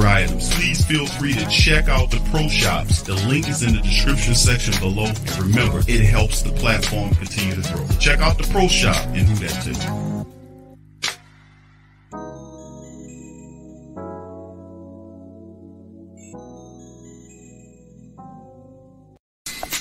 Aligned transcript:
items. 0.00 0.52
Please 0.54 0.84
feel 0.84 1.06
free 1.06 1.34
to 1.34 1.46
check 1.48 1.88
out 1.88 2.10
the 2.10 2.20
Pro 2.30 2.48
Shops. 2.48 3.02
The 3.02 3.14
link 3.28 3.48
is 3.48 3.62
in 3.62 3.74
the 3.74 3.80
description 3.80 4.34
section 4.34 4.74
below. 4.80 5.06
And 5.06 5.38
remember, 5.38 5.82
it 5.86 6.04
helps 6.04 6.42
the 6.42 6.52
platform 6.52 7.14
continue 7.14 7.54
to 7.60 7.72
grow. 7.72 7.86
Check 7.98 8.20
out 8.20 8.38
the 8.38 8.48
Pro 8.50 8.68
Shop 8.68 9.06
and 9.08 9.28
who 9.28 9.34
that 9.46 9.62
too. 9.62 10.02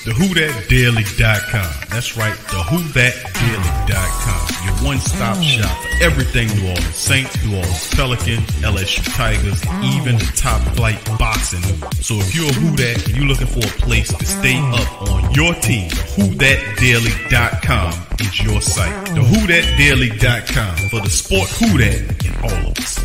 TheWhoDatDaily.com. 0.03 1.87
That's 1.89 2.17
right, 2.17 2.33
TheWhoDatDaily.com. 2.33 4.60
One-stop 4.83 5.41
shop 5.43 5.77
for 5.77 5.89
everything 6.03 6.47
New 6.49 6.67
Orleans 6.69 6.95
Saints, 6.95 7.37
New 7.45 7.55
Orleans 7.57 7.87
Pelicans, 7.93 8.47
LSU 8.61 9.03
Tigers, 9.15 9.61
even 9.95 10.17
the 10.17 10.31
top 10.35 10.59
flight 10.75 10.99
boxing. 11.19 11.61
So 12.01 12.15
if 12.15 12.33
you're 12.35 12.49
a 12.49 12.53
Who 12.53 12.75
That 12.77 13.07
and 13.07 13.15
you're 13.15 13.27
looking 13.27 13.45
for 13.47 13.59
a 13.59 13.71
place 13.85 14.11
to 14.11 14.25
stay 14.25 14.57
up 14.57 15.01
on 15.03 15.31
your 15.33 15.53
team, 15.55 15.89
TheWhoDatDaily.com 15.89 17.93
is 18.21 18.41
your 18.43 18.61
site. 18.61 19.07
TheWhoDatDaily.com 19.09 20.75
for 20.89 20.99
the 21.01 21.09
sport 21.09 21.49
Who 21.51 21.77
That 21.77 22.25
in 22.25 22.33
all 22.43 22.71
of 22.71 22.77
us. 22.77 22.99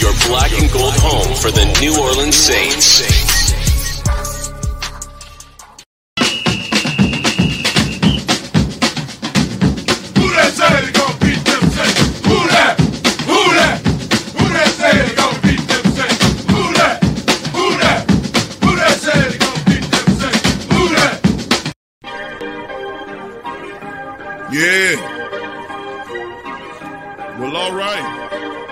Your 0.00 0.12
black 0.28 0.52
and 0.52 0.70
gold 0.70 0.94
home 0.98 1.34
for 1.34 1.50
the 1.50 1.64
New 1.80 2.00
Orleans 2.00 2.36
Saints. 2.36 3.02
Yeah. 24.52 24.96
Well, 27.38 27.56
all 27.56 27.74
right. 27.74 28.65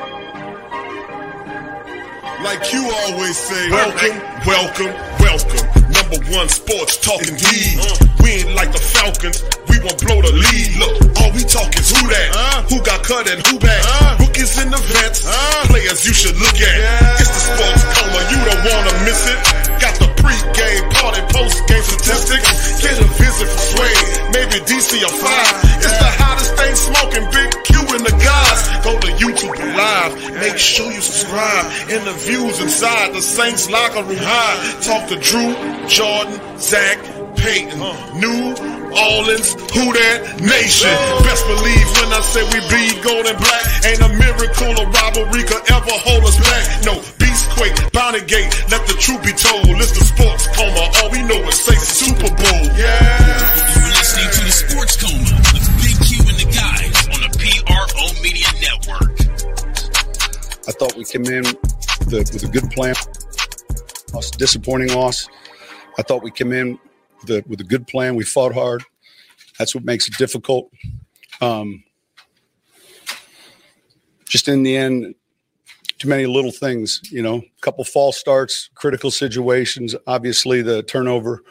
Like 2.44 2.76
you 2.76 2.84
always 2.84 3.40
say, 3.40 3.72
welcome, 3.72 4.20
welcome, 4.44 4.92
welcome. 5.16 5.64
Number 5.96 6.20
one 6.28 6.44
sports 6.52 7.00
talking 7.00 7.32
indeed. 7.32 7.80
We 8.20 8.44
ain't 8.44 8.52
like 8.52 8.68
the 8.68 8.84
Falcons. 8.84 9.40
We 9.64 9.80
won't 9.80 9.96
blow 10.04 10.20
the 10.20 10.28
lead. 10.28 10.76
Look, 10.76 10.92
all 11.24 11.32
we 11.32 11.40
talk 11.48 11.72
is 11.72 11.88
who 11.88 12.04
that, 12.04 12.28
uh. 12.36 12.68
who 12.68 12.84
got 12.84 13.00
cut 13.00 13.32
and 13.32 13.40
who 13.48 13.56
back. 13.56 13.80
Uh. 13.80 14.20
Rookies 14.20 14.60
in 14.60 14.68
the 14.68 14.76
vets, 14.76 15.24
uh. 15.24 15.32
players 15.72 16.04
you 16.04 16.12
should 16.12 16.36
look 16.36 16.60
at. 16.60 16.76
It's 17.16 17.32
the 17.32 17.42
sports 17.48 17.82
coma, 17.96 18.20
you 18.28 18.36
don't 18.44 18.60
wanna 18.60 18.92
miss 19.08 19.24
it. 19.24 19.40
Got 19.80 19.96
the 19.96 20.12
pre-game 20.20 20.84
party, 21.00 21.24
post-game 21.32 21.80
statistics. 21.80 22.84
Get 22.84 23.00
a 23.00 23.08
visit 23.16 23.48
from 23.48 23.64
Sway, 23.72 23.96
maybe 24.36 24.60
DC 24.68 25.00
or 25.00 25.16
five. 25.16 25.48
It's 25.80 25.96
the 25.96 26.12
hottest 26.20 26.52
thing 26.60 26.76
smoking, 26.76 27.24
Big 27.32 27.63
and 27.94 28.04
the 28.04 28.16
guys. 28.18 28.60
Go 28.82 28.98
to 28.98 29.10
YouTube 29.22 29.54
live, 29.54 30.12
make 30.42 30.58
sure 30.58 30.90
you 30.90 31.00
subscribe. 31.00 31.64
Interviews 31.88 32.60
inside 32.60 33.14
the 33.14 33.22
Saints 33.22 33.70
locker 33.70 34.02
room 34.02 34.18
high. 34.18 34.58
Talk 34.82 35.08
to 35.08 35.16
Drew, 35.16 35.54
Jordan, 35.86 36.34
Zach, 36.58 36.98
Payton, 37.38 37.78
New 38.18 38.54
Orleans, 38.94 39.54
who 39.74 39.84
that 39.94 40.42
nation. 40.42 40.90
Best 41.22 41.46
believe 41.46 41.88
when 42.02 42.10
I 42.10 42.20
say 42.26 42.42
we 42.50 42.60
bleed 42.66 42.98
gold 43.02 43.26
and 43.30 43.38
black. 43.38 43.64
Ain't 43.86 44.02
a 44.02 44.10
miracle 44.18 44.74
or 44.74 44.86
robbery 44.90 45.46
could 45.46 45.64
ever 45.70 45.94
hold 46.02 46.24
us 46.26 46.38
back. 46.42 46.66
No, 46.84 46.98
Beastquake, 47.22 47.78
Bounty 47.94 48.22
Gate, 48.26 48.50
let 48.70 48.82
the 48.90 48.98
truth 48.98 49.22
be 49.22 49.32
told. 49.32 49.70
It's 49.78 49.94
the 49.94 50.04
sports 50.04 50.50
coma, 50.58 50.90
all 50.98 51.10
we 51.14 51.22
know 51.22 51.40
is 51.46 51.58
say 51.62 51.78
Super 51.78 52.30
Bowl. 52.30 52.62
Yeah. 52.74 53.54
You're 53.78 53.94
listening 53.94 54.30
to 54.34 54.40
the 54.44 54.52
Sports 54.52 54.96
Coma 54.98 55.13
I 60.66 60.72
thought 60.72 60.96
we 60.96 61.04
came 61.04 61.24
in 61.26 61.44
with 61.44 62.12
a, 62.12 62.18
with 62.32 62.44
a 62.44 62.48
good 62.48 62.70
plan. 62.70 62.94
A 64.14 64.20
disappointing 64.38 64.94
loss. 64.94 65.28
I 65.98 66.02
thought 66.02 66.22
we 66.22 66.30
came 66.30 66.52
in 66.52 66.78
with 67.20 67.30
a, 67.30 67.44
with 67.46 67.60
a 67.60 67.64
good 67.64 67.86
plan. 67.86 68.14
We 68.14 68.24
fought 68.24 68.54
hard. 68.54 68.82
That's 69.58 69.74
what 69.74 69.84
makes 69.84 70.08
it 70.08 70.16
difficult. 70.16 70.70
Um, 71.40 71.84
just 74.24 74.48
in 74.48 74.62
the 74.62 74.76
end, 74.76 75.14
too 75.98 76.08
many 76.08 76.26
little 76.26 76.50
things. 76.50 77.00
You 77.10 77.22
know, 77.22 77.36
a 77.36 77.60
couple 77.60 77.84
false 77.84 78.16
starts, 78.16 78.70
critical 78.74 79.10
situations. 79.10 79.94
Obviously, 80.06 80.62
the 80.62 80.82
turnover, 80.82 81.42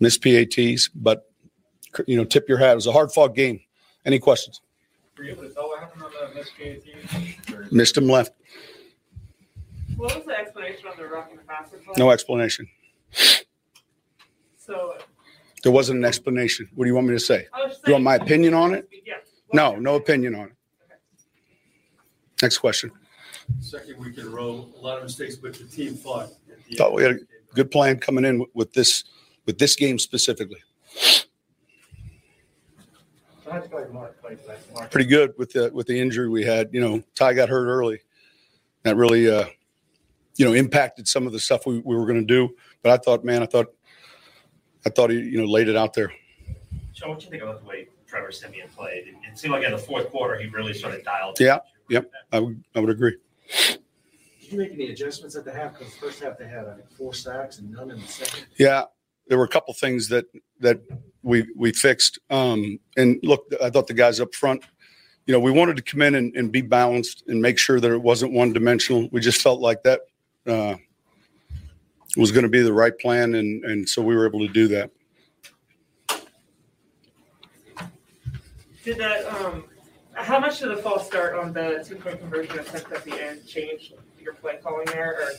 missed 0.00 0.22
PATs, 0.22 0.88
but 0.94 1.30
you 2.06 2.16
know, 2.16 2.24
tip 2.24 2.48
your 2.48 2.58
hat. 2.58 2.72
It 2.72 2.76
was 2.76 2.86
a 2.86 2.92
hard 2.92 3.12
fought 3.12 3.34
game. 3.34 3.60
Any 4.04 4.18
questions? 4.18 4.60
Were 5.16 5.24
you 5.24 5.32
able 5.32 5.42
to 5.42 5.50
tell 5.50 5.68
what 5.68 5.80
happened 5.80 6.02
missed 6.38 6.52
PAT? 6.56 7.54
Or- 7.54 7.66
Missed 7.70 7.96
him 7.96 8.08
left. 8.08 8.32
What 9.96 10.14
was 10.16 10.24
the 10.26 10.38
explanation 10.38 10.86
on 10.88 10.96
the 10.96 11.06
roughing 11.06 11.36
the 11.36 11.42
passer 11.42 11.76
play? 11.78 11.94
No 11.98 12.10
explanation. 12.10 12.68
So 14.58 14.96
There 15.62 15.72
wasn't 15.72 15.98
an 15.98 16.04
explanation. 16.04 16.68
What 16.74 16.84
do 16.84 16.88
you 16.88 16.94
want 16.94 17.08
me 17.08 17.14
to 17.14 17.20
say? 17.20 17.46
I 17.52 17.64
was 17.64 17.72
just 17.72 17.86
You 17.86 17.92
want 17.94 18.04
my 18.04 18.14
opinion 18.16 18.54
on 18.54 18.74
it? 18.74 18.88
Yeah. 19.04 19.14
No, 19.52 19.74
no 19.76 19.96
opinion 19.96 20.34
on 20.34 20.46
it. 20.48 20.52
Next 22.42 22.58
question. 22.58 22.92
Second 23.60 23.98
week 23.98 24.18
in 24.18 24.26
a 24.26 24.28
row, 24.28 24.68
a 24.76 24.80
lot 24.80 24.98
of 24.98 25.04
mistakes, 25.04 25.36
but 25.36 25.54
the 25.54 25.64
team 25.64 25.94
fought. 25.96 26.28
at 26.50 26.64
the 26.68 26.76
Thought 26.76 26.88
end. 26.88 26.94
we 26.96 27.02
had 27.02 27.12
a 27.12 27.54
good 27.54 27.70
plan 27.70 27.98
coming 27.98 28.24
in 28.24 28.44
with 28.54 28.72
this 28.74 29.04
with 29.46 29.58
this 29.58 29.74
game 29.74 29.98
specifically. 29.98 30.62
So 33.48 33.54
how'd 33.54 33.62
you 33.62 33.70
play 33.70 33.84
Mark? 33.90 34.20
Play 34.20 34.36
Mark? 34.74 34.90
Pretty 34.90 35.08
good 35.08 35.32
with 35.38 35.52
the 35.54 35.70
with 35.72 35.86
the 35.86 35.98
injury 35.98 36.28
we 36.28 36.44
had. 36.44 36.68
You 36.70 36.82
know, 36.82 37.02
Ty 37.14 37.32
got 37.32 37.48
hurt 37.48 37.66
early. 37.66 38.00
That 38.82 38.96
really 38.96 39.30
uh 39.30 39.46
you 40.36 40.44
know 40.44 40.52
impacted 40.52 41.08
some 41.08 41.26
of 41.26 41.32
the 41.32 41.40
stuff 41.40 41.64
we, 41.64 41.78
we 41.78 41.96
were 41.96 42.04
going 42.04 42.20
to 42.20 42.26
do. 42.26 42.54
But 42.82 42.92
I 42.92 43.02
thought, 43.02 43.24
man, 43.24 43.42
I 43.42 43.46
thought 43.46 43.68
I 44.84 44.90
thought 44.90 45.08
he 45.08 45.16
you 45.16 45.38
know 45.38 45.46
laid 45.46 45.68
it 45.68 45.76
out 45.76 45.94
there. 45.94 46.12
Sean, 46.92 47.08
what 47.08 47.20
do 47.20 47.24
you 47.24 47.30
think 47.30 47.42
about 47.42 47.60
the 47.60 47.66
way 47.66 47.88
Trevor 48.06 48.32
Siemian 48.32 48.68
played? 48.68 49.08
It, 49.08 49.14
it 49.26 49.38
seemed 49.38 49.52
like 49.52 49.64
in 49.64 49.72
the 49.72 49.78
fourth 49.78 50.10
quarter 50.10 50.38
he 50.38 50.48
really 50.48 50.74
sort 50.74 50.94
of 50.94 51.02
dialed. 51.02 51.40
Yeah, 51.40 51.60
yep, 51.88 52.10
I 52.30 52.40
would 52.40 52.62
I 52.74 52.80
would 52.80 52.90
agree. 52.90 53.16
Did 53.48 54.52
you 54.52 54.58
make 54.58 54.72
any 54.72 54.90
adjustments 54.90 55.36
at 55.36 55.46
the 55.46 55.52
half? 55.52 55.78
Because 55.78 55.94
the 55.94 56.00
first 56.00 56.22
half 56.22 56.36
they 56.36 56.48
had, 56.48 56.66
I 56.66 56.74
think, 56.74 56.90
four 56.90 57.14
sacks 57.14 57.60
and 57.60 57.70
none 57.70 57.90
in 57.90 57.98
the 57.98 58.06
second. 58.06 58.44
Yeah, 58.58 58.84
there 59.28 59.38
were 59.38 59.44
a 59.44 59.48
couple 59.48 59.72
things 59.74 60.08
that 60.08 60.26
that 60.60 60.80
we 61.22 61.46
we 61.56 61.72
fixed. 61.72 62.18
Um, 62.30 62.78
and 62.96 63.18
look, 63.22 63.44
I 63.62 63.70
thought 63.70 63.86
the 63.86 63.94
guys 63.94 64.20
up 64.20 64.34
front, 64.34 64.64
you 65.26 65.32
know, 65.32 65.40
we 65.40 65.52
wanted 65.52 65.76
to 65.76 65.82
come 65.82 66.02
in 66.02 66.14
and, 66.14 66.34
and 66.36 66.50
be 66.50 66.62
balanced 66.62 67.24
and 67.28 67.40
make 67.40 67.58
sure 67.58 67.80
that 67.80 67.90
it 67.90 68.02
wasn't 68.02 68.32
one 68.32 68.52
dimensional. 68.52 69.08
We 69.12 69.20
just 69.20 69.40
felt 69.40 69.60
like 69.60 69.82
that 69.82 70.00
uh, 70.46 70.76
was 72.16 72.32
going 72.32 72.44
to 72.44 72.48
be 72.48 72.62
the 72.62 72.72
right 72.72 72.98
plan, 72.98 73.34
and 73.34 73.64
and 73.64 73.88
so 73.88 74.02
we 74.02 74.16
were 74.16 74.26
able 74.26 74.40
to 74.40 74.52
do 74.52 74.68
that. 74.68 74.90
Did 78.84 78.98
that? 78.98 79.26
Um, 79.26 79.64
how 80.14 80.40
much 80.40 80.58
did 80.60 80.70
the 80.70 80.76
false 80.78 81.06
start 81.06 81.36
on 81.36 81.52
the 81.52 81.84
two 81.86 81.96
point 81.96 82.20
conversion 82.20 82.58
attempt 82.58 82.90
at 82.90 83.04
the 83.04 83.22
end 83.22 83.46
change 83.46 83.92
your 84.20 84.34
play 84.34 84.58
calling 84.62 84.86
there? 84.86 85.20
Or? 85.20 85.30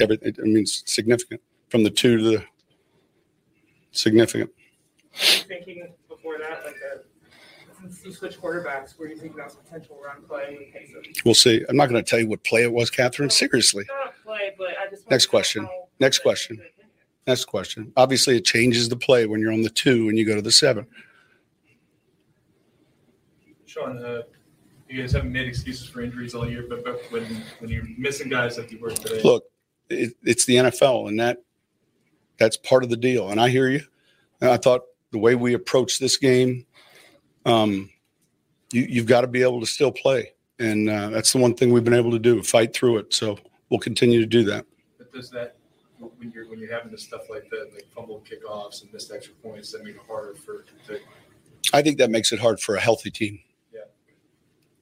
Yeah, 0.00 0.06
but 0.06 0.22
it, 0.22 0.38
I 0.40 0.44
mean, 0.44 0.66
significant 0.66 1.40
from 1.68 1.84
the 1.84 1.90
two 1.90 2.16
to 2.16 2.24
the 2.24 2.44
significant. 3.92 4.50
thinking 5.14 5.92
before 6.08 6.38
that, 6.38 6.64
like, 6.64 6.74
uh, 6.74 6.98
since 7.80 8.04
you 8.04 8.12
switched 8.12 8.40
quarterbacks, 8.40 8.98
were 8.98 9.08
you 9.08 9.16
thinking 9.16 9.38
about 9.38 9.54
potential 9.64 9.98
run 10.04 10.22
play 10.22 10.58
in 10.66 10.72
case? 10.72 11.22
We'll 11.24 11.34
see. 11.34 11.64
I'm 11.68 11.76
not 11.76 11.88
going 11.88 12.02
to 12.02 12.08
tell 12.08 12.20
you 12.20 12.28
what 12.28 12.42
play 12.44 12.62
it 12.62 12.72
was, 12.72 12.90
Catherine. 12.90 13.30
Seriously. 13.30 13.84
Play, 14.24 14.54
but 14.56 14.68
I 14.68 14.88
just. 14.90 15.08
Next 15.10 15.32
wanted 15.32 15.48
to 15.48 15.60
know 15.60 15.66
question. 15.66 15.80
Next 16.00 16.18
question. 16.18 16.62
Next 17.26 17.44
question. 17.44 17.92
Obviously, 17.96 18.36
it 18.36 18.44
changes 18.44 18.88
the 18.88 18.96
play 18.96 19.26
when 19.26 19.40
you're 19.40 19.52
on 19.52 19.62
the 19.62 19.70
two 19.70 20.08
and 20.08 20.18
you 20.18 20.24
go 20.24 20.34
to 20.34 20.42
the 20.42 20.52
seven. 20.52 20.86
Sean, 23.66 24.04
uh, 24.04 24.22
you 24.88 25.00
guys 25.00 25.12
haven't 25.12 25.32
made 25.32 25.48
excuses 25.48 25.88
for 25.88 26.02
injuries 26.02 26.34
all 26.34 26.48
year, 26.48 26.66
but, 26.68 26.84
but 26.84 27.00
when 27.10 27.24
when 27.60 27.70
you're 27.70 27.86
missing 27.96 28.28
guys 28.28 28.58
like 28.58 28.70
you 28.70 28.78
were 28.78 28.90
today, 28.90 29.22
Look, 29.22 29.44
it, 29.88 30.14
it's 30.22 30.44
the 30.44 30.56
NFL, 30.56 31.08
and 31.08 31.18
that 31.20 31.38
that's 32.42 32.56
part 32.56 32.82
of 32.82 32.90
the 32.90 32.96
deal. 32.96 33.30
And 33.30 33.40
I 33.40 33.48
hear 33.48 33.68
you. 33.68 33.82
And 34.40 34.50
I 34.50 34.56
thought 34.56 34.82
the 35.12 35.18
way 35.18 35.34
we 35.34 35.54
approach 35.54 35.98
this 35.98 36.16
game, 36.16 36.66
um, 37.46 37.90
you, 38.72 38.82
you've 38.82 39.06
got 39.06 39.20
to 39.20 39.28
be 39.28 39.42
able 39.42 39.60
to 39.60 39.66
still 39.66 39.92
play, 39.92 40.32
and 40.58 40.90
uh, 40.90 41.10
that's 41.10 41.32
the 41.32 41.38
one 41.38 41.54
thing 41.54 41.72
we've 41.72 41.84
been 41.84 41.94
able 41.94 42.10
to 42.10 42.18
do: 42.18 42.42
fight 42.42 42.74
through 42.74 42.98
it. 42.98 43.14
So 43.14 43.38
we'll 43.70 43.80
continue 43.80 44.20
to 44.20 44.26
do 44.26 44.42
that. 44.44 44.66
but 44.98 45.12
does 45.12 45.30
that 45.30 45.56
when 45.98 46.32
you're 46.32 46.48
when 46.48 46.58
you're 46.58 46.72
having 46.72 46.90
this 46.90 47.02
stuff 47.02 47.30
like 47.30 47.48
that, 47.50 47.70
like 47.72 47.86
fumble 47.94 48.24
kickoffs 48.28 48.82
and 48.82 48.92
missed 48.92 49.12
extra 49.12 49.34
points, 49.36 49.70
that 49.72 49.84
make 49.84 49.94
it 49.94 50.02
harder 50.08 50.34
for 50.34 50.64
to 50.88 50.98
I 51.72 51.82
think 51.82 51.98
that 51.98 52.10
makes 52.10 52.32
it 52.32 52.40
hard 52.40 52.58
for 52.58 52.74
a 52.74 52.80
healthy 52.80 53.10
team. 53.10 53.38
Yeah. 53.72 53.82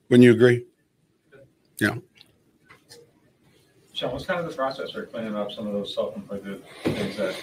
Wouldn't 0.09 0.25
you 0.25 0.33
agree? 0.33 0.65
Yeah. 1.79 1.97
Sean, 4.01 4.13
what's 4.13 4.25
kind 4.25 4.41
of 4.41 4.49
the 4.49 4.57
process 4.57 4.93
for 4.93 5.05
cleaning 5.05 5.37
up 5.37 5.53
some 5.53 5.67
of 5.67 5.75
those 5.75 5.95
self-inflicted 5.95 6.65
things 6.85 7.17
that? 7.19 7.37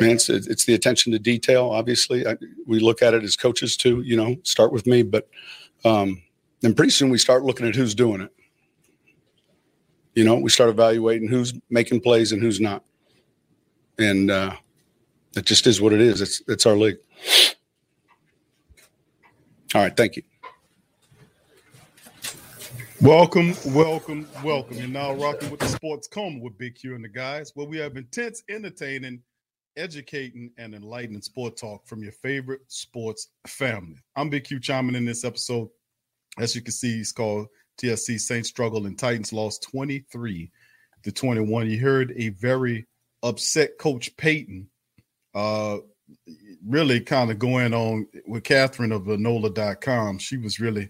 Man, 0.00 0.10
it's, 0.10 0.28
it's 0.28 0.66
the 0.66 0.74
attention 0.74 1.12
to 1.12 1.18
detail. 1.18 1.70
Obviously, 1.70 2.26
I, 2.26 2.36
we 2.66 2.78
look 2.78 3.00
at 3.00 3.14
it 3.14 3.22
as 3.22 3.36
coaches 3.36 3.74
too. 3.74 4.02
You 4.02 4.16
know, 4.16 4.36
start 4.42 4.70
with 4.70 4.86
me, 4.86 5.02
but 5.02 5.30
um, 5.82 6.22
then 6.60 6.74
pretty 6.74 6.90
soon 6.90 7.08
we 7.08 7.16
start 7.16 7.42
looking 7.42 7.66
at 7.66 7.74
who's 7.74 7.94
doing 7.94 8.20
it. 8.20 8.30
You 10.14 10.24
know, 10.24 10.34
we 10.36 10.50
start 10.50 10.68
evaluating 10.68 11.28
who's 11.28 11.54
making 11.70 12.00
plays 12.00 12.32
and 12.32 12.42
who's 12.42 12.60
not, 12.60 12.84
and 13.98 14.30
uh, 14.30 14.56
it 15.34 15.46
just 15.46 15.66
is 15.66 15.80
what 15.80 15.94
it 15.94 16.02
is. 16.02 16.20
It's 16.20 16.42
it's 16.48 16.66
our 16.66 16.76
league. 16.76 16.98
All 19.74 19.80
right, 19.80 19.96
thank 19.96 20.16
you. 20.16 20.22
Welcome, 23.04 23.54
welcome, 23.66 24.26
welcome. 24.42 24.78
You're 24.78 24.88
now 24.88 25.12
rocking 25.12 25.50
with 25.50 25.60
the 25.60 25.68
Sports 25.68 26.08
Coma 26.08 26.38
with 26.40 26.56
Big 26.56 26.74
Q 26.74 26.94
and 26.94 27.04
the 27.04 27.08
guys, 27.10 27.52
where 27.54 27.66
we 27.66 27.76
have 27.76 27.98
intense, 27.98 28.42
entertaining, 28.48 29.20
educating, 29.76 30.50
and 30.56 30.74
enlightening 30.74 31.20
sport 31.20 31.58
talk 31.58 31.86
from 31.86 32.02
your 32.02 32.12
favorite 32.12 32.62
sports 32.68 33.28
family. 33.46 33.98
I'm 34.16 34.30
Big 34.30 34.44
Q 34.44 34.58
chiming 34.58 34.94
in 34.94 35.04
this 35.04 35.22
episode. 35.22 35.68
As 36.38 36.56
you 36.56 36.62
can 36.62 36.72
see, 36.72 37.00
it's 37.00 37.12
called 37.12 37.48
TSC 37.76 38.18
Saints 38.18 38.48
Struggle 38.48 38.86
and 38.86 38.98
Titans 38.98 39.34
lost 39.34 39.64
23 39.64 40.50
to 41.02 41.12
21. 41.12 41.68
You 41.68 41.80
heard 41.80 42.14
a 42.16 42.30
very 42.30 42.86
upset 43.22 43.76
Coach 43.76 44.16
Payton 44.16 44.66
uh, 45.34 45.76
really 46.66 47.00
kind 47.00 47.30
of 47.30 47.38
going 47.38 47.74
on 47.74 48.06
with 48.26 48.44
Catherine 48.44 48.92
of 48.92 49.02
Anola.com. 49.02 50.20
She 50.20 50.38
was 50.38 50.58
really 50.58 50.88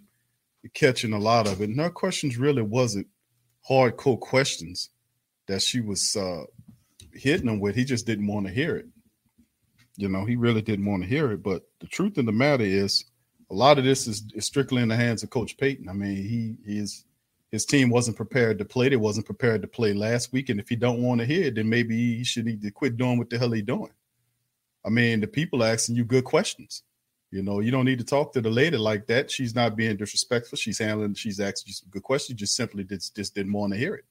catching 0.72 1.12
a 1.12 1.19
lot 1.19 1.46
of 1.46 1.61
it. 1.61 1.69
And 1.69 1.81
her 1.81 1.90
questions 1.90 2.38
really 2.38 2.62
wasn't 2.62 3.06
hardcore 3.69 4.19
questions 4.19 4.90
that 5.46 5.62
she 5.62 5.81
was 5.81 6.16
uh, 6.16 6.44
hitting 7.12 7.49
him 7.49 7.61
with. 7.61 7.75
He 7.75 7.84
just 7.84 8.06
didn't 8.06 8.26
want 8.26 8.46
to 8.46 8.52
hear 8.52 8.76
it. 8.76 8.87
You 9.96 10.08
know, 10.08 10.25
he 10.25 10.37
really 10.37 10.62
didn't 10.62 10.87
want 10.87 11.02
to 11.02 11.08
hear 11.08 11.31
it. 11.32 11.43
But 11.43 11.62
the 11.81 11.87
truth 11.87 12.19
of 12.19 12.26
the 12.26 12.32
matter 12.32 12.64
is, 12.64 13.05
a 13.50 13.55
lot 13.55 13.78
of 13.78 13.84
this 13.84 14.06
is, 14.06 14.25
is 14.34 14.46
strictly 14.46 14.82
in 14.82 14.88
the 14.88 14.96
hands 14.96 15.22
of 15.22 15.31
Coach 15.31 15.56
Payton. 15.56 15.88
I 15.88 15.93
mean, 15.93 16.16
he 16.16 16.56
is 16.64 17.05
his 17.55 17.64
team 17.64 17.88
wasn't 17.88 18.17
prepared 18.17 18.58
to 18.58 18.64
play. 18.64 18.88
They 18.88 18.96
wasn't 18.96 19.26
prepared 19.26 19.62
to 19.62 19.69
play 19.69 19.93
last 19.93 20.32
week. 20.32 20.49
And 20.49 20.58
if 20.58 20.69
he 20.69 20.75
don't 20.75 21.05
want 21.05 21.20
to 21.20 21.26
hear 21.26 21.44
it, 21.44 21.55
then 21.55 21.69
maybe 21.69 22.17
he 22.17 22.25
should 22.25 22.46
need 22.46 22.60
to 22.62 22.72
quit 22.72 22.96
doing 22.96 23.17
what 23.17 23.31
the 23.31 23.38
hell 23.38 23.52
he 23.52 23.62
doing. 23.62 23.93
I 24.84 24.88
mean, 24.88 25.20
the 25.20 25.28
people 25.28 25.62
asking 25.62 25.94
you 25.94 26.05
good 26.05 26.25
questions. 26.25 26.82
You 27.34 27.42
know, 27.42 27.58
you 27.58 27.72
don't 27.72 27.84
need 27.84 27.98
to 27.98 28.04
talk 28.04 28.32
to 28.34 28.40
the 28.40 28.48
lady 28.48 28.76
like 28.76 29.08
that. 29.08 29.28
She's 29.28 29.56
not 29.56 29.75
being 29.75 29.96
disrespectful. 29.96 30.56
She's 30.56 30.78
handling, 30.78 31.14
she's 31.14 31.40
asking 31.40 31.70
you 31.70 31.75
some 31.75 31.88
good 31.90 32.04
questions. 32.04 32.31
You 32.31 32.36
just 32.36 32.54
simply 32.54 32.84
just, 32.84 33.16
just 33.16 33.34
didn't 33.34 33.52
want 33.52 33.72
to 33.72 33.78
hear 33.78 33.96
it. 33.96 34.04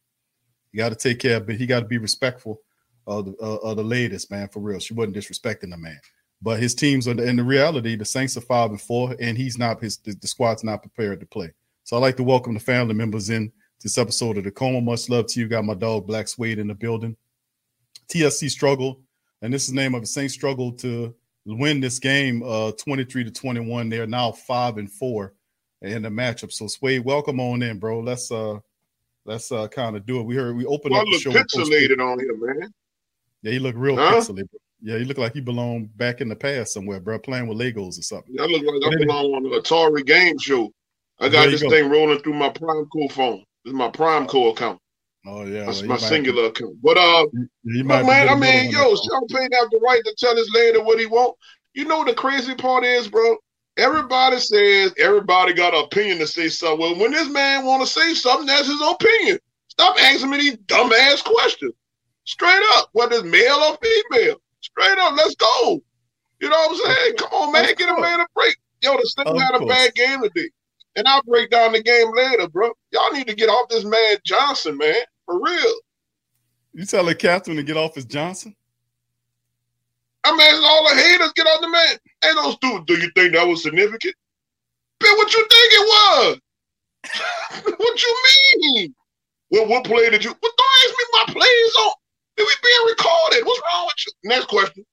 You 0.73 0.79
got 0.79 0.89
to 0.89 0.95
take 0.95 1.19
care 1.19 1.39
but 1.39 1.55
he 1.55 1.65
got 1.65 1.79
to 1.79 1.85
be 1.85 1.97
respectful 1.97 2.59
of 3.07 3.27
the, 3.27 3.31
uh, 3.41 3.59
of 3.63 3.77
the 3.77 3.83
ladies, 3.83 4.29
man, 4.29 4.49
for 4.49 4.59
real. 4.59 4.77
She 4.79 4.93
wasn't 4.93 5.15
disrespecting 5.15 5.69
the 5.69 5.77
man. 5.77 6.01
But 6.41 6.59
his 6.59 6.75
teams 6.75 7.07
are, 7.07 7.11
in 7.11 7.37
the 7.37 7.45
reality, 7.45 7.95
the 7.95 8.03
Saints 8.03 8.35
are 8.35 8.41
five 8.41 8.71
and 8.71 8.81
four, 8.81 9.15
and 9.21 9.37
he's 9.37 9.57
not, 9.57 9.81
his 9.81 9.95
the, 9.99 10.13
the 10.15 10.27
squad's 10.27 10.65
not 10.65 10.81
prepared 10.81 11.21
to 11.21 11.25
play. 11.25 11.53
So 11.85 11.95
I'd 11.95 12.01
like 12.01 12.17
to 12.17 12.23
welcome 12.23 12.53
the 12.53 12.59
family 12.59 12.93
members 12.93 13.29
in 13.29 13.53
this 13.81 13.97
episode 13.97 14.37
of 14.37 14.43
the 14.43 14.51
Coma. 14.51 14.81
Much 14.81 15.07
love 15.07 15.27
to 15.27 15.39
you. 15.39 15.47
Got 15.47 15.63
my 15.63 15.75
dog 15.75 16.07
Black 16.07 16.27
Suede 16.27 16.59
in 16.59 16.67
the 16.67 16.75
building. 16.75 17.15
TSC 18.09 18.49
struggle, 18.49 18.99
and 19.41 19.53
this 19.53 19.63
is 19.63 19.69
the 19.69 19.75
name 19.75 19.95
of 19.95 20.03
it. 20.03 20.07
Saints 20.07 20.33
struggle 20.33 20.73
to 20.73 21.15
win 21.45 21.79
this 21.79 21.99
game 21.99 22.41
uh 22.43 22.71
23 22.73 23.25
to 23.25 23.31
21. 23.31 23.89
They're 23.89 24.07
now 24.07 24.31
five 24.31 24.77
and 24.77 24.89
four 24.91 25.33
in 25.81 26.03
the 26.03 26.09
matchup. 26.09 26.51
So 26.51 26.67
Suede, 26.67 27.03
welcome 27.03 27.39
on 27.39 27.61
in, 27.61 27.79
bro. 27.79 27.99
Let's 27.99 28.31
uh 28.31 28.59
let's 29.25 29.51
uh 29.51 29.67
kind 29.67 29.95
of 29.95 30.05
do 30.05 30.19
it. 30.19 30.23
We 30.23 30.35
heard 30.35 30.55
we 30.55 30.65
opened 30.65 30.93
Well, 30.93 31.01
up 31.01 31.07
the 31.11 31.19
show. 31.19 31.31
pixelated 31.31 31.99
on 31.99 32.19
here, 32.19 32.35
man. 32.37 32.73
Yeah, 33.41 33.51
he 33.51 33.59
looked 33.59 33.77
real 33.77 33.95
Huh? 33.97 34.15
pixelated. 34.15 34.49
bro. 34.51 34.59
Yeah, 34.85 34.97
he 34.97 35.05
looked 35.05 35.19
like 35.19 35.33
he 35.33 35.39
belonged 35.41 35.95
back 35.97 36.19
in 36.19 36.27
the 36.27 36.35
past 36.35 36.73
somewhere, 36.73 36.99
bro, 36.99 37.17
playing 37.17 37.47
with 37.47 37.57
Legos 37.57 37.97
or 37.97 38.01
something. 38.01 38.35
I 38.39 38.43
look 38.45 38.63
like 38.63 38.93
I 38.93 38.97
belong 38.97 39.33
on 39.33 39.43
the 39.43 39.49
Atari 39.61 40.05
game 40.05 40.37
show. 40.37 40.71
I 41.19 41.29
got 41.29 41.49
this 41.49 41.61
go. 41.61 41.69
thing 41.69 41.89
rolling 41.89 42.19
through 42.19 42.33
my 42.33 42.49
Primeco 42.49 43.09
phone. 43.11 43.43
This 43.63 43.71
is 43.71 43.73
my 43.73 43.89
Primeco 43.89 44.51
account. 44.51 44.79
Oh 45.25 45.45
yeah, 45.45 45.65
That's 45.65 45.79
well, 45.81 45.89
my 45.89 45.95
you 45.95 46.01
might- 46.01 46.09
singular 46.09 46.45
account. 46.47 46.75
But 46.81 46.97
uh, 46.97 47.25
You 47.63 47.83
look, 47.83 47.85
might 47.85 48.05
man, 48.05 48.29
I 48.29 48.35
mean, 48.35 48.71
yo, 48.71 48.89
one. 48.89 48.97
Sean 49.29 49.41
have 49.53 49.69
the 49.71 49.79
right 49.81 50.01
to 50.03 50.15
tell 50.17 50.35
his 50.35 50.49
lady 50.53 50.79
what 50.79 50.99
he 50.99 51.05
want. 51.05 51.35
You 51.73 51.85
know 51.85 51.99
what 51.99 52.07
the 52.07 52.13
crazy 52.13 52.53
part 52.55 52.83
is, 52.83 53.07
bro? 53.07 53.37
Everybody 53.77 54.37
says 54.39 54.93
everybody 54.99 55.53
got 55.53 55.73
an 55.73 55.83
opinion 55.85 56.19
to 56.19 56.27
say 56.27 56.49
something. 56.49 56.79
Well, 56.79 56.99
when 56.99 57.11
this 57.11 57.29
man 57.29 57.65
want 57.65 57.81
to 57.81 57.87
say 57.87 58.13
something, 58.13 58.45
that's 58.45 58.67
his 58.67 58.81
opinion. 58.81 59.39
Stop 59.69 59.95
asking 59.99 60.29
me 60.29 60.37
these 60.37 60.57
dumbass 60.57 61.23
questions. 61.23 61.73
Straight 62.25 62.61
up, 62.75 62.89
whether 62.93 63.15
it's 63.15 63.23
male 63.23 63.55
or 63.55 63.77
female. 63.81 64.35
Straight 64.61 64.97
up, 64.99 65.13
let's 65.17 65.35
go. 65.35 65.81
You 66.39 66.49
know 66.49 66.55
what 66.57 66.71
I'm 66.87 66.95
saying? 66.95 67.15
Come 67.17 67.29
on, 67.33 67.51
man, 67.51 67.69
Of 67.69 67.77
get 67.77 67.89
a 67.89 67.99
man 67.99 68.19
a 68.19 68.27
break. 68.35 68.55
Yo, 68.81 68.91
the 68.95 69.05
Saints 69.05 69.31
Of 69.31 69.41
had 69.41 69.55
a 69.55 69.59
course. 69.59 69.73
bad 69.73 69.95
game 69.95 70.21
today. 70.21 70.49
And 70.95 71.07
I'll 71.07 71.23
break 71.23 71.49
down 71.49 71.71
the 71.71 71.81
game 71.81 72.11
later, 72.15 72.47
bro. 72.49 72.69
Y'all 72.91 73.11
need 73.11 73.25
to 73.27 73.33
get 73.35 73.49
off 73.49 73.69
this 73.69 73.83
man 73.85 74.17
Johnson, 74.23 74.77
man. 74.77 74.93
For 75.25 75.39
real. 75.39 75.75
You 76.73 76.85
telling 76.85 77.15
Catherine 77.15 77.57
to 77.57 77.63
get 77.63 77.77
off 77.77 77.95
his 77.95 78.05
Johnson? 78.05 78.55
I 80.23 80.31
mean, 80.35 80.63
all 80.63 80.89
the 80.89 80.95
haters 81.01 81.33
get 81.33 81.45
on 81.45 81.61
the 81.61 81.69
man. 81.69 81.97
Ain't 82.25 82.35
no 82.35 82.51
stupid. 82.51 82.85
Do 82.87 82.93
you 82.95 83.11
think 83.15 83.33
that 83.33 83.47
was 83.47 83.61
significant? 83.61 84.15
Ben, 84.99 85.11
what 85.17 85.33
you 85.33 85.39
think 85.39 85.73
it 85.73 85.87
was? 85.87 86.39
what 87.77 88.01
you 88.01 88.15
mean? 88.57 88.95
Well, 89.51 89.67
what 89.67 89.83
play 89.83 90.09
did 90.09 90.23
you? 90.23 90.31
Well, 90.41 90.51
don't 90.57 90.73
ask 90.79 90.89
me 90.89 91.05
my 91.13 91.33
plays 91.33 91.75
on. 91.81 91.93
Did 92.37 92.47
we 92.47 92.55
being 92.63 92.95
recorded? 92.97 93.45
What's 93.45 93.61
wrong 93.61 93.85
with 93.85 94.05
you? 94.07 94.29
Next 94.29 94.47
question. 94.47 94.85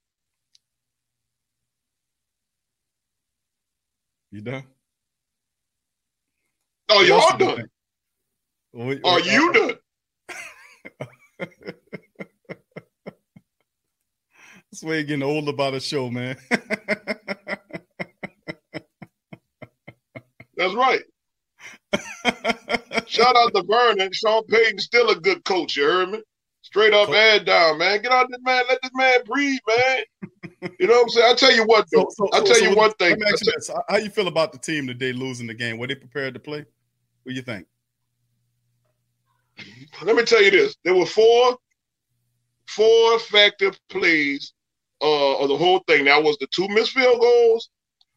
You 4.32 4.40
done? 4.42 4.64
Oh, 6.90 7.02
y'all 7.02 7.38
do 7.38 7.46
done. 7.46 9.00
Are 9.04 9.20
you 9.20 9.52
done? 9.52 9.70
Uh, 9.70 9.72
uh, 9.72 9.76
This 14.72 14.82
way 14.82 15.02
getting 15.02 15.22
older 15.22 15.52
by 15.52 15.70
the 15.72 15.80
show, 15.80 16.10
man. 16.10 16.36
That's 20.56 20.74
right. 20.74 21.00
Shout 23.06 23.34
out 23.36 23.52
to 23.54 23.64
Vernon. 23.68 24.10
Sean 24.12 24.44
Payton's 24.46 24.84
still 24.84 25.08
a 25.10 25.16
good 25.16 25.44
coach. 25.44 25.76
You 25.76 25.84
heard 25.84 26.10
me? 26.10 26.22
Straight 26.62 26.92
up 26.92 27.08
and 27.08 27.44
down, 27.46 27.78
man. 27.78 28.00
Get 28.02 28.12
out 28.12 28.28
this 28.30 28.38
man. 28.42 28.62
Let 28.68 28.78
this 28.82 28.92
man 28.94 29.20
breathe, 29.24 29.58
man. 29.66 29.98
You 30.78 30.86
know 30.86 30.94
what 30.94 31.02
I'm 31.04 31.08
saying? 31.08 31.26
I 31.30 31.34
tell 31.34 31.52
you 31.52 31.64
what, 31.64 31.86
though. 31.90 32.06
So- 32.10 32.28
so- 32.32 32.38
I 32.38 32.44
tell 32.44 32.60
you 32.62 32.76
one 32.76 32.92
thing. 32.92 33.16
You 33.18 33.74
How 33.88 33.96
you 33.96 34.10
feel 34.10 34.28
about 34.28 34.52
the 34.52 34.58
team 34.58 34.86
today 34.86 35.12
losing 35.12 35.46
the 35.46 35.54
game? 35.54 35.78
Were 35.78 35.86
they 35.86 35.94
prepared 35.96 36.34
to 36.34 36.40
play? 36.40 36.58
What 36.58 37.30
do 37.30 37.32
you 37.32 37.42
think? 37.42 37.66
Let 40.02 40.14
me 40.16 40.24
tell 40.24 40.42
you 40.42 40.50
this: 40.50 40.76
there 40.84 40.94
were 40.94 41.06
four, 41.06 41.56
four 42.68 43.14
effective 43.14 43.78
plays 43.88 44.52
uh, 45.02 45.38
of 45.38 45.48
the 45.48 45.56
whole 45.56 45.80
thing. 45.86 46.04
That 46.04 46.22
was 46.22 46.36
the 46.38 46.48
two 46.54 46.68
missed 46.68 46.92
field 46.92 47.20
goals. 47.20 47.70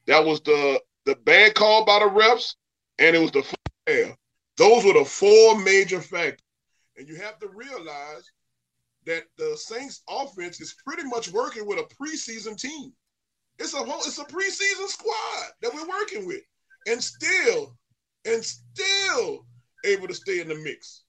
That 0.07 0.23
was 0.25 0.41
the 0.41 0.81
the 1.05 1.15
bad 1.15 1.55
call 1.55 1.85
by 1.85 1.99
the 1.99 2.05
refs, 2.05 2.55
and 2.99 3.15
it 3.15 3.19
was 3.19 3.31
the 3.31 3.43
fair. 3.85 4.15
Those 4.57 4.85
were 4.85 4.93
the 4.93 5.05
four 5.05 5.59
major 5.59 5.99
factors. 6.01 6.39
And 6.97 7.07
you 7.07 7.15
have 7.15 7.39
to 7.39 7.47
realize 7.49 8.31
that 9.05 9.23
the 9.37 9.57
Saints 9.57 10.03
offense 10.07 10.61
is 10.61 10.75
pretty 10.85 11.03
much 11.03 11.31
working 11.31 11.65
with 11.65 11.79
a 11.79 11.95
preseason 11.95 12.57
team. 12.57 12.93
It's 13.59 13.73
a 13.73 13.77
whole, 13.77 13.99
it's 13.99 14.19
a 14.19 14.25
preseason 14.25 14.87
squad 14.87 15.51
that 15.61 15.73
we're 15.73 15.87
working 15.87 16.27
with. 16.27 16.41
And 16.87 17.01
still, 17.01 17.75
and 18.25 18.43
still 18.43 19.45
able 19.85 20.07
to 20.07 20.13
stay 20.13 20.39
in 20.39 20.47
the 20.47 20.55
mix. 20.55 21.02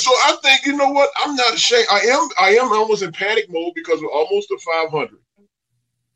So 0.00 0.10
I 0.10 0.36
think 0.42 0.66
you 0.66 0.76
know 0.76 0.90
what? 0.90 1.10
I'm 1.16 1.36
not 1.36 1.54
ashamed. 1.54 1.86
I 1.90 2.00
am 2.00 2.28
I 2.38 2.50
am 2.56 2.72
almost 2.72 3.02
in 3.02 3.12
panic 3.12 3.46
mode 3.50 3.72
because 3.74 4.00
we're 4.00 4.12
almost 4.12 4.48
to 4.48 4.58
500. 4.58 5.18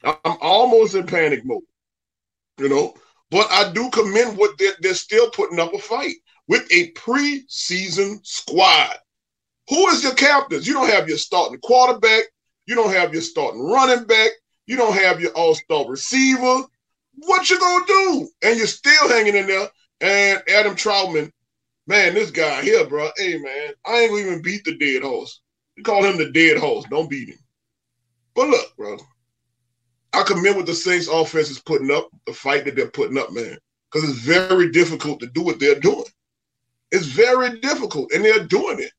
I'm 0.04 0.36
almost 0.40 0.94
in 0.94 1.06
panic 1.06 1.44
mode. 1.44 1.62
You 2.58 2.68
know, 2.68 2.94
but 3.30 3.50
I 3.50 3.72
do 3.72 3.90
commend 3.90 4.38
what 4.38 4.56
they're, 4.58 4.74
they're 4.80 4.94
still 4.94 5.28
putting 5.30 5.58
up 5.58 5.74
a 5.74 5.78
fight 5.78 6.14
with 6.46 6.66
a 6.70 6.92
preseason 6.92 8.24
squad. 8.24 8.96
Who 9.68 9.88
is 9.88 10.02
your 10.02 10.14
captains? 10.14 10.66
You 10.66 10.74
don't 10.74 10.90
have 10.90 11.08
your 11.08 11.18
starting 11.18 11.58
quarterback. 11.60 12.24
You 12.66 12.74
don't 12.74 12.92
have 12.92 13.12
your 13.12 13.22
starting 13.22 13.62
running 13.62 14.04
back. 14.04 14.30
You 14.66 14.76
don't 14.76 14.94
have 14.94 15.20
your 15.20 15.32
all-star 15.32 15.88
receiver. 15.88 16.62
What 17.16 17.50
you 17.50 17.58
gonna 17.58 17.86
do? 17.86 18.28
And 18.42 18.56
you're 18.56 18.66
still 18.66 19.08
hanging 19.08 19.36
in 19.36 19.46
there. 19.46 19.68
And 20.00 20.42
Adam 20.48 20.74
Trautman, 20.74 21.32
man, 21.86 22.14
this 22.14 22.30
guy 22.30 22.62
here, 22.62 22.86
bro. 22.86 23.10
Hey, 23.16 23.38
man, 23.38 23.72
I 23.86 24.00
ain't 24.00 24.10
gonna 24.10 24.22
even 24.22 24.42
beat 24.42 24.64
the 24.64 24.76
dead 24.76 25.02
horse. 25.02 25.40
You 25.76 25.82
call 25.82 26.04
him 26.04 26.16
the 26.16 26.30
dead 26.30 26.58
horse. 26.58 26.84
Don't 26.90 27.10
beat 27.10 27.30
him. 27.30 27.38
But 28.34 28.48
look, 28.48 28.76
bro, 28.76 28.98
I 30.12 30.22
commend 30.22 30.56
what 30.56 30.66
the 30.66 30.74
Saints 30.74 31.08
offense 31.08 31.50
is 31.50 31.60
putting 31.60 31.90
up, 31.90 32.08
the 32.26 32.32
fight 32.32 32.64
that 32.64 32.76
they're 32.76 32.90
putting 32.90 33.18
up, 33.18 33.32
man, 33.32 33.58
because 33.90 34.08
it's 34.08 34.18
very 34.18 34.70
difficult 34.70 35.20
to 35.20 35.26
do 35.26 35.42
what 35.42 35.60
they're 35.60 35.80
doing. 35.80 36.04
It's 36.90 37.06
very 37.06 37.60
difficult, 37.60 38.12
and 38.12 38.24
they're 38.24 38.44
doing 38.44 38.80
it. 38.80 38.92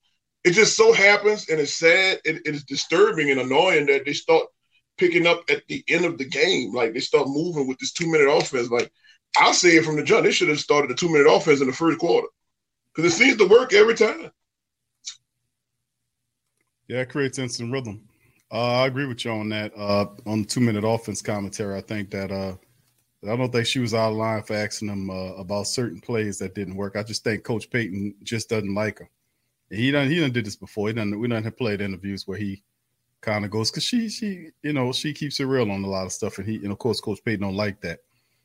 It 0.43 0.51
just 0.51 0.77
so 0.77 0.93
happens, 0.93 1.49
and 1.49 1.59
it's 1.59 1.73
sad, 1.73 2.19
it, 2.23 2.41
it 2.45 2.55
is 2.55 2.63
disturbing 2.63 3.31
and 3.31 3.39
annoying 3.39 3.87
that 3.87 4.05
they 4.05 4.13
start 4.13 4.45
picking 4.97 5.27
up 5.27 5.43
at 5.49 5.63
the 5.67 5.83
end 5.87 6.05
of 6.05 6.17
the 6.17 6.25
game. 6.25 6.73
Like 6.73 6.93
they 6.93 6.99
start 6.99 7.27
moving 7.27 7.67
with 7.67 7.79
this 7.79 7.91
two 7.91 8.09
minute 8.09 8.29
offense. 8.29 8.69
Like 8.69 8.91
I'll 9.37 9.53
say 9.53 9.69
it 9.69 9.85
from 9.85 9.95
the 9.97 10.03
jump, 10.03 10.23
they 10.23 10.31
should 10.31 10.49
have 10.49 10.59
started 10.59 10.89
the 10.89 10.95
two 10.95 11.09
minute 11.11 11.29
offense 11.29 11.61
in 11.61 11.67
the 11.67 11.73
first 11.73 11.99
quarter 11.99 12.27
because 12.95 13.13
it 13.13 13.17
seems 13.17 13.37
to 13.37 13.47
work 13.47 13.73
every 13.73 13.95
time. 13.95 14.31
Yeah, 16.87 17.01
it 17.01 17.09
creates 17.09 17.39
instant 17.39 17.71
rhythm. 17.71 18.07
Uh, 18.51 18.83
I 18.83 18.87
agree 18.87 19.05
with 19.05 19.25
you 19.25 19.31
on 19.31 19.49
that. 19.49 19.73
Uh, 19.75 20.05
on 20.25 20.43
the 20.43 20.47
two 20.47 20.59
minute 20.59 20.83
offense 20.83 21.21
commentary, 21.21 21.77
I 21.77 21.81
think 21.81 22.11
that 22.11 22.31
uh, 22.31 22.55
I 23.29 23.35
don't 23.35 23.51
think 23.51 23.65
she 23.65 23.79
was 23.79 23.93
out 23.93 24.11
of 24.11 24.17
line 24.17 24.43
for 24.43 24.53
asking 24.55 24.89
them 24.89 25.09
uh, 25.09 25.33
about 25.33 25.67
certain 25.67 25.99
plays 25.99 26.37
that 26.39 26.55
didn't 26.55 26.75
work. 26.75 26.95
I 26.95 27.03
just 27.03 27.23
think 27.23 27.43
Coach 27.43 27.69
Payton 27.69 28.15
just 28.23 28.49
doesn't 28.49 28.73
like 28.73 28.99
them. 28.99 29.09
He 29.69 29.89
done 29.89 30.09
he 30.09 30.19
done 30.19 30.31
did 30.31 30.45
this 30.45 30.55
before. 30.55 30.87
He 30.87 30.93
done 30.93 31.19
we 31.19 31.27
done 31.27 31.43
have 31.43 31.57
played 31.57 31.81
interviews 31.81 32.27
where 32.27 32.37
he 32.37 32.61
kind 33.21 33.43
of 33.43 33.51
goes 33.51 33.71
because 33.71 33.83
she 33.83 34.07
she 34.07 34.49
you 34.61 34.73
know 34.73 34.91
she 34.93 35.11
keeps 35.11 35.39
it 35.39 35.45
real 35.45 35.71
on 35.71 35.83
a 35.83 35.87
lot 35.87 36.05
of 36.05 36.13
stuff, 36.13 36.37
and 36.37 36.47
he 36.47 36.57
and 36.57 36.71
of 36.71 36.77
course 36.77 37.01
Coach 37.01 37.23
Payton 37.25 37.41
don't 37.41 37.55
like 37.55 37.81
that. 37.81 37.99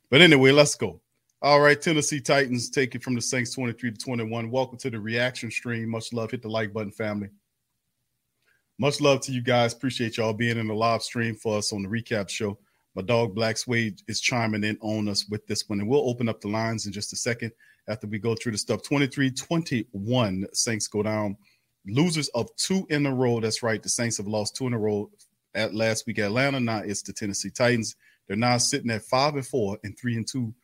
But 0.08 0.22
anyway, 0.22 0.50
let's 0.50 0.74
go. 0.74 1.00
All 1.42 1.58
right, 1.58 1.80
Tennessee 1.80 2.20
Titans 2.20 2.68
take 2.68 2.94
it 2.94 3.02
from 3.02 3.14
the 3.14 3.22
Saints 3.22 3.54
23 3.54 3.92
to 3.92 3.96
21. 3.96 4.50
Welcome 4.50 4.76
to 4.76 4.90
the 4.90 5.00
reaction 5.00 5.50
stream. 5.50 5.88
Much 5.88 6.12
love. 6.12 6.32
Hit 6.32 6.42
the 6.42 6.50
like 6.50 6.70
button, 6.70 6.92
family. 6.92 7.30
Much 8.78 9.00
love 9.00 9.22
to 9.22 9.32
you 9.32 9.40
guys. 9.40 9.72
Appreciate 9.72 10.18
y'all 10.18 10.34
being 10.34 10.58
in 10.58 10.66
the 10.66 10.74
live 10.74 11.02
stream 11.02 11.34
for 11.34 11.56
us 11.56 11.72
on 11.72 11.82
the 11.82 11.88
recap 11.88 12.28
show. 12.28 12.58
My 12.94 13.00
dog 13.00 13.34
Black 13.34 13.56
Suede 13.56 14.02
is 14.06 14.20
chiming 14.20 14.64
in 14.64 14.76
on 14.82 15.08
us 15.08 15.30
with 15.30 15.46
this 15.46 15.66
one, 15.66 15.80
and 15.80 15.88
we'll 15.88 16.10
open 16.10 16.28
up 16.28 16.42
the 16.42 16.48
lines 16.48 16.84
in 16.84 16.92
just 16.92 17.14
a 17.14 17.16
second 17.16 17.52
after 17.88 18.06
we 18.06 18.18
go 18.18 18.34
through 18.34 18.52
the 18.52 18.58
stuff. 18.58 18.82
23 18.82 19.30
21, 19.30 20.46
Saints 20.52 20.88
go 20.88 21.02
down. 21.02 21.38
Losers 21.86 22.28
of 22.34 22.54
two 22.56 22.86
in 22.90 23.06
a 23.06 23.14
row. 23.14 23.40
That's 23.40 23.62
right. 23.62 23.82
The 23.82 23.88
Saints 23.88 24.18
have 24.18 24.28
lost 24.28 24.56
two 24.56 24.66
in 24.66 24.74
a 24.74 24.78
row 24.78 25.10
at 25.54 25.72
last 25.72 26.06
week 26.06 26.18
Atlanta. 26.18 26.60
Now 26.60 26.80
it's 26.80 27.00
the 27.00 27.14
Tennessee 27.14 27.48
Titans. 27.48 27.96
They're 28.28 28.36
now 28.36 28.58
sitting 28.58 28.90
at 28.90 29.04
five 29.04 29.36
and 29.36 29.46
four 29.46 29.78
and 29.82 29.98
three 29.98 30.16
and 30.16 30.28
two 30.28 30.54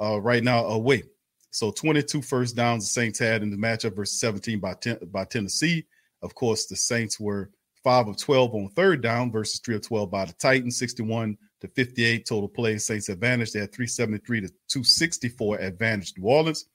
uh, 0.00 0.20
right 0.20 0.42
now 0.42 0.64
away. 0.66 1.02
So 1.50 1.70
22 1.70 2.22
first 2.22 2.56
downs 2.56 2.84
the 2.84 2.90
Saints 2.90 3.18
had 3.18 3.42
in 3.42 3.50
the 3.50 3.56
matchup 3.56 3.96
versus 3.96 4.20
17 4.20 4.60
by, 4.60 4.74
ten, 4.74 4.98
by 5.10 5.24
Tennessee. 5.24 5.86
Of 6.22 6.34
course, 6.34 6.66
the 6.66 6.76
Saints 6.76 7.18
were 7.18 7.50
five 7.82 8.08
of 8.08 8.16
12 8.16 8.54
on 8.54 8.68
third 8.70 9.02
down 9.02 9.32
versus 9.32 9.60
three 9.60 9.74
of 9.74 9.82
12 9.82 10.10
by 10.10 10.26
the 10.26 10.32
Titans, 10.34 10.78
61 10.78 11.36
to 11.60 11.68
58 11.68 12.26
total 12.26 12.48
plays. 12.48 12.86
Saints 12.86 13.08
advantage. 13.08 13.52
They 13.52 13.60
had 13.60 13.72
373 13.72 14.42
to 14.42 14.48
264 14.68 15.58
advantage. 15.58 16.14
New 16.16 16.28
Orleans, 16.28 16.66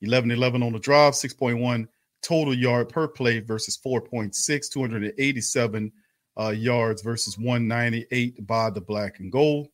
11 0.00 0.30
11 0.30 0.62
on 0.62 0.72
the 0.72 0.78
drive, 0.78 1.14
6.1 1.14 1.86
total 2.22 2.54
yard 2.54 2.88
per 2.88 3.08
play 3.08 3.40
versus 3.40 3.78
4.6, 3.84 4.70
287 4.70 5.92
uh, 6.40 6.48
yards 6.50 7.02
versus 7.02 7.38
198 7.38 8.46
by 8.46 8.70
the 8.70 8.80
black 8.80 9.20
and 9.20 9.30
gold. 9.30 9.68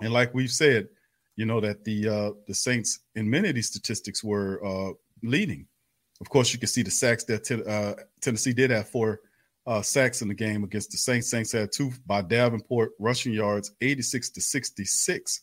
And 0.00 0.12
like 0.12 0.32
we've 0.32 0.50
said, 0.50 0.88
you 1.38 1.46
know 1.46 1.60
that 1.60 1.84
the 1.84 2.08
uh, 2.08 2.30
the 2.48 2.54
Saints 2.54 2.98
in 3.14 3.30
many 3.30 3.48
of 3.48 3.54
these 3.54 3.68
statistics 3.68 4.24
were 4.24 4.60
uh, 4.66 4.92
leading. 5.22 5.68
Of 6.20 6.28
course, 6.28 6.52
you 6.52 6.58
can 6.58 6.66
see 6.66 6.82
the 6.82 6.90
sacks 6.90 7.22
that 7.24 7.44
t- 7.44 7.62
uh, 7.64 7.94
Tennessee 8.20 8.52
did 8.52 8.72
have 8.72 8.88
four 8.88 9.20
uh, 9.64 9.80
sacks 9.80 10.20
in 10.20 10.26
the 10.26 10.34
game 10.34 10.64
against 10.64 10.90
the 10.90 10.96
Saints. 10.96 11.30
Saints 11.30 11.52
had 11.52 11.70
two 11.70 11.92
by 12.06 12.22
Davenport, 12.22 12.90
rushing 12.98 13.32
yards 13.32 13.70
86 13.80 14.30
to 14.30 14.40
66. 14.40 15.42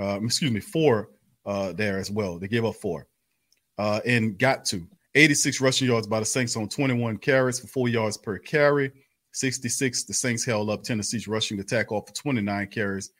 Uh, 0.00 0.18
excuse 0.22 0.50
me, 0.50 0.60
four 0.60 1.10
uh, 1.44 1.72
there 1.72 1.98
as 1.98 2.10
well. 2.10 2.38
They 2.38 2.48
gave 2.48 2.64
up 2.64 2.76
four 2.76 3.06
and 3.76 4.38
got 4.38 4.64
to 4.66 4.88
86 5.14 5.60
rushing 5.60 5.88
yards 5.88 6.06
by 6.06 6.20
the 6.20 6.26
Saints 6.26 6.56
on 6.56 6.70
21 6.70 7.18
carries 7.18 7.60
for 7.60 7.66
four 7.66 7.90
yards 7.90 8.16
per 8.16 8.38
carry. 8.38 8.92
66, 9.32 10.04
the 10.04 10.14
Saints 10.14 10.42
held 10.46 10.70
up 10.70 10.84
Tennessee's 10.84 11.28
rushing 11.28 11.60
attack 11.60 11.92
off 11.92 12.06
for 12.06 12.14
29 12.14 12.66
carries, 12.68 13.10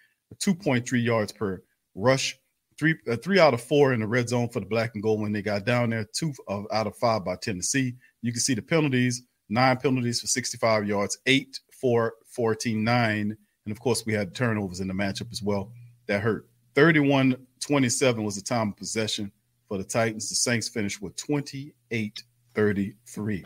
2.3 0.40 1.04
yards 1.04 1.32
per 1.32 1.62
rush. 1.98 2.38
Three, 2.78 2.94
uh, 3.10 3.16
three 3.16 3.40
out 3.40 3.54
of 3.54 3.60
four 3.60 3.92
in 3.92 4.00
the 4.00 4.06
red 4.06 4.28
zone 4.28 4.48
for 4.48 4.60
the 4.60 4.66
black 4.66 4.92
and 4.94 5.02
gold 5.02 5.20
when 5.20 5.32
they 5.32 5.42
got 5.42 5.64
down 5.64 5.90
there. 5.90 6.06
Two 6.12 6.32
of, 6.46 6.66
out 6.72 6.86
of 6.86 6.96
five 6.96 7.24
by 7.24 7.36
Tennessee. 7.36 7.94
You 8.22 8.32
can 8.32 8.40
see 8.40 8.54
the 8.54 8.62
penalties 8.62 9.24
nine 9.48 9.76
penalties 9.76 10.20
for 10.20 10.26
65 10.26 10.86
yards, 10.86 11.18
eight 11.26 11.60
for 11.80 12.14
14, 12.26 12.82
nine. 12.82 13.36
And 13.64 13.72
of 13.72 13.80
course, 13.80 14.04
we 14.06 14.12
had 14.12 14.34
turnovers 14.34 14.80
in 14.80 14.88
the 14.88 14.94
matchup 14.94 15.30
as 15.32 15.42
well. 15.42 15.72
That 16.06 16.22
hurt. 16.22 16.48
31 16.74 17.36
27 17.60 18.22
was 18.22 18.36
the 18.36 18.42
time 18.42 18.68
of 18.68 18.76
possession 18.76 19.32
for 19.66 19.78
the 19.78 19.84
Titans. 19.84 20.28
The 20.28 20.36
Saints 20.36 20.68
finished 20.68 21.02
with 21.02 21.16
28 21.16 22.22
33. 22.54 23.44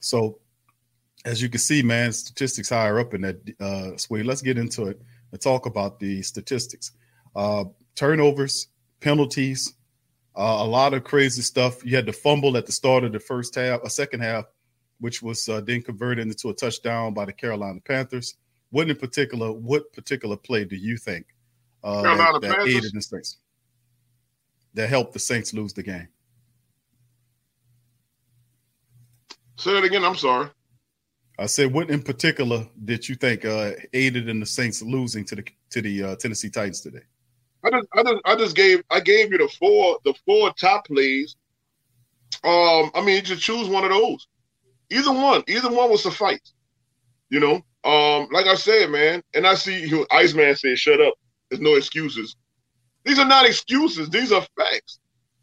So, 0.00 0.38
as 1.24 1.42
you 1.42 1.48
can 1.48 1.58
see, 1.58 1.82
man, 1.82 2.12
statistics 2.12 2.70
higher 2.70 2.98
up 2.98 3.14
in 3.14 3.20
that 3.22 3.36
uh, 3.60 3.96
suite. 3.96 4.26
Let's 4.26 4.42
get 4.42 4.58
into 4.58 4.86
it 4.86 5.00
and 5.32 5.40
talk 5.40 5.66
about 5.66 5.98
the 6.00 6.22
statistics. 6.22 6.92
Uh, 7.36 7.64
turnovers, 7.94 8.68
penalties, 9.00 9.74
uh, 10.36 10.58
a 10.60 10.66
lot 10.66 10.94
of 10.94 11.04
crazy 11.04 11.42
stuff. 11.42 11.84
You 11.84 11.94
had 11.94 12.06
the 12.06 12.12
fumble 12.12 12.56
at 12.56 12.64
the 12.64 12.72
start 12.72 13.04
of 13.04 13.12
the 13.12 13.20
first 13.20 13.54
half, 13.54 13.82
a 13.82 13.90
second 13.90 14.20
half, 14.20 14.46
which 15.00 15.22
was 15.22 15.46
uh, 15.48 15.60
then 15.60 15.82
converted 15.82 16.26
into 16.26 16.48
a 16.48 16.54
touchdown 16.54 17.12
by 17.12 17.26
the 17.26 17.32
Carolina 17.32 17.78
Panthers. 17.84 18.36
What 18.70 18.88
in 18.88 18.96
particular, 18.96 19.52
what 19.52 19.92
particular 19.92 20.36
play 20.36 20.64
do 20.64 20.76
you 20.76 20.96
think 20.96 21.26
uh, 21.84 22.02
that, 22.02 22.40
that 22.40 22.66
aided 22.66 22.92
the 22.94 23.02
Saints 23.02 23.36
that 24.74 24.88
helped 24.88 25.12
the 25.12 25.18
Saints 25.18 25.52
lose 25.52 25.74
the 25.74 25.82
game? 25.82 26.08
Say 29.56 29.74
that 29.74 29.84
again. 29.84 30.04
I'm 30.04 30.16
sorry. 30.16 30.48
I 31.38 31.46
said, 31.46 31.72
what 31.72 31.90
in 31.90 32.02
particular 32.02 32.66
did 32.84 33.06
you 33.06 33.14
think 33.14 33.44
uh, 33.44 33.72
aided 33.92 34.28
in 34.28 34.40
the 34.40 34.46
Saints 34.46 34.80
losing 34.80 35.24
to 35.26 35.36
the 35.36 35.44
to 35.70 35.82
the 35.82 36.02
uh, 36.02 36.16
Tennessee 36.16 36.50
Titans 36.50 36.80
today? 36.80 37.02
I 37.64 37.70
just, 37.70 37.88
I 37.94 38.02
just, 38.02 38.22
I 38.24 38.36
just 38.36 38.56
gave, 38.56 38.82
I 38.90 39.00
gave 39.00 39.32
you 39.32 39.38
the 39.38 39.48
four, 39.48 39.98
the 40.04 40.14
four 40.24 40.52
top 40.54 40.86
plays. 40.86 41.36
Um, 42.44 42.90
I 42.94 43.02
mean, 43.04 43.16
you 43.16 43.22
just 43.22 43.42
choose 43.42 43.68
one 43.68 43.84
of 43.84 43.90
those. 43.90 44.28
Either 44.90 45.12
one, 45.12 45.42
either 45.48 45.70
one 45.70 45.90
will 45.90 45.98
suffice. 45.98 46.52
You 47.28 47.40
know, 47.40 47.54
um, 47.84 48.28
like 48.30 48.46
I 48.46 48.54
said, 48.54 48.90
man, 48.90 49.22
and 49.34 49.46
I 49.46 49.54
see 49.54 49.86
you, 49.86 50.06
Iceman 50.10 50.54
said, 50.54 50.78
"Shut 50.78 51.00
up." 51.00 51.14
There's 51.50 51.60
no 51.60 51.74
excuses. 51.74 52.36
These 53.04 53.18
are 53.18 53.26
not 53.26 53.46
excuses. 53.46 54.10
These 54.10 54.32
are 54.32 54.46
facts. 54.56 55.00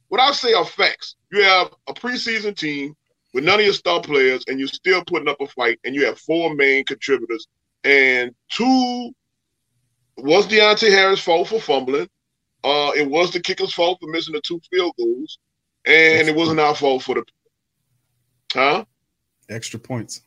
What 0.09 0.21
I 0.21 0.31
say 0.31 0.53
are 0.53 0.65
facts. 0.65 1.15
You 1.31 1.43
have 1.43 1.73
a 1.87 1.93
preseason 1.93 2.55
team 2.55 2.95
with 3.33 3.43
none 3.43 3.59
of 3.59 3.65
your 3.65 3.73
star 3.73 4.01
players, 4.01 4.43
and 4.47 4.59
you're 4.59 4.67
still 4.67 5.03
putting 5.05 5.27
up 5.27 5.41
a 5.41 5.47
fight, 5.47 5.79
and 5.83 5.95
you 5.95 6.05
have 6.05 6.19
four 6.19 6.53
main 6.55 6.85
contributors, 6.85 7.47
and 7.83 8.33
two 8.49 9.11
was 10.17 10.47
Deonte 10.47 10.89
Harris' 10.89 11.19
fault 11.19 11.47
for 11.47 11.59
fumbling. 11.59 12.07
Uh, 12.63 12.91
it 12.95 13.09
was 13.09 13.31
the 13.31 13.41
kicker's 13.41 13.73
fault 13.73 13.99
for 14.01 14.09
missing 14.09 14.33
the 14.33 14.41
two 14.45 14.59
field 14.71 14.93
goals, 14.97 15.37
and 15.85 16.27
it 16.27 16.35
wasn't 16.35 16.59
our 16.59 16.75
fault 16.75 17.03
for 17.03 17.15
the 17.15 17.23
huh 18.53 18.85
extra 19.49 19.79
points. 19.79 20.21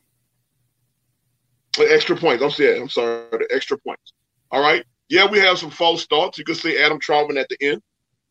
Extra 1.78 2.16
points. 2.16 2.42
I'm 2.42 2.50
saying. 2.50 2.82
I'm 2.82 2.88
sorry. 2.88 3.24
The 3.30 3.48
extra 3.50 3.78
points. 3.78 4.12
All 4.50 4.60
right. 4.60 4.84
Yeah, 5.08 5.26
we 5.30 5.38
have 5.38 5.58
some 5.58 5.70
false 5.70 6.02
starts. 6.02 6.38
You 6.38 6.44
could 6.44 6.56
say 6.56 6.82
Adam 6.82 6.98
Trautman 6.98 7.40
at 7.40 7.48
the 7.48 7.56
end, 7.60 7.80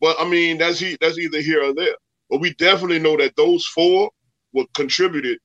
but 0.01 0.15
I 0.19 0.27
mean 0.27 0.57
that's 0.57 0.79
he 0.79 0.97
that's 0.99 1.17
either 1.17 1.41
here 1.41 1.63
or 1.63 1.73
there. 1.73 1.95
But 2.29 2.41
we 2.41 2.53
definitely 2.55 2.99
know 2.99 3.17
that 3.17 3.35
those 3.35 3.65
four 3.67 4.09
were 4.53 4.65
contributed, 4.73 5.39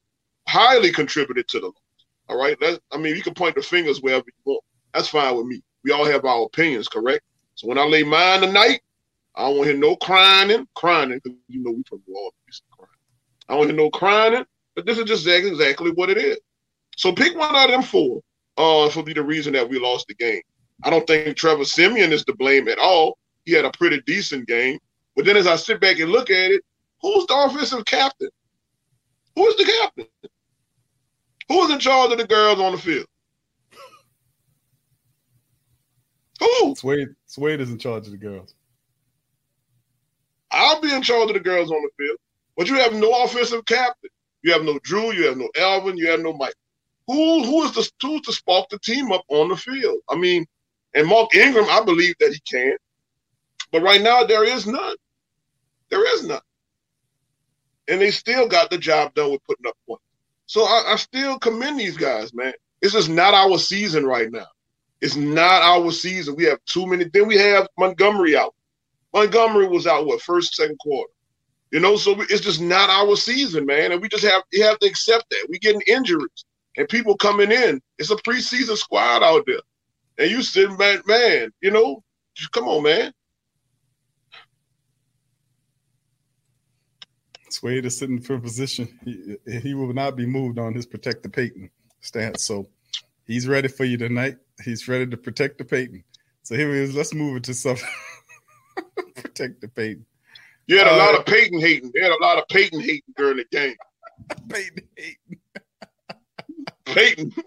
highly 0.48 0.92
contributed 0.92 1.46
to 1.48 1.60
the 1.60 1.66
loss. 1.66 1.74
All 2.28 2.38
right, 2.38 2.56
that's, 2.60 2.78
I 2.90 2.96
mean 2.96 3.14
you 3.16 3.22
can 3.22 3.34
point 3.34 3.54
the 3.54 3.62
fingers 3.62 4.00
wherever 4.00 4.24
you 4.26 4.32
want. 4.44 4.64
That's 4.92 5.08
fine 5.08 5.36
with 5.36 5.46
me. 5.46 5.62
We 5.84 5.92
all 5.92 6.04
have 6.04 6.24
our 6.24 6.44
opinions, 6.44 6.88
correct? 6.88 7.24
So 7.54 7.66
when 7.66 7.78
I 7.78 7.84
lay 7.84 8.02
mine 8.02 8.42
tonight, 8.42 8.80
I 9.34 9.42
don't 9.42 9.56
want 9.56 9.66
to 9.68 9.72
hear 9.72 9.80
no 9.80 9.96
crying, 9.96 10.66
crying, 10.74 11.10
because 11.10 11.38
you 11.48 11.62
know 11.62 11.70
we 11.70 11.82
from 11.88 12.02
New 12.06 12.14
Orleans, 12.14 12.62
crying. 12.70 12.90
I 13.48 13.54
don't 13.56 13.66
hear 13.66 13.76
no 13.76 13.90
crying, 13.90 14.44
but 14.74 14.86
this 14.86 14.98
is 14.98 15.04
just 15.04 15.26
exactly, 15.26 15.90
what 15.92 16.10
it 16.10 16.18
is. 16.18 16.38
So 16.96 17.12
pick 17.12 17.36
one 17.36 17.54
out 17.54 17.66
of 17.66 17.70
them 17.70 17.82
four 17.82 18.20
uh, 18.56 18.90
for 18.90 19.02
be 19.02 19.14
the 19.14 19.22
reason 19.22 19.52
that 19.54 19.68
we 19.68 19.78
lost 19.78 20.06
the 20.08 20.14
game. 20.14 20.42
I 20.82 20.90
don't 20.90 21.06
think 21.06 21.36
Trevor 21.36 21.64
Siemian 21.64 22.12
is 22.12 22.24
to 22.24 22.34
blame 22.34 22.68
at 22.68 22.78
all. 22.78 23.18
He 23.44 23.52
had 23.52 23.64
a 23.64 23.70
pretty 23.72 24.00
decent 24.06 24.46
game. 24.46 24.78
But 25.16 25.24
then 25.24 25.36
as 25.36 25.46
I 25.46 25.56
sit 25.56 25.80
back 25.80 25.98
and 25.98 26.10
look 26.10 26.30
at 26.30 26.50
it, 26.50 26.62
who's 27.02 27.26
the 27.26 27.34
offensive 27.34 27.84
captain? 27.84 28.30
Who 29.36 29.46
is 29.46 29.56
the 29.56 29.64
captain? 29.64 30.06
Who 31.48 31.64
is 31.64 31.70
in 31.70 31.78
charge 31.78 32.12
of 32.12 32.18
the 32.18 32.26
girls 32.26 32.60
on 32.60 32.72
the 32.72 32.78
field? 32.78 33.06
Who? 36.40 36.74
Swade, 36.74 37.08
Swade 37.26 37.60
is 37.60 37.70
in 37.70 37.78
charge 37.78 38.06
of 38.06 38.12
the 38.12 38.18
girls. 38.18 38.54
I'll 40.50 40.80
be 40.80 40.92
in 40.92 41.02
charge 41.02 41.30
of 41.30 41.34
the 41.34 41.40
girls 41.40 41.70
on 41.70 41.82
the 41.82 41.90
field. 41.96 42.18
But 42.56 42.68
you 42.68 42.76
have 42.76 42.94
no 42.94 43.10
offensive 43.22 43.64
captain. 43.66 44.10
You 44.42 44.52
have 44.52 44.64
no 44.64 44.78
Drew. 44.82 45.12
You 45.12 45.26
have 45.26 45.36
no 45.36 45.48
Alvin. 45.58 45.96
You 45.96 46.10
have 46.10 46.20
no 46.20 46.32
Mike. 46.32 46.54
Who 47.06 47.44
who 47.44 47.64
is 47.64 47.72
the 47.72 47.90
who's 48.02 48.20
to 48.22 48.32
spark 48.32 48.68
the 48.70 48.78
team 48.78 49.12
up 49.12 49.24
on 49.28 49.48
the 49.48 49.56
field? 49.56 50.00
I 50.08 50.16
mean, 50.16 50.46
and 50.94 51.06
Mark 51.06 51.34
Ingram, 51.34 51.66
I 51.68 51.82
believe 51.84 52.14
that 52.20 52.32
he 52.32 52.40
can. 52.40 52.76
But 53.72 53.82
right 53.82 54.00
now 54.00 54.24
there 54.24 54.44
is 54.44 54.66
none. 54.66 54.96
There 55.90 56.14
is 56.14 56.26
none. 56.26 56.40
And 57.88 58.00
they 58.00 58.10
still 58.10 58.48
got 58.48 58.70
the 58.70 58.78
job 58.78 59.14
done 59.14 59.32
with 59.32 59.44
putting 59.44 59.66
up 59.66 59.76
points. 59.86 60.04
So 60.46 60.62
I, 60.62 60.92
I 60.92 60.96
still 60.96 61.38
commend 61.38 61.78
these 61.78 61.96
guys, 61.96 62.32
man. 62.34 62.52
This 62.80 62.94
is 62.94 63.08
not 63.08 63.34
our 63.34 63.58
season 63.58 64.04
right 64.04 64.30
now. 64.30 64.46
It's 65.00 65.16
not 65.16 65.62
our 65.62 65.90
season. 65.90 66.36
We 66.36 66.44
have 66.44 66.58
too 66.66 66.86
many. 66.86 67.04
Then 67.04 67.26
we 67.26 67.36
have 67.36 67.68
Montgomery 67.78 68.36
out. 68.36 68.54
Montgomery 69.12 69.66
was 69.66 69.86
out 69.86 70.06
what 70.06 70.20
first, 70.22 70.54
second 70.54 70.78
quarter. 70.78 71.10
You 71.70 71.80
know, 71.80 71.96
so 71.96 72.20
it's 72.22 72.40
just 72.40 72.60
not 72.60 72.90
our 72.90 73.16
season, 73.16 73.64
man. 73.64 73.92
And 73.92 74.02
we 74.02 74.08
just 74.08 74.24
have 74.24 74.42
you 74.52 74.64
have 74.64 74.78
to 74.80 74.86
accept 74.86 75.24
that. 75.30 75.46
We're 75.48 75.60
getting 75.60 75.82
injuries 75.86 76.44
and 76.76 76.88
people 76.88 77.16
coming 77.16 77.52
in. 77.52 77.80
It's 77.98 78.10
a 78.10 78.16
preseason 78.16 78.76
squad 78.76 79.22
out 79.22 79.44
there. 79.46 79.60
And 80.18 80.30
you 80.30 80.42
sitting 80.42 80.76
back, 80.76 81.06
man, 81.06 81.52
you 81.60 81.70
know, 81.70 82.02
come 82.52 82.68
on, 82.68 82.82
man. 82.82 83.12
Swade 87.50 87.84
is 87.84 87.98
sitting 87.98 88.20
for 88.20 88.34
a 88.34 88.40
position. 88.40 88.98
He, 89.04 89.36
he 89.60 89.74
will 89.74 89.92
not 89.92 90.16
be 90.16 90.26
moved 90.26 90.58
on 90.58 90.74
his 90.74 90.86
protect 90.86 91.22
the 91.22 91.28
Payton 91.28 91.70
stance. 92.00 92.44
So 92.44 92.68
he's 93.26 93.48
ready 93.48 93.68
for 93.68 93.84
you 93.84 93.96
tonight. 93.96 94.36
He's 94.64 94.88
ready 94.88 95.06
to 95.06 95.16
protect 95.16 95.58
the 95.58 95.64
Payton. 95.64 96.04
So 96.42 96.54
here 96.54 96.72
he 96.74 96.80
is. 96.80 96.94
Let's 96.94 97.14
move 97.14 97.36
it 97.36 97.44
to 97.44 97.54
something. 97.54 97.88
protect 99.14 99.60
the 99.60 99.68
Payton. 99.68 100.04
You 100.66 100.78
had 100.78 100.86
a 100.86 100.92
Uh, 100.92 100.96
lot 100.98 101.14
of 101.18 101.26
Payton 101.26 101.60
hating. 101.60 101.90
You 101.94 102.02
had 102.02 102.12
a 102.12 102.22
lot 102.22 102.38
of 102.38 102.46
Payton 102.48 102.80
hating 102.80 103.02
during 103.16 103.36
the 103.38 103.44
game. 103.50 103.74
Payton 104.48 104.88
hating. 104.96 105.16
Payton. 106.84 107.32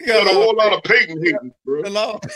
You 0.00 0.06
You 0.06 0.12
had 0.12 0.26
a 0.26 0.32
whole 0.34 0.54
lot 0.56 0.72
of 0.72 0.82
Payton 0.82 1.22
hating, 1.22 1.52
bro. 1.64 1.82
A 1.82 1.88
lot. 1.88 2.26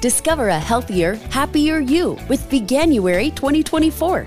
Discover 0.00 0.48
a 0.48 0.58
healthier, 0.58 1.16
happier 1.30 1.80
you 1.80 2.16
with 2.28 2.48
Veganuary 2.48 3.34
2024. 3.34 4.26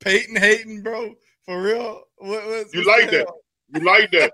Payton 0.00 0.36
hating, 0.36 0.82
bro. 0.82 1.14
For 1.44 1.62
real. 1.62 2.02
What, 2.16 2.46
what's, 2.46 2.74
You 2.74 2.80
what's 2.80 3.02
like 3.02 3.10
that. 3.10 3.26
You 3.74 3.80
like 3.84 4.10
that. 4.12 4.32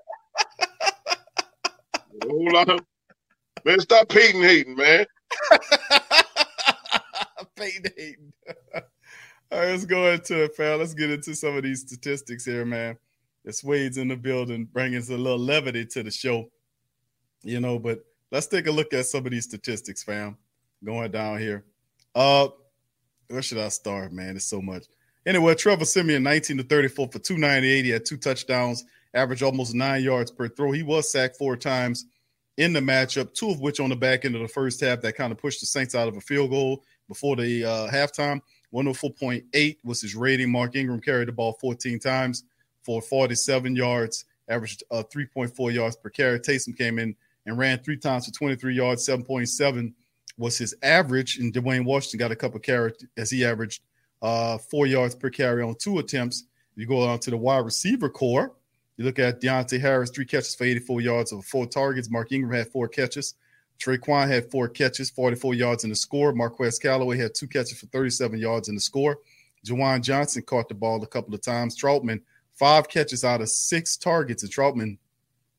Lot 2.28 2.68
of 2.70 2.80
man, 3.64 3.80
stop 3.80 4.08
Payton 4.08 4.42
hating, 4.42 4.76
man. 4.76 5.06
Payton 7.56 7.92
hating. 7.96 8.32
All 9.52 9.58
right, 9.60 9.68
let's 9.68 9.84
go 9.84 10.10
into 10.10 10.44
it, 10.44 10.56
pal. 10.56 10.78
Let's 10.78 10.94
get 10.94 11.10
into 11.10 11.34
some 11.34 11.56
of 11.56 11.62
these 11.62 11.82
statistics 11.82 12.44
here, 12.44 12.64
man. 12.64 12.96
The 13.44 13.52
Swade's 13.52 13.96
in 13.96 14.08
the 14.08 14.16
building, 14.16 14.64
bringing 14.64 14.98
us 14.98 15.08
a 15.08 15.16
little 15.16 15.38
levity 15.38 15.86
to 15.86 16.02
the 16.02 16.10
show, 16.10 16.50
you 17.42 17.60
know. 17.60 17.78
But 17.78 18.00
let's 18.32 18.48
take 18.48 18.66
a 18.66 18.72
look 18.72 18.92
at 18.92 19.06
some 19.06 19.24
of 19.24 19.30
these 19.30 19.44
statistics, 19.44 20.02
fam. 20.02 20.36
Going 20.84 21.12
down 21.12 21.38
here. 21.38 21.64
Uh, 22.14 22.48
where 23.28 23.42
should 23.42 23.58
I 23.58 23.68
start, 23.68 24.12
man? 24.12 24.30
There's 24.30 24.46
so 24.46 24.60
much. 24.60 24.86
Anyway, 25.26 25.56
Trevor 25.56 25.84
Siemian, 25.84 26.22
19 26.22 26.58
to 26.58 26.62
34 26.62 27.08
for 27.08 27.18
298. 27.18 27.84
He 27.84 27.90
had 27.90 28.04
two 28.04 28.16
touchdowns, 28.16 28.84
averaged 29.12 29.42
almost 29.42 29.74
nine 29.74 30.04
yards 30.04 30.30
per 30.30 30.46
throw. 30.46 30.70
He 30.70 30.84
was 30.84 31.10
sacked 31.10 31.36
four 31.36 31.56
times 31.56 32.06
in 32.56 32.72
the 32.72 32.80
matchup, 32.80 33.34
two 33.34 33.50
of 33.50 33.60
which 33.60 33.80
on 33.80 33.90
the 33.90 33.96
back 33.96 34.24
end 34.24 34.36
of 34.36 34.42
the 34.42 34.48
first 34.48 34.80
half 34.80 35.00
that 35.00 35.16
kind 35.16 35.32
of 35.32 35.38
pushed 35.38 35.60
the 35.60 35.66
Saints 35.66 35.96
out 35.96 36.06
of 36.06 36.16
a 36.16 36.20
field 36.20 36.50
goal 36.50 36.84
before 37.08 37.34
the 37.34 37.64
uh, 37.64 37.90
halftime. 37.90 38.40
104.8 38.72 39.76
was 39.84 40.00
his 40.00 40.14
rating. 40.14 40.50
Mark 40.50 40.76
Ingram 40.76 41.00
carried 41.00 41.28
the 41.28 41.32
ball 41.32 41.54
14 41.60 41.98
times 41.98 42.44
for 42.82 43.02
47 43.02 43.74
yards, 43.74 44.26
averaged 44.48 44.84
uh, 44.92 45.02
3.4 45.12 45.74
yards 45.74 45.96
per 45.96 46.08
carry. 46.08 46.38
Taysom 46.38 46.76
came 46.76 47.00
in 47.00 47.16
and 47.46 47.58
ran 47.58 47.78
three 47.80 47.96
times 47.96 48.26
for 48.26 48.32
23 48.32 48.74
yards, 48.74 49.06
7.7 49.06 49.92
was 50.38 50.56
his 50.56 50.74
average. 50.82 51.38
And 51.38 51.52
Dwayne 51.52 51.84
Washington 51.84 52.18
got 52.18 52.32
a 52.32 52.36
couple 52.36 52.60
carries 52.60 53.04
as 53.16 53.30
he 53.30 53.44
averaged 53.44 53.82
uh, 54.22 54.58
four 54.58 54.86
yards 54.86 55.14
per 55.14 55.30
carry 55.30 55.62
on 55.62 55.74
two 55.76 55.98
attempts. 55.98 56.44
You 56.74 56.86
go 56.86 57.00
on 57.00 57.18
to 57.20 57.30
the 57.30 57.36
wide 57.36 57.64
receiver 57.64 58.08
core. 58.08 58.52
You 58.96 59.04
look 59.04 59.18
at 59.18 59.40
Deonte 59.40 59.80
Harris, 59.80 60.10
three 60.10 60.24
catches 60.24 60.54
for 60.54 60.64
84 60.64 61.00
yards 61.00 61.32
of 61.32 61.44
four 61.44 61.66
targets. 61.66 62.10
Mark 62.10 62.32
Ingram 62.32 62.52
had 62.52 62.68
four 62.68 62.88
catches. 62.88 63.34
Tre'Quan 63.78 64.28
had 64.28 64.50
four 64.50 64.68
catches, 64.68 65.10
44 65.10 65.54
yards 65.54 65.84
in 65.84 65.90
the 65.90 65.96
score. 65.96 66.32
Marquez 66.32 66.78
Callaway 66.78 67.18
had 67.18 67.34
two 67.34 67.46
catches 67.46 67.78
for 67.78 67.86
37 67.86 68.38
yards 68.38 68.68
in 68.68 68.74
the 68.74 68.80
score. 68.80 69.18
Juwan 69.66 70.00
Johnson 70.00 70.42
caught 70.42 70.68
the 70.68 70.74
ball 70.74 71.02
a 71.02 71.06
couple 71.06 71.34
of 71.34 71.42
times. 71.42 71.76
Trautman, 71.76 72.22
five 72.54 72.88
catches 72.88 73.22
out 73.22 73.42
of 73.42 73.50
six 73.50 73.98
targets. 73.98 74.42
And 74.42 74.52
Trautman 74.52 74.96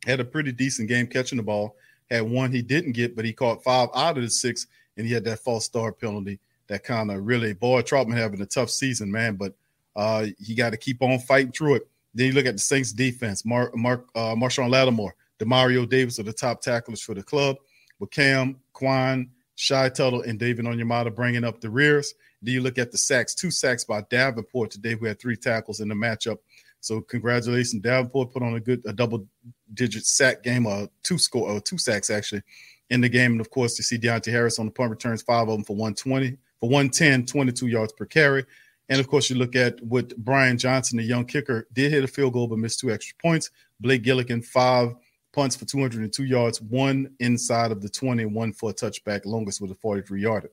had 0.05 0.19
a 0.19 0.25
pretty 0.25 0.51
decent 0.51 0.89
game 0.89 1.05
catching 1.05 1.37
the 1.37 1.43
ball. 1.43 1.75
Had 2.09 2.23
one 2.23 2.51
he 2.51 2.61
didn't 2.61 2.93
get, 2.93 3.15
but 3.15 3.25
he 3.25 3.33
caught 3.33 3.63
five 3.63 3.89
out 3.93 4.17
of 4.17 4.23
the 4.23 4.29
six, 4.29 4.65
and 4.95 5.05
he 5.05 5.13
had 5.13 5.25
that 5.25 5.39
false 5.39 5.65
start 5.65 5.99
penalty 5.99 6.39
that 6.67 6.83
kind 6.83 7.11
of 7.11 7.25
really, 7.25 7.53
boy, 7.53 7.81
Trautman 7.81 8.17
having 8.17 8.41
a 8.41 8.45
tough 8.45 8.69
season, 8.69 9.11
man. 9.11 9.35
But 9.35 9.53
uh, 9.95 10.27
he 10.39 10.55
got 10.55 10.71
to 10.71 10.77
keep 10.77 11.01
on 11.01 11.19
fighting 11.19 11.51
through 11.51 11.75
it. 11.75 11.87
Then 12.13 12.27
you 12.27 12.33
look 12.33 12.45
at 12.45 12.53
the 12.53 12.59
Saints 12.59 12.91
defense. 12.91 13.45
Mark, 13.45 13.75
Mark, 13.75 14.07
uh, 14.15 14.35
Marshon 14.35 14.69
Lattimore, 14.69 15.15
Demario 15.39 15.87
Davis 15.87 16.19
are 16.19 16.23
the 16.23 16.33
top 16.33 16.61
tacklers 16.61 17.01
for 17.01 17.13
the 17.13 17.23
club. 17.23 17.57
With 17.99 18.11
Cam, 18.11 18.57
Quan, 18.73 19.29
Shy 19.55 19.89
Tuttle, 19.89 20.21
and 20.21 20.39
David 20.39 20.65
Onyemata 20.65 21.13
bringing 21.13 21.43
up 21.43 21.61
the 21.61 21.69
rears. 21.69 22.13
Then 22.41 22.53
you 22.53 22.61
look 22.61 22.77
at 22.77 22.91
the 22.91 22.97
sacks, 22.97 23.33
two 23.33 23.49
sacks 23.49 23.83
by 23.83 24.01
Davenport 24.09 24.71
today, 24.71 24.95
We 24.95 25.07
had 25.07 25.19
three 25.19 25.35
tackles 25.35 25.79
in 25.79 25.87
the 25.87 25.95
matchup. 25.95 26.37
So 26.79 27.01
congratulations, 27.01 27.81
Davenport 27.81 28.31
put 28.31 28.43
on 28.43 28.55
a 28.55 28.59
good 28.59 28.83
a 28.85 28.93
double 28.93 29.27
digit 29.73 30.05
sack 30.05 30.43
game, 30.43 30.67
uh, 30.67 30.85
two 31.03 31.17
score, 31.17 31.49
uh, 31.49 31.59
two 31.63 31.77
sacks 31.77 32.09
actually 32.09 32.43
in 32.89 33.01
the 33.01 33.09
game. 33.09 33.33
And 33.33 33.41
of 33.41 33.49
course, 33.49 33.77
you 33.77 33.83
see 33.83 33.97
Deonte 33.97 34.31
Harris 34.31 34.59
on 34.59 34.67
the 34.67 34.71
punt 34.71 34.91
returns, 34.91 35.21
five 35.21 35.47
of 35.47 35.55
them 35.55 35.63
for 35.63 35.75
120, 35.75 36.37
for 36.59 36.69
110, 36.69 37.25
22 37.25 37.67
yards 37.67 37.93
per 37.93 38.05
carry. 38.05 38.45
And 38.89 38.99
of 38.99 39.07
course, 39.07 39.29
you 39.29 39.35
look 39.35 39.55
at 39.55 39.81
what 39.83 40.15
Brian 40.17 40.57
Johnson, 40.57 40.97
the 40.97 41.03
young 41.03 41.25
kicker, 41.25 41.67
did 41.73 41.91
hit 41.91 42.03
a 42.03 42.07
field 42.07 42.33
goal 42.33 42.47
but 42.47 42.59
missed 42.59 42.79
two 42.79 42.91
extra 42.91 43.15
points. 43.21 43.51
Blake 43.79 44.03
Gillikin, 44.03 44.43
five 44.43 44.95
punts 45.33 45.55
for 45.55 45.65
202 45.65 46.23
yards, 46.23 46.61
one 46.61 47.11
inside 47.19 47.71
of 47.71 47.81
the 47.81 47.89
20, 47.89 48.25
one 48.25 48.53
for 48.53 48.71
a 48.71 48.73
touchback, 48.73 49.25
longest 49.25 49.61
with 49.61 49.71
a 49.71 49.75
43 49.75 50.21
yarder. 50.21 50.49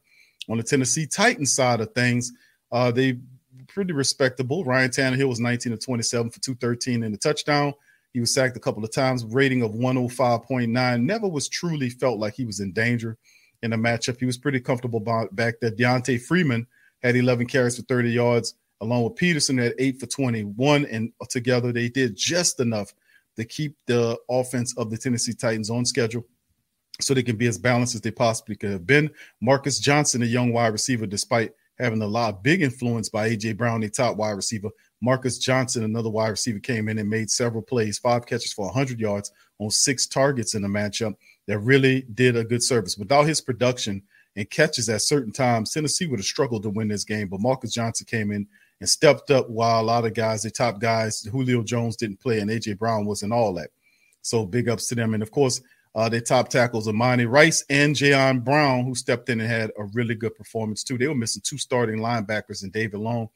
On 0.51 0.59
the 0.59 0.63
Tennessee 0.63 1.07
Titans 1.07 1.55
side 1.55 1.81
of 1.81 1.93
things, 1.93 2.33
uh, 2.73 2.91
they 2.91 3.19
pretty 3.69 3.93
respectable. 3.93 4.65
Ryan 4.65 4.91
Tannehill 4.91 5.29
was 5.29 5.41
19 5.41 5.73
of 5.73 5.85
27 5.85 6.31
for 6.31 6.41
213 6.41 7.03
in 7.03 7.13
the 7.13 7.19
touchdown. 7.19 7.73
He 8.13 8.21
was 8.21 8.33
sacked 8.35 8.57
a 8.57 8.61
couple 8.61 8.85
of 8.85 8.93
times, 8.93 9.25
rating 9.25 9.63
of 9.63 9.73
105.9. 9.73 11.03
Never 11.03 11.29
was 11.29 11.49
truly 11.49 11.91
felt 11.91 12.19
like 12.19 12.35
he 12.35 12.45
was 12.45 12.61
in 12.61 12.73
danger 12.73 13.17
in 13.65 13.73
a 13.73 13.79
matchup. 13.79 14.21
He 14.21 14.27
was 14.27 14.39
pretty 14.39 14.61
comfortable 14.61 15.01
back 15.01 15.55
there. 15.61 15.71
D'Onta 15.71 16.21
Foreman 16.21 16.67
had 17.03 17.17
11 17.17 17.47
carries 17.47 17.77
for 17.77 17.83
30 17.83 18.11
yards, 18.11 18.55
along 18.81 19.05
with 19.05 19.17
Peterson 19.17 19.59
at 19.59 19.75
eight 19.79 19.99
for 19.99 20.07
21. 20.07 20.85
And 20.87 21.13
together 21.31 21.73
they 21.73 21.89
did 21.89 22.15
just 22.15 22.61
enough 22.61 22.95
to 23.37 23.45
keep 23.45 23.77
the 23.87 24.17
offense 24.31 24.77
of 24.77 24.91
the 24.91 24.99
Tennessee 24.99 25.33
Titans 25.33 25.71
on 25.71 25.85
schedule 25.85 26.25
so 27.01 27.15
they 27.15 27.23
can 27.23 27.37
be 27.37 27.47
as 27.47 27.59
balanced 27.59 27.95
as 27.95 28.03
they 28.03 28.11
possibly 28.11 28.55
could 28.55 28.71
have 28.71 28.87
been. 28.87 29.11
Marcus 29.41 29.81
Johnson, 29.81 30.23
a 30.23 30.27
young 30.27 30.53
wide 30.53 30.69
receiver, 30.69 31.07
despite 31.07 31.53
having 31.79 32.03
a 32.03 32.07
lot 32.07 32.35
of 32.35 32.43
big 32.43 32.63
influence 32.63 33.09
by 33.09 33.31
AJ 33.31 33.57
Brown, 33.57 33.81
the 33.81 33.89
top 33.89 34.17
wide 34.17 34.33
receiver. 34.33 34.69
Marcus 35.01 35.39
Johnson, 35.39 35.85
another 35.85 36.11
wide 36.11 36.29
receiver, 36.29 36.61
came 36.61 36.89
in 36.89 36.99
and 36.99 37.11
made 37.11 37.31
several 37.31 37.63
plays, 37.63 37.99
five 37.99 38.27
catches 38.27 38.53
for 38.53 38.67
100 38.67 39.01
yards 39.01 39.33
on 39.59 39.71
six 39.71 40.07
targets 40.07 40.55
in 40.55 40.63
the 40.63 40.69
matchup 40.69 41.15
that 41.47 41.59
really 41.59 42.03
did 42.15 42.37
a 42.37 42.45
good 42.45 42.63
service. 42.63 42.97
Without 42.97 43.27
his 43.27 43.41
production 43.41 44.03
and 44.37 44.49
catches 44.51 44.89
at 44.89 45.03
certain 45.03 45.33
times, 45.33 45.73
Tennessee 45.73 46.07
would 46.07 46.19
have 46.19 46.27
struggled 46.27 46.63
to 46.65 46.71
win 46.71 46.89
this 46.89 47.05
game. 47.05 47.29
But 47.29 47.41
Marcus 47.41 47.73
Johnson 47.73 48.07
came 48.07 48.33
in 48.33 48.47
and 48.81 48.89
stepped 48.89 49.31
up 49.31 49.49
while 49.49 49.81
a 49.81 49.85
lot 49.85 50.05
of 50.05 50.15
guys, 50.15 50.43
the 50.43 50.51
top 50.51 50.81
guys, 50.81 51.23
Julio 51.23 51.63
Jones 51.63 51.97
didn't 51.97 52.21
play 52.21 52.41
and 52.41 52.51
AJ 52.51 52.79
Brown 52.79 53.07
wasn't 53.07 53.33
all 53.33 53.53
that. 53.55 53.71
So 54.23 54.47
big 54.47 54.69
ups 54.69 54.89
to 54.89 54.95
them. 54.95 55.15
And 55.15 55.23
of 55.23 55.31
course, 55.31 55.61
uh, 55.95 56.09
their 56.09 56.21
top 56.21 56.49
tackles, 56.49 56.89
Amani 56.89 57.27
Rice 57.27 57.65
and 57.71 57.95
Jayon 57.95 58.43
Brown, 58.43 58.85
who 58.85 58.95
stepped 58.95 59.29
in 59.29 59.41
and 59.41 59.49
had 59.49 59.71
a 59.79 59.85
really 59.93 60.17
good 60.17 60.35
performance 60.35 60.83
too. 60.83 60.99
They 60.99 61.07
were 61.07 61.15
missing 61.15 61.43
two 61.45 61.59
starting 61.59 62.01
linebackers 62.01 62.63
and 62.63 62.73
David 62.73 62.99
Long 62.99 63.29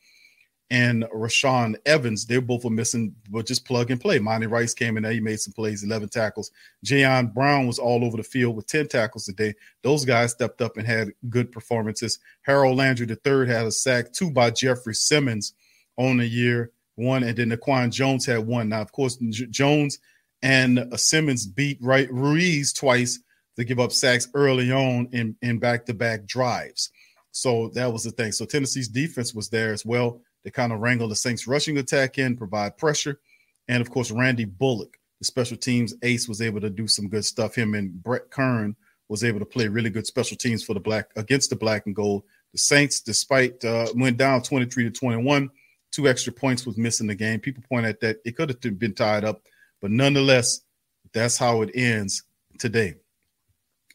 and 0.70 1.04
Rashaan 1.04 1.76
Evans. 1.86 2.26
they're 2.26 2.40
both 2.40 2.64
were 2.64 2.70
missing, 2.70 3.14
but 3.30 3.46
just 3.46 3.64
plug 3.64 3.90
and 3.90 4.00
play. 4.00 4.18
Monty 4.18 4.46
Rice 4.46 4.74
came 4.74 4.96
in 4.96 5.02
there, 5.02 5.12
he 5.12 5.20
made 5.20 5.40
some 5.40 5.52
plays, 5.52 5.82
11 5.82 6.10
tackles. 6.10 6.50
Jayon 6.84 7.32
Brown 7.32 7.66
was 7.66 7.78
all 7.78 8.04
over 8.04 8.16
the 8.16 8.22
field 8.22 8.54
with 8.54 8.66
10 8.66 8.88
tackles 8.88 9.24
today. 9.24 9.54
Those 9.82 10.04
guys 10.04 10.32
stepped 10.32 10.60
up 10.60 10.76
and 10.76 10.86
had 10.86 11.12
good 11.28 11.50
performances. 11.52 12.18
Harold 12.42 12.76
Landry 12.76 13.06
III 13.06 13.46
had 13.46 13.66
a 13.66 13.72
sack, 13.72 14.12
two 14.12 14.30
by 14.30 14.50
Jeffrey 14.50 14.94
Simmons 14.94 15.54
on 15.96 16.18
the 16.18 16.26
year, 16.26 16.70
one, 16.96 17.22
and 17.22 17.36
then 17.36 17.50
Naquan 17.50 17.90
Jones 17.90 18.26
had 18.26 18.46
one. 18.46 18.68
Now, 18.68 18.82
of 18.82 18.92
course, 18.92 19.16
J- 19.16 19.46
Jones– 19.46 19.98
and 20.42 20.78
uh, 20.78 20.96
Simmons 20.96 21.46
beat 21.46 21.78
right 21.80 22.10
Ruiz 22.12 22.72
twice 22.72 23.20
to 23.56 23.64
give 23.64 23.80
up 23.80 23.92
sacks 23.92 24.28
early 24.34 24.70
on 24.70 25.08
in 25.12 25.36
in 25.42 25.58
back 25.58 25.86
to 25.86 25.94
back 25.94 26.26
drives. 26.26 26.90
So 27.30 27.70
that 27.74 27.92
was 27.92 28.04
the 28.04 28.10
thing. 28.10 28.32
So 28.32 28.44
Tennessee's 28.44 28.88
defense 28.88 29.34
was 29.34 29.48
there 29.48 29.72
as 29.72 29.84
well. 29.84 30.20
They 30.44 30.50
kind 30.50 30.72
of 30.72 30.80
wrangle 30.80 31.08
the 31.08 31.16
Saints 31.16 31.46
rushing 31.46 31.78
attack 31.78 32.18
in, 32.18 32.36
provide 32.36 32.76
pressure, 32.78 33.20
and 33.68 33.80
of 33.80 33.90
course 33.90 34.10
Randy 34.10 34.44
Bullock, 34.44 34.98
the 35.18 35.24
special 35.24 35.56
teams 35.56 35.94
ace, 36.02 36.28
was 36.28 36.40
able 36.40 36.60
to 36.60 36.70
do 36.70 36.86
some 36.86 37.08
good 37.08 37.24
stuff. 37.24 37.54
Him 37.54 37.74
and 37.74 38.02
Brett 38.02 38.30
Kern 38.30 38.76
was 39.08 39.24
able 39.24 39.38
to 39.40 39.46
play 39.46 39.68
really 39.68 39.90
good 39.90 40.06
special 40.06 40.36
teams 40.36 40.62
for 40.62 40.74
the 40.74 40.80
black 40.80 41.10
against 41.16 41.50
the 41.50 41.56
black 41.56 41.86
and 41.86 41.94
gold. 41.94 42.22
The 42.52 42.58
Saints, 42.58 43.00
despite 43.00 43.64
uh, 43.64 43.88
went 43.94 44.16
down 44.16 44.42
23 44.42 44.84
to 44.84 44.90
21, 44.90 45.50
two 45.90 46.08
extra 46.08 46.32
points 46.32 46.66
was 46.66 46.78
missing 46.78 47.06
the 47.06 47.14
game. 47.14 47.40
People 47.40 47.62
point 47.68 47.86
at 47.86 48.00
that 48.00 48.18
it 48.24 48.36
could 48.36 48.48
have 48.48 48.78
been 48.78 48.94
tied 48.94 49.24
up 49.24 49.42
but 49.80 49.90
nonetheless, 49.90 50.60
that's 51.12 51.38
how 51.38 51.62
it 51.62 51.70
ends 51.74 52.24
today. 52.58 52.94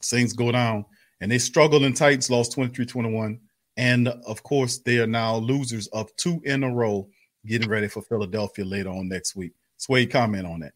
Saints 0.01 0.33
go 0.33 0.51
down 0.51 0.85
and 1.21 1.31
they 1.31 1.37
struggled 1.37 1.83
in 1.83 1.93
Titans, 1.93 2.29
lost 2.29 2.53
23 2.53 2.85
21. 2.85 3.39
And 3.77 4.07
of 4.07 4.43
course, 4.43 4.79
they 4.79 4.99
are 4.99 5.07
now 5.07 5.37
losers 5.37 5.87
of 5.87 6.15
two 6.15 6.41
in 6.45 6.63
a 6.63 6.71
row, 6.71 7.07
getting 7.45 7.69
ready 7.69 7.87
for 7.87 8.01
Philadelphia 8.01 8.65
later 8.65 8.89
on 8.89 9.07
next 9.09 9.35
week. 9.35 9.53
Sway, 9.77 10.05
comment 10.05 10.45
on 10.45 10.59
that. 10.59 10.73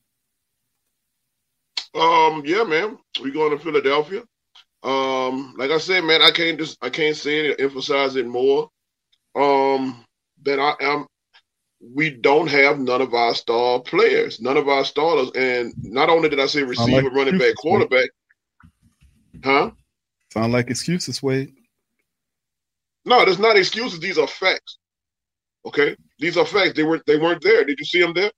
Um, 2.00 2.44
yeah, 2.46 2.64
man, 2.64 2.98
we 3.22 3.32
going 3.32 3.58
to 3.58 3.64
Philadelphia. 3.64 4.24
Um, 4.84 5.56
like 5.58 5.72
I 5.72 5.78
said, 5.78 6.04
man, 6.04 6.22
I 6.22 6.32
can't 6.32 6.58
just 6.58 6.78
I 6.82 6.90
can't 6.90 7.16
say 7.16 7.48
it, 7.48 7.62
emphasize 7.62 8.16
it 8.16 8.28
more. 8.28 8.70
Um, 9.36 10.04
that 10.44 10.60
I 10.60 10.74
am 10.82 11.08
we 11.80 12.10
don't 12.10 12.48
have 12.48 12.80
none 12.80 13.02
of 13.02 13.14
our 13.14 13.36
star 13.36 13.80
players, 13.80 14.42
none 14.42 14.58
of 14.58 14.68
our 14.68 14.84
starters. 14.84 15.32
And 15.36 15.74
not 15.84 16.10
only 16.10 16.30
did 16.30 16.40
I 16.40 16.48
say 16.48 16.64
receiver, 16.64 17.04
like 17.04 17.14
running 17.14 17.38
back, 17.38 17.56
quarterback, 17.56 18.10
huh? 19.44 19.72
Sound 20.34 20.54
like 20.54 20.70
excuses, 20.70 21.22
Wade. 21.22 21.54
No, 23.08 23.24
there's 23.24 23.40
not 23.40 23.56
excuses. 23.56 24.02
These 24.02 24.18
are 24.18 24.28
facts. 24.28 24.80
Okay, 25.66 25.96
these 26.20 26.36
are 26.38 26.46
facts. 26.46 26.74
They 26.74 26.84
weren't. 26.84 27.06
They 27.06 27.18
weren't 27.18 27.42
there. 27.42 27.64
Did 27.64 27.80
you 27.80 27.86
see 27.86 28.02
them 28.02 28.14
there? 28.14 28.32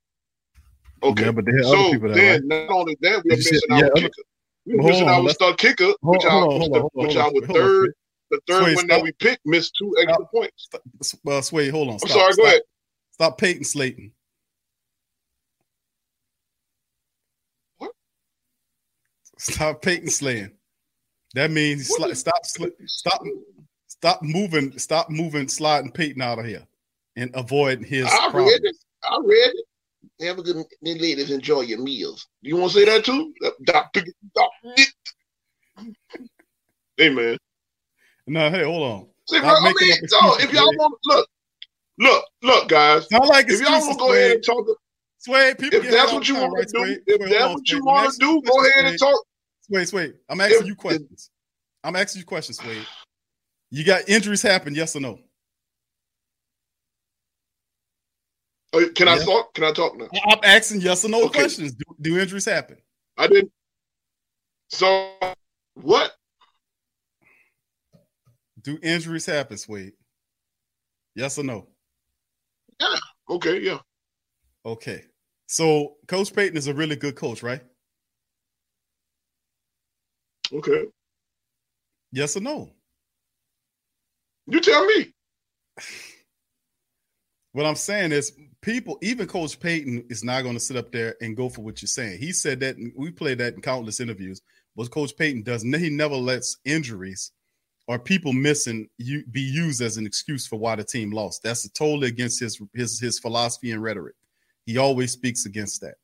Okay, 1.02 1.24
yeah, 1.24 1.32
but 1.32 1.44
they 1.44 1.52
so 1.62 1.90
then, 1.90 2.48
right? 2.48 2.68
not 2.68 2.70
only 2.70 2.96
that, 3.00 3.22
we're 3.24 3.36
missing 3.36 3.60
our 3.70 3.78
yeah, 3.78 3.88
kicker. 3.96 4.22
We're 4.66 4.82
missing 4.82 5.08
our 5.08 5.28
star 5.30 5.54
kicker, 5.54 5.92
which 6.02 6.24
our 6.24 6.48
which 6.92 7.16
our 7.16 7.30
third, 7.52 7.94
the 8.30 8.40
third 8.46 8.62
Sway, 8.62 8.74
one 8.76 8.84
stop. 8.84 8.88
that 8.88 9.02
we 9.02 9.12
picked 9.12 9.44
missed 9.44 9.74
two 9.76 9.92
extra 9.98 10.14
stop. 10.14 10.30
points. 10.30 10.68
Well, 11.24 11.42
Sway, 11.42 11.68
hold 11.68 11.88
on. 11.88 11.98
Stop, 11.98 12.10
I'm 12.10 12.16
sorry. 12.16 12.34
Go 12.36 12.44
ahead. 12.44 12.60
Stop 13.12 13.38
Payton 13.38 13.64
Slating. 13.64 14.12
What? 17.78 17.90
Stop 19.36 19.82
Payton 19.82 20.10
slaying. 20.10 20.52
That 21.34 21.50
means 21.50 21.90
sli- 21.90 22.16
stop, 22.16 22.42
sli- 22.44 22.72
stop, 22.86 23.22
stop 24.00 24.22
moving, 24.22 24.78
stop 24.78 25.10
moving, 25.10 25.48
sliding 25.48 25.92
Payton 25.92 26.22
out 26.22 26.38
of 26.38 26.46
here, 26.46 26.66
and 27.16 27.30
avoid 27.34 27.84
his. 27.84 28.06
I 28.06 28.30
problems. 28.30 28.52
read 28.52 28.60
it. 28.64 28.76
I 29.04 29.18
read 29.24 29.52
it. 29.54 30.26
Have 30.26 30.38
a 30.38 30.42
good 30.42 30.64
ladies. 30.82 31.30
Enjoy 31.30 31.62
your 31.62 31.80
meals. 31.80 32.26
You 32.42 32.56
want 32.56 32.72
to 32.72 32.78
say 32.78 32.84
that 32.86 33.04
too, 33.04 33.32
Doctor? 33.64 34.02
doctor. 34.34 34.82
hey 36.96 37.10
man. 37.10 37.38
No, 38.26 38.50
hey, 38.50 38.64
hold 38.64 38.82
on. 38.82 39.06
See, 39.28 39.38
I 39.38 39.60
mean, 39.62 39.98
no, 40.22 40.36
if 40.36 40.52
y'all 40.52 40.72
want, 40.76 40.94
look, 41.06 41.28
Look, 42.00 42.24
look, 42.42 42.68
guys. 42.68 43.06
Sound 43.10 43.28
like 43.28 43.50
if 43.50 43.60
y'all 43.60 43.72
want 43.72 43.92
to 43.92 43.98
go 43.98 44.12
ahead 44.12 44.32
and 44.32 44.42
talk, 44.42 44.66
Sway, 45.18 45.54
people 45.58 45.80
if 45.80 45.90
that's 45.90 46.12
what 46.14 46.26
you 46.26 46.34
want 46.36 46.66
to 46.66 46.72
do, 46.72 46.98
if 47.06 47.30
that's 47.30 47.54
what 47.54 47.68
you 47.68 47.84
want 47.84 48.10
to 48.10 48.18
do, 48.18 48.40
go 48.40 48.64
ahead 48.64 48.86
and 48.86 48.98
talk. 48.98 49.22
Wait, 49.68 49.92
wait. 49.92 50.14
I'm 50.30 50.40
asking 50.40 50.66
you 50.66 50.74
questions. 50.74 51.30
I'm 51.84 51.94
asking 51.94 52.20
you 52.20 52.24
questions, 52.24 52.58
Wade. 52.64 52.86
You 53.70 53.84
got 53.84 54.08
injuries 54.08 54.42
happen, 54.42 54.74
yes 54.74 54.96
or 54.96 55.00
no? 55.00 55.20
Uh, 58.72 58.82
can 58.94 59.08
I 59.08 59.18
talk? 59.18 59.54
Can 59.54 59.64
I 59.64 59.72
talk 59.72 59.96
now? 59.96 60.08
I'm 60.26 60.38
asking 60.42 60.80
yes 60.80 61.04
or 61.04 61.08
no 61.08 61.24
okay. 61.24 61.40
questions. 61.40 61.72
Do, 61.72 61.84
do 62.00 62.18
injuries 62.18 62.44
happen? 62.44 62.76
I 63.16 63.26
didn't. 63.26 63.52
So 64.68 65.12
what? 65.74 66.12
Do 68.62 68.78
injuries 68.82 69.26
happen, 69.26 69.56
Swade? 69.56 69.92
Yes 71.14 71.38
or 71.38 71.44
no? 71.44 71.66
Yeah. 72.80 72.96
Okay. 73.28 73.60
Yeah. 73.60 73.78
Okay. 74.64 75.04
So 75.46 75.96
Coach 76.06 76.32
Payton 76.32 76.56
is 76.56 76.68
a 76.68 76.74
really 76.74 76.96
good 76.96 77.16
coach, 77.16 77.42
right? 77.42 77.62
Okay. 80.52 80.84
Yes 82.12 82.36
or 82.36 82.40
no? 82.40 82.70
You 84.46 84.60
tell 84.60 84.84
me. 84.86 85.12
What 87.52 87.66
I'm 87.66 87.76
saying 87.76 88.12
is, 88.12 88.32
people, 88.60 88.98
even 89.02 89.26
Coach 89.26 89.58
Payton 89.58 90.06
is 90.08 90.22
not 90.22 90.42
going 90.42 90.54
to 90.54 90.60
sit 90.60 90.76
up 90.76 90.92
there 90.92 91.16
and 91.20 91.36
go 91.36 91.48
for 91.48 91.62
what 91.62 91.82
you're 91.82 91.88
saying. 91.88 92.18
He 92.18 92.32
said 92.32 92.60
that 92.60 92.76
we 92.96 93.10
played 93.10 93.38
that 93.38 93.54
in 93.54 93.60
countless 93.60 94.00
interviews. 94.00 94.40
What 94.74 94.90
Coach 94.90 95.16
Payton 95.16 95.42
does, 95.42 95.62
he 95.62 95.90
never 95.90 96.14
lets 96.14 96.58
injuries 96.64 97.32
or 97.90 97.98
people 97.98 98.32
missing 98.32 98.88
you 98.98 99.24
be 99.32 99.40
used 99.40 99.82
as 99.82 99.96
an 99.96 100.06
excuse 100.06 100.46
for 100.46 100.60
why 100.60 100.76
the 100.76 100.84
team 100.84 101.10
lost. 101.10 101.42
That's 101.42 101.68
totally 101.70 102.06
against 102.06 102.38
his 102.38 102.60
his 102.72 103.00
his 103.00 103.18
philosophy 103.18 103.72
and 103.72 103.82
rhetoric. 103.82 104.14
He 104.64 104.78
always 104.78 105.10
speaks 105.10 105.44
against 105.44 105.80
that. 105.80 105.94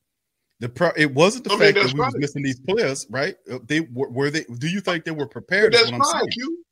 The 0.59 0.69
pro, 0.69 0.91
it 0.97 1.15
wasn't 1.15 1.45
the 1.45 1.51
fact 1.51 1.77
that 1.77 1.93
we 1.93 2.01
was 2.01 2.17
missing 2.17 2.43
these 2.43 2.59
players, 2.59 3.07
right? 3.09 3.37
They 3.69 3.81
were, 3.81 4.09
were 4.09 4.31
they. 4.31 4.45
Do 4.59 4.67
you 4.67 4.81
think 4.81 5.05
they 5.05 5.13
were 5.13 5.29
prepared? 5.29 5.73
But 5.73 5.91
that's 5.91 6.13
fine, 6.13 6.29
Q. 6.29 6.65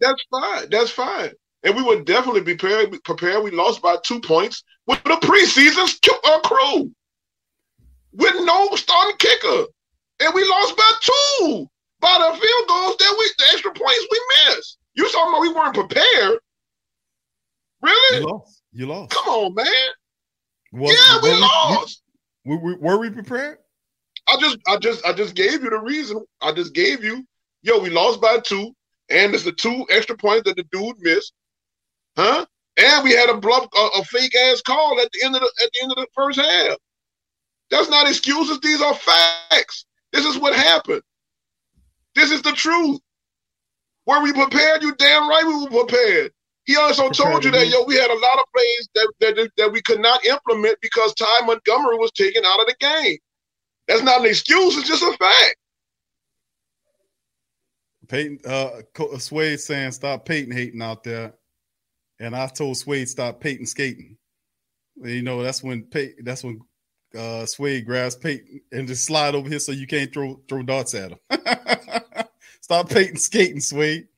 That's 0.00 0.22
fine. 0.30 0.70
That's 0.70 0.90
fine. 0.90 1.30
and 1.64 1.74
we 1.76 1.82
would 1.82 2.04
definitely 2.04 2.42
be 2.42 2.54
prepared. 2.54 3.02
Prepared. 3.04 3.42
We 3.42 3.50
lost 3.50 3.82
by 3.82 3.96
two 4.04 4.20
points 4.20 4.62
with 4.86 5.02
the 5.04 5.16
preseason 5.22 5.86
cu- 6.02 6.28
uh, 6.30 6.40
crew 6.40 6.90
with 8.12 8.34
no 8.44 8.68
starting 8.76 9.16
kicker, 9.18 9.64
and 10.20 10.34
we 10.34 10.44
lost 10.48 10.76
by 10.76 10.90
two 11.00 11.66
by 12.00 12.16
the 12.18 12.38
field 12.38 12.68
goals 12.68 12.96
that 12.98 13.16
we, 13.18 13.30
the 13.38 13.44
extra 13.52 13.72
points 13.72 14.06
we 14.10 14.20
missed. 14.46 14.78
You 14.94 15.08
talking 15.10 15.32
about 15.32 15.40
we 15.40 15.48
weren't 15.52 15.74
prepared? 15.74 16.38
Really? 17.82 18.20
You 18.20 18.26
lost. 18.26 18.62
You 18.72 18.86
lost. 18.86 19.10
Come 19.12 19.28
on, 19.28 19.54
man. 19.54 19.66
Was- 20.72 20.92
yeah, 20.92 21.20
we 21.22 21.30
were 21.30 21.36
lost. 21.40 22.02
We, 22.44 22.56
we, 22.56 22.74
were 22.74 22.98
we 22.98 23.10
prepared? 23.10 23.58
I 24.28 24.36
just, 24.40 24.58
I 24.66 24.76
just, 24.76 25.04
I 25.06 25.12
just 25.12 25.34
gave 25.34 25.62
you 25.62 25.70
the 25.70 25.78
reason. 25.80 26.24
I 26.40 26.52
just 26.52 26.74
gave 26.74 27.02
you, 27.02 27.24
yo, 27.62 27.78
we 27.78 27.90
lost 27.90 28.20
by 28.20 28.38
two, 28.38 28.72
and 29.10 29.34
it's 29.34 29.44
the 29.44 29.52
two 29.52 29.86
extra 29.90 30.16
points 30.16 30.44
that 30.44 30.56
the 30.56 30.64
dude 30.70 30.96
missed, 31.00 31.32
huh? 32.16 32.44
And 32.76 33.04
we 33.04 33.12
had 33.12 33.28
a 33.28 33.36
bluff, 33.36 33.68
a, 33.76 33.88
a 33.98 34.04
fake 34.04 34.34
ass 34.36 34.62
call 34.62 35.00
at 35.00 35.10
the 35.12 35.24
end 35.24 35.34
of 35.34 35.40
the 35.40 35.52
at 35.64 35.70
the 35.72 35.82
end 35.82 35.92
of 35.92 35.96
the 35.96 36.06
first 36.14 36.38
half. 36.38 36.76
That's 37.70 37.90
not 37.90 38.08
excuses. 38.08 38.60
These 38.60 38.80
are 38.80 38.94
facts. 38.94 39.84
This 40.12 40.24
is 40.24 40.38
what 40.38 40.54
happened. 40.54 41.02
This 42.14 42.30
is 42.30 42.42
the 42.42 42.52
truth. 42.52 43.00
Were 44.06 44.22
we 44.22 44.32
prepared? 44.32 44.82
You 44.82 44.94
damn 44.94 45.28
right 45.28 45.44
we 45.46 45.64
were 45.64 45.84
prepared. 45.84 46.32
He 46.64 46.76
also 46.76 47.08
told 47.08 47.44
you 47.44 47.50
that 47.50 47.68
yo, 47.68 47.84
we 47.84 47.94
had 47.94 48.10
a 48.10 48.14
lot 48.14 48.38
of 48.38 48.44
plays 48.54 48.88
that, 48.94 49.12
that 49.20 49.50
that 49.56 49.72
we 49.72 49.82
could 49.82 50.00
not 50.00 50.24
implement 50.24 50.78
because 50.80 51.14
Ty 51.14 51.46
Montgomery 51.46 51.96
was 51.96 52.12
taken 52.12 52.44
out 52.44 52.60
of 52.60 52.66
the 52.66 52.76
game. 52.78 53.18
That's 53.86 54.02
not 54.02 54.20
an 54.20 54.26
excuse. 54.26 54.76
It's 54.76 54.86
just 54.86 55.02
a 55.02 55.16
fact. 55.16 55.56
Payton, 58.08 58.38
uh, 58.46 58.70
Co- 58.94 59.16
Swade 59.18 59.60
saying 59.60 59.92
stop 59.92 60.24
Payton 60.24 60.52
hating 60.52 60.82
out 60.82 61.04
there, 61.04 61.34
and 62.20 62.34
I 62.34 62.46
told 62.46 62.76
Swade 62.76 63.08
stop 63.08 63.40
Payton 63.40 63.66
skating. 63.66 64.16
You 64.96 65.22
know 65.22 65.42
that's 65.42 65.62
when 65.62 65.82
Payton, 65.84 66.24
that's 66.24 66.42
when 66.42 66.60
uh, 67.16 67.46
Swade 67.46 67.86
grabs 67.86 68.16
Payton 68.16 68.60
and 68.72 68.88
just 68.88 69.04
slide 69.04 69.34
over 69.34 69.48
here 69.48 69.58
so 69.58 69.72
you 69.72 69.86
can't 69.86 70.12
throw 70.12 70.40
throw 70.48 70.62
darts 70.62 70.94
at 70.94 71.12
him. 71.12 71.18
stop 72.60 72.88
Payton 72.88 73.16
skating, 73.16 73.60
Swade. 73.60 74.08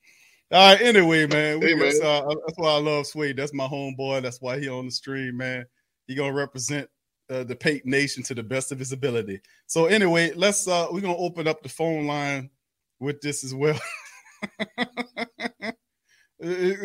All 0.51 0.71
right. 0.73 0.81
Anyway, 0.81 1.27
man, 1.27 1.61
Hey, 1.61 1.75
man. 1.75 1.93
uh, 2.03 2.21
that's 2.45 2.57
why 2.57 2.71
I 2.71 2.79
love 2.79 3.07
Swade. 3.07 3.37
That's 3.37 3.53
my 3.53 3.67
homeboy. 3.67 4.21
That's 4.21 4.41
why 4.41 4.59
he 4.59 4.67
on 4.67 4.85
the 4.85 4.91
stream, 4.91 5.37
man. 5.37 5.65
He 6.07 6.15
gonna 6.15 6.33
represent 6.33 6.89
uh, 7.29 7.43
the 7.43 7.55
Payton 7.55 7.89
Nation 7.89 8.23
to 8.23 8.33
the 8.35 8.43
best 8.43 8.71
of 8.71 8.79
his 8.79 8.91
ability. 8.91 9.39
So 9.67 9.85
anyway, 9.85 10.33
let's 10.35 10.67
uh, 10.67 10.87
we're 10.91 11.01
gonna 11.01 11.15
open 11.15 11.47
up 11.47 11.61
the 11.63 11.69
phone 11.69 12.05
line 12.07 12.49
with 13.01 13.19
this 13.21 13.43
as 13.43 13.53
well. 13.53 13.77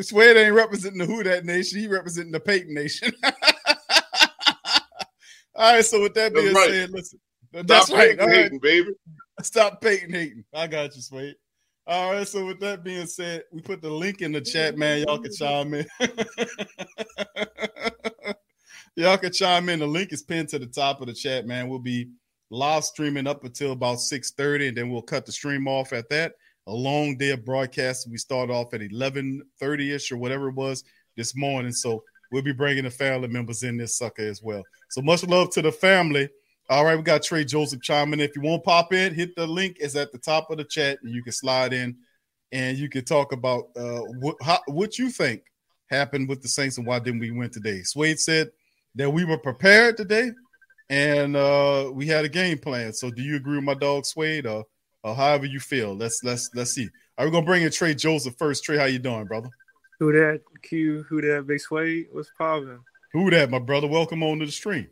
Swade 0.03 0.37
ain't 0.37 0.55
representing 0.55 0.99
the 0.99 1.07
Who 1.07 1.23
That 1.23 1.45
Nation. 1.45 1.79
He 1.79 1.87
representing 1.87 2.33
the 2.33 2.41
Payton 2.41 2.75
Nation. 2.75 3.13
All 5.55 5.75
right. 5.75 5.85
So 5.85 6.03
with 6.03 6.15
that 6.15 6.35
being 6.35 6.55
right. 6.55 6.71
said, 6.71 6.91
listen. 6.91 7.21
Stop 7.53 7.67
That's 7.67 7.91
right. 7.91 8.11
Payton 8.11 8.21
All 8.21 8.27
right. 8.27 8.37
hating, 8.37 8.59
baby. 8.59 8.91
Stop 9.43 9.81
Payton 9.81 10.13
hating. 10.13 10.45
I 10.53 10.67
got 10.67 10.95
you, 10.97 11.03
Swade. 11.03 11.37
All 11.87 12.13
right. 12.13 12.29
So 12.29 12.45
with 12.45 12.61
that 12.61 12.85
being 12.85 13.07
said, 13.07 13.45
we 13.53 13.63
put 13.63 13.81
the 13.81 13.91
link 13.91 14.21
in 14.21 14.33
the 14.33 14.41
chat, 14.41 14.77
man. 14.77 15.05
Y'all 15.07 15.19
can 15.19 15.33
chime 15.33 15.73
in. 15.73 15.87
Y'all 18.97 19.19
can 19.19 19.33
chime 19.33 19.69
in. 19.69 19.79
The 19.79 19.87
link 19.87 20.13
is 20.13 20.23
pinned 20.23 20.49
to 20.51 20.59
the 20.59 20.67
top 20.67 21.01
of 21.01 21.07
the 21.07 21.15
chat, 21.15 21.47
man. 21.47 21.69
We'll 21.69 21.79
be 21.79 22.11
live 22.51 22.85
streaming 22.85 23.27
up 23.27 23.45
until 23.45 23.73
about 23.73 24.01
6:30, 24.01 24.69
and 24.69 24.77
then 24.77 24.91
we'll 24.91 25.03
cut 25.03 25.27
the 25.27 25.33
stream 25.33 25.67
off 25.67 25.93
at 25.93 26.09
that. 26.11 26.35
A 26.67 26.73
long 26.73 27.17
day 27.17 27.31
of 27.31 27.45
broadcast. 27.45 28.09
We 28.11 28.19
start 28.19 28.51
off 28.51 28.75
at 28.75 28.81
11:30ish 28.81 30.11
or 30.11 30.17
whatever 30.17 30.49
it 30.49 30.55
was 30.55 30.85
this 31.17 31.37
morning. 31.37 31.73
So 31.73 32.03
we'll 32.31 32.43
be 32.43 32.53
bringing 32.53 32.85
the 32.85 32.91
family 32.91 33.29
members 33.29 33.63
in 33.63 33.77
this 33.77 33.97
sucker 33.97 34.23
as 34.23 34.43
well. 34.43 34.63
So 34.91 35.03
much 35.03 35.25
love 35.25 35.51
to 35.51 35.63
the 35.63 35.73
family. 35.73 36.29
All 36.69 36.85
right, 36.85 36.97
we 36.97 37.03
got 37.03 37.23
Trey 37.23 37.45
Joseph 37.45 37.83
chiming. 37.83 38.19
in. 38.21 38.29
If 38.29 38.35
you 38.35 38.43
want 38.43 38.65
to 38.65 38.67
pop 38.67 38.93
in, 38.93 39.15
hit 39.15 39.37
the 39.37 39.47
link 39.47 39.77
is 39.81 39.95
at 39.95 40.11
the 40.11 40.19
top 40.19 40.51
of 40.51 40.59
the 40.59 40.65
chat, 40.65 40.99
and 41.03 41.15
you 41.15 41.23
can 41.23 41.33
slide 41.33 41.73
in, 41.73 41.97
and 42.51 42.77
you 42.77 42.89
can 42.89 43.05
talk 43.05 43.33
about 43.33 43.69
uh, 43.77 44.01
what 44.21 44.37
how, 44.43 44.59
what 44.67 44.99
you 44.99 45.11
think 45.11 45.43
happened 45.89 46.29
with 46.29 46.43
the 46.43 46.49
Saints 46.49 46.79
and 46.79 46.87
why 46.87 46.99
didn't 46.99 47.21
we 47.21 47.31
win 47.31 47.51
today. 47.51 47.83
Swade 47.83 48.19
said 48.19 48.51
that 48.97 49.11
we 49.11 49.25
were 49.25 49.39
prepared 49.39 49.97
today, 49.97 50.33
and 50.89 51.37
uh, 51.37 51.91
we 51.93 52.07
had 52.07 52.25
a 52.25 52.29
game 52.29 52.59
plan. 52.59 52.93
So, 52.93 53.11
do 53.11 53.23
you 53.23 53.37
agree 53.37 53.57
with 53.57 53.65
my 53.65 53.75
dog 53.75 54.07
Swade, 54.07 54.47
or, 54.47 54.65
or 55.03 55.15
however 55.15 55.47
you 55.47 55.61
feel? 55.61 55.95
Let's 55.95 56.23
let's 56.23 56.51
let's 56.55 56.73
see. 56.73 56.89
Are 57.19 57.25
we 57.25 57.33
gonna 57.33 57.47
bring 57.47 57.63
in 57.63 57.71
Trey 57.71 57.95
Joseph 57.95 58.37
first? 58.39 58.65
Trey, 58.65 58.77
how 58.77 58.85
you 58.85 58.99
doing, 58.99 59.25
brother? 59.25 59.49
Who 59.99 60.13
that 60.13 60.43
Q? 60.63 61.05
Who 61.09 61.21
that 61.23 61.47
Big 61.47 61.61
Sway? 61.61 62.07
What's 62.13 62.31
poppin'? 62.37 62.81
Who 63.13 63.31
that, 63.31 63.51
my 63.51 63.59
brother? 63.59 63.87
Welcome 63.87 64.23
on 64.23 64.39
to 64.41 64.47
the 64.47 64.53
stream. 64.53 64.89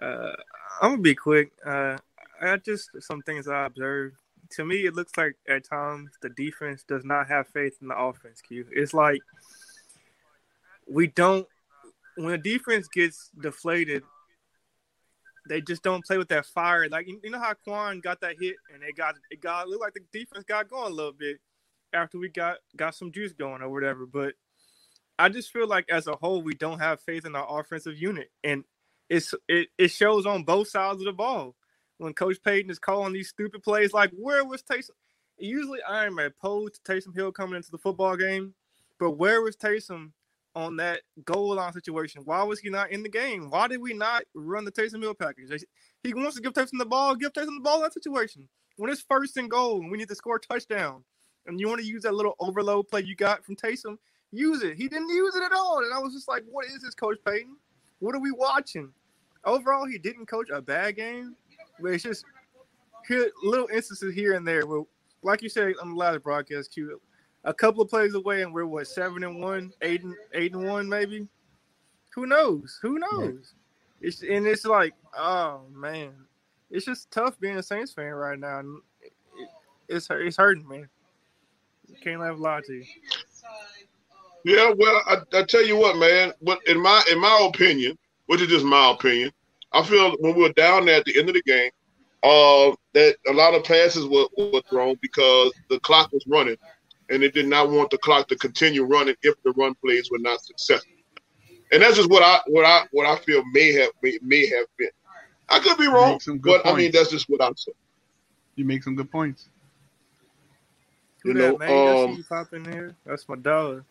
Uh, 0.00 0.32
I'm 0.80 0.92
gonna 0.92 1.02
be 1.02 1.14
quick. 1.14 1.52
Uh, 1.64 1.98
I 2.40 2.56
just 2.56 2.90
some 3.00 3.22
things 3.22 3.48
I 3.48 3.66
observed. 3.66 4.16
To 4.52 4.64
me, 4.64 4.86
it 4.86 4.94
looks 4.94 5.16
like 5.16 5.36
at 5.48 5.64
times 5.64 6.10
the 6.22 6.30
defense 6.30 6.82
does 6.82 7.04
not 7.04 7.28
have 7.28 7.46
faith 7.48 7.76
in 7.82 7.88
the 7.88 7.98
offense. 7.98 8.40
Q. 8.40 8.66
It's 8.70 8.94
like 8.94 9.20
we 10.86 11.08
don't. 11.08 11.46
When 12.16 12.32
the 12.32 12.38
defense 12.38 12.88
gets 12.88 13.30
deflated, 13.40 14.02
they 15.48 15.60
just 15.60 15.82
don't 15.82 16.04
play 16.04 16.18
with 16.18 16.28
that 16.28 16.46
fire. 16.46 16.88
Like 16.88 17.08
you 17.08 17.20
you 17.22 17.30
know 17.30 17.40
how 17.40 17.54
Quan 17.54 18.00
got 18.00 18.20
that 18.20 18.36
hit 18.40 18.56
and 18.72 18.82
it 18.82 18.96
got 18.96 19.14
it 19.30 19.40
got 19.40 19.68
looked 19.68 19.82
like 19.82 19.94
the 19.94 20.00
defense 20.12 20.44
got 20.44 20.68
going 20.68 20.92
a 20.92 20.94
little 20.94 21.12
bit 21.12 21.38
after 21.92 22.18
we 22.18 22.28
got 22.28 22.58
got 22.76 22.94
some 22.94 23.12
juice 23.12 23.32
going 23.32 23.62
or 23.62 23.70
whatever. 23.70 24.06
But 24.06 24.34
I 25.18 25.28
just 25.28 25.52
feel 25.52 25.66
like 25.66 25.90
as 25.90 26.06
a 26.06 26.16
whole 26.16 26.42
we 26.42 26.54
don't 26.54 26.78
have 26.78 27.00
faith 27.00 27.26
in 27.26 27.34
our 27.36 27.60
offensive 27.60 27.98
unit, 27.98 28.30
and 28.44 28.64
it's 29.08 29.34
it, 29.48 29.68
it 29.78 29.88
shows 29.88 30.26
on 30.26 30.44
both 30.44 30.68
sides 30.68 31.00
of 31.00 31.04
the 31.06 31.12
ball. 31.12 31.56
When 31.98 32.14
Coach 32.14 32.38
Payton 32.42 32.70
is 32.70 32.78
calling 32.78 33.12
these 33.12 33.28
stupid 33.28 33.62
plays, 33.62 33.92
like 33.92 34.10
where 34.16 34.44
was 34.44 34.62
Taysom? 34.62 34.90
Usually 35.38 35.82
I 35.82 36.06
am 36.06 36.18
opposed 36.18 36.80
to 36.82 36.92
Taysom 36.92 37.14
Hill 37.14 37.32
coming 37.32 37.56
into 37.56 37.70
the 37.70 37.78
football 37.78 38.16
game, 38.16 38.54
but 38.98 39.12
where 39.12 39.42
was 39.42 39.56
Taysom 39.56 40.12
on 40.54 40.76
that 40.76 41.02
goal 41.24 41.54
line 41.54 41.72
situation? 41.72 42.22
Why 42.24 42.42
was 42.42 42.60
he 42.60 42.70
not 42.70 42.90
in 42.90 43.02
the 43.02 43.08
game? 43.08 43.50
Why 43.50 43.68
did 43.68 43.80
we 43.80 43.94
not 43.94 44.22
run 44.34 44.64
the 44.64 44.72
Taysom 44.72 45.02
Hill 45.02 45.14
package? 45.14 45.64
He 46.02 46.14
wants 46.14 46.36
to 46.36 46.42
give 46.42 46.52
Taysom 46.52 46.78
the 46.78 46.86
ball, 46.86 47.14
give 47.14 47.32
Taysom 47.32 47.56
the 47.56 47.62
ball 47.62 47.76
in 47.76 47.82
that 47.82 47.94
situation. 47.94 48.48
When 48.76 48.90
it's 48.90 49.02
first 49.02 49.36
and 49.36 49.50
goal 49.50 49.80
and 49.80 49.90
we 49.90 49.98
need 49.98 50.08
to 50.08 50.14
score 50.14 50.36
a 50.36 50.40
touchdown, 50.40 51.04
and 51.46 51.58
you 51.58 51.68
want 51.68 51.80
to 51.80 51.86
use 51.86 52.02
that 52.02 52.14
little 52.14 52.34
overload 52.38 52.88
play 52.88 53.02
you 53.02 53.14
got 53.14 53.44
from 53.44 53.56
Taysom, 53.56 53.96
use 54.32 54.62
it. 54.62 54.76
He 54.76 54.88
didn't 54.88 55.08
use 55.08 55.34
it 55.34 55.42
at 55.42 55.52
all. 55.52 55.78
And 55.84 55.92
I 55.92 55.98
was 55.98 56.12
just 56.12 56.28
like, 56.28 56.44
what 56.50 56.66
is 56.66 56.82
this, 56.82 56.94
Coach 56.94 57.18
Payton? 57.26 57.56
What 57.98 58.14
are 58.14 58.20
we 58.20 58.30
watching? 58.30 58.92
Overall, 59.44 59.86
he 59.86 59.98
didn't 59.98 60.26
coach 60.26 60.48
a 60.52 60.60
bad 60.60 60.96
game, 60.96 61.34
but 61.80 61.92
it's 61.92 62.04
just 62.04 62.24
little 63.42 63.68
instances 63.72 64.14
here 64.14 64.34
and 64.34 64.46
there 64.46 64.66
where, 64.66 64.82
like 65.22 65.42
you 65.42 65.48
said 65.48 65.74
on 65.80 65.90
the 65.90 65.96
last 65.96 66.22
broadcast, 66.22 66.72
Q, 66.72 67.00
a 67.44 67.54
couple 67.54 67.82
of 67.82 67.88
plays 67.88 68.14
away 68.14 68.42
and 68.42 68.52
we're 68.52 68.66
what 68.66 68.86
seven 68.86 69.24
and 69.24 69.40
one, 69.40 69.72
eight 69.82 70.02
and 70.02 70.14
eight 70.34 70.52
and 70.52 70.66
one, 70.66 70.88
maybe. 70.88 71.26
Who 72.14 72.26
knows? 72.26 72.78
Who 72.82 72.98
knows? 72.98 73.54
It's 74.00 74.22
and 74.22 74.46
it's 74.46 74.64
like, 74.64 74.94
oh 75.16 75.62
man, 75.72 76.12
it's 76.70 76.86
just 76.86 77.10
tough 77.10 77.38
being 77.40 77.56
a 77.56 77.62
Saints 77.62 77.92
fan 77.92 78.12
right 78.12 78.38
now. 78.38 78.60
And 78.60 78.80
it, 79.00 79.12
it's 79.88 80.08
it's 80.10 80.36
hurting, 80.36 80.68
man. 80.68 80.88
Can't 82.02 82.20
let 82.20 82.38
lie 82.38 82.60
to 82.66 82.72
you. 82.72 82.84
Yeah, 84.44 84.72
well, 84.76 85.02
I, 85.06 85.38
I 85.38 85.42
tell 85.44 85.64
you 85.64 85.76
what, 85.76 85.96
man. 85.96 86.32
But 86.42 86.66
in 86.66 86.80
my 86.80 87.02
in 87.10 87.20
my 87.20 87.48
opinion, 87.52 87.98
which 88.26 88.40
is 88.40 88.48
just 88.48 88.64
my 88.64 88.92
opinion, 88.92 89.32
I 89.72 89.82
feel 89.82 90.16
when 90.20 90.34
we 90.34 90.42
were 90.42 90.52
down 90.52 90.86
there 90.86 90.98
at 90.98 91.04
the 91.04 91.18
end 91.18 91.28
of 91.28 91.34
the 91.34 91.42
game, 91.42 91.70
uh, 92.22 92.74
that 92.94 93.16
a 93.28 93.32
lot 93.32 93.54
of 93.54 93.64
passes 93.64 94.06
were, 94.06 94.26
were 94.36 94.62
thrown 94.68 94.96
because 95.00 95.52
the 95.68 95.78
clock 95.80 96.12
was 96.12 96.24
running, 96.26 96.56
and 97.10 97.22
they 97.22 97.30
did 97.30 97.46
not 97.46 97.70
want 97.70 97.90
the 97.90 97.98
clock 97.98 98.28
to 98.28 98.36
continue 98.36 98.84
running 98.84 99.16
if 99.22 99.34
the 99.44 99.52
run 99.56 99.74
plays 99.84 100.08
were 100.10 100.18
not 100.20 100.40
successful. 100.42 100.90
And 101.72 101.82
that's 101.82 101.96
just 101.96 102.10
what 102.10 102.22
I 102.22 102.40
what 102.46 102.64
I 102.64 102.86
what 102.92 103.06
I 103.06 103.16
feel 103.16 103.42
may 103.52 103.72
have 103.72 103.90
may, 104.02 104.18
may 104.22 104.46
have 104.46 104.66
been. 104.78 104.90
I 105.48 105.58
could 105.58 105.76
be 105.76 105.86
wrong, 105.86 106.12
Make 106.12 106.22
some 106.22 106.38
good 106.38 106.62
but 106.64 106.72
I 106.72 106.76
mean 106.76 106.92
that's 106.92 107.10
just 107.10 107.28
what 107.28 107.42
I'm 107.42 107.56
saying. 107.56 107.74
You 108.56 108.64
make 108.64 108.82
some 108.82 108.94
good 108.94 109.10
points. 109.10 109.48
You 111.24 111.34
know, 111.34 111.52
that, 111.52 111.58
man? 111.58 111.70
I 111.70 111.94
see 111.94 112.04
um, 112.04 112.14
you 112.16 112.24
pop 112.24 112.52
in 112.54 112.64
here. 112.64 112.96
That's 113.04 113.28
my 113.28 113.36
dog. 113.36 113.84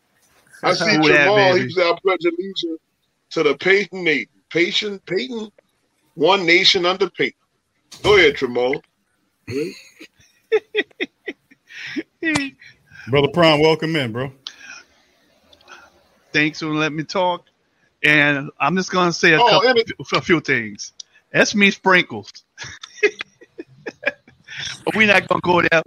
I 0.64 0.74
see 0.76 0.98
Who 0.98 1.08
that, 1.10 1.26
Jamal. 1.26 1.54
baby? 1.54 1.66
He 1.66 1.70
said, 1.70 1.86
"I 1.86 1.98
pledge 2.02 2.26
allegiance 2.26 2.82
to 3.32 3.44
the 3.44 3.56
Payton 3.58 4.04
Nation. 4.04 4.30
Patient 4.50 5.06
Payton, 5.06 5.50
one 6.16 6.46
nation 6.46 6.86
under 6.86 7.10
Payton." 7.12 7.34
Go 8.04 8.18
ahead, 8.18 8.38
Jamal. 8.38 8.82
Brother 13.10 13.30
Prime, 13.30 13.62
welcome 13.62 13.96
in, 13.96 14.12
bro. 14.12 14.32
Thanks 16.34 16.60
for 16.60 16.68
letting 16.68 16.98
me 16.98 17.04
talk. 17.04 17.46
And 18.04 18.52
I'm 18.60 18.76
just 18.78 18.92
gonna 18.92 19.14
say 19.14 19.34
a 19.34 19.42
Oh, 19.42 19.46
couple, 19.50 19.70
and 19.70 19.80
it- 19.80 19.92
a 20.14 20.22
few 20.22 20.40
things. 20.42 20.94
That's 21.32 21.56
me 21.56 21.72
sprinkles. 21.72 22.32
but 24.86 24.96
we're 24.96 25.08
not 25.08 25.28
gonna 25.28 25.42
go 25.42 25.62
there. 25.62 25.84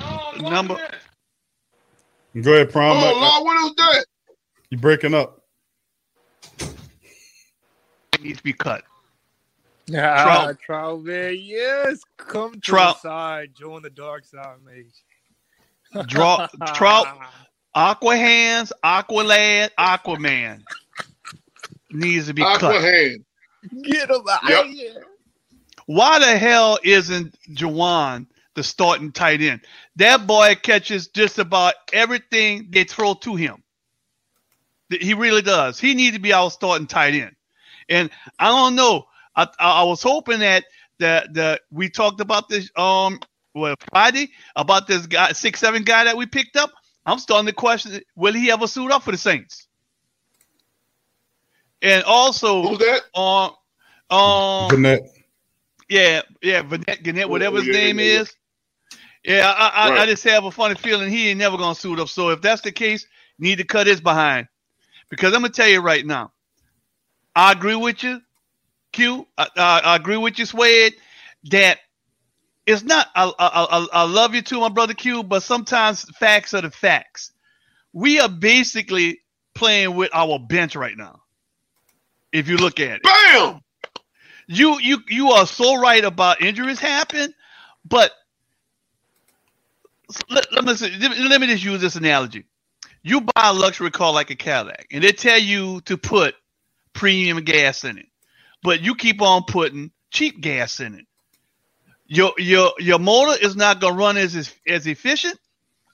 Oh, 0.00 0.32
number. 0.40 0.76
Go 2.40 2.54
ahead, 2.54 2.70
Prom. 2.72 2.98
Oh 2.98 3.12
Lord, 3.20 3.44
what 3.44 3.64
is 3.66 3.74
that? 3.76 4.06
You 4.70 4.78
breaking 4.78 5.14
up? 5.14 5.40
It 8.14 8.22
needs 8.22 8.38
to 8.38 8.44
be 8.44 8.52
cut. 8.54 8.84
Ah, 9.96 10.22
Trout. 10.22 10.58
Trout, 10.60 11.02
man, 11.02 11.36
yes. 11.40 12.00
Come 12.18 12.54
to 12.54 12.60
Trout. 12.60 12.96
the 13.02 13.08
side. 13.08 13.54
Join 13.54 13.82
the 13.82 13.90
dark 13.90 14.24
side, 14.24 14.56
mate. 14.64 14.92
Draw 16.06 16.46
Trout, 16.74 17.06
Aqua 17.74 18.16
Hands, 18.16 18.70
Aqua 18.82 19.22
Lad, 19.22 19.72
Aquaman 19.78 20.62
needs 21.90 22.26
to 22.26 22.34
be 22.34 22.42
Aqua 22.42 22.58
cut. 22.58 22.82
hand. 22.82 23.24
Get 23.82 24.10
him 24.10 24.22
out 24.30 24.40
Yep. 24.48 24.66
here. 24.66 25.04
Why 25.86 26.18
the 26.18 26.36
hell 26.38 26.78
isn't 26.84 27.34
Juwan 27.54 28.26
the 28.54 28.62
starting 28.62 29.10
tight 29.12 29.40
end? 29.40 29.62
That 29.96 30.26
boy 30.26 30.54
catches 30.62 31.08
just 31.08 31.38
about 31.38 31.74
everything 31.92 32.68
they 32.70 32.84
throw 32.84 33.14
to 33.14 33.36
him. 33.36 33.62
He 34.90 35.14
really 35.14 35.42
does. 35.42 35.78
He 35.80 35.94
needs 35.94 36.16
to 36.16 36.20
be 36.22 36.32
our 36.32 36.50
starting 36.50 36.86
tight 36.86 37.14
end. 37.14 37.34
And 37.88 38.10
I 38.38 38.48
don't 38.48 38.74
know. 38.76 39.06
I, 39.38 39.48
I, 39.60 39.82
I 39.82 39.84
was 39.84 40.02
hoping 40.02 40.40
that 40.40 40.64
that 41.00 41.34
that 41.34 41.62
we 41.70 41.90
talked 41.90 42.20
about 42.20 42.48
this 42.50 42.70
um 42.76 43.20
well 43.54 43.76
Friday 43.92 44.30
about 44.56 44.88
this 44.88 45.06
guy 45.06 45.32
six 45.32 45.60
seven 45.60 45.84
guy 45.84 46.04
that 46.04 46.18
we 46.18 46.26
picked 46.26 46.56
up. 46.56 46.72
I'm 47.06 47.20
starting 47.20 47.46
to 47.46 47.54
question 47.54 48.00
will 48.16 48.34
he 48.34 48.50
ever 48.50 48.66
suit 48.68 48.92
up 48.92 49.04
for 49.04 49.12
the 49.12 49.18
Saints? 49.18 49.68
And 51.82 52.04
also 52.04 52.68
Who's 52.68 52.78
that? 52.78 53.02
on 53.14 53.52
um 54.10 54.70
Vannett. 54.70 55.00
yeah, 55.88 56.22
yeah, 56.42 56.62
Vannett 56.62 57.04
Gannett, 57.04 57.30
whatever 57.30 57.58
his 57.58 57.68
yeah, 57.68 57.72
name 57.72 58.00
yeah, 58.00 58.04
yeah. 58.04 58.22
is. 58.22 58.34
Yeah, 59.24 59.52
I, 59.56 59.88
I, 59.88 60.02
I 60.02 60.06
just 60.06 60.24
have 60.24 60.44
a 60.44 60.50
funny 60.50 60.74
feeling 60.76 61.10
he 61.10 61.28
ain't 61.30 61.38
never 61.38 61.58
gonna 61.58 61.74
suit 61.74 62.00
up. 62.00 62.08
So 62.08 62.30
if 62.30 62.42
that's 62.42 62.62
the 62.62 62.72
case, 62.72 63.06
need 63.38 63.58
to 63.58 63.64
cut 63.64 63.86
his 63.86 64.00
behind. 64.00 64.48
Because 65.10 65.34
I'm 65.34 65.42
gonna 65.42 65.52
tell 65.52 65.68
you 65.68 65.80
right 65.80 66.04
now, 66.06 66.32
I 67.36 67.52
agree 67.52 67.76
with 67.76 68.02
you, 68.02 68.20
Q. 68.92 69.26
I, 69.36 69.46
I, 69.56 69.80
I 69.80 69.96
agree 69.96 70.16
with 70.16 70.38
you, 70.38 70.46
Swed, 70.46 70.94
that 71.50 71.78
it's 72.66 72.82
not. 72.82 73.08
I, 73.14 73.32
I, 73.38 73.48
I, 73.48 73.86
I 73.92 74.02
love 74.04 74.34
you 74.34 74.42
too, 74.42 74.60
my 74.60 74.68
brother 74.68 74.94
Q, 74.94 75.22
but 75.22 75.42
sometimes 75.42 76.04
facts 76.18 76.54
are 76.54 76.62
the 76.62 76.70
facts. 76.70 77.32
We 77.92 78.20
are 78.20 78.28
basically 78.28 79.20
playing 79.54 79.96
with 79.96 80.10
our 80.12 80.38
bench 80.38 80.76
right 80.76 80.96
now. 80.96 81.22
If 82.32 82.48
you 82.48 82.58
look 82.58 82.78
at 82.78 82.96
it, 82.96 83.02
Bam! 83.02 83.60
you 84.46 84.78
you 84.80 84.98
you 85.08 85.30
are 85.30 85.46
so 85.46 85.80
right 85.80 86.04
about 86.04 86.42
injuries 86.42 86.78
happen, 86.78 87.32
but 87.86 88.12
let, 90.28 90.52
let 90.52 90.64
me 90.64 91.28
let 91.28 91.40
me 91.40 91.46
just 91.46 91.64
use 91.64 91.80
this 91.80 91.96
analogy. 91.96 92.44
You 93.02 93.22
buy 93.22 93.42
a 93.44 93.52
luxury 93.54 93.90
car 93.90 94.12
like 94.12 94.30
a 94.30 94.36
Cadillac, 94.36 94.86
and 94.90 95.02
they 95.02 95.12
tell 95.12 95.38
you 95.38 95.80
to 95.82 95.96
put 95.96 96.34
premium 96.92 97.42
gas 97.44 97.84
in 97.84 97.98
it, 97.98 98.06
but 98.62 98.80
you 98.80 98.94
keep 98.94 99.22
on 99.22 99.44
putting 99.44 99.90
cheap 100.10 100.40
gas 100.40 100.80
in 100.80 100.94
it. 100.94 101.06
Your 102.06 102.32
your 102.38 102.72
your 102.78 102.98
motor 102.98 103.38
is 103.40 103.54
not 103.56 103.80
going 103.80 103.94
to 103.94 103.98
run 103.98 104.16
as 104.16 104.54
as 104.66 104.86
efficient, 104.86 105.38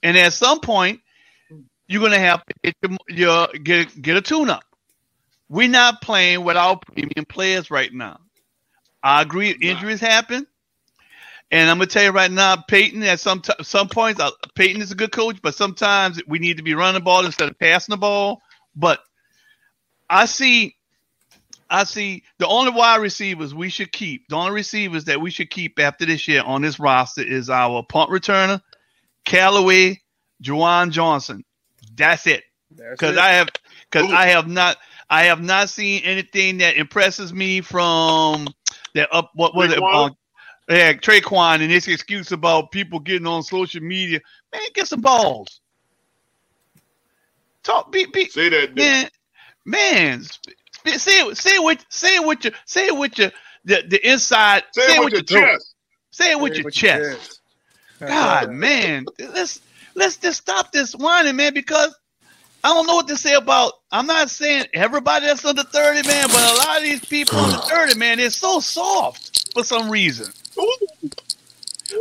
and 0.01 0.17
at 0.17 0.33
some 0.33 0.59
point, 0.61 1.01
you're 1.87 1.99
going 1.99 2.13
to 2.13 2.19
have 2.19 2.43
to 2.45 2.53
get 2.63 2.75
your, 2.81 2.97
your 3.09 3.47
get 3.47 4.01
get 4.01 4.17
a 4.17 4.21
tune 4.21 4.49
up. 4.49 4.63
We're 5.49 5.69
not 5.69 6.01
playing 6.01 6.43
with 6.43 6.57
our 6.57 6.79
premium 6.79 7.25
players 7.27 7.69
right 7.69 7.93
now. 7.93 8.19
I 9.03 9.21
agree. 9.21 9.51
Injuries 9.51 9.99
happen, 9.99 10.47
and 11.51 11.69
I'm 11.69 11.77
gonna 11.77 11.85
tell 11.87 12.03
you 12.03 12.09
right 12.09 12.31
now, 12.31 12.55
Payton. 12.55 13.03
At 13.03 13.19
some 13.19 13.41
t- 13.41 13.53
some 13.61 13.87
points, 13.87 14.19
uh, 14.19 14.31
Payton 14.55 14.81
is 14.81 14.91
a 14.91 14.95
good 14.95 15.11
coach, 15.11 15.37
but 15.43 15.53
sometimes 15.53 16.19
we 16.27 16.39
need 16.39 16.57
to 16.57 16.63
be 16.63 16.73
running 16.73 16.95
the 16.95 17.03
ball 17.03 17.25
instead 17.25 17.49
of 17.49 17.59
passing 17.59 17.93
the 17.93 17.97
ball. 17.97 18.41
But 18.75 18.99
I 20.09 20.25
see, 20.25 20.74
I 21.69 21.83
see 21.83 22.23
the 22.37 22.47
only 22.47 22.71
wide 22.71 23.01
receivers 23.01 23.53
we 23.53 23.69
should 23.69 23.91
keep. 23.91 24.27
The 24.29 24.35
only 24.35 24.51
receivers 24.51 25.05
that 25.05 25.19
we 25.19 25.31
should 25.31 25.49
keep 25.49 25.79
after 25.79 26.05
this 26.05 26.27
year 26.27 26.43
on 26.43 26.61
this 26.61 26.79
roster 26.79 27.21
is 27.21 27.49
our 27.49 27.83
punt 27.83 28.11
returner, 28.11 28.61
Callaway, 29.25 30.01
Juwan 30.43 30.91
Johnson. 30.91 31.43
That's 31.95 32.27
it. 32.27 32.43
Because. 32.75 33.17
I 33.17 33.29
have, 33.29 33.49
because 33.89 34.11
I 34.11 34.27
have 34.27 34.47
not, 34.47 34.77
I 35.09 35.23
have 35.23 35.41
not 35.41 35.69
seen 35.69 36.01
anything 36.03 36.59
that 36.59 36.77
impresses 36.77 37.33
me 37.33 37.61
from 37.61 38.47
that 38.93 39.09
up. 39.11 39.31
What 39.33 39.55
was 39.55 39.71
it? 39.71 39.79
Uh, 39.81 40.09
yeah, 40.69 40.93
Tre'Quan 40.93 41.61
and 41.61 41.71
his 41.71 41.87
excuse 41.87 42.31
about 42.31 42.71
people 42.71 42.99
getting 42.99 43.27
on 43.27 43.43
social 43.43 43.81
media. 43.81 44.19
Man, 44.51 44.61
get 44.73 44.87
some 44.87 45.01
balls. 45.01 45.61
Talk, 47.63 47.91
be, 47.91 48.05
be, 48.05 48.29
Say 48.29 48.49
that. 48.49 48.75
dude. 48.75 48.77
man, 48.77 49.09
man. 49.65 50.23
Sp- 50.85 50.99
sp- 50.99 51.01
Say 51.01 51.11
it, 51.21 51.37
say 51.37 51.55
it 51.55 51.63
with, 51.63 51.85
say 51.89 52.15
it 52.15 52.25
with 52.25 52.43
your, 52.43 52.53
say 52.65 52.87
it 52.87 52.97
with 52.97 53.17
your, 53.17 53.31
the, 53.65 53.83
the 53.87 54.09
inside. 54.09 54.63
Say 54.71 54.95
it 54.97 55.03
with 55.03 55.13
your 55.13 55.23
throat. 55.23 55.43
chest. 55.43 55.75
Say 56.11 56.31
it 56.31 56.39
with 56.39 56.53
Say 56.53 56.57
it 56.57 56.63
your 56.63 56.65
with 56.65 56.73
chest. 56.73 57.09
your 57.09 57.19
chest. 57.19 57.41
God, 58.07 58.49
man, 58.51 59.05
let's 59.19 59.61
let's 59.95 60.17
just 60.17 60.41
stop 60.41 60.71
this 60.71 60.93
whining, 60.93 61.35
man, 61.35 61.53
because 61.53 61.95
I 62.63 62.69
don't 62.69 62.87
know 62.87 62.95
what 62.95 63.07
to 63.09 63.17
say 63.17 63.33
about. 63.35 63.73
I'm 63.91 64.07
not 64.07 64.29
saying 64.29 64.65
everybody 64.73 65.25
that's 65.27 65.45
under 65.45 65.63
30, 65.63 66.03
man, 66.03 66.31
but 66.31 66.43
a 66.43 66.53
lot 66.55 66.77
of 66.77 66.83
these 66.83 67.01
people 67.01 67.39
under 67.39 67.57
30, 67.57 67.95
man, 67.95 68.17
they're 68.17 68.29
so 68.29 68.59
soft 68.59 69.31
for 69.53 69.63
some 69.63 69.89
reason. 69.89 70.33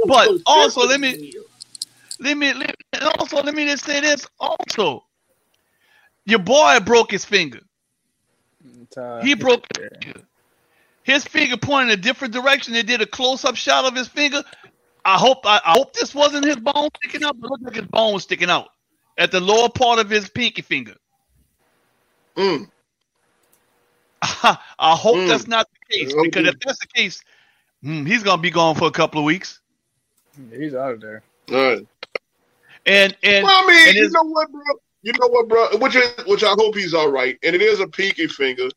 But 0.07 0.31
also, 0.47 0.87
let 0.87 1.01
me 1.01 1.33
let 2.20 2.37
me 2.37 2.53
let, 2.55 2.75
and 2.92 3.05
also 3.18 3.42
let 3.42 3.55
me 3.55 3.66
just 3.66 3.85
say 3.85 4.01
this. 4.01 4.27
Also, 4.40 5.05
your 6.27 6.38
boy 6.38 6.79
broke 6.85 7.11
his 7.11 7.25
finger. 7.25 7.61
He 9.22 9.35
broke 9.35 9.66
his 11.02 11.24
finger 11.24 11.57
pointed 11.57 11.98
a 11.98 12.00
different 12.00 12.33
direction. 12.33 12.72
They 12.72 12.83
did 12.83 13.02
a 13.02 13.07
close-up 13.07 13.57
shot 13.57 13.85
of 13.85 13.94
his 13.94 14.09
finger. 14.09 14.42
I 15.04 15.18
hope 15.18 15.44
I, 15.44 15.61
I 15.64 15.72
hope 15.72 15.92
this 15.92 16.14
wasn't 16.14 16.46
his 16.46 16.57
bone 16.57 16.88
sticking 16.96 17.24
out, 17.24 17.38
but 17.38 17.48
it 17.48 17.50
looked 17.50 17.64
like 17.64 17.74
his 17.74 17.85
bone 17.87 18.14
was 18.14 18.22
sticking 18.22 18.48
out 18.48 18.68
at 19.18 19.30
the 19.30 19.38
lower 19.40 19.68
part 19.68 19.98
of 19.98 20.09
his 20.09 20.28
pinky 20.30 20.62
finger. 20.62 20.94
Mm. 22.37 22.68
I 24.22 24.57
hope 24.78 25.16
Mm. 25.16 25.28
that's 25.28 25.46
not 25.46 25.68
the 25.70 25.94
case 25.94 26.14
because 26.22 26.46
if 26.48 26.59
that's 26.61 26.78
the 26.80 26.87
case, 26.87 27.22
hmm, 27.83 28.07
he's 28.07 28.22
gonna 28.22 28.40
be 28.40 28.50
gone 28.50 28.74
for 28.74 28.88
a 28.88 28.90
couple 28.90 29.20
of 29.20 29.24
weeks. 29.26 29.61
He's 30.50 30.74
out 30.74 30.92
of 30.92 31.00
there. 31.00 31.22
All 31.52 31.57
right. 31.57 31.87
And 32.87 33.16
and 33.22 33.44
Well, 33.44 33.62
I 33.62 33.66
mean, 33.66 33.88
and 33.88 33.96
you 33.96 34.02
his- 34.04 34.12
know 34.12 34.22
what, 34.24 34.50
bro? 34.50 34.61
You 35.02 35.12
know 35.20 35.28
what, 35.28 35.48
bro? 35.48 35.68
Which 35.78 35.94
is, 35.96 36.11
which 36.26 36.42
I 36.42 36.52
hope 36.57 36.74
he's 36.74 36.94
all 36.94 37.11
right. 37.11 37.38
And 37.42 37.54
it 37.54 37.61
is 37.61 37.78
a 37.80 37.87
pinky 37.87 38.26
finger. 38.26 38.68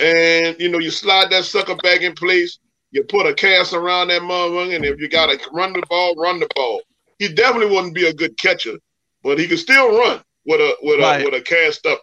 And 0.00 0.56
you 0.60 0.68
know, 0.68 0.78
you 0.78 0.90
slide 0.90 1.30
that 1.30 1.44
sucker 1.44 1.76
back 1.76 2.02
in 2.02 2.14
place. 2.14 2.58
You 2.92 3.04
put 3.04 3.26
a 3.26 3.34
cast 3.34 3.72
around 3.74 4.08
that 4.08 4.22
motherfucker, 4.22 4.76
and 4.76 4.84
if 4.84 5.00
you 5.00 5.08
got 5.08 5.26
to 5.26 5.50
run 5.52 5.72
the 5.72 5.82
ball, 5.88 6.14
run 6.16 6.40
the 6.40 6.48
ball. 6.54 6.82
He 7.18 7.28
definitely 7.28 7.74
wouldn't 7.74 7.94
be 7.94 8.06
a 8.06 8.12
good 8.14 8.38
catcher, 8.38 8.76
but 9.22 9.38
he 9.38 9.48
could 9.48 9.58
still 9.58 9.98
run 9.98 10.20
with 10.46 10.60
a 10.60 10.76
with 10.82 11.00
Right. 11.00 11.22
a 11.22 11.24
with 11.24 11.34
a 11.34 11.42
cast 11.42 11.86
up 11.86 12.02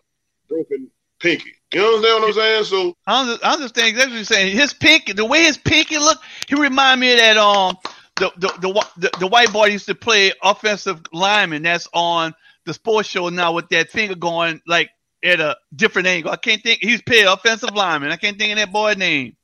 broken 0.49 0.89
pinky. 1.19 1.51
You 1.73 1.85
understand 1.85 2.21
what 2.21 2.27
I'm 2.29 2.33
saying? 2.33 2.63
So 2.65 2.93
I 3.07 3.39
understand 3.43 3.87
exactly 3.89 4.13
what 4.13 4.17
you're 4.17 4.25
saying. 4.25 4.55
His 4.57 4.73
pinky, 4.73 5.13
the 5.13 5.25
way 5.25 5.43
his 5.43 5.57
pinky 5.57 5.97
looked, 5.97 6.23
he 6.47 6.55
remind 6.55 7.01
me 7.01 7.13
of 7.13 7.19
that 7.19 7.37
um 7.37 7.77
the 8.17 8.31
the 8.37 8.47
the, 8.59 8.87
the, 8.97 9.11
the 9.21 9.27
white 9.27 9.51
boy 9.53 9.67
used 9.67 9.87
to 9.87 9.95
play 9.95 10.33
offensive 10.43 11.01
lineman. 11.13 11.63
That's 11.63 11.87
on 11.93 12.33
the 12.65 12.73
sports 12.73 13.09
show 13.09 13.29
now 13.29 13.53
with 13.53 13.69
that 13.69 13.89
finger 13.91 14.15
going 14.15 14.61
like 14.67 14.89
at 15.25 15.41
a 15.41 15.57
different 15.75 16.07
angle. 16.07 16.31
I 16.31 16.37
can't 16.37 16.63
think. 16.63 16.79
He's 16.81 17.01
paid 17.01 17.25
offensive 17.25 17.75
lineman. 17.75 18.11
I 18.11 18.17
can't 18.17 18.37
think 18.39 18.53
of 18.53 18.59
that 18.59 18.71
boy's 18.73 18.97
name. 18.97 19.35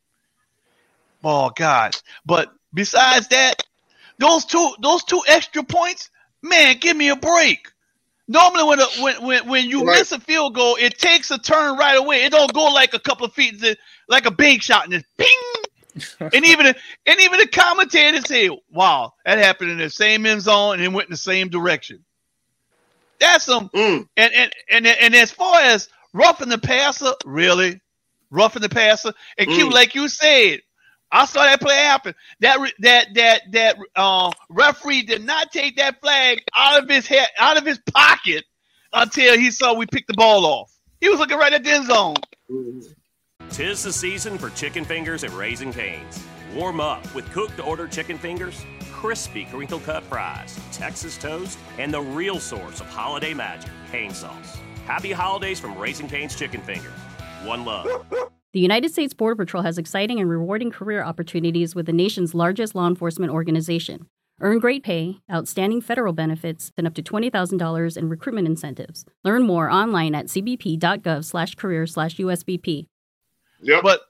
Oh 1.23 1.51
God! 1.55 1.95
But 2.25 2.49
besides 2.73 3.29
that, 3.29 3.63
those 4.19 4.45
two 4.45 4.73
those 4.81 5.03
two 5.03 5.21
extra 5.27 5.63
points, 5.63 6.09
man, 6.43 6.77
give 6.79 6.97
me 6.97 7.09
a 7.09 7.15
break. 7.17 7.67
Normally, 8.27 8.63
when 8.65 8.79
a, 8.81 8.85
when 9.03 9.23
when 9.25 9.47
when 9.49 9.69
you 9.69 9.83
Right. 9.83 9.93
miss 9.93 10.11
a 10.11 10.19
field 10.19 10.55
goal, 10.55 10.77
it 10.79 10.97
takes 10.99 11.31
a 11.31 11.39
turn 11.39 11.77
right 11.77 11.97
away. 11.97 12.23
It 12.25 12.31
don't 12.31 12.53
go 12.53 12.65
like 12.65 12.93
a 12.93 12.99
couple 12.99 13.25
of 13.25 13.33
feet, 13.33 13.63
like 14.07 14.25
a 14.25 14.31
bank 14.31 14.63
shot, 14.63 14.85
and 14.85 14.93
it's 14.93 15.07
ping. 15.17 15.27
and 16.33 16.45
even 16.45 16.67
and 16.67 17.21
even 17.21 17.39
the 17.39 17.47
commentators 17.47 18.27
say, 18.27 18.49
"Wow, 18.71 19.13
that 19.25 19.39
happened 19.39 19.71
in 19.71 19.79
the 19.79 19.89
same 19.89 20.25
end 20.25 20.41
zone 20.41 20.75
and 20.75 20.83
it 20.83 20.91
went 20.93 21.07
in 21.09 21.13
the 21.13 21.17
same 21.17 21.49
direction." 21.49 22.05
That's 23.21 23.45
some. 23.45 23.69
mm, 23.69 24.05
And 24.17 24.33
and 24.33 24.51
and 24.69 24.85
and 24.87 25.15
as 25.15 25.31
far 25.31 25.61
as 25.61 25.87
roughing 26.13 26.49
the 26.49 26.57
passer, 26.57 27.13
really, 27.25 27.79
roughing 28.29 28.61
the 28.61 28.67
passer, 28.69 29.13
and 29.37 29.47
Q, 29.47 29.67
Mm. 29.67 29.71
like 29.73 29.95
you 29.95 30.09
said, 30.09 30.59
I 31.13 31.25
saw 31.25 31.43
that 31.43 31.61
play 31.61 31.75
happen. 31.75 32.15
That 32.41 32.59
that 32.79 33.07
that 33.13 33.41
that 33.51 33.77
uh, 33.95 34.31
referee 34.49 35.03
did 35.03 35.23
not 35.23 35.51
take 35.53 35.77
that 35.77 36.01
flag 36.01 36.41
out 36.57 36.83
of 36.83 36.89
his 36.89 37.07
head, 37.07 37.27
out 37.39 37.57
of 37.57 37.65
his 37.65 37.79
pocket, 37.93 38.43
until 38.91 39.37
he 39.37 39.51
saw 39.51 39.73
we 39.75 39.85
picked 39.85 40.07
the 40.07 40.13
ball 40.15 40.45
off. 40.45 40.71
He 40.99 41.07
was 41.09 41.19
looking 41.19 41.37
right 41.37 41.53
at 41.53 41.63
the 41.63 41.71
end 41.71 41.85
zone. 41.87 42.15
Tis 43.51 43.83
the 43.83 43.91
season 43.93 44.37
for 44.37 44.49
chicken 44.51 44.85
fingers 44.85 45.23
and 45.23 45.33
Raising 45.33 45.73
Cane's. 45.73 46.23
Warm 46.55 46.79
up 46.79 47.13
with 47.13 47.29
cooked 47.31 47.57
to 47.57 47.63
order 47.63 47.87
chicken 47.87 48.17
fingers, 48.17 48.63
crispy 48.91 49.45
crinkle 49.45 49.79
cut 49.79 50.03
fries, 50.03 50.57
Texas 50.81 51.15
toast, 51.15 51.59
and 51.77 51.93
the 51.93 52.01
real 52.01 52.39
source 52.39 52.81
of 52.81 52.87
holiday 52.87 53.35
magic, 53.35 53.69
cane 53.91 54.15
sauce. 54.15 54.57
Happy 54.87 55.11
holidays 55.11 55.59
from 55.59 55.77
Raising 55.77 56.07
Cane's 56.09 56.35
Chicken 56.35 56.59
Finger. 56.61 56.89
One 57.43 57.65
love. 57.65 57.87
The 58.53 58.59
United 58.59 58.91
States 58.91 59.13
Border 59.13 59.35
Patrol 59.35 59.61
has 59.61 59.77
exciting 59.77 60.19
and 60.19 60.27
rewarding 60.27 60.71
career 60.71 61.03
opportunities 61.03 61.75
with 61.75 61.85
the 61.85 61.93
nation's 61.93 62.33
largest 62.33 62.73
law 62.73 62.87
enforcement 62.87 63.31
organization. 63.31 64.07
Earn 64.41 64.57
great 64.57 64.83
pay, 64.83 65.19
outstanding 65.31 65.81
federal 65.81 66.13
benefits, 66.13 66.71
and 66.75 66.87
up 66.87 66.95
to 66.95 67.03
$20,000 67.03 67.95
in 67.95 68.09
recruitment 68.09 68.47
incentives. 68.47 69.05
Learn 69.23 69.43
more 69.43 69.69
online 69.69 70.15
at 70.15 70.25
cbp.gov 70.25 71.23
slash 71.23 71.53
career 71.53 71.85
slash 71.85 72.17
USBP. 72.17 72.87
Yep. 73.61 73.83
But 73.83 74.01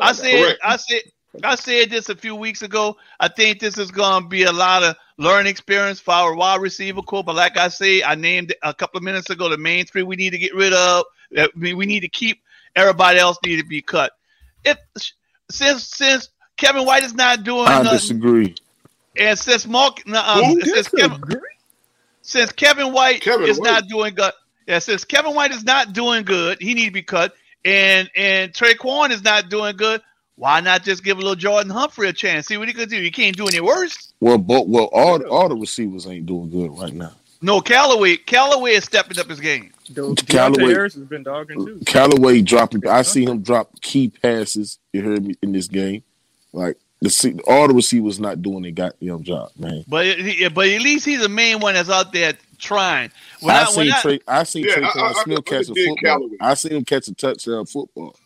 I 0.00 0.12
said, 0.12 0.44
Correct. 0.44 0.60
I 0.62 0.76
said, 0.76 1.02
I 1.44 1.54
said 1.56 1.90
this 1.90 2.08
a 2.08 2.16
few 2.16 2.34
weeks 2.34 2.62
ago. 2.62 2.96
I 3.20 3.28
think 3.28 3.60
this 3.60 3.78
is 3.78 3.90
going 3.90 4.22
to 4.24 4.28
be 4.28 4.44
a 4.44 4.52
lot 4.52 4.82
of 4.82 4.96
learning 5.18 5.50
experience 5.50 6.00
for 6.00 6.12
our 6.14 6.34
wide 6.34 6.60
receiver 6.60 7.02
core. 7.02 7.22
But 7.22 7.36
like 7.36 7.56
I 7.56 7.68
say, 7.68 8.02
I 8.02 8.14
named 8.14 8.54
a 8.62 8.72
couple 8.72 8.98
of 8.98 9.04
minutes 9.04 9.30
ago 9.30 9.48
the 9.48 9.58
main 9.58 9.84
three 9.84 10.02
we 10.02 10.16
need 10.16 10.30
to 10.30 10.38
get 10.38 10.54
rid 10.54 10.72
of. 10.72 11.04
that 11.32 11.54
We 11.56 11.74
we 11.74 11.86
need 11.86 12.00
to 12.00 12.08
keep. 12.08 12.42
Everybody 12.76 13.18
else 13.18 13.38
need 13.44 13.56
to 13.56 13.64
be 13.66 13.82
cut. 13.82 14.12
If 14.64 14.78
since 15.50 15.84
since 15.84 16.28
Kevin 16.56 16.84
White 16.84 17.02
is 17.02 17.14
not 17.14 17.44
doing 17.44 17.66
I 17.66 17.82
nothing, 17.82 17.90
disagree. 17.90 18.54
and 19.16 19.38
since 19.38 19.66
Mark, 19.66 20.00
um, 20.08 20.44
Who 20.44 20.60
since 20.62 20.88
Kevin, 20.88 21.20
since 22.22 22.52
Kevin 22.52 22.92
White 22.92 23.20
Kevin 23.22 23.48
is 23.48 23.58
White. 23.58 23.66
not 23.70 23.88
doing 23.88 24.14
good, 24.14 24.32
yeah, 24.66 24.78
since 24.78 25.04
Kevin 25.04 25.34
White 25.34 25.50
is 25.50 25.64
not 25.64 25.92
doing 25.92 26.24
good, 26.24 26.58
he 26.60 26.74
need 26.74 26.86
to 26.86 26.92
be 26.92 27.02
cut. 27.02 27.34
And 27.64 28.10
and 28.16 28.52
Tre'Quan 28.52 29.10
is 29.10 29.22
not 29.22 29.48
doing 29.50 29.76
good. 29.76 30.00
Why 30.38 30.60
not 30.60 30.84
just 30.84 31.02
give 31.02 31.18
a 31.18 31.20
little 31.20 31.34
Jordan 31.34 31.70
Humphrey 31.70 32.08
a 32.08 32.12
chance? 32.12 32.46
See 32.46 32.56
what 32.56 32.68
he 32.68 32.74
could 32.74 32.88
do. 32.88 33.00
He 33.02 33.10
can't 33.10 33.36
do 33.36 33.46
any 33.48 33.60
worse. 33.60 34.12
Well, 34.20 34.38
but 34.38 34.68
well, 34.68 34.84
all 34.92 35.20
all 35.26 35.48
the 35.48 35.56
receivers 35.56 36.06
ain't 36.06 36.26
doing 36.26 36.48
good 36.48 36.70
right 36.78 36.94
now. 36.94 37.12
No, 37.42 37.60
Callaway, 37.60 38.16
Callaway 38.16 38.72
is 38.72 38.84
stepping 38.84 39.18
up 39.18 39.28
his 39.28 39.40
game. 39.40 39.72
Deonte 39.92 40.26
Callaway- 40.28 40.72
Harris 40.72 40.94
has 40.94 41.04
been 41.04 41.22
dogging 41.24 41.64
too. 41.64 41.80
Callaway 41.86 42.40
dropping. 42.42 42.86
I 42.86 43.02
see 43.02 43.24
him 43.24 43.42
drop 43.42 43.80
key 43.80 44.08
passes. 44.08 44.78
You 44.92 45.02
heard 45.02 45.24
me 45.24 45.34
in 45.42 45.52
this 45.52 45.66
game. 45.68 46.02
Like 46.52 46.76
the 47.00 47.40
all 47.48 47.66
the 47.68 47.74
receivers 47.74 48.18
not 48.20 48.40
doing 48.40 48.62
their 48.62 48.70
goddamn 48.72 49.22
job, 49.24 49.50
man. 49.58 49.84
But 49.88 50.16
but 50.54 50.68
at 50.68 50.80
least 50.82 51.04
he's 51.04 51.20
the 51.20 51.28
main 51.28 51.58
one 51.60 51.74
that's 51.74 51.90
out 51.90 52.12
there 52.12 52.34
trying. 52.58 53.10
When 53.40 53.54
I, 53.56 53.60
I- 53.62 53.64
when 53.64 53.72
seen 53.72 53.92
I- 53.92 54.00
Trey. 54.02 54.20
I 54.28 54.42
seen 54.44 54.64
Yeah, 54.64 54.74
Trey 54.74 54.84
I- 54.84 54.98
I- 55.00 55.08
I 55.08 55.22
Smith 55.24 55.44
catch 55.44 55.68
a 55.68 55.74
did 55.74 55.88
football. 55.88 55.96
Callaway. 55.96 56.36
I 56.40 56.54
seen 56.54 56.72
him 56.72 56.84
catch 56.84 57.08
a 57.08 57.14
touchdown 57.14 57.66
football. 57.66 58.16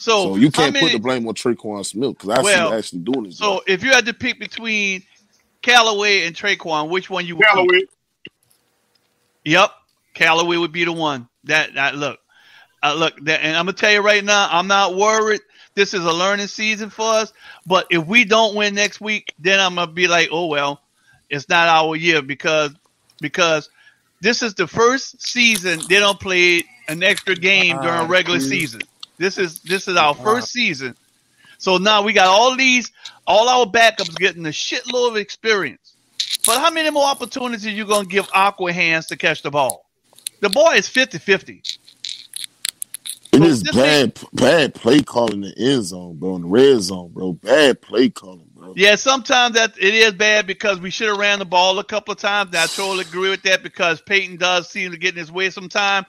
So, 0.00 0.32
So 0.32 0.36
you 0.36 0.50
can't 0.50 0.74
put 0.74 0.92
the 0.92 0.98
blame 0.98 1.28
on 1.28 1.34
Tre'Quan 1.34 1.84
Smith 1.84 2.16
because 2.16 2.30
I 2.30 2.36
see 2.36 2.42
Well, 2.44 2.72
him 2.72 2.78
actually 2.78 2.98
doing 3.00 3.26
it. 3.26 3.34
So 3.34 3.62
if 3.66 3.84
you 3.84 3.90
had 3.90 4.06
to 4.06 4.14
pick 4.14 4.38
between 4.38 5.02
Callaway 5.60 6.26
and 6.26 6.34
Tre'Quan, 6.34 6.88
which 6.88 7.10
one 7.10 7.26
you 7.26 7.36
would? 7.36 7.44
Callaway. 7.44 7.80
Pick? 7.80 7.88
Yep, 9.44 9.72
Callaway 10.14 10.56
would 10.56 10.72
be 10.72 10.84
the 10.86 10.92
one. 10.92 11.28
That, 11.44 11.74
that 11.74 11.96
look, 11.96 12.18
uh, 12.82 12.94
look, 12.94 13.14
that, 13.24 13.44
and 13.44 13.54
I'm 13.54 13.66
gonna 13.66 13.76
tell 13.76 13.92
you 13.92 14.00
right 14.00 14.24
now, 14.24 14.48
I'm 14.50 14.66
not 14.66 14.96
worried. 14.96 15.42
This 15.74 15.92
is 15.92 16.02
a 16.02 16.12
learning 16.12 16.46
season 16.46 16.88
for 16.88 17.04
us. 17.04 17.34
But 17.66 17.86
if 17.90 18.06
we 18.06 18.24
don't 18.24 18.54
win 18.54 18.74
next 18.74 19.02
week, 19.02 19.34
then 19.38 19.60
I'm 19.60 19.74
gonna 19.74 19.92
be 19.92 20.08
like, 20.08 20.30
oh 20.32 20.46
well, 20.46 20.80
it's 21.28 21.46
not 21.50 21.68
our 21.68 21.94
year 21.94 22.22
because 22.22 22.70
because 23.20 23.68
this 24.22 24.42
is 24.42 24.54
the 24.54 24.66
first 24.66 25.20
season 25.20 25.78
they 25.90 25.98
don't 25.98 26.18
play 26.18 26.64
an 26.88 27.02
extra 27.02 27.34
game 27.34 27.78
during 27.82 28.00
Ah, 28.00 28.06
regular 28.06 28.40
season. 28.40 28.80
This 29.20 29.36
is 29.36 29.60
this 29.60 29.86
is 29.86 29.96
our 29.98 30.14
first 30.14 30.50
season. 30.50 30.96
So 31.58 31.76
now 31.76 32.00
we 32.02 32.14
got 32.14 32.28
all 32.28 32.56
these, 32.56 32.90
all 33.26 33.50
our 33.50 33.66
backups 33.66 34.16
getting 34.16 34.46
a 34.46 34.48
shitload 34.48 35.10
of 35.10 35.16
experience. 35.18 35.94
But 36.46 36.58
how 36.58 36.70
many 36.70 36.88
more 36.88 37.04
opportunities 37.04 37.66
are 37.66 37.70
you 37.70 37.84
going 37.84 38.04
to 38.04 38.08
give 38.08 38.26
Aqua 38.32 38.72
Hands 38.72 39.04
to 39.08 39.16
catch 39.18 39.42
the 39.42 39.50
ball? 39.50 39.84
The 40.40 40.48
boy 40.48 40.72
is 40.76 40.88
50 40.88 41.18
50. 41.18 41.62
It 43.32 43.42
is 43.42 43.62
bad, 43.62 44.18
bad 44.32 44.74
play 44.74 45.02
calling 45.02 45.44
in 45.44 45.52
the 45.54 45.54
end 45.58 45.84
zone, 45.84 46.16
bro. 46.16 46.36
In 46.36 46.42
the 46.42 46.48
red 46.48 46.80
zone, 46.80 47.10
bro. 47.12 47.34
Bad 47.34 47.82
play 47.82 48.08
calling, 48.08 48.48
bro. 48.54 48.72
Yeah, 48.74 48.96
sometimes 48.96 49.54
that 49.54 49.74
it 49.78 49.94
is 49.94 50.12
bad 50.12 50.46
because 50.46 50.80
we 50.80 50.88
should 50.88 51.08
have 51.08 51.18
ran 51.18 51.40
the 51.40 51.44
ball 51.44 51.78
a 51.78 51.84
couple 51.84 52.12
of 52.12 52.18
times. 52.18 52.48
And 52.48 52.56
I 52.56 52.66
totally 52.66 53.02
agree 53.02 53.28
with 53.28 53.42
that 53.42 53.62
because 53.62 54.00
Payton 54.00 54.38
does 54.38 54.70
seem 54.70 54.92
to 54.92 54.96
get 54.96 55.12
in 55.12 55.18
his 55.18 55.30
way 55.30 55.50
sometime, 55.50 56.06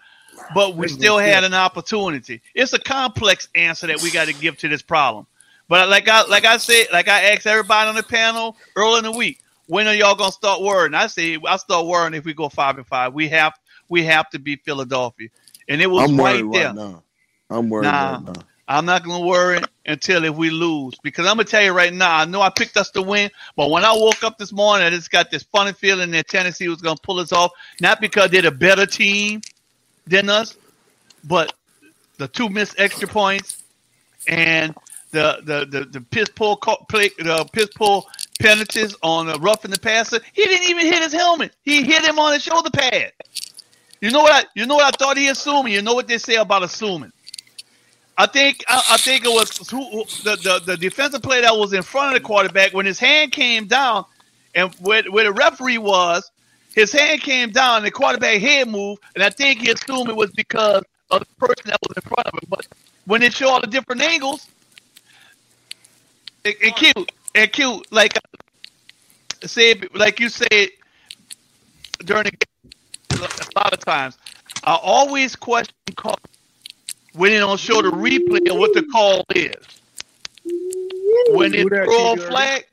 but 0.49 0.75
we 0.75 0.87
still 0.87 1.17
had 1.17 1.43
an 1.43 1.53
opportunity. 1.53 2.41
It's 2.55 2.73
a 2.73 2.79
complex 2.79 3.47
answer 3.55 3.87
that 3.87 4.01
we 4.01 4.11
got 4.11 4.25
to 4.25 4.33
give 4.33 4.57
to 4.57 4.67
this 4.67 4.81
problem. 4.81 5.27
But 5.67 5.87
like 5.89 6.09
I 6.09 6.23
like 6.25 6.45
I 6.45 6.57
said, 6.57 6.87
like 6.91 7.07
I 7.07 7.31
asked 7.33 7.47
everybody 7.47 7.89
on 7.89 7.95
the 7.95 8.03
panel 8.03 8.57
early 8.75 8.97
in 8.99 9.03
the 9.05 9.11
week, 9.11 9.39
when 9.67 9.87
are 9.87 9.93
y'all 9.93 10.15
gonna 10.15 10.31
start 10.31 10.61
worrying? 10.61 10.93
I 10.93 11.07
say 11.07 11.37
I 11.47 11.55
start 11.57 11.85
worrying 11.85 12.13
if 12.13 12.25
we 12.25 12.33
go 12.33 12.49
five 12.49 12.77
and 12.77 12.85
five. 12.85 13.13
We 13.13 13.29
have 13.29 13.53
we 13.87 14.03
have 14.03 14.29
to 14.31 14.39
beat 14.39 14.65
Philadelphia, 14.65 15.29
and 15.69 15.81
it 15.81 15.87
was 15.87 16.03
I'm 16.03 16.19
right 16.19 16.43
there. 16.51 16.65
right 16.65 16.75
now. 16.75 17.03
I'm 17.49 17.69
worried 17.69 17.85
Nah. 17.85 18.11
right 18.11 18.21
now. 18.21 18.45
I'm 18.67 18.85
not 18.85 19.03
gonna 19.03 19.25
worry 19.25 19.59
until 19.85 20.23
if 20.23 20.35
we 20.35 20.49
lose 20.49 20.95
because 21.03 21.25
I'm 21.25 21.35
gonna 21.35 21.45
tell 21.45 21.63
you 21.63 21.71
right 21.71 21.93
now. 21.93 22.17
I 22.17 22.25
know 22.25 22.41
I 22.41 22.49
picked 22.49 22.77
us 22.77 22.89
to 22.91 23.01
win, 23.01 23.29
but 23.55 23.69
when 23.69 23.83
I 23.85 23.93
woke 23.93 24.23
up 24.23 24.37
this 24.37 24.53
morning, 24.53 24.85
I 24.87 24.89
just 24.89 25.11
got 25.11 25.31
this 25.31 25.43
funny 25.43 25.73
feeling 25.73 26.11
that 26.11 26.27
Tennessee 26.27 26.67
was 26.67 26.81
gonna 26.81 26.99
pull 27.01 27.19
us 27.19 27.31
off. 27.31 27.51
Not 27.79 28.01
because 28.01 28.29
they're 28.31 28.45
a 28.45 28.51
better 28.51 28.85
team 28.85 29.41
than 30.07 30.29
us, 30.29 30.57
but 31.23 31.53
the 32.17 32.27
two 32.29 32.49
missed 32.49 32.75
extra 32.79 33.07
points 33.07 33.63
and 34.27 34.75
the 35.11 35.39
the 35.43 35.67
the, 35.79 35.85
the 35.85 36.01
piss 36.01 36.29
pull 36.29 36.57
play 36.89 37.09
the 37.19 37.45
piss 37.53 37.69
pull 37.75 38.07
penalties 38.39 38.95
on 39.03 39.27
the 39.27 39.39
roughing 39.39 39.71
the 39.71 39.79
passer. 39.79 40.19
He 40.33 40.43
didn't 40.45 40.69
even 40.69 40.85
hit 40.87 41.03
his 41.03 41.13
helmet. 41.13 41.53
He 41.63 41.83
hit 41.83 42.03
him 42.05 42.19
on 42.19 42.33
his 42.33 42.43
shoulder 42.43 42.71
pad. 42.71 43.13
You 44.01 44.11
know 44.11 44.21
what? 44.21 44.33
I, 44.33 44.47
you 44.55 44.65
know 44.65 44.75
what 44.75 44.85
I 44.93 44.97
thought 44.97 45.17
he 45.17 45.29
assuming. 45.29 45.73
You 45.73 45.81
know 45.81 45.93
what 45.95 46.07
they 46.07 46.17
say 46.19 46.35
about 46.35 46.63
assuming. 46.63 47.11
I 48.17 48.27
think 48.27 48.63
I, 48.69 48.83
I 48.91 48.97
think 48.97 49.25
it 49.25 49.29
was 49.29 49.69
who, 49.69 49.83
who, 49.91 50.05
the, 50.23 50.37
the 50.37 50.61
the 50.65 50.77
defensive 50.77 51.23
player 51.23 51.41
that 51.43 51.57
was 51.57 51.73
in 51.73 51.83
front 51.83 52.15
of 52.15 52.21
the 52.21 52.27
quarterback 52.27 52.73
when 52.73 52.85
his 52.85 52.99
hand 52.99 53.31
came 53.33 53.67
down, 53.67 54.05
and 54.55 54.73
where, 54.79 55.03
where 55.11 55.25
the 55.25 55.33
referee 55.33 55.79
was, 55.79 56.31
his 56.73 56.91
hand 56.91 57.21
came 57.21 57.51
down, 57.51 57.77
and 57.77 57.85
the 57.85 57.91
quarterback 57.91 58.39
head 58.41 58.67
moved, 58.67 59.03
and 59.15 59.23
I 59.23 59.29
think 59.29 59.59
he 59.59 59.71
assumed 59.71 60.09
it 60.09 60.15
was 60.15 60.31
because 60.31 60.83
of 61.09 61.19
the 61.19 61.35
person 61.45 61.65
that 61.65 61.79
was 61.87 61.97
in 61.97 62.03
front 62.03 62.27
of 62.27 62.33
him. 62.33 62.47
But 62.49 62.67
when 63.05 63.21
they 63.21 63.29
show 63.29 63.49
all 63.49 63.61
the 63.61 63.67
different 63.67 64.01
angles, 64.01 64.47
and, 66.45 66.55
and 66.63 66.75
cute 66.75 67.11
and 67.35 67.51
cute, 67.51 67.91
like 67.91 68.17
say 69.43 69.75
like 69.93 70.19
you 70.19 70.29
said 70.29 70.69
during 72.05 72.23
the 72.23 72.31
game, 72.31 72.71
a 73.11 73.59
lot 73.59 73.73
of 73.73 73.79
times, 73.79 74.17
I 74.63 74.77
always 74.81 75.35
question 75.35 75.75
call 75.95 76.17
when 77.13 77.31
they 77.31 77.39
don't 77.39 77.59
show 77.59 77.81
the 77.81 77.91
replay 77.91 78.49
of 78.49 78.57
what 78.57 78.73
the 78.73 78.83
call 78.83 79.23
is. 79.35 79.55
When 81.29 81.51
they 81.51 81.63
throw 81.63 82.13
a 82.13 82.17
flag, 82.17 82.65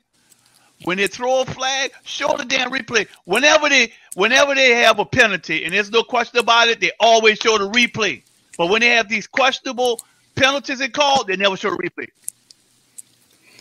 when 0.83 0.97
they 0.97 1.07
throw 1.07 1.41
a 1.41 1.45
flag, 1.45 1.91
show 2.03 2.35
the 2.37 2.45
damn 2.45 2.71
replay. 2.71 3.07
Whenever 3.25 3.69
they 3.69 3.93
whenever 4.15 4.55
they 4.55 4.71
have 4.75 4.99
a 4.99 5.05
penalty, 5.05 5.65
and 5.65 5.73
there's 5.73 5.91
no 5.91 6.03
question 6.03 6.39
about 6.39 6.69
it, 6.69 6.79
they 6.81 6.91
always 6.99 7.39
show 7.39 7.57
the 7.57 7.69
replay. 7.69 8.23
But 8.57 8.67
when 8.67 8.81
they 8.81 8.89
have 8.89 9.09
these 9.09 9.27
questionable 9.27 10.01
penalties 10.35 10.79
they 10.79 10.89
call, 10.89 11.25
they 11.25 11.37
never 11.37 11.57
show 11.57 11.71
the 11.71 11.77
replay. 11.77 12.07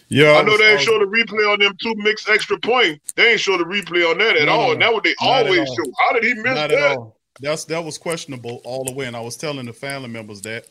Yeah, 0.09 0.39
I 0.39 0.43
know 0.43 0.57
they 0.59 0.73
ain't 0.73 0.81
uh, 0.81 0.83
show 0.83 0.99
the 0.99 1.07
replay 1.07 1.53
on 1.53 1.61
them 1.61 1.75
two 1.83 1.95
mixed 1.97 2.29
extra 2.29 2.59
points. 2.59 3.13
They 3.17 3.33
ain't 3.33 3.41
show 3.41 3.59
the 3.59 3.65
replay 3.65 4.11
on 4.11 4.19
that 4.19 4.37
at 4.37 4.49
No, 4.49 4.53
all. 4.53 4.73
no, 4.73 4.73
And 4.73 4.83
that 4.83 4.93
what 4.93 5.05
they 5.05 5.15
not 5.21 5.45
always 5.45 5.69
show. 5.69 5.93
How 6.01 6.13
did 6.15 6.25
he 6.25 6.35
miss 6.35 6.45
Not 6.55 6.71
that? 6.71 6.99
That's 7.41 7.65
that 7.67 7.85
was 7.85 7.99
questionable 7.99 8.61
all 8.65 8.85
the 8.85 8.93
way. 8.93 9.07
And 9.07 9.17
I 9.17 9.21
was 9.21 9.37
telling 9.37 9.67
the 9.67 9.73
family 9.73 10.09
members 10.09 10.43
that 10.43 10.67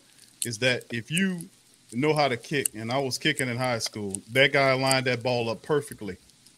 is 0.46 0.60
that 0.60 0.86
if 0.92 1.12
you 1.12 1.50
know 1.94 2.14
how 2.14 2.28
to 2.28 2.38
kick, 2.38 2.70
and 2.76 2.92
I 2.92 3.00
was 3.00 3.18
kicking 3.18 3.50
in 3.50 3.58
high 3.58 3.80
school, 3.80 4.22
that 4.34 4.54
guy 4.54 4.74
lined 4.74 5.06
that 5.08 5.24
ball 5.24 5.50
up 5.50 5.64
perfectly. 5.64 6.18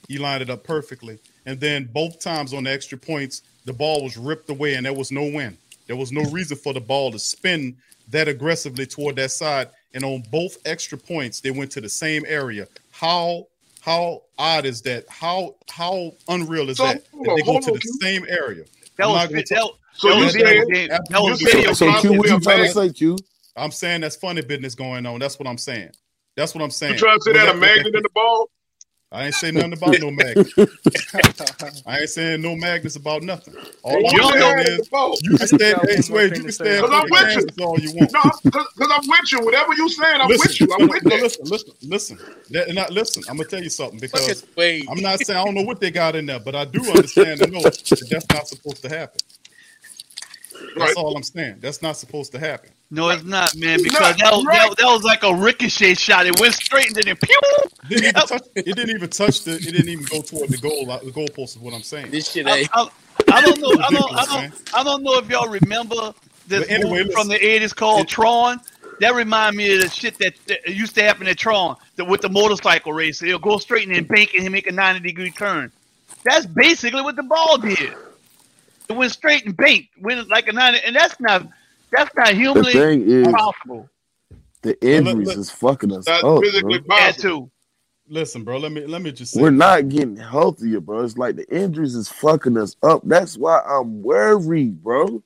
He 0.09 0.17
lined 0.17 0.41
it 0.41 0.49
up 0.49 0.63
perfectly. 0.63 1.19
And 1.45 1.59
then 1.59 1.85
both 1.93 2.19
times 2.19 2.53
on 2.53 2.65
the 2.65 2.71
extra 2.71 2.97
points, 2.97 3.43
the 3.65 3.71
ball 3.71 4.03
was 4.03 4.17
ripped 4.17 4.49
away 4.49 4.73
and 4.73 4.85
there 4.85 4.93
was 4.93 5.11
no 5.11 5.21
win. 5.23 5.55
There 5.87 5.95
was 5.95 6.11
no 6.11 6.23
reason 6.31 6.57
for 6.57 6.73
the 6.73 6.81
ball 6.81 7.11
to 7.11 7.19
spin 7.19 7.77
that 8.09 8.27
aggressively 8.27 8.87
toward 8.87 9.15
that 9.17 9.29
side. 9.31 9.69
And 9.93 10.03
on 10.03 10.23
both 10.31 10.57
extra 10.65 10.97
points, 10.97 11.39
they 11.41 11.51
went 11.51 11.71
to 11.71 11.81
the 11.81 11.89
same 11.89 12.25
area. 12.27 12.67
How 12.91 13.47
how 13.81 14.23
odd 14.37 14.65
is 14.65 14.81
that? 14.81 15.05
How 15.09 15.55
how 15.69 16.11
unreal 16.27 16.69
is 16.69 16.77
So, 16.77 16.85
that? 16.85 17.03
That 17.11 17.35
they 17.37 17.41
go 17.43 17.59
to 17.59 17.71
the 17.71 17.97
same 18.01 18.25
area. 18.27 18.65
That 18.97 19.07
was 19.07 19.29
that, 19.29 19.47
talk- 19.47 19.77
So 19.93 20.09
that 20.09 20.17
you 20.17 20.23
was 20.25 20.33
saying- 20.33 20.89
That 20.89 21.21
was 21.21 21.39
you 21.41 21.47
saying 21.47 21.57
video 21.57 21.73
So 21.73 22.01
Q, 22.01 22.13
what 22.13 22.29
you 22.29 22.39
trying 22.39 22.65
to 22.65 22.71
say, 22.71 22.89
Q? 22.89 23.17
I'm 23.55 23.71
saying 23.71 24.01
that's 24.01 24.15
funny 24.15 24.41
business 24.41 24.73
going 24.75 25.05
on. 25.05 25.19
That's 25.19 25.37
what 25.39 25.47
I'm 25.47 25.57
saying. 25.57 25.91
That's 26.35 26.53
what 26.55 26.63
I'm 26.63 26.71
saying. 26.71 26.93
You 26.93 26.99
trying 26.99 27.17
to 27.19 27.23
say 27.23 27.31
When 27.33 27.45
that 27.45 27.55
a 27.55 27.57
magnet 27.57 27.95
in 27.95 28.01
the 28.03 28.09
ball? 28.13 28.49
I 29.11 29.25
ain't 29.25 29.35
saying 29.35 29.55
nothing 29.55 29.73
about 29.73 29.99
no 29.99 30.11
magnets. 30.11 30.53
I 31.85 31.99
ain't 31.99 32.09
saying 32.09 32.41
no 32.41 32.55
magnets 32.55 32.95
about 32.95 33.23
nothing. 33.23 33.55
All 33.81 33.95
I'm 33.95 34.15
You 34.15 34.23
saying 34.23 34.41
said 34.41 34.67
is 34.67 34.79
it 34.79 35.21
you 35.21 35.33
can 35.35 35.47
stand. 35.47 35.89
Hey, 35.89 36.01
Sway, 36.01 36.25
you 36.25 36.31
can 36.31 36.51
stand 36.51 36.81
Cause 36.81 36.89
for 36.89 36.95
I'm 36.95 37.05
the 37.05 37.11
with 37.11 37.35
you. 37.57 37.65
All 37.65 37.79
you 37.79 37.91
want. 37.91 38.11
No, 38.13 38.21
because 38.43 38.91
I'm 38.91 39.07
with 39.07 39.31
you. 39.31 39.45
Whatever 39.45 39.73
you 39.73 39.89
saying, 39.89 40.21
I'm 40.21 40.27
listen, 40.27 40.49
with 40.49 40.61
you. 40.61 40.73
I'm 40.73 40.79
no, 40.81 40.87
with 40.87 41.03
no, 41.03 41.09
that. 41.15 41.21
listen, 41.23 41.49
listen, 41.49 41.73
listen. 41.81 42.19
That, 42.51 42.73
not 42.75 42.91
listen. 42.91 43.23
I'm 43.27 43.37
gonna 43.37 43.49
tell 43.49 43.63
you 43.63 43.69
something 43.69 43.99
because. 43.99 44.45
I'm 44.89 45.01
not 45.01 45.19
saying 45.19 45.39
I 45.39 45.43
don't 45.45 45.55
know 45.55 45.63
what 45.63 45.79
they 45.79 45.91
got 45.91 46.15
in 46.15 46.25
there, 46.25 46.39
but 46.39 46.55
I 46.55 46.65
do 46.65 46.81
understand 46.91 47.41
and 47.41 47.51
know 47.51 47.61
that 47.63 48.09
that's 48.09 48.29
not 48.29 48.47
supposed 48.47 48.83
to 48.83 48.89
happen. 48.89 49.21
That's 50.75 50.95
all 50.95 51.15
I'm 51.15 51.23
saying. 51.23 51.57
That's 51.59 51.81
not 51.81 51.97
supposed 51.97 52.31
to 52.33 52.39
happen. 52.39 52.71
No, 52.91 53.09
it's 53.09 53.23
not, 53.23 53.55
man. 53.55 53.75
It's 53.75 53.83
Because 53.83 54.17
not, 54.17 54.19
that, 54.19 54.31
was, 54.33 54.45
right. 54.45 54.69
that, 54.69 54.77
that 54.77 54.85
was 54.85 55.03
like 55.03 55.23
a 55.23 55.33
ricochet 55.33 55.95
shot. 55.95 56.25
It 56.25 56.39
went 56.39 56.55
straight 56.55 56.87
into 56.87 57.03
the 57.03 57.15
pew. 57.15 57.39
Didn't 57.89 58.13
touch, 58.27 58.41
it 58.55 58.75
didn't 58.75 58.89
even 58.91 59.09
touch 59.09 59.43
the. 59.43 59.53
It 59.55 59.61
didn't 59.63 59.89
even 59.89 60.05
go 60.05 60.21
toward 60.21 60.49
the 60.49 60.57
goal. 60.57 60.89
uh, 60.89 60.99
The 60.99 61.11
goalpost 61.11 61.55
is 61.55 61.59
what 61.59 61.73
I'm 61.73 61.83
saying. 61.83 62.11
This 62.11 62.31
shit 62.31 62.47
I, 62.47 62.57
ain't. 62.59 62.69
I, 62.73 62.87
I 63.31 63.41
don't 63.41 63.59
know. 63.59 63.71
I 63.83 63.89
don't. 63.91 64.15
I 64.15 64.25
don't. 64.25 64.53
I 64.75 64.83
don't 64.83 65.03
know 65.03 65.17
if 65.17 65.29
y'all 65.29 65.49
remember 65.49 66.13
this 66.47 66.67
anyway, 66.69 67.03
movie 67.03 67.11
from 67.11 67.27
the 67.27 67.37
'80s 67.39 67.75
called 67.75 68.07
Tron. 68.07 68.59
That 68.99 69.15
remind 69.15 69.55
me 69.55 69.75
of 69.75 69.81
the 69.81 69.89
shit 69.89 70.17
that, 70.19 70.33
that 70.47 70.67
used 70.67 70.95
to 70.95 71.03
happen 71.03 71.27
at 71.27 71.37
Tron 71.37 71.77
the, 71.95 72.05
with 72.05 72.21
the 72.21 72.29
motorcycle 72.29 72.93
race. 72.93 73.19
He'll 73.19 73.39
go 73.39 73.57
straight 73.57 73.83
in 73.83 73.95
and 73.95 73.97
then 73.97 74.05
bank 74.05 74.33
and 74.33 74.43
he 74.43 74.49
make 74.49 74.67
a 74.67 74.71
90 74.73 75.01
degree 75.01 75.31
turn. 75.31 75.71
That's 76.25 76.45
basically 76.45 77.01
what 77.01 77.15
the 77.15 77.23
ball 77.23 77.57
did. 77.59 77.93
It 78.89 78.95
went 78.95 79.11
straight 79.11 79.45
and 79.45 79.55
banked, 79.55 79.89
went 80.01 80.27
like 80.29 80.47
a 80.47 80.51
90, 80.51 80.79
and 80.85 80.95
that's 80.95 81.19
not 81.19 81.47
that's 81.91 82.13
not 82.15 82.33
humanly 82.33 82.73
thing 82.73 83.09
is- 83.09 83.27
possible. 83.27 83.89
The 84.61 84.77
injuries 84.85 85.29
is 85.29 85.49
fucking 85.49 85.93
us 85.93 86.03
That's 86.05 86.21
up, 86.23 86.43
physically 86.43 86.79
bro. 86.79 86.97
That 86.97 87.13
possible. 87.15 87.45
too. 87.45 87.51
Listen, 88.09 88.43
bro. 88.43 88.57
Let 88.57 88.73
me 88.73 88.85
let 88.85 89.01
me 89.01 89.11
just 89.11 89.33
say. 89.33 89.41
We're 89.41 89.51
not 89.51 89.87
getting 89.87 90.17
healthier, 90.17 90.81
bro. 90.81 91.03
It's 91.03 91.17
like 91.17 91.37
the 91.37 91.47
injuries 91.55 91.95
is 91.95 92.09
fucking 92.09 92.57
us 92.57 92.75
up. 92.83 93.01
That's 93.05 93.37
why 93.37 93.61
I'm 93.65 94.01
worried, 94.01 94.83
bro. 94.83 95.23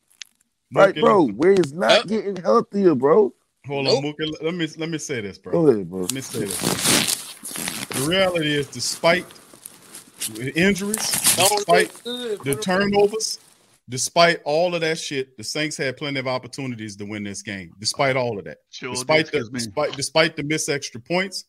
Like, 0.71 0.95
bro, 0.95 1.23
we're 1.33 1.55
not 1.71 2.07
getting 2.07 2.35
healthier, 2.35 2.93
bro. 2.93 3.33
Hold 3.65 3.87
on, 3.87 4.03
Mookie. 4.03 4.33
Let 4.41 4.53
me 4.53 4.67
let 4.77 4.89
me 4.89 4.97
say 4.97 5.21
this, 5.21 5.37
bro. 5.37 5.53
Go 5.53 5.67
ahead, 5.69 5.89
bro. 5.89 6.01
Let 6.01 6.13
me 6.13 6.21
say 6.21 6.39
this. 6.39 7.33
The 7.87 8.05
reality 8.07 8.53
is, 8.53 8.67
despite 8.67 9.25
the 10.33 10.51
injuries, 10.55 11.11
despite 11.35 11.93
the 12.03 12.59
turnovers, 12.61 13.39
despite 13.89 14.41
all 14.45 14.75
of 14.75 14.81
that 14.81 14.97
shit, 14.97 15.37
the 15.37 15.43
Saints 15.43 15.77
had 15.77 15.97
plenty 15.97 16.19
of 16.19 16.27
opportunities 16.27 16.95
to 16.97 17.05
win 17.05 17.23
this 17.23 17.41
game. 17.41 17.73
Despite 17.79 18.15
all 18.15 18.37
of 18.39 18.45
that, 18.45 18.57
Sure 18.69 18.91
despite 18.91 19.31
the, 19.31 19.39
excuse 19.39 19.51
me. 19.51 19.59
despite 19.59 19.95
despite 19.95 20.35
the 20.35 20.43
missed 20.43 20.69
extra 20.69 20.99
points, 21.01 21.45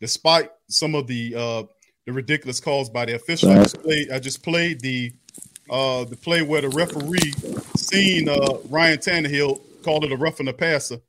despite 0.00 0.50
some 0.68 0.94
of 0.94 1.06
the 1.06 1.34
uh 1.34 1.62
the 2.06 2.12
ridiculous 2.12 2.58
calls 2.60 2.88
by 2.88 3.04
the 3.04 3.14
official. 3.14 3.50
I 3.50 3.62
just 3.62 3.82
played. 3.82 4.10
I 4.10 4.18
just 4.18 4.42
played 4.42 4.80
the 4.80 5.12
uh 5.70 6.04
the 6.04 6.16
play 6.16 6.42
where 6.42 6.62
the 6.62 6.70
referee 6.70 7.32
seen 7.76 8.28
uh 8.28 8.58
Ryan 8.68 8.98
Tannehill 8.98 9.60
called 9.82 10.04
it 10.04 10.12
a 10.12 10.16
roughing 10.16 10.46
the 10.46 10.52
passer. 10.52 11.00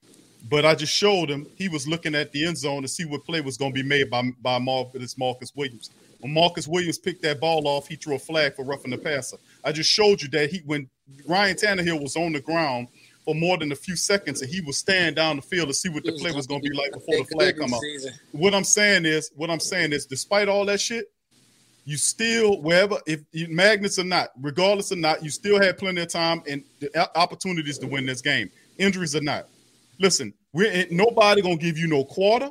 But 0.50 0.66
I 0.66 0.74
just 0.74 0.94
showed 0.94 1.30
him 1.30 1.48
he 1.56 1.68
was 1.68 1.88
looking 1.88 2.16
at 2.16 2.32
the 2.32 2.46
end 2.46 2.58
zone 2.58 2.82
to 2.82 2.88
see 2.88 3.06
what 3.06 3.26
play 3.26 3.42
was 3.42 3.58
going 3.58 3.74
to 3.74 3.84
be 3.84 3.88
made 3.88 4.10
by 4.10 4.32
by 4.42 4.58
Marcus 4.60 5.18
Marcus 5.18 5.54
Williams. 5.56 5.90
When 6.20 6.34
Marcus 6.34 6.68
Williams 6.68 6.98
picked 6.98 7.22
that 7.24 7.40
ball 7.40 7.68
off, 7.68 7.88
he 7.88 7.96
threw 7.96 8.16
a 8.16 8.20
flag 8.20 8.56
for 8.56 8.66
roughing 8.66 8.92
the 8.92 8.98
passer. 8.98 9.38
I 9.64 9.72
just 9.72 9.89
showed 9.89 10.22
you 10.22 10.28
that 10.30 10.51
he 10.51 10.62
when 10.66 10.89
Ryan 11.28 11.55
Tannehill 11.55 12.01
was 12.01 12.16
on 12.16 12.34
the 12.34 12.41
ground 12.41 12.88
for 13.26 13.36
more 13.36 13.57
than 13.57 13.72
a 13.72 13.76
few 13.76 13.95
seconds 13.95 14.41
and 14.41 14.49
he 14.49 14.62
was 14.62 14.78
staring 14.78 15.14
down 15.14 15.36
the 15.36 15.41
field 15.41 15.68
to 15.68 15.74
see 15.74 15.89
what 15.89 16.03
the 16.03 16.14
play 16.14 16.32
was 16.32 16.47
going 16.47 16.62
to 16.62 16.70
be 16.70 16.76
like 16.76 16.91
before 16.91 17.18
the 17.18 17.26
flag 17.26 17.57
come 17.57 17.74
out. 17.74 17.82
What 18.32 18.55
I'm 18.55 18.64
saying 18.64 19.05
is, 19.05 19.32
what 19.36 19.49
I'm 19.49 19.60
saying 19.60 19.93
is, 19.93 20.05
despite 20.05 20.47
all 20.47 20.66
that 20.66 20.80
shit, 20.80 21.12
you 21.86 21.97
still 21.97 22.62
wherever 22.62 22.97
if 23.07 23.22
you, 23.32 23.47
magnets 23.49 23.99
or 23.99 24.03
not, 24.03 24.30
regardless 24.41 24.91
or 24.91 24.95
not, 24.95 25.24
you 25.24 25.30
still 25.30 25.62
had 25.62 25.78
plenty 25.78 26.01
of 26.01 26.07
time 26.07 26.41
and 26.47 26.64
the 26.80 27.18
opportunities 27.18 27.78
to 27.80 27.88
win 27.88 28.05
this 28.05 28.22
game. 28.22 28.49
Injuries 28.78 29.16
or 29.16 29.22
not. 29.22 29.47
Listen, 29.99 30.34
we're 30.53 30.86
nobody 30.91 31.41
gonna 31.41 31.57
give 31.57 31.78
you 31.78 31.88
no 31.88 32.03
quarter, 32.03 32.49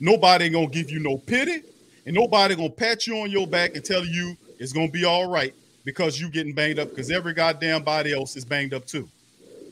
nobody 0.00 0.48
gonna 0.48 0.66
give 0.66 0.90
you 0.90 0.98
no 1.00 1.18
pity, 1.18 1.62
and 2.04 2.14
nobody 2.14 2.56
gonna 2.56 2.70
pat 2.70 3.06
you 3.06 3.16
on 3.18 3.30
your 3.30 3.46
back 3.46 3.74
and 3.74 3.84
tell 3.84 4.04
you 4.04 4.36
it's 4.58 4.72
gonna 4.72 4.90
be 4.90 5.04
all 5.04 5.30
right 5.30 5.54
because 5.90 6.20
you 6.20 6.30
getting 6.30 6.52
banged 6.54 6.78
up 6.78 6.88
because 6.90 7.10
every 7.10 7.32
goddamn 7.34 7.82
body 7.82 8.12
else 8.14 8.36
is 8.36 8.44
banged 8.44 8.72
up 8.72 8.86
too. 8.86 9.08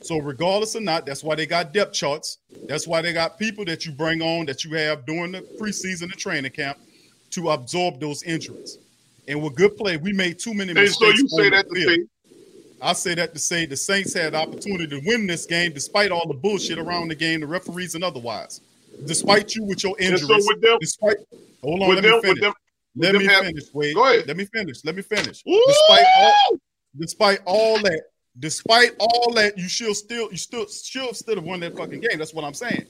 So 0.02 0.18
regardless 0.18 0.74
or 0.74 0.80
not, 0.80 1.06
that's 1.06 1.22
why 1.22 1.36
they 1.36 1.46
got 1.46 1.72
depth 1.72 1.92
charts. 1.92 2.38
That's 2.66 2.88
why 2.88 3.02
they 3.02 3.12
got 3.12 3.38
people 3.38 3.64
that 3.66 3.86
you 3.86 3.92
bring 3.92 4.20
on 4.20 4.44
that 4.46 4.64
you 4.64 4.74
have 4.76 5.06
during 5.06 5.30
the 5.32 5.42
preseason 5.60 6.02
and 6.02 6.16
training 6.16 6.50
camp 6.50 6.76
to 7.30 7.50
absorb 7.50 8.00
those 8.00 8.24
injuries. 8.24 8.78
And 9.28 9.40
with 9.42 9.54
good 9.54 9.76
play, 9.76 9.96
we 9.96 10.12
made 10.12 10.40
too 10.40 10.54
many 10.54 10.72
Hey, 10.74 10.82
mistakes. 10.86 11.20
so 11.20 11.22
you 11.22 11.28
say 11.28 11.50
that 11.50 11.68
to 11.72 11.80
say 11.82 11.98
I 12.82 12.92
say 12.94 13.14
that 13.14 13.32
to 13.34 13.38
say 13.40 13.64
the 13.66 13.76
Saints 13.76 14.12
had 14.12 14.32
the 14.32 14.38
opportunity 14.38 14.86
to 14.88 15.00
win 15.06 15.26
this 15.28 15.46
game 15.46 15.72
despite 15.72 16.10
all 16.10 16.26
the 16.26 16.34
bullshit 16.34 16.78
around 16.80 17.08
the 17.08 17.14
game, 17.14 17.40
the 17.40 17.46
referees 17.46 17.94
and 17.94 18.02
otherwise. 18.02 18.60
Despite 19.06 19.54
you 19.54 19.64
with 19.64 19.84
your 19.84 19.96
injuries. 20.00 20.26
so 20.26 20.36
with 20.52 20.60
them- 20.60 20.78
despite 20.80 21.16
hold 21.62 21.82
on, 21.82 21.88
with 21.88 21.96
let 21.98 22.02
them- 22.10 22.20
me 22.22 22.28
with 22.30 22.40
them- 22.40 22.54
let 22.98 23.14
me 23.14 23.24
have- 23.26 23.44
finish, 23.44 23.64
Wade. 23.72 23.94
Go 23.94 24.04
ahead. 24.06 24.26
Let 24.26 24.36
me 24.36 24.44
finish. 24.46 24.84
Let 24.84 24.94
me 24.96 25.02
finish. 25.02 25.42
Despite 25.42 26.06
all 26.18 26.58
despite 26.98 27.40
all 27.44 27.78
that, 27.82 28.02
despite 28.38 28.92
all 28.98 29.32
that, 29.34 29.56
you 29.58 29.68
should 29.68 29.94
still 29.96 30.30
you 30.30 30.36
still 30.36 30.66
should 30.68 31.14
still 31.16 31.36
have 31.36 31.44
won 31.44 31.60
that 31.60 31.76
fucking 31.76 32.00
game. 32.00 32.18
That's 32.18 32.34
what 32.34 32.44
I'm 32.44 32.54
saying. 32.54 32.86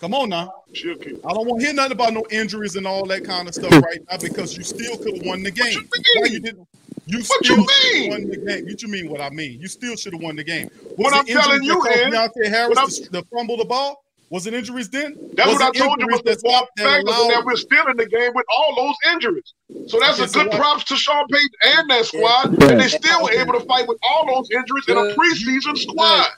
Come 0.00 0.14
on 0.14 0.28
now. 0.28 0.52
I 0.76 1.32
don't 1.32 1.46
want 1.48 1.60
to 1.60 1.66
hear 1.66 1.74
nothing 1.74 1.92
about 1.92 2.12
no 2.12 2.24
injuries 2.30 2.76
and 2.76 2.86
all 2.86 3.04
that 3.06 3.24
kind 3.24 3.48
of 3.48 3.54
stuff 3.54 3.72
right 3.82 3.98
now 4.08 4.16
because 4.18 4.56
you 4.56 4.62
still 4.62 4.96
could 4.96 5.16
have 5.16 5.26
won 5.26 5.42
the 5.42 5.50
game. 5.50 5.88
Why 6.16 6.26
you 6.26 6.38
didn't? 6.40 6.68
You 7.06 7.18
What 7.18 7.44
still 7.44 7.56
you 7.56 7.66
mean? 7.94 8.10
won 8.10 8.28
the 8.28 8.36
game. 8.36 8.66
What 8.66 8.82
you 8.82 8.88
mean? 8.88 9.08
What 9.10 9.20
I 9.20 9.30
mean? 9.30 9.60
You 9.60 9.66
still 9.66 9.96
should 9.96 10.12
have 10.12 10.22
won 10.22 10.36
the 10.36 10.44
game. 10.44 10.68
What 10.96 11.14
I'm 11.14 11.24
telling 11.24 11.62
you 11.64 11.82
is- 11.86 12.48
Harris 12.48 12.98
to, 13.00 13.10
to 13.10 13.22
fumble 13.34 13.56
the 13.56 13.64
ball. 13.64 14.04
Was 14.30 14.46
it 14.46 14.52
injuries 14.54 14.90
then? 14.90 15.16
That's 15.34 15.48
was 15.48 15.58
what 15.58 15.74
I 15.74 15.78
told 15.78 16.00
you 16.00 16.06
injuries 16.06 16.12
was 16.12 16.18
the 16.22 16.30
that's 16.30 16.42
fourth 16.42 16.68
that 16.76 16.84
factor, 17.06 17.28
that 17.34 17.42
we're 17.46 17.56
still 17.56 17.86
in 17.86 17.96
the 17.96 18.06
game 18.06 18.32
with 18.34 18.44
all 18.56 18.74
those 18.76 18.94
injuries. 19.14 19.54
So 19.86 19.98
that's 19.98 20.18
Okay, 20.20 20.24
a 20.24 20.28
so 20.28 20.40
good 20.42 20.48
what- 20.48 20.58
props 20.60 20.84
to 20.84 20.96
Sean 20.96 21.26
Payton 21.28 21.48
and 21.78 21.90
that 21.90 22.04
squad, 22.04 22.62
and 22.62 22.80
they 22.80 22.88
still 22.88 23.22
were 23.22 23.32
able 23.32 23.54
to 23.54 23.60
fight 23.66 23.88
with 23.88 23.98
all 24.02 24.26
those 24.26 24.50
injuries 24.50 24.84
in 24.88 24.98
a 24.98 25.14
preseason 25.14 25.78
squad. 25.78 26.28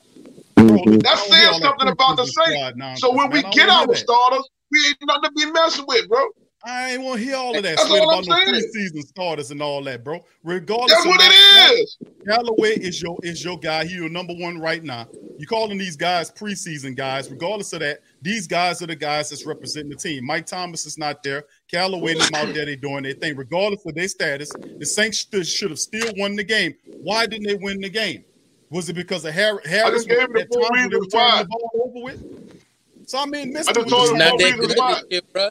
Mm-hmm. 0.56 0.98
That's 0.98 1.26
saying 1.28 1.60
something 1.62 1.88
about 1.88 2.16
the 2.16 2.26
Saints. 2.26 3.00
So 3.00 3.12
when 3.14 3.30
we 3.30 3.42
get 3.50 3.68
our 3.68 3.92
starters, 3.94 4.48
we 4.70 4.78
ain't 4.86 4.96
nothing 5.06 5.22
to 5.24 5.32
be 5.32 5.50
messing 5.50 5.84
with, 5.88 6.08
bro. 6.08 6.28
I 6.62 6.90
ain't 6.92 7.02
want 7.02 7.18
to 7.20 7.24
hear 7.24 7.36
all 7.36 7.56
of 7.56 7.62
that. 7.62 7.76
That's 7.76 7.88
Sweat 7.88 8.02
all 8.02 8.18
about 8.20 8.30
I'm 8.30 8.46
no 8.46 8.52
saying. 8.52 8.70
preseason 8.74 9.00
starters 9.06 9.50
and 9.50 9.62
all 9.62 9.82
that, 9.84 10.04
bro. 10.04 10.22
Regardless, 10.44 10.90
That's 10.92 11.04
of 11.06 11.08
what 11.08 11.18
that, 11.20 11.70
it 11.72 11.80
is. 11.80 11.96
Callaway 12.26 12.70
is 12.78 13.00
your 13.00 13.16
is 13.22 13.42
your 13.42 13.58
guy. 13.58 13.86
He 13.86 13.94
your 13.94 14.10
number 14.10 14.34
one 14.34 14.58
right 14.58 14.82
now. 14.84 15.08
You 15.38 15.46
calling 15.46 15.78
these 15.78 15.96
guys 15.96 16.30
preseason 16.30 16.94
guys. 16.94 17.30
Regardless 17.30 17.72
of 17.72 17.80
that, 17.80 18.00
these 18.20 18.46
guys 18.46 18.82
are 18.82 18.86
the 18.86 18.94
guys 18.96 19.30
that's 19.30 19.46
representing 19.46 19.88
the 19.90 19.96
team. 19.96 20.26
Mike 20.26 20.44
Thomas 20.44 20.84
is 20.84 20.98
not 20.98 21.22
there. 21.22 21.44
Callaway 21.70 22.12
and 22.12 22.20
them 22.20 22.34
out 22.34 22.54
there. 22.54 22.66
They 22.66 22.76
doing 22.76 23.04
their 23.04 23.14
thing. 23.14 23.36
Regardless 23.36 23.84
of 23.86 23.94
their 23.94 24.08
status, 24.08 24.50
the 24.78 24.84
Saints 24.84 25.26
should, 25.32 25.46
should 25.46 25.70
have 25.70 25.78
still 25.78 26.12
won 26.18 26.36
the 26.36 26.44
game. 26.44 26.74
Why 27.02 27.24
didn't 27.26 27.46
they 27.46 27.54
win 27.54 27.80
the 27.80 27.88
game? 27.88 28.24
Was 28.68 28.90
it 28.90 28.92
because 28.92 29.24
of 29.24 29.34
Har- 29.34 29.62
Harris? 29.64 30.04
just 30.04 30.08
gave 30.08 30.18
him 30.20 30.32
the 30.34 30.40
at 30.42 30.48
four 30.52 30.62
times 30.62 30.70
when 30.72 30.90
they 30.90 30.94
reasons 30.96 31.14
why. 31.14 31.42
the 31.42 31.48
ball 31.48 31.70
over 31.86 32.04
with? 32.04 33.08
So 33.08 33.18
I 33.18 33.26
mean, 33.26 33.56
I 33.56 33.62
just 33.62 33.88
told 33.88 34.10
him 34.10 34.18
Not 34.18 34.30
four 34.30 34.38
that 34.40 34.56
good 34.58 34.74
why. 34.76 35.02
bro. 35.32 35.48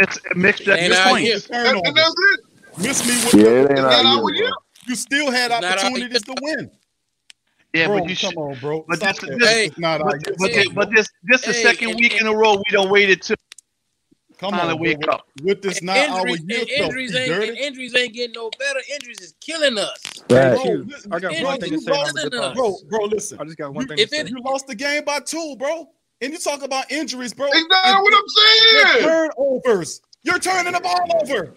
It's 0.00 0.18
mixed 0.34 0.66
mixture. 0.66 0.72
Ain't 0.72 0.90
Miss 0.90 0.98
here. 1.18 1.38
And, 1.52 1.86
and 1.86 1.96
that's 1.96 2.14
it. 2.32 2.40
Miss 2.78 3.06
me 3.06 3.14
with 3.24 3.34
Yeah, 3.34 3.50
the, 3.50 3.60
it 3.64 3.70
ain't 3.70 3.78
out 3.80 3.90
not 3.90 4.04
here, 4.06 4.14
our 4.16 4.20
bro. 4.22 4.28
year. 4.30 4.50
You 4.86 4.94
still 4.94 5.30
had 5.30 5.50
not 5.50 5.64
opportunities 5.64 6.22
to 6.22 6.34
win. 6.40 6.70
Yeah, 7.74 7.86
Bro, 7.86 8.00
but 8.00 8.08
you 8.08 8.16
come 8.16 8.30
should. 8.30 8.38
on, 8.38 8.58
bro. 8.58 8.84
But 8.88 8.96
Stop 8.96 9.20
this, 9.20 9.30
that. 9.30 9.38
this, 9.38 9.48
Hey, 9.48 9.70
not 9.76 10.00
but, 10.00 10.18
but, 10.38 10.50
Hey, 10.50 10.64
this, 10.64 10.68
but 10.74 10.90
this, 10.90 11.06
this 11.24 11.42
the 11.44 11.54
second 11.54 11.90
and- 11.90 12.00
week 12.00 12.20
in 12.20 12.26
a 12.26 12.34
row 12.34 12.56
we 12.56 12.64
don't 12.72 12.90
waited 12.90 13.22
to 13.22 13.36
Come 14.38 14.54
on, 14.54 14.66
bro. 14.68 14.76
wake 14.76 15.06
up. 15.08 15.26
With 15.42 15.60
this 15.60 15.82
not 15.82 15.98
our 15.98 16.26
injuries, 16.26 16.42
year 16.48 16.60
and 16.62 16.70
injuries 16.70 17.12
you 17.12 17.18
ain't 17.18 17.30
and 17.50 17.58
injuries 17.58 17.94
ain't 17.94 18.14
getting 18.14 18.32
no 18.34 18.50
better. 18.58 18.80
Injuries 18.92 19.20
is 19.20 19.34
killing 19.40 19.76
us. 19.78 20.00
Bro, 20.28 20.64
listen, 20.64 21.12
I 21.12 21.20
got 21.20 21.44
one 21.44 21.60
thing 21.60 21.72
to 21.72 21.78
say. 21.80 21.92
and 21.92 22.00
I'm 22.00 22.14
killing 22.14 22.30
gonna 22.30 22.46
dip 22.48 22.54
bro, 22.56 22.76
bro, 22.88 23.04
listen. 23.04 23.38
I 23.38 23.44
just 23.44 23.58
got 23.58 23.74
one 23.74 23.86
thing 23.86 23.98
If 23.98 24.08
to 24.08 24.16
say. 24.16 24.20
it, 24.22 24.30
You 24.30 24.38
lost 24.42 24.66
the 24.66 24.74
game 24.74 25.04
by 25.04 25.20
two, 25.20 25.56
bro. 25.58 25.88
And 26.20 26.32
you 26.32 26.38
talk 26.38 26.62
about 26.62 26.90
injuries, 26.92 27.32
bro. 27.32 27.46
Ain't 27.46 27.70
that 27.70 28.00
what 28.02 28.14
I'm 28.14 28.28
Your 28.72 28.86
saying? 28.86 29.30
turnovers. 29.34 30.02
You're 30.22 30.38
turning 30.38 30.72
the 30.72 30.80
ball 30.80 31.08
over. 31.22 31.54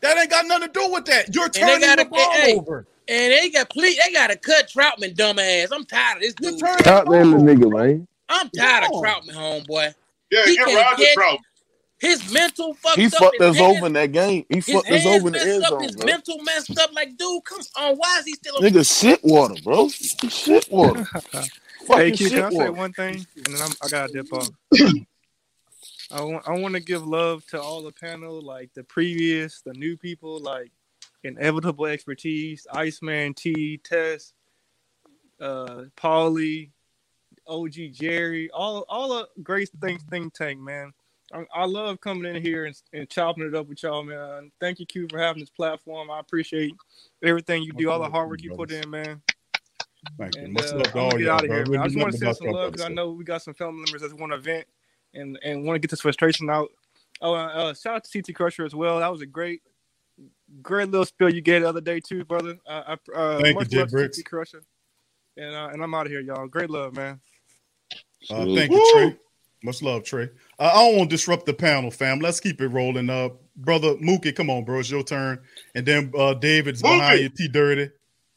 That 0.00 0.18
ain't 0.18 0.30
got 0.30 0.46
nothing 0.46 0.68
to 0.68 0.72
do 0.72 0.92
with 0.92 1.06
that. 1.06 1.34
You're 1.34 1.48
turning 1.48 1.80
got 1.80 1.96
the 1.98 2.04
to 2.04 2.10
ball 2.10 2.32
hey, 2.34 2.54
over. 2.58 2.86
and 3.08 3.32
they 3.32 3.50
got 3.50 3.70
please 3.70 3.98
they 4.04 4.12
got 4.12 4.26
to 4.28 4.36
cut 4.36 4.68
Trautman 4.68 5.14
dumbass. 5.16 5.68
I'm 5.72 5.84
tired 5.86 6.16
of 6.16 6.22
this 6.22 6.34
You're 6.40 6.52
dude. 6.52 6.60
turning 6.60 6.84
the 6.84 6.84
that 6.84 7.04
ball 7.04 7.14
little 7.14 7.34
over. 7.34 7.54
nigga, 7.54 7.72
man. 7.72 8.08
I'm 8.28 8.50
tired 8.50 8.84
of 8.84 8.90
Come 8.90 8.96
on. 8.98 9.04
Trautman, 9.04 9.34
homeboy. 9.34 9.94
Yeah, 10.30 10.44
He 10.44 10.56
get 10.56 10.66
can't 10.66 10.76
Roger 10.76 11.02
catch. 11.04 11.14
Trout. 11.14 11.38
His 11.98 12.32
mental 12.32 12.74
fucked 12.74 12.98
He 12.98 13.06
up. 13.06 13.12
fucked 13.12 13.40
his 13.40 13.46
us 13.46 13.56
hands, 13.56 13.76
over 13.76 13.86
in 13.86 13.92
that 13.94 14.12
game. 14.12 14.44
He 14.50 14.56
His 14.56 14.66
fucked 14.66 14.90
us 14.90 15.06
over 15.06 15.28
in 15.28 15.32
the 15.32 15.40
end 15.40 15.64
zone, 15.64 15.82
His 15.82 15.96
bro. 15.96 16.06
mental 16.06 16.38
messed 16.42 16.78
up. 16.78 16.92
Like, 16.92 17.16
dude, 17.16 17.44
come 17.44 17.60
on. 17.78 17.96
Why 17.96 18.18
is 18.18 18.26
he 18.26 18.32
still? 18.34 18.58
A, 18.58 18.60
Nigga, 18.62 19.00
shit 19.00 19.24
water, 19.24 19.54
bro. 19.64 19.88
Shit 20.28 20.70
water. 20.70 21.08
Hey, 21.86 22.10
Fucking 22.10 22.16
Q, 22.16 22.30
can 22.30 22.44
I 22.44 22.48
shit 22.48 22.58
say 22.58 22.68
one 22.70 22.92
thing? 22.92 23.26
And 23.36 23.54
then 23.54 23.62
I'm, 23.62 23.72
I 23.80 23.88
gotta 23.88 24.12
dip 24.12 24.32
off. 24.32 24.50
I 26.10 26.20
want 26.20 26.48
I 26.48 26.52
want 26.52 26.74
to 26.74 26.80
give 26.80 27.06
love 27.06 27.46
to 27.46 27.60
all 27.60 27.82
the 27.82 27.92
panel, 27.92 28.40
like 28.40 28.70
the 28.74 28.82
previous, 28.82 29.60
the 29.60 29.72
new 29.74 29.96
people, 29.96 30.40
like 30.40 30.72
inevitable 31.22 31.86
expertise, 31.86 32.66
Iceman 32.72 33.34
T, 33.34 33.78
Tess, 33.78 34.32
uh, 35.40 35.84
Paulie, 35.96 36.70
OG 37.46 37.74
Jerry, 37.92 38.50
all 38.50 38.84
all 38.88 39.08
the 39.10 39.28
great 39.44 39.68
things 39.80 40.02
think 40.10 40.34
tank, 40.34 40.60
man. 40.60 40.92
I, 41.32 41.44
I 41.54 41.64
love 41.66 42.00
coming 42.00 42.34
in 42.34 42.42
here 42.42 42.66
and, 42.66 42.82
and 42.92 43.08
chopping 43.08 43.44
it 43.44 43.54
up 43.54 43.68
with 43.68 43.82
y'all, 43.84 44.02
man. 44.02 44.50
Thank 44.60 44.80
you, 44.80 44.86
Q, 44.86 45.06
for 45.08 45.18
having 45.18 45.40
this 45.40 45.50
platform. 45.50 46.10
I 46.10 46.18
appreciate 46.18 46.74
everything 47.22 47.62
you 47.62 47.72
do, 47.72 47.90
all 47.90 48.00
the 48.00 48.08
hard 48.08 48.28
work 48.28 48.42
you 48.42 48.50
put 48.50 48.72
in, 48.72 48.90
man. 48.90 49.22
Thank 50.18 50.36
you. 50.36 50.42
And, 50.44 50.52
Much 50.52 50.66
uh, 50.66 50.76
love 50.76 50.82
to 50.84 50.98
I'm 50.98 51.04
all 51.04 51.20
y'all, 51.20 51.30
out 51.32 51.46
bro. 51.46 51.56
here, 51.56 51.64
We. 51.68 51.76
I 51.78 51.84
just 51.84 51.96
want 51.98 52.12
to 52.12 52.18
nothing 52.18 52.34
send 52.34 52.36
some 52.36 52.48
love 52.48 52.72
because 52.72 52.86
I 52.86 52.88
know 52.88 53.10
we 53.10 53.24
got 53.24 53.42
some 53.42 53.54
family 53.54 53.82
members 53.82 54.02
that 54.02 54.18
want 54.18 54.32
to 54.32 54.38
vent 54.38 54.66
and 55.14 55.38
and 55.42 55.64
want 55.64 55.76
to 55.76 55.80
get 55.80 55.90
this 55.90 56.00
frustration 56.00 56.48
out. 56.50 56.70
Oh, 57.20 57.34
uh, 57.34 57.46
uh, 57.46 57.74
shout 57.74 57.96
out 57.96 58.04
to 58.04 58.22
CT 58.22 58.34
Crusher 58.34 58.64
as 58.64 58.74
well. 58.74 59.00
That 59.00 59.10
was 59.10 59.22
a 59.22 59.26
great, 59.26 59.62
great 60.62 60.90
little 60.90 61.06
spill 61.06 61.32
you 61.32 61.40
gave 61.40 61.62
the 61.62 61.68
other 61.68 61.80
day 61.80 62.00
too, 62.00 62.24
brother. 62.24 62.58
Uh, 62.66 62.96
I, 63.14 63.18
uh, 63.18 63.40
Thank 63.40 63.48
you, 63.48 63.54
much 63.54 63.68
Jay 63.70 63.78
love 63.78 63.88
to 63.88 63.92
Bricks. 63.92 64.18
CT 64.18 64.26
Crusher. 64.26 64.62
And 65.36 65.54
uh, 65.54 65.68
and 65.72 65.82
I'm 65.82 65.94
out 65.94 66.06
of 66.06 66.12
here, 66.12 66.20
y'all. 66.20 66.46
Great 66.46 66.70
love, 66.70 66.94
man. 66.94 67.20
Uh, 68.30 68.44
thank 68.54 68.70
you, 68.70 68.92
Trey. 68.92 69.16
Much 69.62 69.82
love, 69.82 70.04
Trey. 70.04 70.28
Uh, 70.58 70.70
I 70.72 70.74
don't 70.74 70.96
want 70.96 71.10
to 71.10 71.14
disrupt 71.16 71.46
the 71.46 71.54
panel, 71.54 71.90
fam. 71.90 72.20
Let's 72.20 72.40
keep 72.40 72.60
it 72.60 72.68
rolling. 72.68 73.10
Uh, 73.10 73.30
brother 73.56 73.94
Mookie, 73.96 74.34
come 74.34 74.50
on, 74.50 74.64
bro. 74.64 74.80
It's 74.80 74.90
your 74.90 75.02
turn. 75.02 75.40
And 75.74 75.84
then 75.86 76.12
uh, 76.16 76.34
David's 76.34 76.82
behind 76.82 77.20
you, 77.20 77.28
T 77.30 77.48
Dirty. 77.48 77.90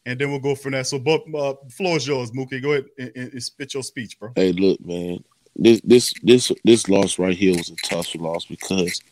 And 0.10 0.18
then 0.18 0.32
we'll 0.32 0.40
go 0.40 0.56
from 0.56 0.72
that. 0.72 0.88
So, 0.88 0.98
but 0.98 1.22
uh, 1.36 1.54
floor 1.70 1.98
is 1.98 2.08
yours, 2.08 2.32
Mookie. 2.32 2.64
Go 2.64 2.72
ahead 2.72 2.86
and, 2.98 3.12
and, 3.16 3.34
and 3.34 3.44
spit 3.44 3.76
your 3.76 3.84
speech, 3.84 4.20
bro. 4.20 4.32
Hey, 4.36 4.52
look, 4.54 4.84
man. 4.84 5.24
This 5.56 5.82
this 5.84 6.14
this 6.24 6.52
this 6.64 6.90
loss 6.90 7.20
right 7.20 7.38
here 7.38 7.56
was 7.56 7.70
a 7.70 7.76
tough 7.88 8.16
loss 8.16 8.46
because 8.46 9.04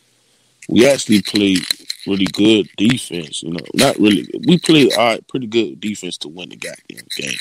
we 0.67 0.89
actually 0.89 1.21
played 1.21 1.59
really 2.07 2.25
good 2.25 2.67
defense. 2.77 3.43
You 3.43 3.51
know, 3.51 3.65
not 3.75 3.99
really. 3.99 4.27
We 4.47 4.57
played 4.57 4.93
all 4.93 5.09
right, 5.09 5.27
pretty 5.27 5.45
good 5.45 5.79
defense 5.79 6.17
to 6.19 6.29
win 6.29 6.49
the 6.49 6.55
goddamn 6.55 7.05
game. 7.15 7.37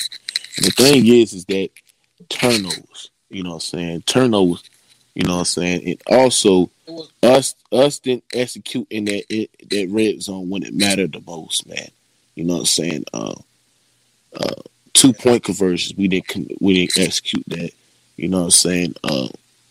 And 0.57 0.65
the 0.65 0.71
thing 0.71 1.07
is, 1.07 1.33
is 1.33 1.45
that 1.45 1.69
turnovers. 2.29 3.09
You 3.31 3.41
know 3.41 3.51
what 3.51 3.55
I'm 3.55 3.61
saying? 3.61 4.01
Turnovers. 4.03 4.69
You 5.15 5.23
know 5.23 5.33
what 5.33 5.39
I'm 5.39 5.45
saying? 5.45 5.81
And 5.83 6.01
also 6.15 6.69
us 7.23 7.55
us 7.71 7.97
didn't 7.97 8.25
execute 8.33 8.85
in 8.91 9.05
that 9.05 9.23
in, 9.33 9.47
that 9.71 9.89
red 9.89 10.21
zone 10.21 10.47
when 10.47 10.61
it 10.61 10.75
mattered 10.75 11.13
the 11.13 11.23
most, 11.25 11.67
man. 11.67 11.89
You 12.35 12.43
know 12.43 12.53
what 12.53 12.59
I'm 12.59 12.65
saying? 12.67 13.05
Uh, 13.13 13.33
uh, 14.37 14.61
two 14.93 15.13
point 15.13 15.43
conversions. 15.43 15.97
We 15.97 16.07
didn't 16.07 16.51
we 16.61 16.73
didn't 16.73 17.05
execute 17.05 17.43
that. 17.47 17.71
You 18.15 18.27
know 18.29 18.39
what 18.39 18.45
I'm 18.45 18.51
saying? 18.51 18.95
Uh, 19.03 19.27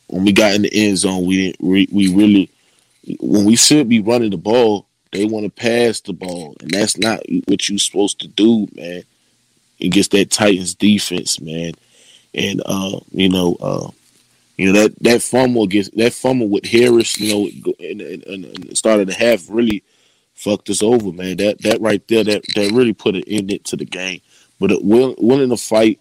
when 0.08 0.24
we 0.24 0.32
got 0.32 0.54
in 0.54 0.62
the 0.62 0.70
end 0.72 0.98
zone, 0.98 1.26
we 1.26 1.46
didn't 1.46 1.68
re- 1.68 1.88
we 1.90 2.14
really 2.14 2.50
when 3.20 3.44
we 3.44 3.56
should 3.56 3.88
be 3.88 4.00
running 4.00 4.30
the 4.30 4.36
ball, 4.36 4.86
they 5.12 5.24
want 5.24 5.44
to 5.44 5.50
pass 5.50 6.00
the 6.00 6.12
ball, 6.12 6.56
and 6.60 6.70
that's 6.70 6.98
not 6.98 7.20
what 7.46 7.68
you're 7.68 7.78
supposed 7.78 8.20
to 8.20 8.28
do, 8.28 8.68
man. 8.74 9.02
Against 9.80 10.12
that 10.12 10.30
Titans 10.30 10.74
defense, 10.74 11.40
man, 11.40 11.74
and 12.34 12.62
uh, 12.64 12.98
you 13.12 13.28
know, 13.28 13.56
uh, 13.60 13.90
you 14.56 14.72
know 14.72 14.80
that 14.80 14.98
that 15.02 15.22
fumble 15.22 15.64
against 15.64 15.96
that 15.96 16.14
fumble 16.14 16.48
with 16.48 16.64
Harris, 16.64 17.18
you 17.18 17.32
know, 17.32 17.74
in, 17.78 18.00
in, 18.00 18.22
in, 18.22 18.68
the 18.68 18.76
start 18.76 19.00
of 19.00 19.06
the 19.06 19.14
half 19.14 19.44
really 19.48 19.82
fucked 20.34 20.70
us 20.70 20.82
over, 20.82 21.12
man. 21.12 21.36
That 21.36 21.60
that 21.62 21.80
right 21.80 22.06
there, 22.08 22.24
that 22.24 22.42
that 22.54 22.72
really 22.72 22.94
put 22.94 23.16
an 23.16 23.24
end 23.26 23.58
to 23.64 23.76
the 23.76 23.84
game. 23.84 24.20
But 24.58 24.72
it, 24.72 24.84
will, 24.84 25.14
willing 25.18 25.50
to 25.50 25.56
fight, 25.56 26.00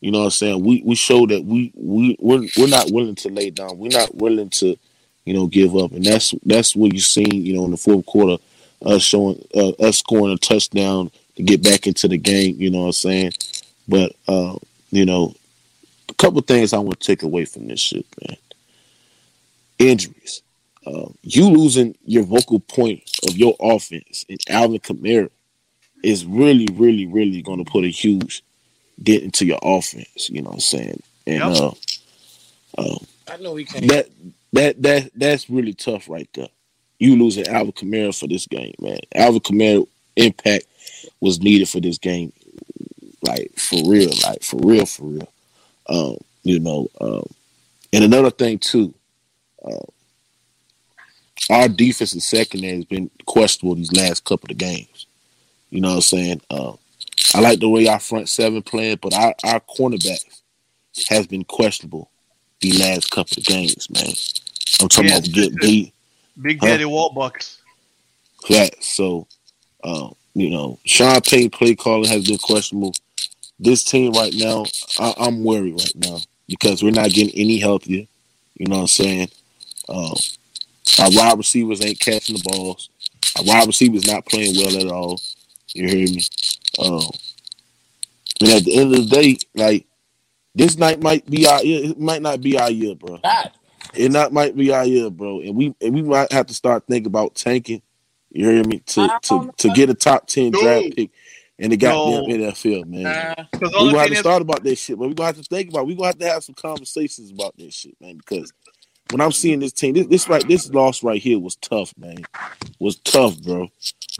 you 0.00 0.10
know 0.10 0.20
what 0.20 0.24
I'm 0.26 0.30
saying? 0.30 0.64
We 0.64 0.82
we 0.84 0.94
show 0.94 1.26
that 1.26 1.44
we 1.44 1.72
we 1.74 2.16
we're, 2.20 2.48
we're 2.56 2.68
not 2.68 2.90
willing 2.92 3.16
to 3.16 3.28
lay 3.30 3.50
down. 3.50 3.78
We're 3.78 3.88
not 3.88 4.14
willing 4.14 4.50
to, 4.50 4.78
you 5.24 5.34
know, 5.34 5.46
give 5.48 5.76
up. 5.76 5.92
And 5.92 6.04
that's 6.04 6.34
that's 6.44 6.76
what 6.76 6.92
you 6.92 7.00
seen, 7.00 7.32
you 7.32 7.54
know, 7.54 7.64
in 7.64 7.72
the 7.72 7.76
fourth 7.76 8.06
quarter, 8.06 8.42
us 8.84 9.02
showing 9.02 9.44
uh, 9.54 9.70
us 9.80 9.98
scoring 9.98 10.32
a 10.32 10.38
touchdown 10.38 11.10
to 11.36 11.42
get 11.42 11.62
back 11.62 11.86
into 11.86 12.06
the 12.06 12.18
game, 12.18 12.56
you 12.58 12.70
know 12.70 12.80
what 12.80 12.86
I'm 12.86 12.92
saying? 12.92 13.32
But 13.88 14.12
uh, 14.28 14.56
you 14.90 15.04
know, 15.04 15.34
a 16.08 16.14
couple 16.14 16.40
things 16.42 16.72
I 16.72 16.78
want 16.78 17.00
to 17.00 17.06
take 17.06 17.22
away 17.22 17.44
from 17.44 17.66
this 17.66 17.80
shit, 17.80 18.06
man. 18.22 18.36
Injuries. 19.78 20.42
Uh, 20.86 21.08
you 21.22 21.50
losing 21.50 21.96
your 22.06 22.22
vocal 22.22 22.60
point 22.60 23.02
of 23.28 23.36
your 23.36 23.54
offense 23.60 24.24
in 24.28 24.38
Alvin 24.48 24.78
Kamara 24.78 25.30
is 26.02 26.24
really, 26.24 26.68
really, 26.72 27.06
really 27.06 27.42
going 27.42 27.64
to 27.64 27.70
put 27.70 27.84
a 27.84 27.88
huge 27.88 28.42
dent 29.02 29.22
into 29.22 29.44
your 29.46 29.58
offense. 29.62 30.30
You 30.30 30.42
know 30.42 30.50
what 30.50 30.54
I'm 30.54 30.60
saying? 30.60 31.02
And 31.26 31.42
uh, 31.42 31.72
uh, 32.76 32.98
I 33.28 33.36
know 33.38 33.56
he 33.56 33.64
can't. 33.64 33.88
that 33.88 34.08
that 34.52 34.82
that 34.82 35.10
that's 35.14 35.50
really 35.50 35.74
tough 35.74 36.08
right 36.08 36.28
there. 36.34 36.48
You 36.98 37.16
losing 37.16 37.46
Alvin 37.46 37.72
Kamara 37.72 38.18
for 38.18 38.26
this 38.26 38.46
game, 38.46 38.74
man. 38.80 38.98
Alvin 39.14 39.40
Kamara 39.40 39.86
impact 40.16 40.66
was 41.20 41.40
needed 41.40 41.68
for 41.68 41.80
this 41.80 41.98
game, 41.98 42.32
like 43.22 43.52
for 43.56 43.80
real, 43.88 44.10
like 44.24 44.42
for 44.42 44.58
real, 44.64 44.86
for 44.86 45.04
real. 45.04 45.32
Um, 45.88 46.16
you 46.42 46.58
know, 46.58 46.88
um, 47.00 47.24
and 47.92 48.04
another 48.04 48.30
thing 48.30 48.58
too, 48.58 48.94
uh, 49.64 49.86
our 51.50 51.68
defensive 51.68 52.22
secondary 52.22 52.76
has 52.76 52.84
been 52.84 53.10
questionable 53.26 53.76
these 53.76 53.92
last 53.92 54.24
couple 54.24 54.50
of 54.50 54.58
games. 54.58 55.06
You 55.70 55.80
know 55.80 55.88
what 55.88 55.94
I'm 55.96 56.00
saying? 56.02 56.40
Uh, 56.50 56.72
I 57.34 57.40
like 57.40 57.60
the 57.60 57.68
way 57.68 57.86
our 57.88 58.00
front 58.00 58.28
seven 58.28 58.62
playing, 58.62 58.98
but 59.02 59.14
our, 59.14 59.34
our 59.44 59.60
cornerbacks 59.60 60.40
has 61.08 61.26
been 61.26 61.44
questionable 61.44 62.10
the 62.60 62.72
last 62.72 63.10
couple 63.10 63.38
of 63.38 63.44
games, 63.44 63.88
man. 63.90 64.12
I'm 64.80 64.88
talking 64.88 65.10
Yeah, 65.10 65.18
about 65.18 65.30
getting 65.30 65.58
beat. 65.60 65.94
Big 66.40 66.60
Huh? 66.60 66.66
Daddy 66.66 66.84
Warbucks. 66.84 67.58
That 68.48 68.82
so, 68.82 69.26
uh, 69.84 70.10
you 70.34 70.50
know, 70.50 70.78
Sean 70.84 71.20
Payton 71.20 71.50
play 71.50 71.74
calling 71.74 72.08
has 72.08 72.26
been 72.26 72.38
questionable. 72.38 72.94
This 73.60 73.82
team 73.84 74.12
right 74.12 74.32
now, 74.34 74.64
I, 74.98 75.14
I'm 75.18 75.44
worried 75.44 75.72
right 75.74 75.92
now 75.96 76.18
because 76.46 76.82
we're 76.82 76.90
not 76.92 77.10
getting 77.10 77.38
any 77.38 77.58
healthier. 77.58 78.06
You 78.54 78.66
know 78.66 78.76
what 78.76 78.82
I'm 78.82 78.86
saying? 78.88 79.28
Um, 79.88 80.14
our 81.00 81.10
wide 81.10 81.38
receivers 81.38 81.84
ain't 81.84 82.00
catching 82.00 82.36
the 82.36 82.42
balls. 82.44 82.88
Our 83.36 83.44
wide 83.44 83.66
receivers 83.66 84.06
not 84.06 84.26
playing 84.26 84.56
well 84.56 84.76
at 84.78 84.90
all. 84.92 85.20
You 85.74 85.88
hear 85.88 86.08
me? 86.08 86.22
Um, 86.78 87.10
and 88.40 88.50
at 88.50 88.64
the 88.64 88.78
end 88.78 88.94
of 88.94 89.08
the 89.08 89.14
day, 89.14 89.36
like 89.54 89.86
this 90.54 90.76
night 90.76 91.00
might 91.02 91.28
be 91.28 91.46
our 91.46 91.62
year. 91.62 91.90
It 91.90 92.00
might 92.00 92.22
not 92.22 92.40
be 92.40 92.58
our 92.58 92.70
year, 92.70 92.94
bro. 92.94 93.20
It 93.94 94.12
not 94.12 94.32
might 94.32 94.56
be 94.56 94.72
our 94.72 94.84
year, 94.84 95.10
bro. 95.10 95.40
And 95.40 95.56
we 95.56 95.74
and 95.80 95.94
we 95.94 96.02
might 96.02 96.32
have 96.32 96.46
to 96.46 96.54
start 96.54 96.84
thinking 96.88 97.06
about 97.06 97.34
tanking. 97.34 97.82
You 98.30 98.48
hear 98.48 98.64
me? 98.64 98.80
To 98.80 99.08
to 99.22 99.50
to 99.56 99.68
get 99.70 99.90
a 99.90 99.94
top 99.94 100.26
ten 100.26 100.52
draft 100.52 100.96
pick 100.96 101.10
in 101.58 101.70
the 101.70 101.76
goddamn 101.76 102.28
No. 102.40 102.46
NFL, 102.50 102.86
man. 102.86 103.34
Because 103.52 103.72
we 103.72 103.90
gonna 103.90 103.98
have 103.98 104.08
to 104.08 104.16
start 104.16 104.42
about 104.42 104.62
that 104.64 104.76
shit, 104.76 104.98
but 104.98 105.08
we 105.08 105.14
gonna 105.14 105.26
have 105.28 105.36
to 105.36 105.42
think 105.42 105.70
about. 105.70 105.80
It. 105.80 105.86
We 105.86 105.94
gonna 105.94 106.08
have 106.08 106.18
to 106.18 106.28
have 106.28 106.44
some 106.44 106.54
conversations 106.54 107.30
about 107.30 107.56
that 107.56 107.72
shit, 107.72 107.96
man. 108.00 108.18
Because 108.18 108.52
when 109.10 109.20
I'm 109.20 109.32
seeing 109.32 109.60
this 109.60 109.72
team, 109.72 109.94
this, 109.94 110.06
this 110.06 110.28
right, 110.28 110.46
this 110.46 110.70
loss 110.70 111.02
right 111.02 111.20
here 111.20 111.38
was 111.38 111.56
tough, 111.56 111.94
man. 111.96 112.18
Was 112.78 112.96
tough, 112.96 113.40
bro. 113.42 113.68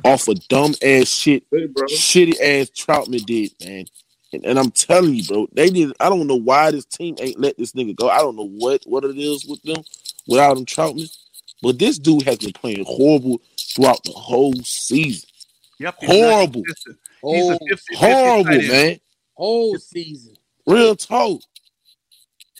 Off 0.05 0.29
of 0.29 0.47
dumb 0.49 0.75
ass 0.83 1.09
shit, 1.09 1.51
shitty 1.51 2.41
ass 2.41 2.71
Trautman 2.71 3.25
did, 3.25 3.53
man. 3.65 3.87
And, 4.33 4.45
and 4.45 4.59
I'm 4.59 4.71
telling 4.71 5.15
you, 5.15 5.25
bro, 5.27 5.49
they 5.53 5.71
did. 5.71 5.93
I 6.01 6.09
don't 6.09 6.27
know 6.27 6.37
why 6.37 6.71
this 6.71 6.85
team 6.85 7.17
ain't 7.19 7.41
let 7.41 7.57
this 7.59 7.73
nigga 7.73 7.97
go. 7.97 8.09
I 8.09 8.19
don't 8.19 8.37
know 8.37 8.49
what 8.49 8.83
what 8.85 9.05
it 9.05 9.19
is 9.19 9.47
with 9.47 9.63
them 9.63 9.83
without 10.27 10.57
him 10.57 10.67
Trautman, 10.67 11.11
but 11.63 11.79
this 11.79 11.99
dude 11.99 12.23
has 12.23 12.39
been 12.39 12.53
playing 12.53 12.85
horrible 12.87 13.41
throughout 13.59 14.03
the 14.05 14.13
whole 14.13 14.55
season. 14.63 15.29
Yep, 15.81 15.97
he's 16.01 16.11
horrible, 16.11 16.63
consistent. 16.65 16.99
He's 17.23 17.49
a 17.51 17.59
50-50 17.59 17.79
horrible, 17.97 18.45
tight 18.45 18.55
end. 18.55 18.69
man. 18.69 19.01
Whole 19.35 19.79
season. 19.79 20.35
Real 20.67 20.97
talk, 20.97 21.41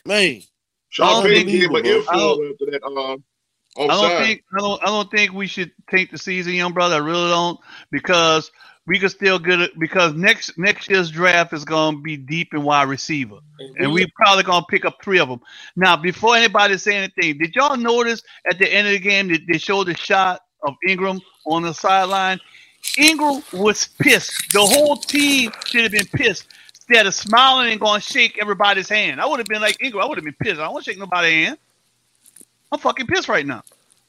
man. 0.05 0.41
Sean 0.89 1.23
Payton 1.23 1.47
gave 1.47 1.69
an 1.69 1.83
bro. 1.83 2.49
after 2.51 2.65
that 2.71 2.81
um, 2.83 3.23
I 3.77 3.87
don't 3.87 4.25
think 4.25 4.43
I 4.53 4.59
don't 4.59 4.83
I 4.83 4.87
don't 4.87 5.11
think 5.11 5.33
we 5.33 5.47
should 5.47 5.71
take 5.89 6.11
the 6.11 6.17
season, 6.17 6.53
young 6.53 6.73
brother. 6.73 6.95
I 6.95 6.99
really 6.99 7.29
don't 7.29 7.59
because 7.91 8.51
we 8.87 8.97
could 8.97 9.11
still 9.11 9.37
get 9.37 9.61
it 9.61 9.77
because 9.77 10.13
next 10.15 10.57
next 10.57 10.89
year's 10.89 11.11
draft 11.11 11.53
is 11.53 11.63
going 11.63 11.95
to 11.95 12.01
be 12.01 12.17
deep 12.17 12.53
in 12.53 12.63
wide 12.63 12.89
receiver, 12.89 13.37
and 13.77 13.91
we 13.93 14.07
probably 14.15 14.43
going 14.43 14.61
to 14.61 14.67
pick 14.67 14.85
up 14.85 14.97
three 15.03 15.19
of 15.19 15.29
them. 15.29 15.39
Now, 15.75 15.95
before 15.95 16.35
anybody 16.35 16.77
say 16.77 16.95
anything, 16.95 17.37
did 17.37 17.55
y'all 17.55 17.77
notice 17.77 18.23
at 18.49 18.57
the 18.57 18.67
end 18.71 18.87
of 18.87 18.93
the 18.93 18.99
game 18.99 19.27
that 19.29 19.41
they 19.47 19.59
showed 19.59 19.85
the 19.85 19.95
shot 19.95 20.41
of 20.63 20.73
Ingram 20.87 21.21
on 21.45 21.61
the 21.61 21.73
sideline? 21.73 22.39
Ingram 22.97 23.43
was 23.53 23.87
pissed. 23.99 24.51
The 24.51 24.61
whole 24.61 24.95
team 24.97 25.51
should 25.67 25.83
have 25.83 25.91
been 25.91 26.07
pissed. 26.07 26.47
Instead 26.89 27.07
of 27.07 27.13
smiling 27.13 27.71
and 27.71 27.79
going 27.79 28.01
to 28.01 28.07
shake 28.07 28.37
everybody's 28.41 28.89
hand, 28.89 29.21
I 29.21 29.27
would 29.27 29.39
have 29.39 29.47
been 29.47 29.61
like 29.61 29.77
Ingram. 29.83 30.03
I 30.03 30.07
would 30.07 30.17
have 30.17 30.25
been 30.25 30.35
pissed. 30.41 30.59
I 30.59 30.63
don't 30.65 30.73
want 30.73 30.85
to 30.85 30.91
shake 30.91 30.99
nobody's 30.99 31.47
hand. 31.47 31.57
I'm 32.71 32.79
fucking 32.79 33.07
pissed 33.07 33.29
right 33.29 33.45
now. 33.45 33.63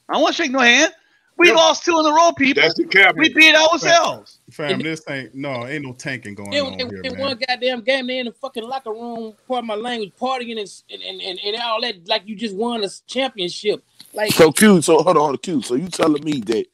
I 0.09 0.13
don't 0.13 0.23
want 0.23 0.35
to 0.35 0.43
shake 0.43 0.51
no 0.51 0.59
hand. 0.59 0.93
We 1.37 1.49
Yep. 1.49 1.55
lost 1.55 1.85
two 1.85 1.99
in 1.99 2.05
a 2.05 2.11
row, 2.11 2.31
people. 2.33 2.61
That's 2.61 2.75
the 2.75 2.85
cabinet. 2.85 3.17
We 3.19 3.33
beat 3.33 3.55
ourselves. 3.55 4.39
Fam, 4.51 4.79
this 4.79 5.03
ain't 5.09 5.33
no, 5.33 5.67
ain't 5.67 5.85
no 5.85 5.93
tanking 5.93 6.35
going 6.35 6.51
Then 6.51 6.65
on 6.65 6.73
in, 6.79 6.89
here, 6.89 7.03
in 7.03 7.13
man. 7.13 7.21
one 7.21 7.39
goddamn 7.47 7.81
game, 7.81 8.07
they 8.07 8.19
in 8.19 8.25
the 8.27 8.31
fucking 8.33 8.63
locker 8.63 8.91
room, 8.91 9.33
pardon 9.47 9.67
my 9.67 9.75
language, 9.75 10.13
partying 10.19 10.59
and 10.59 10.69
and, 11.03 11.21
and, 11.21 11.39
and 11.39 11.57
all 11.63 11.81
that, 11.81 12.07
like 12.07 12.23
you 12.25 12.35
just 12.35 12.55
won 12.55 12.83
a 12.83 12.89
championship. 13.07 13.83
Like 14.13 14.31
So 14.33 14.51
Q, 14.51 14.81
so 14.81 14.95
hold 15.01 15.17
on, 15.17 15.21
hold 15.21 15.31
on, 15.31 15.37
Q. 15.37 15.61
So 15.61 15.75
you 15.75 15.87
telling 15.89 16.23
me 16.23 16.41
that 16.41 16.67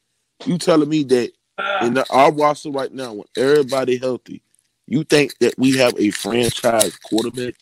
you 0.44 0.58
telling 0.58 0.88
me 0.88 1.04
that 1.04 1.32
ah. 1.58 1.86
in 1.86 1.94
the, 1.94 2.06
our 2.10 2.32
roster 2.32 2.70
right 2.70 2.92
now, 2.92 3.14
when 3.14 3.26
everybody 3.36 3.98
healthy, 3.98 4.42
you 4.88 5.04
think 5.04 5.38
that 5.38 5.54
we 5.58 5.76
have 5.76 5.94
a 5.98 6.10
franchise 6.10 6.96
quarterback 6.96 7.54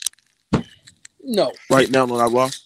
no, 1.22 1.53
right 1.70 1.91
now 1.91 2.05
on 2.05 2.12
our 2.12 2.31
roster? 2.31 2.62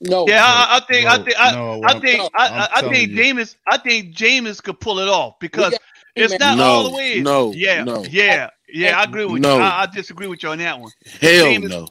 no. 0.00 0.26
Yeah, 0.28 0.42
I, 0.44 0.76
I 0.78 0.80
think, 0.86 1.06
I 1.06 1.16
No, 1.16 1.24
think, 1.24 1.36
I, 1.38 1.52
no, 1.52 1.80
I 1.84 2.00
think, 2.00 2.20
I'm 2.22 2.30
I, 2.34 2.46
I, 2.48 2.68
I 2.76 2.80
think 2.88 3.10
you. 3.10 3.16
James, 3.16 3.56
I 3.70 3.76
think 3.78 4.14
James 4.14 4.60
could 4.60 4.80
pull 4.80 4.98
it 5.00 5.08
off 5.08 5.38
because 5.40 5.72
got- 5.72 5.80
it's 6.16 6.38
not 6.38 6.56
No, 6.58 6.64
all 6.64 6.90
the 6.90 6.96
way. 6.96 7.20
no, 7.20 7.52
yeah, 7.52 7.84
no. 7.84 8.04
yeah, 8.04 8.50
yeah. 8.72 8.98
I 8.98 9.04
agree 9.04 9.24
with 9.26 9.42
No. 9.42 9.56
you. 9.56 9.62
I, 9.62 9.82
I 9.82 9.86
disagree 9.86 10.26
with 10.26 10.42
you 10.42 10.48
on 10.50 10.58
that 10.58 10.78
one. 10.78 10.90
Hell 11.20 11.44
James- 11.44 11.68
no. 11.68 11.88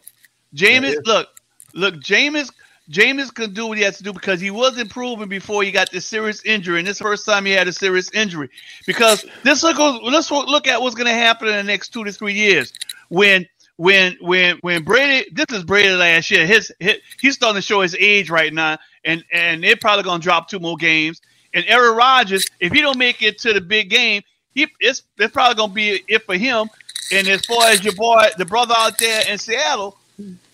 James, 0.54 0.96
look, 1.06 1.30
look, 1.74 2.00
James, 2.02 2.50
James 2.90 3.30
can 3.32 3.54
do 3.54 3.68
what 3.68 3.78
he 3.78 3.84
has 3.84 3.98
to 3.98 4.04
do 4.04 4.12
because 4.12 4.42
he 4.42 4.52
was 4.52 4.78
improving 4.78 5.30
before 5.30 5.64
he 5.64 5.72
got 5.72 5.92
this 5.92 6.06
serious 6.06 6.44
injury, 6.44 6.80
and 6.80 6.88
this 6.88 7.00
first 7.00 7.26
time 7.26 7.46
he 7.46 7.52
had 7.52 7.68
a 7.68 7.74
serious 7.74 8.12
injury. 8.14 8.50
Because 8.86 9.26
this 9.44 9.64
look, 9.64 9.78
let's 10.04 10.32
look 10.32 10.68
at 10.68 10.82
what's 10.82 10.96
going 10.96 11.08
to 11.08 11.14
happen 11.14 11.48
in 11.48 11.56
the 11.56 11.64
next 11.64 11.90
two 11.90 12.04
to 12.04 12.12
three 12.12 12.34
years 12.34 12.74
when. 13.10 13.48
When 13.82 14.18
when 14.20 14.58
when 14.58 14.84
Brady, 14.84 15.30
this 15.32 15.46
is 15.58 15.64
Brady 15.64 15.92
last 15.92 16.30
year. 16.30 16.46
His, 16.46 16.70
his 16.82 16.98
he's 17.18 17.36
starting 17.36 17.56
to 17.56 17.62
show 17.62 17.80
his 17.80 17.96
age 17.96 18.30
right 18.30 18.54
now, 18.54 18.78
and 19.06 19.24
and 19.32 19.64
they're 19.64 19.78
probably 19.78 20.04
gonna 20.04 20.22
drop 20.22 20.50
two 20.50 20.60
more 20.60 20.76
games. 20.76 21.22
And 21.54 21.64
Aaron 21.66 21.96
Rodgers, 21.96 22.46
if 22.60 22.74
he 22.74 22.82
don't 22.82 22.98
make 22.98 23.24
it 23.24 23.40
to 23.40 23.54
the 23.54 23.62
big 23.62 23.90
game, 23.90 24.22
he 24.54 24.68
it's 24.82 25.04
it's 25.18 25.32
probably 25.32 25.56
gonna 25.56 25.72
be 25.72 26.04
it 26.10 26.26
for 26.26 26.36
him. 26.36 26.70
And 27.14 27.26
as 27.30 27.46
far 27.46 27.68
as 27.68 27.82
your 27.82 27.96
boy, 27.96 28.26
the 28.38 28.44
brother 28.44 28.74
out 28.78 28.98
there 28.98 29.24
in 29.30 29.38
Seattle, 29.38 29.98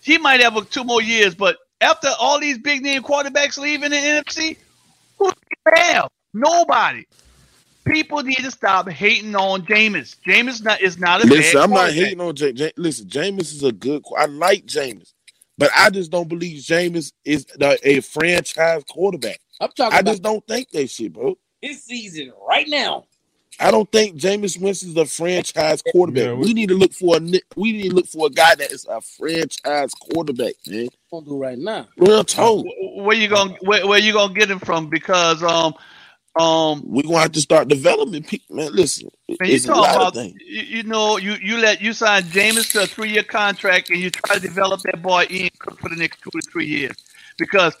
he 0.02 0.18
might 0.18 0.40
have 0.40 0.70
two 0.70 0.84
more 0.84 1.02
years. 1.02 1.34
But 1.34 1.56
after 1.80 2.08
all 2.18 2.40
these 2.40 2.58
big 2.58 2.82
name 2.82 3.02
quarterbacks 3.02 3.58
leaving 3.58 3.90
the 3.90 3.96
NFC, 3.96 4.56
who 5.18 5.30
do 5.30 5.36
you 5.50 5.72
have? 5.74 6.08
Nobody. 6.34 7.04
People 7.86 8.22
need 8.22 8.36
to 8.36 8.50
stop 8.50 8.88
hating 8.88 9.36
on 9.36 9.62
Jameis. 9.62 10.16
Jameis 10.26 10.62
not 10.62 10.80
is 10.80 10.98
not 10.98 11.24
a 11.24 11.26
Listen, 11.26 11.54
bad 11.60 11.64
I'm 11.64 11.70
not 11.70 11.92
hating 11.92 12.20
on 12.20 12.34
James. 12.34 12.60
Listen, 12.76 13.06
Jameis 13.06 13.54
is 13.54 13.62
a 13.62 13.72
good. 13.72 14.02
I 14.18 14.26
like 14.26 14.66
Jameis, 14.66 15.12
but 15.56 15.70
I 15.74 15.90
just 15.90 16.10
don't 16.10 16.28
believe 16.28 16.62
Jameis 16.62 17.12
is 17.24 17.44
the, 17.44 17.78
a 17.84 18.00
franchise 18.00 18.82
quarterback. 18.90 19.38
I'm 19.60 19.70
talking 19.70 19.96
I 19.96 20.00
about 20.00 20.10
just 20.10 20.22
don't 20.22 20.46
think 20.46 20.70
that 20.70 20.90
shit, 20.90 21.12
bro. 21.12 21.38
this 21.62 21.84
season 21.84 22.32
right 22.46 22.68
now. 22.68 23.04
I 23.58 23.70
don't 23.70 23.90
think 23.90 24.16
Jameis 24.16 24.60
Winston's 24.60 24.94
the 24.94 25.06
franchise 25.06 25.82
quarterback. 25.90 26.26
Yeah, 26.26 26.34
we, 26.34 26.52
need 26.52 26.68
to 26.68 26.74
look 26.74 26.92
for 26.92 27.16
a 27.16 27.20
we 27.56 27.72
need 27.72 27.90
to 27.90 27.94
look 27.94 28.06
for 28.06 28.26
a 28.26 28.30
guy 28.30 28.54
that 28.54 28.70
is 28.70 28.86
a 28.86 29.00
franchise 29.00 29.94
quarterback, 29.94 30.54
man. 30.66 30.88
Gonna 31.10 31.26
do 31.26 31.38
right 31.38 31.58
now. 31.58 31.88
Real 31.96 32.24
talk. 32.24 32.66
Where 32.96 33.16
you 33.16 33.28
gonna 33.28 33.56
where, 33.62 33.86
where 33.86 33.98
you 33.98 34.12
gonna 34.12 34.34
get 34.34 34.50
him 34.50 34.58
from? 34.58 34.88
Because 34.88 35.42
um 35.42 35.74
um 36.38 36.82
We're 36.84 37.02
gonna 37.02 37.20
have 37.20 37.32
to 37.32 37.40
start 37.40 37.68
developing 37.68 38.22
people, 38.22 38.56
man. 38.56 38.74
Listen, 38.74 39.08
Man, 39.28 39.38
you 39.48 39.54
it's 39.54 39.66
a 39.66 39.72
lot 39.72 39.90
of 39.90 39.96
about 39.96 40.14
things. 40.14 40.34
you, 40.44 40.62
you 40.62 40.82
know 40.82 41.16
you 41.16 41.34
you 41.40 41.56
let 41.58 41.80
you 41.80 41.94
sign 41.94 42.24
Jameis 42.24 42.72
to 42.72 42.82
a 42.82 42.86
three 42.86 43.10
year 43.10 43.22
contract 43.22 43.88
and 43.88 43.98
you 43.98 44.10
try 44.10 44.36
to 44.36 44.40
develop 44.40 44.82
that 44.82 45.00
boy 45.00 45.24
in 45.30 45.48
for 45.78 45.88
the 45.88 45.96
next 45.96 46.20
two 46.20 46.30
to 46.30 46.40
three 46.50 46.66
years 46.66 46.96
because 47.38 47.74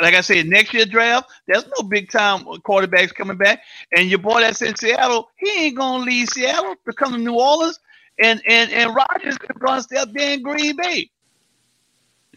like 0.00 0.14
I 0.14 0.20
said 0.22 0.46
next 0.46 0.72
year 0.72 0.86
draft 0.86 1.30
there's 1.46 1.66
no 1.78 1.86
big 1.86 2.10
time 2.10 2.44
quarterbacks 2.44 3.14
coming 3.14 3.36
back 3.36 3.62
and 3.96 4.08
your 4.08 4.18
boy 4.18 4.40
that's 4.40 4.62
in 4.62 4.74
Seattle 4.76 5.28
he 5.36 5.66
ain't 5.66 5.76
gonna 5.76 6.04
leave 6.04 6.28
Seattle 6.28 6.74
to 6.86 6.92
come 6.92 7.12
to 7.12 7.18
New 7.18 7.34
Orleans 7.34 7.78
and 8.22 8.40
and 8.46 8.70
and 8.70 8.94
Rodgers 8.94 9.34
is 9.34 9.38
gonna 9.58 9.82
stay 9.82 9.96
up 9.96 10.12
there 10.12 10.34
in 10.34 10.42
Green 10.42 10.76
Bay. 10.76 11.10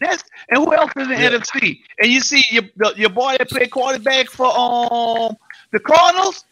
That's 0.00 0.22
and 0.48 0.64
who 0.64 0.74
else 0.74 0.92
is 0.96 1.04
in 1.04 1.08
the 1.10 1.14
NFC? 1.16 1.80
And 2.00 2.10
you 2.10 2.20
see 2.20 2.42
your 2.50 2.64
the, 2.76 2.94
your 2.96 3.10
boy 3.10 3.36
that 3.38 3.48
played 3.48 3.70
quarterback 3.70 4.28
for 4.28 4.46
um 4.46 5.36
the 5.72 5.80
Cardinals, 5.80 6.44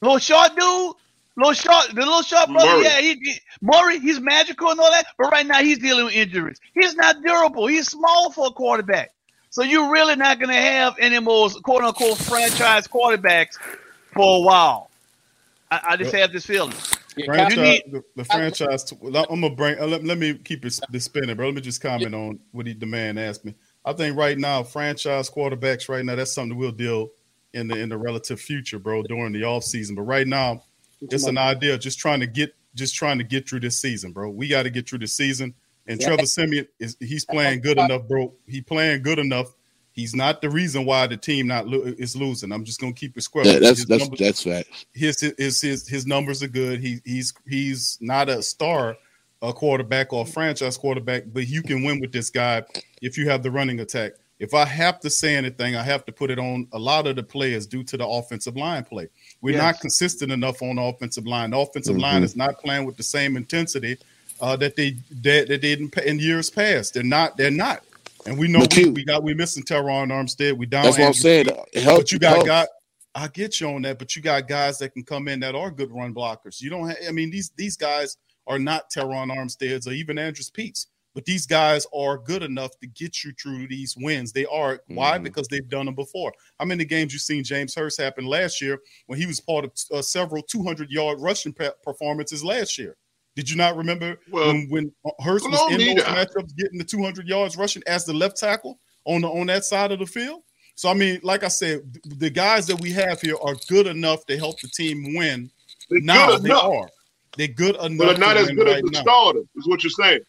little 0.00 0.18
short 0.18 0.50
dude, 0.56 0.94
little 1.36 1.52
short, 1.52 1.88
the 1.88 2.00
little 2.00 2.22
short 2.22 2.48
brother. 2.48 2.66
Murray. 2.66 2.84
Yeah, 2.84 3.00
he, 3.00 3.14
he 3.14 3.40
Murray. 3.60 3.98
He's 3.98 4.20
magical 4.20 4.70
and 4.70 4.80
all 4.80 4.90
that, 4.90 5.06
but 5.18 5.30
right 5.30 5.46
now 5.46 5.58
he's 5.60 5.78
dealing 5.78 6.06
with 6.06 6.14
injuries. 6.14 6.60
He's 6.74 6.94
not 6.94 7.22
durable. 7.22 7.66
He's 7.66 7.88
small 7.88 8.30
for 8.30 8.48
a 8.48 8.50
quarterback. 8.50 9.12
So 9.50 9.62
you're 9.62 9.90
really 9.90 10.16
not 10.16 10.38
going 10.38 10.50
to 10.50 10.60
have 10.60 10.94
any 11.00 11.18
more 11.20 11.48
quote 11.48 11.82
unquote 11.82 12.18
franchise 12.18 12.86
quarterbacks 12.86 13.56
for 14.12 14.38
a 14.38 14.40
while. 14.40 14.90
I, 15.70 15.80
I 15.90 15.96
just 15.96 16.14
have 16.14 16.32
this 16.32 16.46
feeling. 16.46 16.72
Franchise, 17.24 17.56
need- 17.56 17.82
the, 17.92 18.04
the 18.16 18.24
franchise. 18.24 18.84
t- 18.84 18.96
I'm 19.02 19.12
gonna 19.12 19.50
bring. 19.50 19.78
uh, 19.80 19.86
Let, 19.86 20.04
let 20.04 20.18
me 20.18 20.34
keep 20.34 20.64
it 20.64 20.78
the 20.90 21.00
spinning, 21.00 21.34
bro. 21.36 21.46
Let 21.46 21.54
me 21.56 21.60
just 21.60 21.80
comment 21.80 22.14
on 22.14 22.38
what 22.52 22.66
he, 22.66 22.74
the 22.74 22.86
man 22.86 23.18
asked 23.18 23.44
me. 23.44 23.54
I 23.84 23.92
think 23.92 24.16
right 24.16 24.38
now, 24.38 24.62
franchise 24.62 25.28
quarterbacks. 25.28 25.88
Right 25.88 26.04
now, 26.04 26.14
that's 26.14 26.32
something 26.32 26.56
we'll 26.56 26.70
deal 26.70 27.08
in 27.54 27.66
the 27.68 27.76
in 27.78 27.88
the 27.88 27.98
relative 27.98 28.40
future, 28.40 28.78
bro, 28.78 29.02
during 29.02 29.32
the 29.32 29.44
off 29.44 29.64
season. 29.64 29.96
But 29.96 30.02
right 30.02 30.26
now, 30.26 30.62
it's 31.00 31.26
an 31.26 31.38
idea. 31.38 31.76
Just 31.78 31.98
trying 31.98 32.20
to 32.20 32.26
get, 32.26 32.54
just 32.74 32.94
trying 32.94 33.18
to 33.18 33.24
get 33.24 33.48
through 33.48 33.60
this 33.60 33.78
season, 33.80 34.12
bro. 34.12 34.30
We 34.30 34.46
got 34.48 34.62
to 34.64 34.70
get 34.70 34.88
through 34.88 35.00
the 35.00 35.08
season. 35.08 35.54
And 35.88 36.00
Yeah. 36.00 36.08
Trevor 36.08 36.26
Siemian 36.26 36.68
is 36.78 36.96
he's 37.00 37.24
playing 37.24 37.60
good 37.62 37.78
enough, 37.78 38.06
bro. 38.06 38.32
He 38.46 38.60
playing 38.60 39.02
good 39.02 39.18
enough. 39.18 39.54
He's 39.92 40.14
not 40.14 40.40
the 40.42 40.50
reason 40.50 40.84
why 40.84 41.08
the 41.08 41.16
team 41.16 41.48
not 41.48 41.66
lo- 41.66 41.82
is 41.98 42.14
losing. 42.14 42.52
I'm 42.52 42.64
just 42.64 42.80
gonna 42.80 42.92
keep 42.92 43.16
it 43.16 43.22
square. 43.22 43.44
That, 43.44 43.62
that's 43.62 43.78
His 43.80 43.86
that's 43.86 44.02
numbers- 44.02 44.18
that's 44.20 44.42
fact. 44.44 44.86
his 44.92 45.20
his 45.38 45.60
his 45.60 45.88
his 45.88 46.06
numbers 46.06 46.42
are 46.42 46.48
good. 46.48 46.80
He 46.80 47.00
he's 47.04 47.32
he's 47.48 47.98
not 48.00 48.28
a 48.28 48.42
star, 48.42 48.96
a 49.42 49.52
quarterback 49.52 50.12
or 50.12 50.22
a 50.22 50.26
franchise 50.26 50.76
quarterback, 50.76 51.24
but 51.32 51.48
you 51.48 51.62
can 51.62 51.82
win 51.82 52.00
with 52.00 52.12
this 52.12 52.30
guy 52.30 52.62
if 53.02 53.18
you 53.18 53.28
have 53.28 53.42
the 53.42 53.50
running 53.50 53.80
attack. 53.80 54.12
If 54.38 54.54
I 54.54 54.66
have 54.66 55.00
to 55.00 55.10
say 55.10 55.34
anything, 55.34 55.74
I 55.74 55.82
have 55.82 56.04
to 56.04 56.12
put 56.12 56.30
it 56.30 56.38
on 56.38 56.68
a 56.72 56.78
lot 56.78 57.08
of 57.08 57.16
the 57.16 57.24
players 57.24 57.66
due 57.66 57.82
to 57.82 57.96
the 57.96 58.06
offensive 58.06 58.56
line 58.56 58.84
play. 58.84 59.08
We're 59.40 59.54
Yes. 59.54 59.62
not 59.62 59.80
consistent 59.80 60.30
enough 60.30 60.62
on 60.62 60.76
the 60.76 60.82
offensive 60.82 61.26
line. 61.26 61.50
The 61.50 61.58
offensive 61.58 61.96
line 61.96 62.22
Mhm. 62.22 62.24
is 62.26 62.36
not 62.36 62.60
playing 62.60 62.84
with 62.84 62.96
the 62.96 63.02
same 63.02 63.36
intensity 63.36 63.96
uh, 64.40 64.56
that 64.56 64.76
they 64.76 64.90
that, 65.22 65.48
that 65.48 65.60
they 65.62 65.76
did 65.76 65.98
in, 65.98 66.18
years 66.18 66.50
past. 66.50 66.94
They're 66.94 67.02
not. 67.02 67.36
They're 67.36 67.50
not. 67.50 67.84
And 68.26 68.38
we 68.38 68.48
know 68.48 68.64
we, 68.76 68.90
we 68.90 69.04
got 69.04 69.22
we 69.22 69.34
missing 69.34 69.62
Terron 69.62 70.10
Armstead. 70.10 70.56
We 70.56 70.66
down. 70.66 70.84
That's 70.84 70.98
what 70.98 71.06
I'm 71.06 71.14
saying. 71.14 71.46
Help- 71.74 71.98
but 72.00 72.12
you 72.12 72.18
got 72.18 72.34
help. 72.34 72.46
got 72.46 72.68
I 73.14 73.28
get 73.28 73.60
you 73.60 73.68
on 73.68 73.82
that, 73.82 73.98
but 73.98 74.14
you 74.14 74.22
got 74.22 74.46
guys 74.46 74.78
that 74.78 74.92
can 74.92 75.02
come 75.02 75.28
in 75.28 75.40
that 75.40 75.54
are 75.54 75.70
good 75.70 75.90
run 75.90 76.14
blockers. 76.14 76.60
You 76.60 76.70
don't 76.70 76.88
have, 76.88 76.98
I 77.08 77.10
mean, 77.10 77.30
these 77.30 77.50
these 77.56 77.76
guys 77.76 78.16
are 78.46 78.58
not 78.58 78.90
Terron 78.90 79.34
Armsteads 79.34 79.86
or 79.86 79.92
even 79.92 80.18
Andrus 80.18 80.50
Peats, 80.50 80.86
but 81.14 81.24
these 81.24 81.46
guys 81.46 81.86
are 81.94 82.18
good 82.18 82.42
enough 82.42 82.78
to 82.80 82.86
get 82.86 83.24
you 83.24 83.32
through 83.40 83.66
these 83.68 83.96
wins. 83.96 84.32
They 84.32 84.46
are. 84.46 84.80
Why? 84.88 85.18
Mhm. 85.18 85.24
Because 85.24 85.48
they've 85.48 85.68
done 85.68 85.86
them 85.86 85.94
before. 85.94 86.32
How 86.58 86.64
many 86.64 86.84
games 86.84 87.12
you 87.12 87.18
seen 87.18 87.44
James 87.44 87.74
Hurst 87.74 88.00
happen 88.00 88.24
last 88.26 88.60
year 88.60 88.78
when 89.06 89.18
he 89.18 89.26
was 89.26 89.40
part 89.40 89.64
of 89.64 89.72
uh, 89.92 90.02
several 90.02 90.42
200 90.42 90.90
yard 90.90 91.20
rushing 91.20 91.52
pe- 91.52 91.70
performances 91.82 92.44
last 92.44 92.78
year? 92.78 92.96
Did 93.38 93.48
you 93.48 93.54
not 93.54 93.76
remember 93.76 94.18
Well, 94.32 94.48
when, 94.48 94.68
when 94.68 94.92
Hurst 95.20 95.48
was 95.48 95.70
in 95.70 95.78
those 95.78 96.02
down. 96.02 96.16
matchups 96.16 96.56
getting 96.56 96.76
the 96.76 96.82
200 96.82 97.28
yards 97.28 97.56
rushing 97.56 97.84
as 97.86 98.04
the 98.04 98.12
left 98.12 98.36
tackle 98.36 98.80
on 99.04 99.20
the 99.20 99.28
on 99.28 99.46
that 99.46 99.64
side 99.64 99.92
of 99.92 100.00
the 100.00 100.06
field? 100.06 100.42
So 100.74 100.88
I 100.88 100.94
mean, 100.94 101.20
like 101.22 101.44
I 101.44 101.48
said, 101.48 101.82
the 102.04 102.30
guys 102.30 102.66
that 102.66 102.80
we 102.80 102.90
have 102.94 103.20
here 103.20 103.36
are 103.40 103.54
good 103.68 103.86
enough 103.86 104.26
to 104.26 104.36
help 104.36 104.60
the 104.60 104.66
team 104.66 105.14
win. 105.14 105.52
They're 105.88 106.00
now 106.00 106.30
good 106.32 106.42
they 106.42 106.48
enough. 106.50 106.64
are. 106.64 106.88
They're 107.36 107.46
good 107.46 107.76
enough. 107.76 107.98
But 107.98 108.06
they're 108.06 108.18
not 108.18 108.34
to 108.34 108.40
as 108.40 108.46
win 108.48 108.56
good 108.56 108.68
as 108.70 108.82
the 108.82 108.90
now. 108.90 109.00
starter, 109.02 109.40
is 109.54 109.68
what 109.68 109.84
you're 109.84 109.90
saying. 109.90 110.22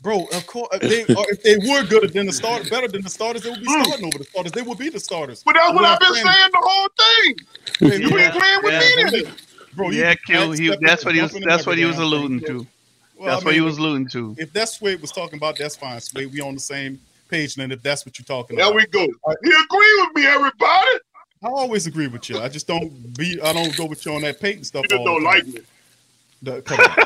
Bro, 0.00 0.26
of 0.32 0.44
course, 0.48 0.68
if 0.72 1.06
they, 1.06 1.14
are, 1.14 1.24
if 1.28 1.42
they 1.44 1.56
were 1.58 1.84
good 1.84 2.12
than 2.12 2.26
the 2.26 2.32
starters, 2.32 2.68
better 2.76 2.88
than 2.88 3.02
the 3.02 3.10
starters, 3.10 3.42
they 3.42 3.50
would 3.50 3.60
be 3.60 3.66
hmm. 3.68 3.82
starting 3.84 4.06
over 4.06 4.18
the 4.18 4.24
starters. 4.24 4.50
They 4.50 4.62
would 4.62 4.78
be 4.78 4.88
the 4.88 4.98
starters. 4.98 5.44
But 5.44 5.54
that's 5.54 5.72
what 5.72 5.84
I'm 5.84 5.92
I've 5.92 6.00
been 6.00 6.14
saying 6.14 6.50
the 6.52 6.60
whole 6.60 6.88
thing. 6.98 7.36
Hey, 7.78 8.00
You 8.02 8.08
bro, 8.08 8.18
been 8.18 8.30
agreeing 8.36 8.60
with 8.64 8.72
yeah. 8.72 9.04
me 9.04 9.22
then. 9.22 9.34
Bro, 9.76 9.90
you 9.90 10.00
yeah, 10.00 10.14
can 10.14 10.54
Q. 10.56 10.70
He, 10.70 10.76
that's 10.80 11.04
what 11.04 11.14
he 11.14 11.20
was. 11.20 11.32
That's 11.32 11.66
what 11.66 11.78
he 11.78 11.84
was 11.84 11.98
alluding 11.98 12.40
thing. 12.40 12.60
to. 12.60 12.66
Well, 13.18 13.28
That's 13.28 13.42
I 13.42 13.44
what 13.46 13.54
he 13.54 13.60
was 13.60 13.78
alluding 13.78 14.08
to. 14.10 14.34
If 14.38 14.52
that's 14.52 14.80
what 14.80 14.92
it 14.92 15.00
was 15.00 15.10
talking 15.10 15.38
about, 15.38 15.56
that's 15.56 15.74
fine. 15.76 16.00
Sway, 16.00 16.26
we 16.26 16.40
on 16.40 16.54
the 16.54 16.60
same 16.60 17.00
page. 17.28 17.54
Then 17.54 17.72
if 17.72 17.82
that's 17.82 18.04
what 18.04 18.18
you're 18.18 18.26
talking 18.26 18.56
There 18.56 18.66
about, 18.66 18.90
there 18.92 19.00
we 19.02 19.08
go. 19.08 19.12
You 19.42 19.64
agree 19.64 20.06
with 20.06 20.16
me, 20.16 20.26
everybody? 20.26 20.90
I 21.42 21.48
always 21.48 21.86
agree 21.86 22.08
with 22.08 22.28
you. 22.28 22.38
I 22.40 22.48
just 22.48 22.66
don't 22.66 23.16
be. 23.16 23.40
I 23.40 23.52
don't 23.52 23.74
go 23.76 23.86
with 23.86 24.04
you 24.04 24.14
on 24.14 24.22
that 24.22 24.40
Payton 24.40 24.64
stuff. 24.64 24.84
You 24.84 24.88
just 24.88 25.04
don't 25.04 25.22
like 25.22 25.46
me. 25.46 25.60
The- 26.42 26.62
come 26.62 26.78
on. 26.78 26.86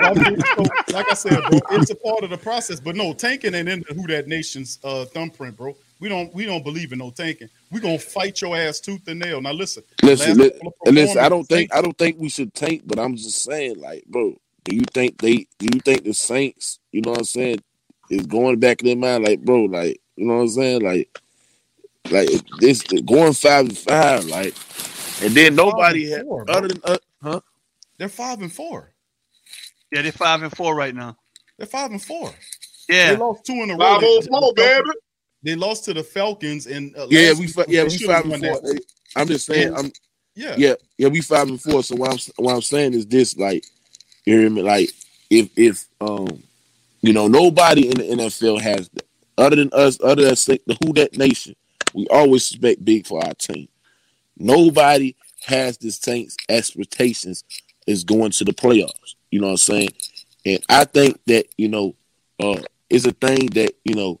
I 0.00 0.30
mean, 0.30 0.40
so, 0.56 0.94
like 0.94 1.10
I 1.10 1.14
said, 1.14 1.40
bro, 1.48 1.60
it's 1.72 1.90
a 1.90 1.96
part 1.96 2.24
of 2.24 2.30
the 2.30 2.38
process. 2.38 2.80
But 2.80 2.96
no, 2.96 3.12
tanking 3.12 3.54
ain't 3.54 3.68
into 3.68 3.94
who 3.94 4.06
that 4.08 4.26
nation's 4.26 4.78
uh, 4.82 5.04
thumbprint, 5.06 5.56
bro. 5.56 5.76
We 6.00 6.08
don't 6.08 6.34
we 6.34 6.46
don't 6.46 6.64
believe 6.64 6.92
in 6.92 6.98
no 6.98 7.10
tanking. 7.10 7.50
We're 7.70 7.80
gonna 7.80 7.98
fight 7.98 8.40
your 8.42 8.56
ass 8.56 8.80
tooth 8.80 9.06
and 9.08 9.20
nail. 9.20 9.40
Now 9.42 9.52
listen, 9.52 9.84
Listen, 10.02 10.38
last 10.38 10.38
li- 10.38 10.52
listen. 10.86 11.20
I 11.22 11.28
don't 11.28 11.44
think 11.46 11.74
I 11.74 11.82
don't 11.82 11.98
think 11.98 12.18
we 12.18 12.28
should 12.30 12.54
tank, 12.54 12.82
but 12.86 12.98
I'm 12.98 13.16
just 13.16 13.44
saying, 13.44 13.80
like, 13.80 14.04
bro, 14.06 14.36
do 14.64 14.76
you 14.76 14.84
think 14.94 15.18
they? 15.20 15.46
Do 15.58 15.68
you 15.72 15.80
think 15.80 16.04
the 16.04 16.14
Saints? 16.14 16.80
You 16.92 17.02
know 17.02 17.10
what 17.12 17.20
I'm 17.20 17.24
saying? 17.24 17.60
Is 18.10 18.26
going 18.26 18.60
back 18.60 18.82
in 18.82 18.86
their 18.88 18.96
mind, 18.96 19.24
like, 19.24 19.40
bro, 19.44 19.64
like, 19.64 20.00
you 20.16 20.26
know 20.26 20.36
what 20.36 20.42
I'm 20.42 20.48
saying, 20.50 20.82
like. 20.82 21.08
like 22.10 22.28
this 22.60 22.82
going 22.82 23.32
five 23.34 23.66
and 23.66 23.78
five, 23.78 24.24
like, 24.26 24.54
and 25.22 25.34
then 25.34 25.54
nobody 25.54 26.06
Five 26.06 26.18
had 26.18 26.22
four, 26.26 26.50
other 26.50 26.68
than 26.68 26.80
uh, 26.84 26.98
huh? 27.22 27.40
They're 27.98 28.08
five 28.08 28.40
and 28.42 28.52
four. 28.52 28.92
Yeah, 29.92 30.02
they're 30.02 30.12
five 30.12 30.42
and 30.42 30.54
four 30.56 30.74
right 30.74 30.94
now. 30.94 31.16
They're 31.58 31.66
five 31.66 31.90
and 31.90 32.02
four. 32.02 32.32
Yeah. 32.88 33.12
They 33.12 33.16
lost 33.16 33.44
two 33.46 33.54
in 33.54 33.70
a 33.70 33.74
row. 33.74 33.78
Five 33.78 34.00
They- 34.00 34.28
oh 34.32 34.52
four, 34.52 34.54
baby. 34.54 34.90
They 35.42 35.54
lost 35.54 35.84
to 35.86 35.94
the 35.94 36.02
Falcons 36.02 36.66
and 36.66 36.96
uh, 36.96 37.06
Yeah, 37.08 37.32
we 37.38 37.46
fi- 37.46 37.64
yeah 37.68 37.84
we 37.84 37.96
five 37.98 38.24
and 38.24 38.38
four. 38.40 38.60
that. 38.60 38.80
I'm 39.16 39.26
just 39.26 39.46
saying, 39.46 39.74
I'm 39.74 39.90
Yeah. 40.34 40.54
yeah 40.56 40.74
yeah 40.98 41.08
we 41.08 41.20
five 41.20 41.48
and 41.48 41.60
four. 41.60 41.82
So 41.82 41.96
what 41.96 42.10
I'm 42.12 42.18
what 42.36 42.54
I'm 42.54 42.62
saying 42.62 42.94
is 42.94 43.06
this, 43.06 43.36
like, 43.36 43.64
you 44.26 44.38
hear 44.38 44.50
me? 44.50 44.62
Like, 44.62 44.90
if 45.30 45.48
if 45.56 45.86
um, 46.00 46.42
you 47.02 47.12
know, 47.12 47.26
nobody 47.26 47.88
in 47.88 47.96
the 47.96 48.24
NFL 48.24 48.60
has 48.60 48.90
other 49.38 49.56
than 49.56 49.70
us, 49.72 49.98
other 50.02 50.22
than 50.22 50.34
the 50.34 50.76
Who 50.84 50.92
That 50.92 51.16
Nation, 51.16 51.56
we 51.94 52.06
always 52.08 52.50
expect 52.50 52.84
big 52.84 53.06
for 53.06 53.24
our 53.24 53.34
team. 53.34 53.68
Nobody 54.36 55.16
has 55.46 55.78
the 55.78 55.90
Saints 55.90 56.36
expectations 56.48 57.44
is 57.86 58.04
going 58.04 58.30
to 58.32 58.44
the 58.44 58.52
playoffs. 58.52 59.14
You 59.30 59.40
know 59.40 59.46
what 59.46 59.52
I'm 59.52 59.56
saying? 59.58 59.90
And 60.44 60.62
I 60.68 60.84
think 60.84 61.18
that 61.26 61.46
you 61.56 61.68
know, 61.68 61.94
uh, 62.38 62.60
is 62.90 63.06
a 63.06 63.12
thing 63.12 63.46
that 63.48 63.72
you 63.84 63.94
know 63.94 64.20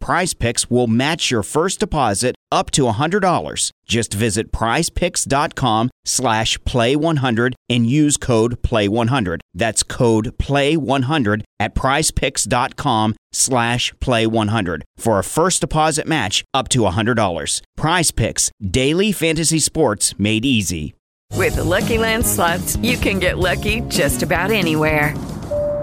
Prize 0.00 0.34
Picks 0.34 0.70
will 0.70 0.86
match 0.86 1.30
your 1.30 1.42
first 1.42 1.80
deposit 1.80 2.34
up 2.50 2.70
to 2.72 2.82
$100. 2.82 3.70
Just 3.86 4.14
visit 4.14 4.52
prizepicks.com 4.52 5.90
slash 6.04 6.58
play100 6.58 7.54
and 7.68 7.86
use 7.86 8.16
code 8.16 8.62
play100. 8.62 9.40
That's 9.54 9.82
code 9.82 10.36
play100 10.38 11.42
at 11.60 11.74
prizepicks.com 11.74 13.16
slash 13.32 13.92
play100 13.94 14.82
for 14.96 15.18
a 15.18 15.24
first 15.24 15.60
deposit 15.60 16.06
match 16.06 16.44
up 16.54 16.68
to 16.70 16.80
$100. 16.80 17.60
Prize 17.76 18.10
Picks, 18.10 18.50
daily 18.60 19.12
fantasy 19.12 19.58
sports 19.58 20.18
made 20.18 20.44
easy. 20.44 20.94
With 21.34 21.56
the 21.56 21.64
Lucky 21.64 21.98
Land 21.98 22.26
slots, 22.26 22.76
you 22.78 22.96
can 22.96 23.18
get 23.20 23.38
lucky 23.38 23.82
just 23.82 24.22
about 24.22 24.50
anywhere. 24.50 25.14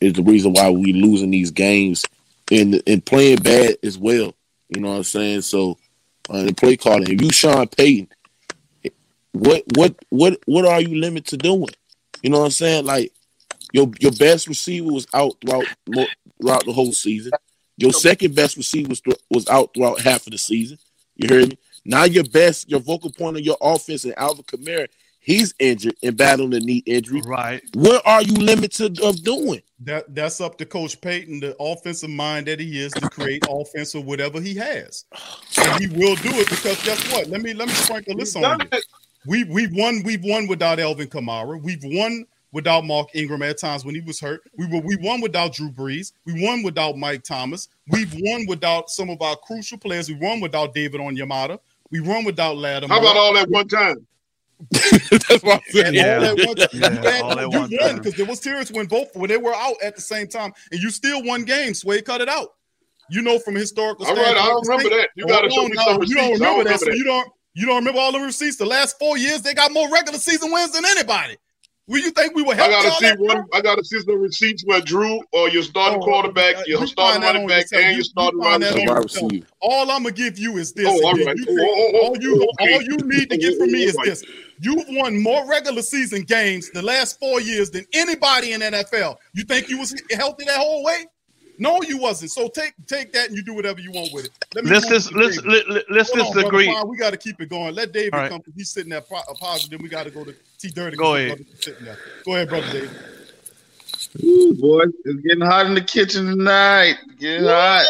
is 0.00 0.14
the 0.14 0.22
reason 0.22 0.52
why 0.52 0.70
we 0.70 0.92
losing 0.92 1.30
these 1.30 1.50
games 1.50 2.04
and 2.50 2.82
and 2.86 3.04
playing 3.04 3.38
bad 3.38 3.76
as 3.82 3.98
well. 3.98 4.34
You 4.68 4.80
know 4.80 4.90
what 4.90 4.96
I'm 4.96 5.04
saying? 5.04 5.42
So 5.42 5.78
uh, 6.28 6.42
the 6.42 6.54
play 6.54 6.76
calling. 6.76 7.10
If 7.10 7.20
you 7.20 7.30
Sean 7.30 7.66
Payton, 7.68 8.08
what 9.32 9.62
what 9.76 9.94
what 10.10 10.38
what 10.46 10.64
are 10.64 10.80
you 10.80 11.00
limited 11.00 11.26
to 11.26 11.36
doing? 11.36 11.68
You 12.22 12.30
know 12.30 12.40
what 12.40 12.46
I'm 12.46 12.50
saying? 12.50 12.84
Like 12.84 13.12
your 13.72 13.90
your 14.00 14.12
best 14.12 14.46
receiver 14.48 14.92
was 14.92 15.06
out 15.14 15.36
throughout 15.40 15.66
throughout 16.40 16.64
the 16.64 16.72
whole 16.72 16.92
season. 16.92 17.32
Your 17.76 17.92
second 17.92 18.34
best 18.34 18.56
receiver 18.56 18.88
was, 18.88 19.02
was 19.30 19.48
out 19.48 19.72
throughout 19.74 20.00
half 20.00 20.26
of 20.26 20.32
the 20.32 20.38
season. 20.38 20.78
You 21.16 21.28
heard 21.28 21.48
me? 21.50 21.58
Now 21.84 22.04
your 22.04 22.24
best, 22.24 22.68
your 22.68 22.80
vocal 22.80 23.10
point 23.10 23.38
of 23.38 23.42
your 23.42 23.56
offense 23.60 24.04
and 24.04 24.18
Alvin 24.18 24.44
Kamara, 24.44 24.86
he's 25.20 25.54
injured 25.58 25.94
and 26.02 26.16
battling 26.16 26.54
a 26.54 26.60
knee 26.60 26.82
injury. 26.86 27.22
Right. 27.24 27.62
What 27.74 28.02
are 28.06 28.22
you 28.22 28.34
limited 28.34 29.00
of 29.00 29.22
doing? 29.22 29.62
That 29.80 30.14
that's 30.14 30.40
up 30.40 30.58
to 30.58 30.66
Coach 30.66 31.00
Payton, 31.00 31.40
the 31.40 31.56
offensive 31.60 32.10
mind 32.10 32.46
that 32.48 32.60
he 32.60 32.80
is, 32.80 32.92
to 32.94 33.08
create 33.08 33.44
offense 33.48 33.94
or 33.94 34.02
whatever 34.02 34.40
he 34.40 34.54
has. 34.56 35.04
And 35.58 35.80
he 35.80 35.86
will 35.86 36.16
do 36.16 36.30
it 36.32 36.48
because 36.50 36.82
guess 36.84 37.12
what? 37.12 37.28
Let 37.28 37.40
me 37.42 37.54
let 37.54 37.68
me 37.68 37.74
sprinkle 37.74 38.16
this 38.16 38.34
on 38.36 38.60
you. 38.60 38.80
We 39.26 39.44
we've 39.44 39.72
won 39.72 40.02
we've 40.04 40.24
won 40.24 40.48
without 40.48 40.80
Alvin 40.80 41.08
Kamara. 41.08 41.62
We've 41.62 41.82
won 41.84 42.26
without 42.52 42.84
Mark 42.84 43.08
Ingram 43.14 43.42
at 43.42 43.58
times 43.58 43.84
when 43.84 43.94
he 43.94 44.00
was 44.00 44.20
hurt. 44.20 44.42
We 44.56 44.66
were 44.66 44.80
we 44.80 44.96
won 44.96 45.20
without 45.20 45.54
Drew 45.54 45.70
Brees. 45.70 46.12
We 46.24 46.44
won 46.44 46.62
without 46.62 46.96
Mike 46.96 47.22
Thomas. 47.22 47.68
We've 47.88 48.12
won 48.18 48.46
without 48.48 48.90
some 48.90 49.10
of 49.10 49.22
our 49.22 49.36
crucial 49.36 49.78
players. 49.78 50.08
We 50.08 50.16
won 50.16 50.40
without 50.40 50.74
David 50.74 51.00
Onyemata. 51.00 51.58
We 51.90 52.00
won 52.00 52.24
without 52.24 52.56
Lattimore. 52.56 52.96
How 52.96 53.02
about 53.02 53.16
all 53.16 53.34
that 53.34 53.48
one 53.48 53.68
time? 53.68 54.06
That's 54.70 55.42
what 55.42 55.56
I'm 55.56 55.60
saying. 55.70 55.96
And 55.96 56.24
all 56.24 56.38
at 56.38 56.46
one. 56.46 56.56
Yeah, 56.56 56.66
you 56.72 56.80
had- 56.80 57.22
all 57.22 57.38
at 57.38 57.70
you 57.70 57.78
won 57.80 57.96
because 57.96 58.14
there 58.14 58.26
was 58.26 58.40
periods 58.40 58.70
when 58.72 58.86
both 58.86 59.14
when 59.16 59.28
they 59.28 59.36
were 59.36 59.54
out 59.54 59.76
at 59.82 59.96
the 59.96 60.02
same 60.02 60.26
time, 60.28 60.52
and 60.70 60.80
you 60.80 60.90
still 60.90 61.22
won 61.24 61.44
games. 61.44 61.80
Sway 61.80 62.02
cut 62.02 62.20
it 62.20 62.28
out. 62.28 62.48
You 63.08 63.22
know 63.22 63.38
from 63.38 63.56
a 63.56 63.60
historical. 63.60 64.06
All 64.06 64.14
right, 64.14 64.28
I 64.28 64.46
don't 64.46 64.64
standpoint, 64.64 64.84
remember 64.84 64.96
that. 64.96 65.10
You 65.16 65.26
gotta 65.26 65.50
show 65.50 65.66
me 65.66 65.74
some 65.76 65.84
oh, 65.86 65.92
You 65.92 65.98
receipts. 65.98 66.16
I 66.16 66.20
don't 66.20 66.38
don't 66.38 66.40
remember 66.40 66.64
that, 66.64 66.70
remember 66.70 66.78
so 66.78 66.84
that. 66.86 66.96
you 66.96 67.04
don't. 67.04 67.32
You 67.54 67.66
don't 67.66 67.76
remember 67.76 68.00
all 68.00 68.12
the 68.12 68.20
receipts. 68.20 68.56
The 68.56 68.66
last 68.66 68.98
four 68.98 69.18
years, 69.18 69.42
they 69.42 69.54
got 69.54 69.72
more 69.72 69.90
regular 69.90 70.18
season 70.18 70.52
wins 70.52 70.72
than 70.72 70.84
anybody. 70.84 71.36
Will 71.90 71.98
you 71.98 72.12
think 72.12 72.36
we 72.36 72.44
were 72.44 72.54
healthy? 72.54 72.72
I 72.72 72.82
gotta 72.84 72.94
see 73.00 73.06
that 73.06 73.18
one. 73.18 73.44
I 73.52 73.60
gotta 73.60 73.84
see 73.84 73.98
some 73.98 74.20
receipts 74.20 74.62
where 74.64 74.80
Drew 74.80 75.20
or 75.32 75.48
your 75.48 75.64
starting 75.64 76.00
Oh, 76.00 76.04
quarterback, 76.04 76.54
uh, 76.58 76.62
your 76.64 76.82
you 76.82 76.86
starting 76.86 77.20
running 77.20 77.48
back, 77.48 77.62
yourself. 77.62 77.82
and 77.82 77.90
You- 77.90 77.96
your 77.96 78.04
starting 78.04 78.38
you 78.38 78.44
find 78.44 78.88
wide 78.88 79.02
receiver. 79.02 79.46
All 79.60 79.90
I'm 79.90 80.04
gonna 80.04 80.12
give 80.14 80.38
you 80.38 80.56
is 80.58 80.72
this. 80.72 80.86
Oh, 80.88 80.94
and 80.94 81.04
all 81.04 81.18
you 81.18 81.26
Oh, 81.28 81.56
oh, 81.58 81.90
oh, 81.94 81.98
all 82.06 82.16
you 82.20 82.48
okay. 82.60 82.74
all 82.74 82.82
you 82.82 82.96
need 83.04 83.28
to 83.30 83.36
get 83.36 83.58
from 83.58 83.72
me 83.72 83.82
is 83.82 83.96
All 83.96 84.02
right. 84.04 84.10
this. 84.10 84.22
You've 84.60 84.84
won 84.90 85.20
more 85.20 85.44
regular 85.48 85.82
season 85.82 86.22
games 86.22 86.70
the 86.70 86.82
last 86.82 87.18
four 87.18 87.40
years 87.40 87.70
than 87.70 87.84
anybody 87.92 88.52
in 88.52 88.60
NFL. 88.62 89.18
You 89.34 89.42
think 89.42 89.68
you 89.68 89.78
was 89.78 89.92
healthy 90.12 90.44
that 90.44 90.58
whole 90.58 90.84
way? 90.84 91.06
No, 91.60 91.82
you 91.82 91.98
wasn't. 91.98 92.30
So 92.30 92.48
take 92.48 92.72
take 92.86 93.12
that 93.12 93.28
and 93.28 93.36
you 93.36 93.42
do 93.44 93.52
whatever 93.52 93.80
you 93.80 93.92
want 93.92 94.12
with 94.14 94.24
it. 94.24 94.32
Let 94.54 94.64
Let's 94.64 94.86
move 94.86 94.92
just 94.94 95.14
let's 95.14 95.44
let, 95.44 95.68
let, 95.68 95.84
let's 95.90 96.10
Hold 96.10 96.18
just 96.18 96.28
on, 96.28 96.32
brother 96.32 96.46
agree. 96.48 96.74
We 96.86 96.96
got 96.96 97.10
to 97.10 97.18
keep 97.18 97.38
it 97.40 97.50
going. 97.50 97.74
Let 97.74 97.92
David 97.92 98.14
All 98.14 98.20
right. 98.20 98.30
come. 98.30 98.40
'cause 98.40 98.54
He's 98.56 98.70
sitting 98.70 98.88
there 98.88 99.02
po- 99.02 99.16
uh, 99.16 99.34
positive. 99.38 99.70
Then 99.72 99.82
we 99.82 99.90
got 99.90 100.04
to 100.04 100.10
go 100.10 100.24
to 100.24 100.34
T 100.58 100.70
Dirty. 100.70 100.96
Go 100.96 101.12
'cause 101.12 101.20
his 101.20 101.66
ahead. 101.66 101.76
there. 101.84 101.98
Go 102.24 102.34
ahead, 102.34 102.48
brother 102.48 102.72
David. 102.72 102.96
Ooh, 104.24 104.54
boy, 104.54 104.84
it's 105.04 105.20
getting 105.20 105.42
hot 105.42 105.66
in 105.66 105.74
the 105.74 105.82
kitchen 105.82 106.26
tonight. 106.26 106.96
Getting 107.18 107.46
hot. 107.46 107.84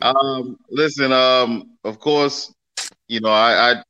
Um, 0.00 0.58
listen, 0.70 1.12
um, 1.12 1.76
of 1.84 1.98
course, 1.98 2.52
you 3.06 3.20
know, 3.20 3.28
I, 3.28 3.72
I 3.72 3.82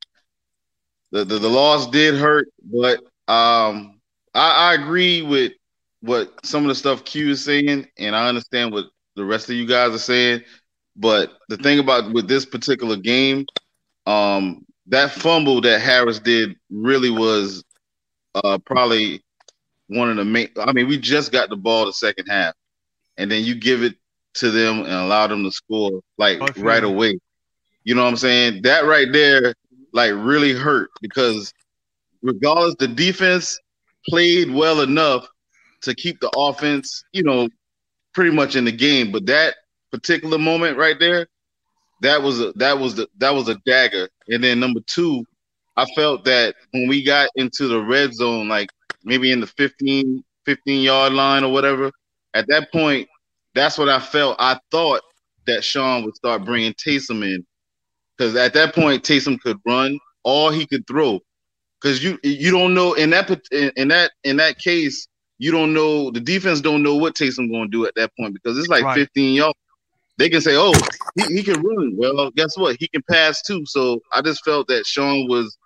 the, 1.12 1.24
the 1.24 1.38
the 1.38 1.48
loss 1.48 1.88
did 1.88 2.16
hurt, 2.16 2.48
but 2.64 2.98
um, 3.28 4.00
I, 4.34 4.70
I 4.70 4.74
agree 4.74 5.22
with 5.22 5.52
what 6.00 6.44
some 6.44 6.62
of 6.62 6.68
the 6.68 6.74
stuff 6.74 7.04
Q 7.04 7.30
is 7.30 7.44
saying, 7.44 7.86
and 7.98 8.16
I 8.16 8.28
understand 8.28 8.72
what 8.72 8.86
the 9.16 9.24
rest 9.24 9.48
of 9.50 9.56
you 9.56 9.66
guys 9.66 9.94
are 9.94 9.98
saying. 9.98 10.42
But 10.96 11.32
the 11.48 11.56
thing 11.56 11.78
about 11.78 12.12
with 12.12 12.28
this 12.28 12.44
particular 12.44 12.96
game, 12.96 13.46
um, 14.06 14.64
that 14.86 15.12
fumble 15.12 15.60
that 15.62 15.80
Harris 15.80 16.18
did 16.18 16.56
really 16.70 17.10
was 17.10 17.64
uh, 18.34 18.58
probably 18.58 19.22
one 19.88 20.10
of 20.10 20.16
the 20.16 20.24
main. 20.24 20.48
I 20.58 20.72
mean, 20.72 20.88
we 20.88 20.98
just 20.98 21.32
got 21.32 21.48
the 21.48 21.56
ball 21.56 21.86
the 21.86 21.92
second 21.92 22.26
half, 22.26 22.54
and 23.16 23.30
then 23.30 23.44
you 23.44 23.54
give 23.54 23.82
it 23.82 23.96
to 24.34 24.50
them 24.50 24.80
and 24.80 24.92
allow 24.92 25.26
them 25.26 25.44
to 25.44 25.50
score 25.50 26.00
like 26.18 26.40
I 26.40 26.60
right 26.60 26.84
away. 26.84 27.18
You 27.84 27.94
know 27.94 28.02
what 28.02 28.10
I'm 28.10 28.16
saying? 28.16 28.62
That 28.62 28.84
right 28.84 29.10
there, 29.12 29.54
like, 29.92 30.12
really 30.14 30.52
hurt 30.52 30.90
because 31.00 31.52
regardless, 32.22 32.76
the 32.78 32.88
defense 32.88 33.58
played 34.06 34.50
well 34.50 34.80
enough 34.80 35.26
to 35.82 35.94
keep 35.94 36.20
the 36.20 36.30
offense, 36.36 37.04
you 37.12 37.22
know, 37.22 37.48
pretty 38.14 38.30
much 38.30 38.56
in 38.56 38.64
the 38.64 38.72
game. 38.72 39.12
But 39.12 39.26
that 39.26 39.56
particular 39.90 40.38
moment 40.38 40.76
right 40.76 40.98
there, 40.98 41.26
that 42.02 42.22
was 42.22 42.40
a 42.40 42.52
that 42.56 42.78
was 42.78 42.96
the 42.96 43.08
that 43.18 43.34
was 43.34 43.48
a 43.48 43.56
dagger. 43.66 44.08
And 44.28 44.42
then 44.42 44.60
number 44.60 44.80
two, 44.86 45.24
I 45.76 45.86
felt 45.96 46.24
that 46.24 46.54
when 46.72 46.88
we 46.88 47.04
got 47.04 47.30
into 47.36 47.68
the 47.68 47.80
red 47.80 48.14
zone, 48.14 48.48
like 48.48 48.70
maybe 49.04 49.32
in 49.32 49.40
the 49.40 49.46
15, 49.46 50.22
15 50.44 50.82
yard 50.82 51.12
line 51.12 51.44
or 51.44 51.52
whatever. 51.52 51.90
At 52.34 52.46
that 52.48 52.70
point, 52.72 53.08
that's 53.54 53.78
what 53.78 53.88
I 53.88 53.98
felt. 53.98 54.36
I 54.38 54.58
thought 54.70 55.02
that 55.46 55.64
Sean 55.64 56.04
would 56.04 56.14
start 56.16 56.44
bringing 56.44 56.74
Taysom 56.74 57.24
in 57.24 57.44
because 58.16 58.36
at 58.36 58.54
that 58.54 58.74
point 58.74 59.02
Taysom 59.02 59.40
could 59.40 59.58
run 59.66 59.98
or 60.24 60.52
he 60.52 60.66
could 60.66 60.86
throw. 60.86 61.20
Because 61.80 62.04
you 62.04 62.18
you 62.22 62.50
don't 62.50 62.74
know 62.74 62.92
in 62.92 63.10
that 63.10 63.30
in, 63.50 63.72
in 63.76 63.88
that 63.88 64.12
in 64.22 64.36
that 64.36 64.58
case 64.58 65.08
you 65.40 65.50
don't 65.50 65.72
know 65.72 66.10
the 66.10 66.20
defense 66.20 66.60
don't 66.60 66.82
know 66.82 66.96
what 66.96 67.14
Taysom 67.14 67.50
going 67.50 67.64
to 67.64 67.70
do 67.70 67.86
at 67.86 67.94
that 67.96 68.10
point 68.14 68.34
because 68.34 68.58
it's 68.58 68.68
like 68.68 68.84
Right. 68.84 68.94
15 68.94 69.34
yards. 69.34 69.58
They 70.18 70.28
can 70.28 70.42
say, 70.42 70.54
"Oh, 70.54 70.74
he, 71.16 71.36
he 71.36 71.42
can 71.42 71.62
run." 71.62 71.96
Well, 71.96 72.30
guess 72.32 72.58
what? 72.58 72.76
He 72.78 72.88
can 72.88 73.02
pass 73.10 73.40
too. 73.40 73.64
So 73.64 74.02
I 74.12 74.20
just 74.20 74.44
felt 74.44 74.68
that 74.68 74.84
Sean 74.84 75.26
was 75.28 75.56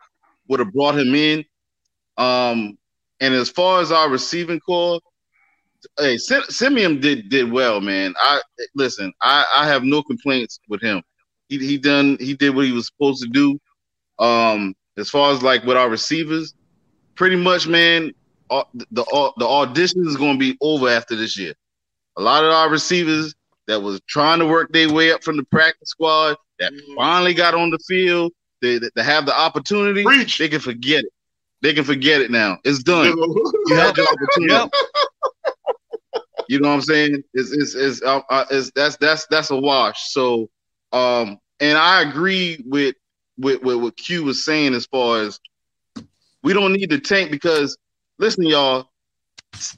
would 0.46 0.60
have 0.60 0.72
brought 0.72 0.96
him 0.96 1.12
in. 1.16 1.44
Um, 2.16 2.78
and 3.20 3.34
as 3.34 3.50
far 3.50 3.80
as 3.80 3.90
our 3.90 4.08
receiving 4.08 4.60
core, 4.60 5.00
hey, 5.98 6.18
Sim- 6.18 6.44
Siemian 6.48 7.00
did 7.00 7.28
did 7.30 7.50
well, 7.50 7.80
man. 7.80 8.14
I 8.18 8.42
listen. 8.76 9.12
I 9.22 9.44
I 9.56 9.66
have 9.66 9.82
no 9.82 10.04
complaints 10.04 10.60
with 10.68 10.80
him. 10.82 11.02
He 11.48 11.58
he 11.58 11.78
done 11.78 12.16
he 12.20 12.34
did 12.34 12.54
what 12.54 12.64
he 12.64 12.70
was 12.72 12.86
supposed 12.86 13.24
to 13.24 13.28
do. 13.28 13.58
Um, 14.24 14.76
as 14.98 15.10
far 15.10 15.32
as 15.32 15.42
like 15.42 15.64
with 15.64 15.76
our 15.76 15.88
receivers, 15.88 16.54
pretty 17.16 17.34
much, 17.34 17.66
man. 17.66 18.12
The 18.50 19.32
the 19.36 19.46
audition 19.46 20.06
is 20.06 20.16
going 20.16 20.34
to 20.34 20.38
be 20.38 20.56
over 20.60 20.88
after 20.88 21.16
this 21.16 21.36
year. 21.36 21.54
A 22.16 22.22
lot 22.22 22.44
of 22.44 22.52
our 22.52 22.70
receivers 22.70 23.34
that 23.66 23.80
was 23.80 24.00
trying 24.06 24.38
to 24.38 24.46
work 24.46 24.72
their 24.72 24.92
way 24.92 25.12
up 25.12 25.24
from 25.24 25.36
the 25.36 25.44
practice 25.44 25.88
squad 25.88 26.36
that 26.58 26.72
finally 26.96 27.34
got 27.34 27.54
on 27.54 27.70
the 27.70 27.78
field, 27.78 28.32
they, 28.60 28.78
they 28.78 29.02
have 29.02 29.26
the 29.26 29.36
opportunity. 29.36 30.04
They 30.38 30.48
can 30.48 30.60
forget 30.60 31.04
it. 31.04 31.10
They 31.62 31.72
can 31.72 31.84
forget 31.84 32.20
it 32.20 32.30
now. 32.30 32.58
It's 32.64 32.82
done. 32.82 33.14
You 33.66 33.76
had 33.76 33.96
your 33.96 34.06
opportunity. 34.06 34.70
You 36.48 36.60
know 36.60 36.68
what 36.68 36.74
I'm 36.74 36.80
saying? 36.82 37.22
It's 37.32 37.50
it's 37.52 37.74
it's, 37.74 38.02
uh, 38.02 38.20
uh, 38.28 38.44
it's 38.50 38.70
that's 38.74 38.96
that's 38.98 39.26
that's 39.28 39.50
a 39.50 39.56
wash. 39.56 40.10
So, 40.10 40.50
um, 40.92 41.38
and 41.60 41.78
I 41.78 42.02
agree 42.02 42.62
with 42.66 42.94
with, 43.38 43.62
with 43.62 43.76
what 43.76 43.96
Q 43.96 44.24
was 44.24 44.44
saying 44.44 44.74
as 44.74 44.84
far 44.84 45.22
as 45.22 45.40
we 46.42 46.52
don't 46.52 46.74
need 46.74 46.90
to 46.90 47.00
tank 47.00 47.30
because 47.30 47.78
listen, 48.18 48.44
y'all, 48.44 48.90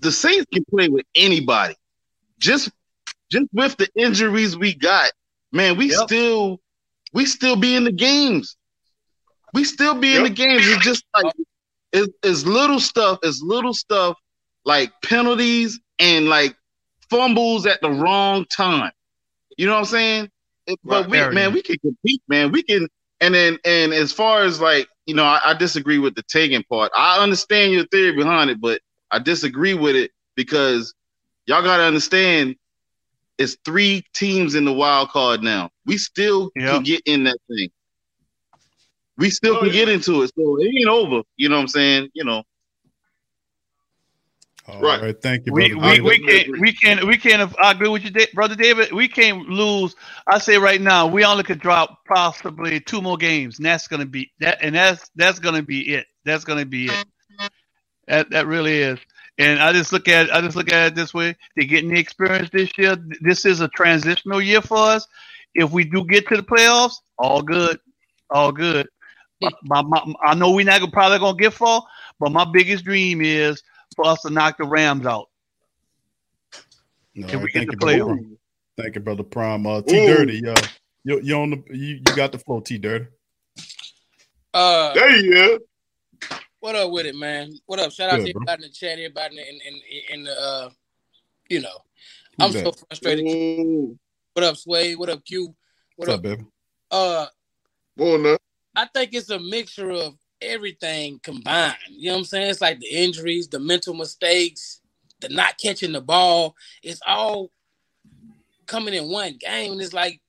the 0.01 0.13
Saints 0.13 0.47
can 0.53 0.65
play 0.71 0.89
with 0.89 1.07
anybody. 1.15 1.75
Just 2.39 2.71
just 3.31 3.47
with 3.53 3.77
the 3.77 3.89
injuries 3.97 4.57
we 4.57 4.75
got, 4.75 5.11
man, 5.53 5.77
we 5.77 5.91
still 6.07 6.61
we 7.13 7.27
still 7.27 7.57
be 7.57 7.75
in 7.75 7.85
the 7.85 7.93
games. 7.93 8.57
We 9.53 9.65
still 9.65 9.95
be 9.95 10.15
in 10.17 10.23
the 10.23 10.31
games. 10.31 10.67
It's 10.67 10.85
just 10.85 11.05
like 11.15 11.33
it's, 11.93 12.13
it's 12.23 12.45
little 12.45 12.79
stuff, 12.81 13.19
it's 13.23 13.41
little 13.43 13.73
stuff 13.75 14.17
like 14.65 14.93
penalties 15.03 15.81
and 15.99 16.29
like 16.29 16.57
fumbles 17.09 17.67
at 17.67 17.81
the 17.81 17.91
wrong 17.91 18.45
time. 18.47 18.93
You 19.57 19.67
know 19.67 19.73
what 19.73 19.79
I'm 19.81 19.85
saying? 19.87 20.31
It- 20.67 20.79
but 20.85 21.09
Right. 21.09 21.31
we 21.31 21.35
man, 21.35 21.53
we 21.53 21.63
can 21.63 21.79
compete, 21.79 22.23
man. 22.29 22.53
We 22.53 22.63
can 22.63 22.89
and 23.21 23.35
then 23.35 23.59
and 23.65 23.95
as 23.95 24.13
far 24.13 24.43
as 24.43 24.61
like, 24.61 24.89
you 25.07 25.15
know, 25.15 25.25
I, 25.25 25.41
I 25.45 25.55
disagree 25.55 25.99
with 25.99 26.15
the 26.15 26.23
taking 26.23 26.63
part. 26.65 26.93
I 26.97 27.23
understand 27.23 27.73
your 27.73 27.87
theory 27.87 28.13
behind 28.13 28.51
it, 28.51 28.61
but 28.61 28.81
I 29.11 29.19
disagree 29.21 29.75
with 29.75 29.97
it 29.97 30.11
because 30.35 30.95
y'all 31.47 31.63
gotta 31.63 31.85
understand 31.85 32.57
it's 33.39 33.57
three 33.65 34.05
teams 34.15 34.55
in 34.55 34.65
the 34.65 34.73
wild 34.73 35.11
card 35.11 35.43
now. 35.43 35.71
We 35.85 35.99
still 35.99 36.51
can 36.51 36.83
get 36.83 37.03
in 37.07 37.25
that 37.25 37.39
thing. 37.49 37.71
We 39.19 39.31
still 39.31 39.57
oh, 39.57 39.61
can 39.61 39.73
get 39.73 39.89
into 39.89 40.23
it. 40.23 40.33
So 40.37 40.61
it 40.61 40.67
ain't 40.67 40.89
over. 40.89 41.23
You 41.37 41.49
know 41.49 41.57
what 41.57 41.63
I'm 41.63 41.69
saying? 41.69 42.11
You 42.15 42.25
know. 42.25 42.43
All 44.69 44.81
right. 44.83 45.21
Thank 45.23 45.47
you, 45.47 45.53
We, 45.53 45.73
brother. 45.75 46.03
we, 46.03 46.19
David. 46.19 46.19
we 46.19 46.19
can't 46.19 46.61
we 46.61 46.73
can't 46.73 47.07
we 47.07 47.17
can't 47.17 47.55
I 47.61 47.71
agree 47.71 47.89
with 47.89 48.05
you, 48.05 48.27
brother 48.35 48.57
David. 48.57 48.93
We 48.93 49.09
can't 49.09 49.49
lose. 49.49 49.95
I 50.27 50.39
say 50.39 50.59
right 50.59 50.81
now, 50.81 51.07
we 51.07 51.25
only 51.25 51.45
could 51.45 51.61
drop 51.61 52.05
possibly 52.07 52.81
two 52.81 53.01
more 53.01 53.17
games, 53.17 53.59
and 53.59 53.67
that's 53.67 53.87
gonna 53.87 54.07
be 54.07 54.33
that, 54.41 54.59
and 54.63 54.75
that's 54.75 55.09
that's 55.15 55.39
gonna 55.39 55.63
be 55.63 55.95
it. 55.95 56.07
That's 56.25 56.45
gonna 56.45 56.67
be 56.67 56.87
it. 56.87 57.07
That 58.09 58.31
that 58.31 58.47
really 58.47 58.79
is. 58.79 58.99
And 59.39 59.61
I 59.61 59.73
just 59.73 59.93
look 59.93 60.09
at 60.09 60.35
I 60.35 60.41
just 60.41 60.57
look 60.57 60.73
at 60.73 60.89
it 60.89 60.95
this 60.97 61.15
way: 61.15 61.37
they're 61.55 61.67
getting 61.67 61.91
the 61.91 62.01
experience 62.01 62.51
this 62.53 62.77
year. 62.77 62.97
This 63.21 63.45
is 63.45 63.61
a 63.61 63.69
transitional 63.69 64.41
year 64.43 64.63
for 64.63 64.79
us. 64.79 65.07
If 65.55 65.71
we 65.71 65.85
do 65.85 66.05
get 66.05 66.27
to 66.29 66.37
the 66.37 66.43
playoffs, 66.43 66.95
all 67.19 67.43
good, 67.43 67.79
all 68.31 68.53
good. 68.53 68.89
My, 69.41 69.51
my, 69.63 69.83
my, 69.83 70.15
I 70.25 70.35
know 70.35 70.51
we're 70.53 70.65
not 70.65 70.81
gonna, 70.81 70.91
probably 70.93 71.19
gonna 71.19 71.37
get 71.37 71.53
far, 71.53 71.83
but 72.19 72.33
my 72.33 72.45
biggest 72.51 72.85
dream 72.85 73.21
is 73.21 73.63
for 73.95 74.07
us 74.07 74.21
to 74.23 74.31
knock 74.31 74.59
the 74.59 74.65
Rams 74.65 75.07
out. 75.07 75.29
All 77.19 77.29
Can 77.29 77.43
we 77.43 77.51
get 77.51 77.61
thank 77.61 77.71
the 77.71 77.73
you, 77.73 77.79
brother. 77.79 78.05
Prime. 78.05 78.39
Thank 78.77 78.95
you, 78.95 79.01
brother 79.01 79.23
Prime. 79.23 79.67
Uh, 79.67 79.81
T 79.83 79.97
Ooh. 79.97 80.07
Dirty, 80.07 80.47
uh, 80.47 80.55
you 81.05 81.21
you 81.23 81.35
on 81.37 81.51
the 81.51 81.63
you, 81.71 81.95
you 81.97 82.03
got 82.15 82.33
the 82.33 82.39
flow, 82.39 82.61
T 82.61 82.79
Dirty. 82.79 83.07
Uh, 84.53 84.93
there 84.95 85.17
you 85.17 85.33
go. 85.33 85.59
What 86.61 86.75
up 86.75 86.91
with 86.91 87.07
it, 87.07 87.15
man? 87.15 87.55
What 87.67 87.79
up? 87.79 87.93
Shout 87.93 88.11
out 88.11 88.19
Good, 88.19 88.27
to 88.27 88.33
bro. 88.33 88.43
everybody 88.43 88.65
in 88.65 88.69
the 88.69 88.75
chat, 88.75 88.93
everybody 88.93 89.39
in 89.39 89.45
in 89.45 89.75
in, 89.75 90.19
in 90.19 90.25
the 90.25 90.33
uh, 90.33 90.71
you 91.49 91.61
know, 91.61 91.79
I'm 92.41 92.51
Who's 92.51 92.63
so 92.63 92.71
that? 92.71 92.85
frustrated. 92.89 93.99
What 94.35 94.45
up, 94.45 94.57
Sway? 94.57 94.95
What 94.97 95.09
up, 95.09 95.25
Q? 95.25 95.55
What 95.97 96.09
What's 96.09 96.11
up? 96.11 96.15
up, 96.17 96.23
baby? 96.23 96.45
Uh, 96.91 97.27
well, 97.97 98.19
no. 98.19 98.37
I 98.75 98.87
think 98.87 99.15
it's 99.15 99.31
a 99.31 99.39
mixture 99.39 99.91
of 99.91 100.15
everything 100.41 101.21
combined. 101.23 101.77
You 101.91 102.09
know 102.09 102.15
what 102.15 102.19
I'm 102.19 102.25
saying? 102.25 102.51
It's 102.51 102.61
like 102.61 102.81
the 102.81 102.91
injuries, 102.91 103.49
the 103.49 103.59
mental 103.59 103.95
mistakes, 103.95 104.81
the 105.21 105.29
not 105.29 105.59
catching 105.59 105.93
the 105.93 106.01
ball. 106.01 106.55
It's 106.83 107.01
all 107.07 107.51
coming 108.67 108.95
in 108.95 109.09
one 109.09 109.37
game, 109.39 109.73
and 109.73 109.81
it's 109.81 109.93
like 109.93 110.21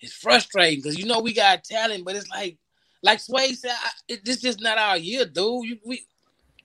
it's 0.00 0.12
frustrating 0.12 0.80
because 0.80 0.98
you 0.98 1.06
know 1.06 1.20
we 1.20 1.32
got 1.32 1.64
talent, 1.64 2.04
but 2.04 2.16
it's 2.16 2.28
like, 2.28 2.58
like 3.02 3.20
Sway 3.20 3.52
said, 3.54 3.72
I, 3.72 3.90
it, 4.08 4.24
this 4.24 4.44
is 4.44 4.60
not 4.60 4.78
our 4.78 4.98
year, 4.98 5.24
dude. 5.24 5.64
You, 5.64 5.78
we, 5.84 6.04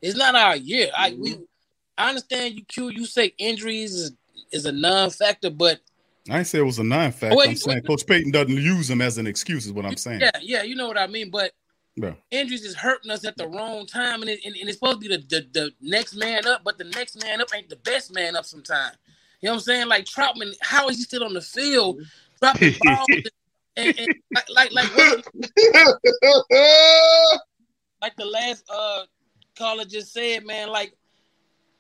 it's 0.02 0.18
not 0.18 0.36
our 0.36 0.56
year. 0.56 0.90
I 0.98 1.16
we, 1.18 1.34
mm-hmm. 1.34 1.44
I 1.98 2.10
understand 2.10 2.56
you, 2.56 2.66
Q. 2.66 2.90
You 2.90 3.06
say 3.06 3.34
injuries 3.38 3.94
is 3.94 4.12
is 4.52 4.66
a 4.66 4.72
non-factor, 4.72 5.50
but 5.50 5.80
I 6.30 6.40
ain't 6.40 6.48
say 6.48 6.60
it 6.60 6.64
was 6.64 6.80
a 6.80 6.84
non-factor. 6.84 7.36
Wait, 7.36 7.50
I'm 7.50 7.56
saying 7.56 7.84
Coach 7.84 8.06
Payton 8.06 8.32
doesn't 8.32 8.56
use 8.56 8.88
them 8.88 9.02
as 9.02 9.18
an 9.18 9.28
excuse, 9.28 9.66
is 9.66 9.72
what 9.72 9.86
I'm 9.86 9.98
saying. 9.98 10.22
yeah, 10.22 10.32
yeah, 10.42 10.64
you 10.64 10.76
know 10.76 10.88
what 10.88 10.98
I 10.98 11.08
mean. 11.08 11.30
But 11.30 11.54
Yeah. 12.02 12.14
injuries 12.32 12.66
is 12.66 12.76
hurting 12.76 13.12
us 13.12 13.26
at 13.26 13.38
the 13.38 13.48
wrong 13.48 13.86
time, 13.86 14.22
and, 14.22 14.30
it, 14.30 14.40
and, 14.46 14.56
and 14.56 14.68
it's 14.68 14.80
supposed 14.80 15.02
to 15.02 15.08
be 15.08 15.16
the, 15.16 15.24
the 15.30 15.48
the 15.52 15.72
next 15.82 16.16
man 16.16 16.48
up, 16.48 16.64
but 16.64 16.78
the 16.78 16.86
next 16.86 17.22
man 17.22 17.42
up 17.42 17.50
ain't 17.56 17.70
the 17.70 17.76
best 17.78 18.14
man 18.14 18.36
up 18.36 18.46
sometimes. 18.46 18.98
You 19.42 19.48
know 19.48 19.54
what 19.54 19.58
I'm 19.58 19.64
saying? 19.64 19.88
Like 19.88 20.06
Trautman, 20.06 20.54
how 20.62 20.90
is 20.90 20.98
he 20.98 21.04
still 21.04 21.24
on 21.24 21.34
the 21.34 21.42
field 21.42 22.02
dropping 22.40 22.74
balls? 22.84 23.08
and, 23.78 24.00
and 24.00 24.08
like 24.34 24.50
like 24.50 24.72
like 24.72 24.88
what, 24.96 25.28
like 28.02 28.16
the 28.18 28.26
last 28.26 28.64
uh 28.70 29.04
caller 29.58 29.86
just 29.86 30.14
said, 30.14 30.46
man, 30.46 30.70
like 30.70 30.94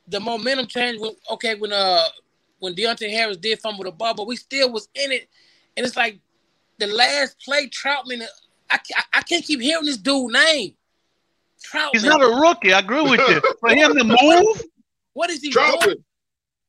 the 0.07 0.19
momentum 0.19 0.67
change 0.67 0.99
when 0.99 1.13
okay 1.31 1.55
when 1.55 1.73
uh 1.73 2.05
when 2.59 2.75
Deonte 2.75 3.09
Harris 3.09 3.37
did 3.37 3.59
fumble 3.59 3.83
the 3.83 3.91
ball, 3.91 4.13
but 4.13 4.27
we 4.27 4.35
still 4.35 4.71
was 4.71 4.87
in 4.93 5.11
it, 5.11 5.27
and 5.75 5.85
it's 5.85 5.95
like 5.95 6.19
the 6.77 6.87
last 6.87 7.39
play 7.39 7.67
Trautman. 7.67 8.23
I, 8.71 8.79
I, 8.95 9.03
I 9.19 9.21
can't 9.23 9.43
keep 9.43 9.61
hearing 9.61 9.85
this 9.85 9.97
dude 9.97 10.31
name. 10.31 10.73
Trautman. 11.63 11.89
He's 11.93 12.03
not 12.03 12.21
a 12.21 12.27
rookie. 12.41 12.73
I 12.73 12.79
agree 12.79 13.01
with 13.01 13.19
you. 13.19 13.41
For 13.59 13.69
him 13.69 13.95
to 13.95 14.03
move, 14.03 14.63
What 15.13 15.29
is 15.29 15.41
he 15.41 15.51
Trautman. 15.51 15.81
doing? 15.81 16.03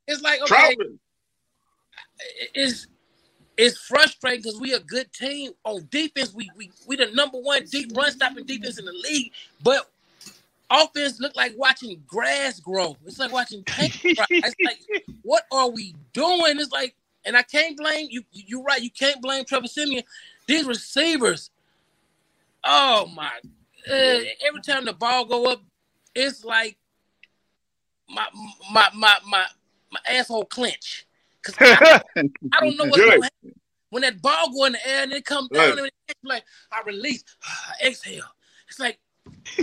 It's 0.09 0.21
like 0.23 0.43
okay, 0.43 0.77
Trautman. 0.77 0.99
it's 2.55 2.87
it's 3.57 3.79
frustrating 3.79 4.43
because 4.43 4.61
we 4.61 4.75
a 4.75 4.81
good 4.81 5.13
team 5.13 5.53
on 5.65 5.87
defense. 5.91 6.35
We 6.35 6.51
we 6.57 6.71
we 6.87 6.97
the 6.97 7.07
number 7.13 7.39
one 7.39 7.65
deep 7.67 7.97
run 7.97 8.11
stopping 8.11 8.45
defense 8.45 8.79
in 8.79 8.85
the 8.85 8.93
league, 8.93 9.33
but 9.63 9.91
offense 10.71 11.21
look 11.21 11.37
like 11.37 11.53
watching 11.57 12.03
grass 12.07 12.61
grow. 12.61 12.97
It's 13.07 13.19
like 13.19 13.33
watching 13.33 13.63
paint 13.65 13.93
dry. 13.93 14.27
It's 14.31 14.55
like 14.65 14.81
what 15.23 15.45
are 15.53 15.71
we 15.71 15.95
doing? 16.13 16.59
It's 16.59 16.73
like, 16.73 16.95
and 17.25 17.37
I 17.37 17.43
can't 17.43 17.77
blame 17.77 18.09
you. 18.11 18.25
You're 18.33 18.63
right. 18.63 18.83
You 18.83 18.91
can't 18.91 19.23
blame 19.23 19.45
Trevor 19.45 19.69
Siemian. 19.69 20.05
These 20.47 20.67
receivers. 20.67 21.51
Oh 22.65 23.07
my! 23.15 23.31
Uh, 23.91 24.21
every 24.47 24.61
time 24.65 24.85
the 24.85 24.93
ball 24.93 25.25
go 25.25 25.47
up, 25.51 25.63
it's 26.15 26.45
like 26.45 26.77
my 28.09 28.27
my 28.73 28.89
my 28.95 29.17
my 29.29 29.45
my 29.91 30.01
asshole 30.09 30.45
clench. 30.45 31.07
Cause 31.43 31.57
I, 31.59 32.01
I 32.17 32.61
don't 32.61 32.77
know 32.77 32.85
what's 32.89 32.99
Right. 33.03 33.11
going 33.11 33.21
to 33.21 33.25
happen. 33.25 33.61
When 33.91 34.03
that 34.03 34.23
ball 34.23 34.53
go 34.53 34.65
in 34.67 34.73
the 34.73 34.89
air 34.89 35.03
and 35.03 35.13
it 35.13 35.25
come 35.25 35.49
down, 35.53 35.71
Right. 35.71 35.79
and 35.79 35.91
it's 36.09 36.19
like 36.25 36.45
I 36.71 36.83
release, 36.87 37.25
I 37.45 37.89
exhale. 37.89 38.25
It's 38.69 38.79
like 38.79 38.99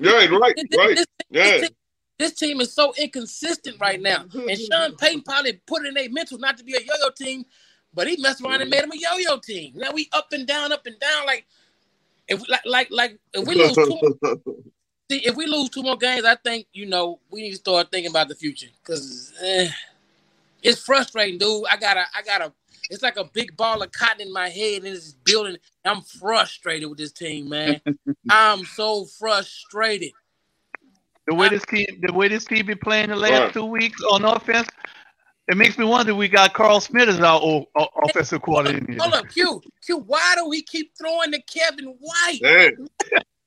Right, 0.00 0.30
right, 0.30 0.54
this, 0.56 0.78
right. 0.78 0.96
this- 0.96 1.06
Yeah. 1.30 1.42
this 1.44 1.60
team, 1.60 1.76
this 2.18 2.32
team 2.34 2.60
is 2.60 2.72
so 2.74 2.92
inconsistent 2.98 3.80
right 3.80 4.00
now. 4.00 4.26
And 4.34 4.58
Sean 4.58 4.94
Payton 4.96 5.22
probably 5.22 5.54
put 5.66 5.86
in 5.86 5.96
a 5.96 6.08
mental 6.08 6.38
not 6.38 6.58
to 6.58 6.64
be 6.64 6.74
a 6.74 6.80
yo-yo 6.80 7.10
team, 7.16 7.44
but 7.94 8.06
he 8.06 8.16
messed 8.18 8.42
around 8.42 8.60
and 8.60 8.68
made 8.70 8.84
him 8.84 8.92
a 8.92 8.96
yo-yo 8.96 9.38
team. 9.38 9.72
Now 9.74 9.92
we 9.92 10.08
up 10.12 10.28
and 10.32 10.46
down, 10.46 10.70
up 10.70 10.84
and 10.86 10.98
down. 11.00 11.24
Like 11.26 11.46
if 12.30 12.48
like 12.48 12.62
like 12.64 12.88
like 12.90 13.18
if 13.34 13.46
we 13.46 13.54
lose 13.54 13.76
two, 13.76 14.00
See, 15.10 15.26
if 15.26 15.34
we 15.34 15.46
lose 15.46 15.70
two 15.70 15.82
more 15.82 15.96
games, 15.96 16.24
I 16.24 16.36
think 16.36 16.66
you 16.72 16.86
know 16.86 17.18
we 17.30 17.42
need 17.42 17.50
to 17.50 17.56
start 17.56 17.90
thinking 17.90 18.12
about 18.12 18.28
the 18.28 18.36
future 18.36 18.68
because 18.80 19.32
eh, 19.42 19.68
it's 20.62 20.80
frustrating, 20.80 21.36
dude. 21.36 21.64
I 21.68 21.76
gotta, 21.76 22.04
I 22.14 22.22
gotta. 22.22 22.52
It's 22.88 23.02
like 23.02 23.16
a 23.16 23.24
big 23.24 23.56
ball 23.56 23.82
of 23.82 23.90
cotton 23.90 24.20
in 24.28 24.32
my 24.32 24.48
head, 24.48 24.84
and 24.84 24.94
it's 24.94 25.12
building. 25.24 25.56
I'm 25.84 26.02
frustrated 26.02 26.88
with 26.88 26.98
this 26.98 27.10
team, 27.10 27.48
man. 27.48 27.80
I'm 28.30 28.64
so 28.64 29.06
frustrated. 29.18 30.12
The 31.26 31.34
way 31.34 31.48
this 31.48 31.64
team, 31.64 31.86
the 32.02 32.12
way 32.12 32.28
this 32.28 32.44
team 32.44 32.66
been 32.66 32.78
playing 32.78 33.08
the 33.08 33.16
last 33.16 33.32
Right. 33.32 33.52
two 33.52 33.64
weeks 33.64 34.00
on 34.12 34.24
offense, 34.24 34.68
it 35.50 35.56
makes 35.56 35.76
me 35.76 35.84
wonder. 35.84 36.14
We 36.14 36.28
got 36.28 36.54
Carl 36.54 36.80
Smith 36.80 37.08
as 37.08 37.20
our 37.20 37.40
o- 37.42 37.66
o- 37.76 37.88
offensive 38.04 38.40
coordinator. 38.42 38.94
Hold 39.02 39.14
up, 39.14 39.28
Q. 39.28 39.60
Q. 39.84 39.98
Why 39.98 40.34
do 40.36 40.48
we 40.48 40.62
keep 40.62 40.92
throwing 40.96 41.32
to 41.32 41.42
Kevin 41.42 41.96
White? 42.00 42.40
Hey. 42.42 42.70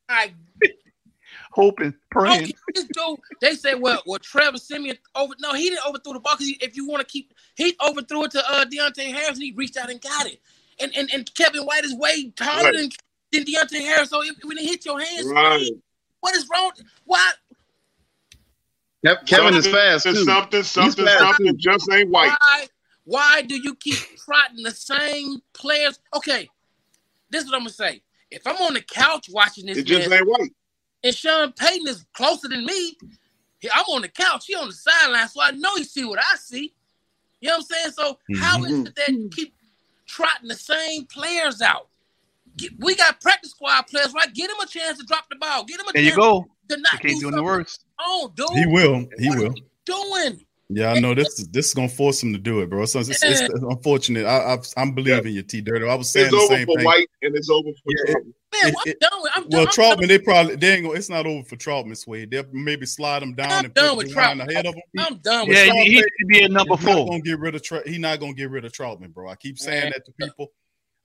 I 0.10 0.34
hoping, 1.52 1.94
praying. 2.12 2.44
Okay, 2.44 2.54
this 2.74 2.86
dude, 2.86 3.20
they 3.40 3.54
said, 3.56 3.76
well, 3.80 4.02
well, 4.06 4.20
Trevor 4.20 4.58
Siemian 4.58 4.98
over. 5.16 5.34
No, 5.40 5.54
he 5.54 5.70
didn't 5.70 5.86
overthrow 5.88 6.14
the 6.14 6.20
ball 6.20 6.36
because 6.36 6.52
if 6.62 6.76
you 6.76 6.88
want 6.88 7.02
to 7.02 7.12
keep, 7.12 7.34
he 7.56 7.76
overthrew 7.88 8.26
it 8.26 8.32
to 8.32 8.44
uh, 8.52 8.66
Deonte 8.66 9.04
Harris 9.14 9.30
and 9.36 9.44
he 9.44 9.54
reached 9.56 9.78
out 9.78 9.90
and 9.90 10.02
got 10.02 10.26
it. 10.28 10.42
And 10.82 10.92
and, 10.96 11.10
and 11.14 11.34
Kevin 11.36 11.64
White 11.64 11.84
is 11.86 11.94
way 11.96 12.32
taller 12.32 12.64
Right. 12.66 12.76
than, 12.76 12.90
than 13.32 13.44
Deonte 13.46 13.80
Harris. 13.80 14.10
So 14.10 14.24
if, 14.24 14.36
when 14.44 14.58
it 14.58 14.66
hit 14.66 14.86
your 14.86 15.00
hands, 15.00 15.28
Right. 15.32 15.70
what 16.22 16.36
is 16.36 16.48
wrong? 16.52 16.72
Why? 17.06 17.32
Kev- 19.06 19.26
Kevin 19.26 19.54
is 19.56 19.68
fast 19.68 20.06
too. 20.06 20.16
Something, 20.24 20.64
something, 20.64 21.06
fast, 21.06 21.20
something 21.20 21.46
too. 21.48 21.58
just 21.58 21.92
ain't 21.92 22.10
white. 22.10 22.36
Why? 22.40 22.68
Why 23.06 23.42
do 23.42 23.56
you 23.62 23.76
keep 23.76 23.98
trotting 24.18 24.64
the 24.64 24.72
same 24.72 25.42
players? 25.54 26.00
Okay, 26.16 26.50
this 27.30 27.44
is 27.44 27.50
what 27.50 27.56
I'm 27.56 27.62
gonna 27.62 27.72
say. 27.72 28.02
If 28.32 28.48
I'm 28.48 28.56
on 28.58 28.74
the 28.74 28.82
couch 28.82 29.28
watching 29.30 29.66
this, 29.66 29.78
It 29.80 29.84
just 29.86 30.10
mess, 30.10 30.20
ain't 30.20 30.28
white. 30.28 30.54
and 31.04 31.14
Sean 31.14 31.52
Payton 31.52 31.88
is 31.88 32.06
closer 32.14 32.48
than 32.48 32.66
me. 32.66 32.98
I'm 33.74 33.86
on 33.86 34.02
the 34.02 34.10
couch. 34.10 34.46
He 34.48 34.56
on 34.56 34.68
the 34.68 34.74
sideline, 34.74 35.28
so 35.28 35.42
I 35.42 35.52
know 35.52 35.76
he 35.76 35.84
see 35.84 36.04
what 36.04 36.20
I 36.20 36.36
see. 36.38 36.74
You 37.40 37.50
know 37.50 37.58
what 37.58 37.66
I'm 37.72 37.76
saying? 37.78 37.92
So 37.92 38.20
how 38.42 38.64
is 38.64 38.72
it 38.88 38.96
that 38.96 39.10
you 39.10 39.30
keep 39.30 39.54
trotting 40.06 40.48
the 40.48 40.56
same 40.56 41.06
players 41.06 41.62
out? 41.62 41.88
Get- 42.58 42.72
we 42.80 42.96
got 42.96 43.20
practice 43.20 43.52
squad 43.52 43.84
players, 43.88 44.14
right? 44.14 44.34
Get 44.34 44.50
him 44.50 44.60
a 44.62 44.66
chance 44.66 44.98
to 45.00 45.06
drop 45.06 45.30
the 45.30 45.36
ball. 45.36 45.64
Get 45.66 45.80
him 45.80 45.88
a 45.90 45.94
There 45.94 46.04
you 46.04 46.16
go. 46.16 46.48
To 46.74 46.80
You 46.80 46.84
not 46.84 46.92
can't 46.92 47.02
do 47.04 47.10
do 47.10 47.16
the 47.18 47.22
something. 47.24 47.44
worst. 47.44 47.86
Oh, 48.00 48.32
dude, 48.36 48.50
He 48.52 48.66
will. 48.66 49.06
He 49.20 49.30
will. 49.30 49.54
doing. 49.86 50.46
Yeah, 50.70 50.92
I 50.94 51.00
know 51.00 51.14
this. 51.14 51.46
This 51.52 51.68
is 51.68 51.74
gonna 51.74 51.90
force 51.90 52.24
him 52.24 52.34
to 52.34 52.40
do 52.40 52.62
it, 52.62 52.70
bro. 52.70 52.86
So 52.86 53.00
it's, 53.00 53.10
it's, 53.10 53.24
it's 53.42 53.50
unfortunate. 53.54 54.26
I, 54.26 54.54
I, 54.56 54.58
I'm 54.78 54.94
believing 54.96 55.34
you, 55.34 55.44
T. 55.44 55.62
Dirty. 55.62 55.88
I 55.88 55.94
was 55.94 56.10
saying 56.10 56.28
It's 56.28 56.36
the 56.36 56.42
over 56.42 56.56
same 56.56 56.66
for 56.66 56.78
thing. 56.78 56.86
White 56.86 57.08
and 57.22 57.36
it's 57.36 57.50
over 57.50 57.70
for 57.84 57.94
Trump. 58.08 58.26
Man, 58.26 58.74
I'm 58.86 58.94
done 59.00 59.22
with. 59.22 59.32
I'm 59.36 59.44
Well, 59.50 59.66
done. 59.66 59.74
Trautman, 59.74 60.08
they 60.08 60.18
probably 60.20 60.56
they 60.56 60.74
ain't 60.74 60.84
gonna. 60.86 60.98
It's 60.98 61.10
not 61.10 61.28
over 61.28 61.44
for 61.44 61.58
Trautman, 61.58 61.96
Sway. 61.98 62.26
They'll 62.26 62.46
maybe 62.54 62.86
slide 62.88 63.22
him 63.22 63.36
down 63.36 63.52
I'm 63.52 63.66
and 63.66 63.74
done 63.74 63.90
put 63.90 63.98
with 63.98 64.08
Devine 64.10 64.38
Trautman. 64.40 64.50
ahead 64.52 64.66
of 64.66 64.74
him. 64.74 64.82
I'm 64.98 65.18
done 65.18 65.48
with 65.48 65.58
Yeah, 65.58 65.66
Trautman. 65.68 65.84
he, 65.84 65.90
he 65.92 65.98
should 65.98 66.28
be 66.30 66.42
a 66.44 66.50
number 66.50 66.76
He's 66.78 66.86
not 66.86 66.96
four. 66.96 67.06
gonna 67.08 67.22
get 67.22 67.40
rid 67.40 67.56
of. 67.56 67.62
Tra- 67.64 67.88
he 67.88 67.98
not 68.00 68.20
gonna 68.20 68.34
get 68.34 68.50
rid 68.50 68.66
of 68.66 68.72
Trautman, 68.72 69.14
bro. 69.14 69.30
I 69.30 69.36
keep 69.36 69.60
saying 69.60 69.92
that 69.94 70.06
to 70.06 70.12
people. 70.14 70.48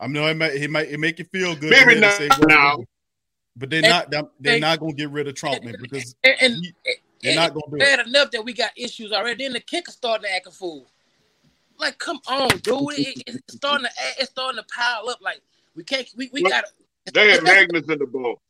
I 0.01 0.07
know 0.07 0.27
it 0.29 0.37
might. 0.37 0.55
It 0.55 0.71
might. 0.71 0.89
It 0.89 0.99
make 1.01 1.19
you 1.19 1.27
feel 1.27 1.55
good. 1.57 1.71
Maybe 1.71 1.95
to 1.95 2.01
not 2.01 2.13
say, 2.15 2.29
well, 2.29 2.49
now. 2.49 2.79
But 3.59 3.71
they're 3.71 3.81
And- 3.85 3.91
not. 3.91 4.11
They're, 4.11 4.23
they're 4.41 4.61
not 4.61 4.79
gonna 4.81 4.93
get 4.93 5.11
rid 5.11 5.27
of 5.29 5.35
Trautman 5.35 5.77
because 5.83 6.15
and, 6.25 6.37
and 6.41 6.65
they're 7.23 7.33
and 7.33 7.37
not 7.37 7.55
gonna 7.55 7.67
do 7.71 7.77
it. 7.77 7.81
bad 7.81 8.07
enough 8.07 8.31
that 8.31 8.45
we 8.45 8.53
got 8.53 8.71
issues 8.77 9.13
already. 9.13 9.43
Then 9.45 9.53
the 9.53 9.61
kicker 9.61 9.91
starting 9.91 10.25
to 10.29 10.35
act 10.35 10.47
a 10.47 10.51
fool. 10.51 10.87
Like, 11.79 11.99
come 11.99 12.21
on, 12.29 12.49
dude. 12.59 12.79
It, 12.99 13.17
it- 13.19 13.23
it's 13.27 13.55
starting 13.57 13.85
to 13.87 13.91
act- 13.91 14.17
it's 14.21 14.31
starting 14.31 14.61
to 14.61 14.67
pile 14.75 15.09
up. 15.09 15.19
Like, 15.21 15.41
we 15.75 15.83
can't. 15.85 16.09
We, 16.17 16.31
we 16.33 16.43
got 16.43 16.65
They 17.13 17.31
had 17.31 17.43
magnets 17.43 17.89
in 17.89 17.99
the 17.99 18.07
ball. 18.07 18.41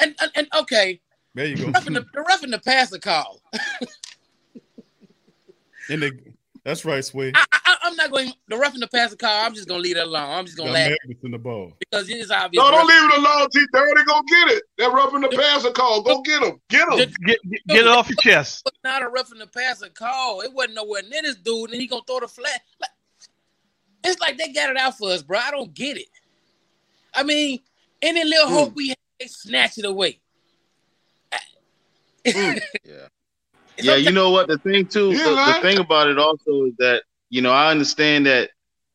and, 0.00 0.14
and 0.20 0.30
and 0.34 0.48
okay. 0.60 1.00
There 1.34 1.46
you 1.46 1.56
go. 1.56 1.66
Roughing 1.70 1.92
the, 1.94 2.06
the 2.14 2.20
roughing 2.22 2.50
the 2.50 2.58
passer 2.58 2.98
call. 2.98 3.40
And 5.90 6.02
they, 6.02 6.10
that's 6.68 6.84
right, 6.84 7.02
Sway. 7.02 7.32
I, 7.34 7.46
I, 7.50 7.76
I'm 7.84 7.96
not 7.96 8.10
going 8.10 8.30
the 8.48 8.56
roughing 8.58 8.80
the 8.80 8.88
passer 8.88 9.16
call. 9.16 9.46
I'm 9.46 9.54
just 9.54 9.66
gonna 9.66 9.80
leave 9.80 9.96
it 9.96 10.06
alone. 10.06 10.28
I'm 10.28 10.44
just 10.44 10.58
gonna 10.58 10.70
laugh 10.70 10.90
magnets 10.90 11.24
in 11.24 11.30
the 11.30 11.38
ball. 11.38 11.72
because 11.78 12.10
it 12.10 12.18
is 12.18 12.30
obvious. 12.30 12.62
No, 12.62 12.70
don't 12.70 12.86
leave 12.86 13.10
it 13.10 13.18
alone. 13.18 13.48
T. 13.50 13.64
Dirty, 13.72 14.04
go 14.04 14.20
get 14.28 14.48
it. 14.50 14.62
They're 14.76 14.90
rubbing 14.90 15.22
the 15.22 15.28
passer 15.28 15.70
call. 15.70 16.02
Go 16.02 16.20
get 16.20 16.42
him. 16.42 16.60
Get 16.68 16.86
him. 16.86 16.98
Get, 16.98 17.14
get, 17.24 17.38
get 17.68 17.80
it 17.80 17.86
off 17.86 18.10
your 18.10 18.16
chest. 18.20 18.64
But 18.68 18.74
not 18.84 19.02
a 19.02 19.08
roughing 19.08 19.38
the 19.38 19.46
passer 19.46 19.88
call. 19.88 20.42
It 20.42 20.52
wasn't 20.52 20.74
nowhere 20.74 21.00
near 21.08 21.22
this 21.22 21.36
dude, 21.36 21.70
and 21.70 21.80
he 21.80 21.86
gonna 21.86 22.02
throw 22.06 22.20
the 22.20 22.28
flat. 22.28 22.60
Like, 22.78 22.90
it's 24.04 24.20
like 24.20 24.36
they 24.36 24.52
got 24.52 24.68
it 24.68 24.76
out 24.76 24.98
for 24.98 25.10
us, 25.10 25.22
bro. 25.22 25.38
I 25.38 25.50
don't 25.50 25.72
get 25.72 25.96
it. 25.96 26.08
I 27.14 27.22
mean, 27.22 27.60
any 28.02 28.24
little 28.24 28.48
hmm. 28.48 28.54
hope 28.54 28.74
we 28.74 28.88
had, 28.88 28.98
they 29.18 29.26
snatch 29.26 29.78
it 29.78 29.86
away. 29.86 30.20
Hmm. 32.30 32.58
Yeah, 32.84 33.08
you 33.80 34.12
know 34.12 34.30
what? 34.30 34.48
The 34.48 34.58
thing 34.58 34.86
too, 34.86 35.12
the, 35.12 35.30
the 35.46 35.58
thing 35.62 35.78
about 35.78 36.08
it 36.08 36.18
also 36.18 36.64
is 36.66 36.74
that 36.78 37.02
you 37.30 37.42
know 37.42 37.52
I 37.52 37.70
understand 37.70 38.26
that 38.26 38.50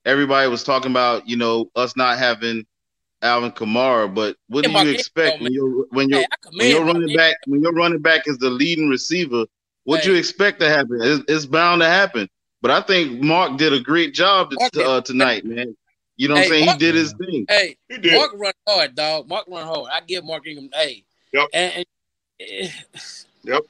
everybody 0.05 0.49
was 0.49 0.63
talking 0.63 0.91
about 0.91 1.27
you 1.27 1.37
know 1.37 1.69
us 1.75 1.95
not 1.95 2.17
having 2.17 2.65
Alvin 3.21 3.51
Kamara, 3.51 4.13
but 4.13 4.35
what 4.47 4.65
Yeah, 4.65 4.69
do 4.69 4.73
you 4.73 4.79
Ingram, 4.79 4.95
expect 4.95 5.41
when 5.41 5.53
you're 5.53 5.85
when 5.89 6.09
you're 6.09 6.19
Hey, 6.19 6.27
when 6.57 6.69
you're 6.69 6.85
running 6.85 7.15
back 7.15 7.35
when 7.45 7.61
your 7.61 7.73
running 7.73 8.01
back 8.01 8.27
is 8.27 8.37
the 8.37 8.49
leading 8.49 8.89
receiver? 8.89 9.45
What 9.85 10.03
do 10.03 10.11
you 10.13 10.17
expect 10.17 10.59
to 10.61 10.69
happen? 10.69 10.99
It's, 11.01 11.23
it's 11.27 11.45
bound 11.45 11.81
to 11.81 11.87
happen. 11.87 12.29
But 12.61 12.71
I 12.71 12.79
think 12.81 13.21
Mark 13.21 13.57
did 13.57 13.73
a 13.73 13.79
great 13.81 14.13
job 14.13 14.53
Mark 14.57 14.71
to, 14.71 14.83
uh, 14.85 15.01
tonight, 15.01 15.43
man. 15.43 15.75
You 16.15 16.29
know 16.29 16.35
what 16.35 16.43
I'm 16.43 16.49
saying? 16.49 16.65
Mark- 16.67 16.79
he 16.79 16.85
did 16.85 16.95
his 16.95 17.13
thing. 17.13 17.45
Hey, 17.49 17.75
He 17.89 17.97
did. 17.97 18.13
Mark 18.13 18.31
run 18.35 18.53
hard, 18.65 18.95
dog. 18.95 19.27
Mark 19.27 19.45
run 19.49 19.65
hard. 19.67 19.89
I 19.91 19.99
give 19.99 20.23
Mark 20.23 20.47
Ingram. 20.47 20.69
Hey, 20.73 21.03
Yep. 21.33 21.47
and, 21.53 21.73
and 21.73 21.85
eh, 22.39 22.69
Yep. 23.43 23.63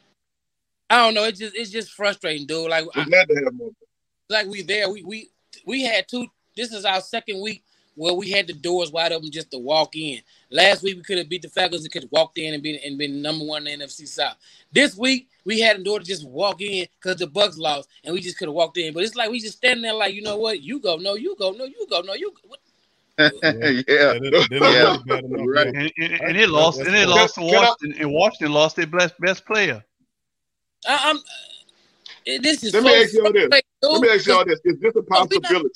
I 0.94 0.98
don't 1.06 1.16
know. 1.16 1.24
It's 1.24 1.40
just 1.40 1.56
it's 1.56 1.72
just 1.72 1.92
frustrating, 1.92 2.46
dude. 2.46 2.70
Like 2.70 2.86
We're 2.96 3.06
glad 3.06 3.28
to 3.28 3.36
have 3.36 3.54
like 4.30 4.48
we 4.48 4.62
there. 4.62 4.90
We 4.92 5.04
we 5.04 5.30
we 5.66 5.84
had 5.84 6.08
two. 6.08 6.28
This 6.56 6.72
is 6.72 6.86
our 6.86 7.02
second 7.02 7.42
week 7.42 7.64
where 7.96 8.14
we 8.14 8.30
had 8.30 8.46
the 8.48 8.54
doors 8.54 8.92
wide 8.92 9.12
open 9.12 9.32
just 9.32 9.50
to 9.52 9.58
walk 9.58 9.96
in. 9.96 10.20
Last 10.52 10.84
week 10.84 10.98
we 10.98 11.04
could 11.04 11.18
have 11.18 11.30
beat 11.30 11.42
the 11.42 11.50
Falcons 11.50 11.84
and 11.84 11.92
could 11.92 12.04
have 12.04 12.12
walked 12.12 12.38
in 12.38 12.54
and 12.54 12.62
been 12.62 12.80
and 12.86 12.98
been 12.98 13.22
number 13.24 13.44
one 13.44 13.66
in 13.66 13.80
the 13.80 13.86
NFC 13.86 14.08
South. 14.08 14.36
This 14.72 14.96
week 14.96 15.30
we 15.46 15.60
had 15.60 15.80
a 15.80 15.84
door 15.84 16.00
to 16.00 16.06
just 16.06 16.28
walk 16.28 16.62
in 16.62 16.86
because 17.02 17.18
the 17.18 17.28
Bucs 17.28 17.58
lost 17.58 17.90
and 18.04 18.14
we 18.14 18.22
just 18.22 18.38
could 18.38 18.48
have 18.48 18.56
walked 18.56 18.78
in. 18.78 18.94
But 18.94 19.04
it's 19.04 19.16
like 19.16 19.32
we 19.32 19.40
just 19.40 19.58
standing 19.58 19.82
there 19.82 19.94
like 19.94 20.14
you 20.14 20.22
know 20.22 20.38
what? 20.38 20.62
You 20.62 20.80
go, 20.80 20.98
no, 20.98 21.16
you 21.16 21.36
go, 21.40 21.52
no, 21.52 21.66
you 21.66 21.88
go, 21.90 22.02
no, 22.02 22.14
you. 22.14 22.32
Go. 22.32 22.50
What? 22.50 22.60
yeah, 23.20 23.30
they- 23.42 24.20
they 24.20 24.30
don't 24.32 24.52
yeah. 24.74 24.82
really 24.84 25.04
bad 25.06 25.24
enough, 25.24 25.46
Right. 25.48 25.68
And, 25.68 25.92
and, 25.98 26.22
and 26.22 26.36
they 26.36 26.46
lost. 26.48 26.80
And 26.80 26.96
it 26.96 27.08
lost 27.08 27.36
to 27.36 27.42
Washington. 27.42 27.96
And 28.00 28.12
Washington 28.12 28.54
lost 28.54 28.76
their 28.76 28.88
best 28.88 29.14
best 29.20 29.46
player. 29.46 29.84
I, 30.88 31.12
I'm. 31.12 31.18
eh, 32.28 32.40
This 32.42 32.64
is 32.64 32.74
Let 32.74 32.84
so 32.84 32.90
me 32.90 32.96
ask 32.96 33.14
y'all 33.14 33.34
this. 33.34 33.50
frustrating, 33.50 33.64
Let 33.84 34.02
me 34.02 34.10
ask 34.10 34.28
y'all 34.28 34.46
this. 34.46 34.60
Is 34.66 34.80
this 34.80 34.96
a 34.96 35.02
Bro, 35.04 35.28
we 35.32 35.40
not 35.40 35.52
possibility? 35.52 35.70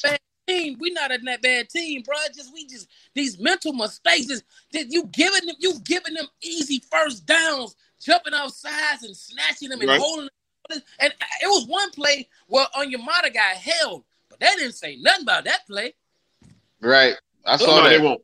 team. 0.47 0.77
We're 0.79 0.93
not 0.93 1.11
a 1.11 1.17
that 1.25 1.41
bad 1.41 1.69
team, 1.69 2.01
bro. 2.03 2.15
Just 2.35 2.53
we 2.53 2.65
just 2.67 2.87
these 3.13 3.39
mental 3.39 3.73
mistakes. 3.73 4.29
Is 4.29 4.43
that 4.73 4.87
you 4.91 5.05
giving 5.07 5.45
them? 5.45 5.55
You 5.59 5.79
giving 5.83 6.13
them 6.13 6.27
easy 6.41 6.81
first 6.91 7.25
downs, 7.25 7.75
jumping 8.01 8.33
off 8.33 8.51
sides 8.53 9.03
and 9.03 9.15
snatching 9.15 9.69
them 9.69 9.81
and 9.81 9.89
Right. 9.89 9.99
holding. 9.99 10.29
Them. 10.69 10.81
And 10.99 11.13
it 11.41 11.47
was 11.47 11.65
one 11.67 11.91
play 11.91 12.27
where 12.47 12.65
Onyemata 12.75 13.33
got 13.33 13.55
held, 13.57 14.03
but 14.29 14.39
they 14.39 14.47
didn't 14.57 14.73
say 14.75 14.97
nothing 14.97 15.23
about 15.23 15.45
that 15.45 15.65
play. 15.67 15.93
Right. 16.81 17.15
I 17.45 17.57
saw 17.57 17.67
No, 17.77 17.83
that. 17.83 17.89
they 17.89 17.99
won't. 17.99 18.21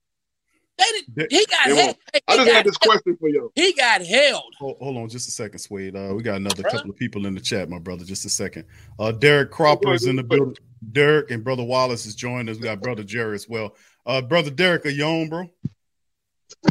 They 1.15 1.21
did. 1.23 1.31
He 1.31 1.45
got 1.45 1.65
They 1.65 1.75
held. 1.75 1.85
won't. 1.85 1.97
I 2.27 2.35
just 2.37 2.51
had 2.51 2.65
this 2.65 2.77
question 2.77 3.17
for 3.17 3.29
y'all. 3.29 3.51
He 3.55 3.73
got 3.73 4.01
held. 4.01 4.53
Hold, 4.59 4.77
hold 4.79 4.97
on 4.97 5.09
just 5.09 5.27
a 5.27 5.31
second, 5.31 5.59
Swade. 5.59 5.95
Uh, 5.95 6.13
we 6.15 6.23
got 6.23 6.37
another 6.37 6.63
Bruh. 6.63 6.71
couple 6.71 6.89
of 6.89 6.95
people 6.95 7.25
in 7.25 7.35
the 7.35 7.41
chat, 7.41 7.69
my 7.69 7.79
brother. 7.79 8.03
Just 8.05 8.25
a 8.25 8.29
second. 8.29 8.65
Uh, 8.99 9.11
Derek 9.11 9.51
Cropper 9.51 9.93
is 9.93 10.05
in 10.05 10.15
the 10.15 10.23
building. 10.23 10.55
Derek 10.91 11.31
and 11.31 11.43
brother 11.43 11.63
Wallace 11.63 12.05
is 12.05 12.15
joining 12.15 12.49
us. 12.49 12.57
We 12.57 12.63
got 12.63 12.81
brother 12.81 13.03
Jerry 13.03 13.35
as 13.35 13.47
well. 13.47 13.75
Uh, 14.05 14.21
brother 14.21 14.51
Derek, 14.51 14.85
are 14.85 14.89
you 14.89 15.05
on, 15.05 15.29
bro? 15.29 15.49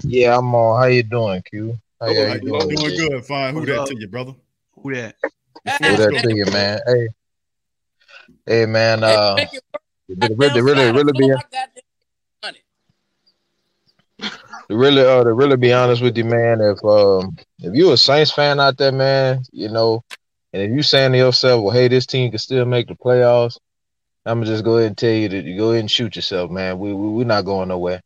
Yeah, 0.03 0.37
I'm 0.39 0.55
on. 0.55 0.81
How 0.81 0.87
you 0.87 1.03
doing, 1.03 1.43
Q? 1.51 1.79
How, 2.01 2.09
Oh, 2.09 2.15
how 2.15 2.21
how 2.21 2.27
you 2.27 2.33
you 2.35 2.41
doing? 2.41 2.69
doing 2.69 2.97
good. 2.97 3.25
Fine. 3.25 3.55
Who 3.55 3.61
What's 3.61 3.73
that 3.73 3.81
up? 3.81 3.89
to 3.89 3.99
you, 3.99 4.09
brother? 4.09 4.35
Who 4.73 4.95
that? 4.95 5.17
Who 5.65 5.97
that 5.97 6.25
to 6.25 6.35
you, 6.35 6.45
man? 6.53 6.81
Hey, 6.87 7.09
hey, 8.47 8.67
man. 8.67 9.05
Uh, 9.05 9.35
Make 9.37 9.55
it 9.55 9.63
to 10.09 10.35
really, 10.37 10.61
really, 10.61 10.93
really 10.93 11.13
be, 11.13 11.33
to 14.73 14.79
really, 14.79 15.03
uh, 15.03 15.23
to 15.23 15.33
really 15.35 15.57
be 15.57 15.73
honest 15.73 16.01
with 16.03 16.17
you, 16.17 16.25
man. 16.25 16.61
If 16.63 16.83
um, 16.85 17.37
if 17.59 17.75
you're 17.75 17.93
a 17.93 17.97
Saints 17.99 18.33
fan 18.33 18.59
out 18.59 18.79
there, 18.79 18.91
man, 18.93 19.43
you 19.53 19.69
know, 19.69 20.03
and 20.53 20.63
if 20.63 20.71
you 20.71 20.83
saying 20.83 21.13
to 21.13 21.19
yourself, 21.19 21.63
well, 21.63 21.75
hey, 21.75 21.89
this 21.89 22.07
team 22.07 22.31
can 22.31 22.39
still 22.39 22.65
make 22.65 22.89
the 22.89 22.95
playoffs, 22.95 23.59
I'm 24.25 24.39
gonna 24.39 24.47
just 24.51 24.65
go 24.65 24.79
ahead 24.79 24.87
and 24.89 24.97
tell 24.99 25.11
you 25.13 25.29
that 25.29 25.45
you 25.45 25.59
go 25.59 25.71
ahead 25.71 25.81
and 25.81 25.91
shoot 25.91 26.17
yourself, 26.17 26.51
man. 26.51 26.79
We 26.79 26.93
we 26.95 27.09
we're 27.09 27.27
not 27.27 27.45
going 27.45 27.69
nowhere. 27.69 28.01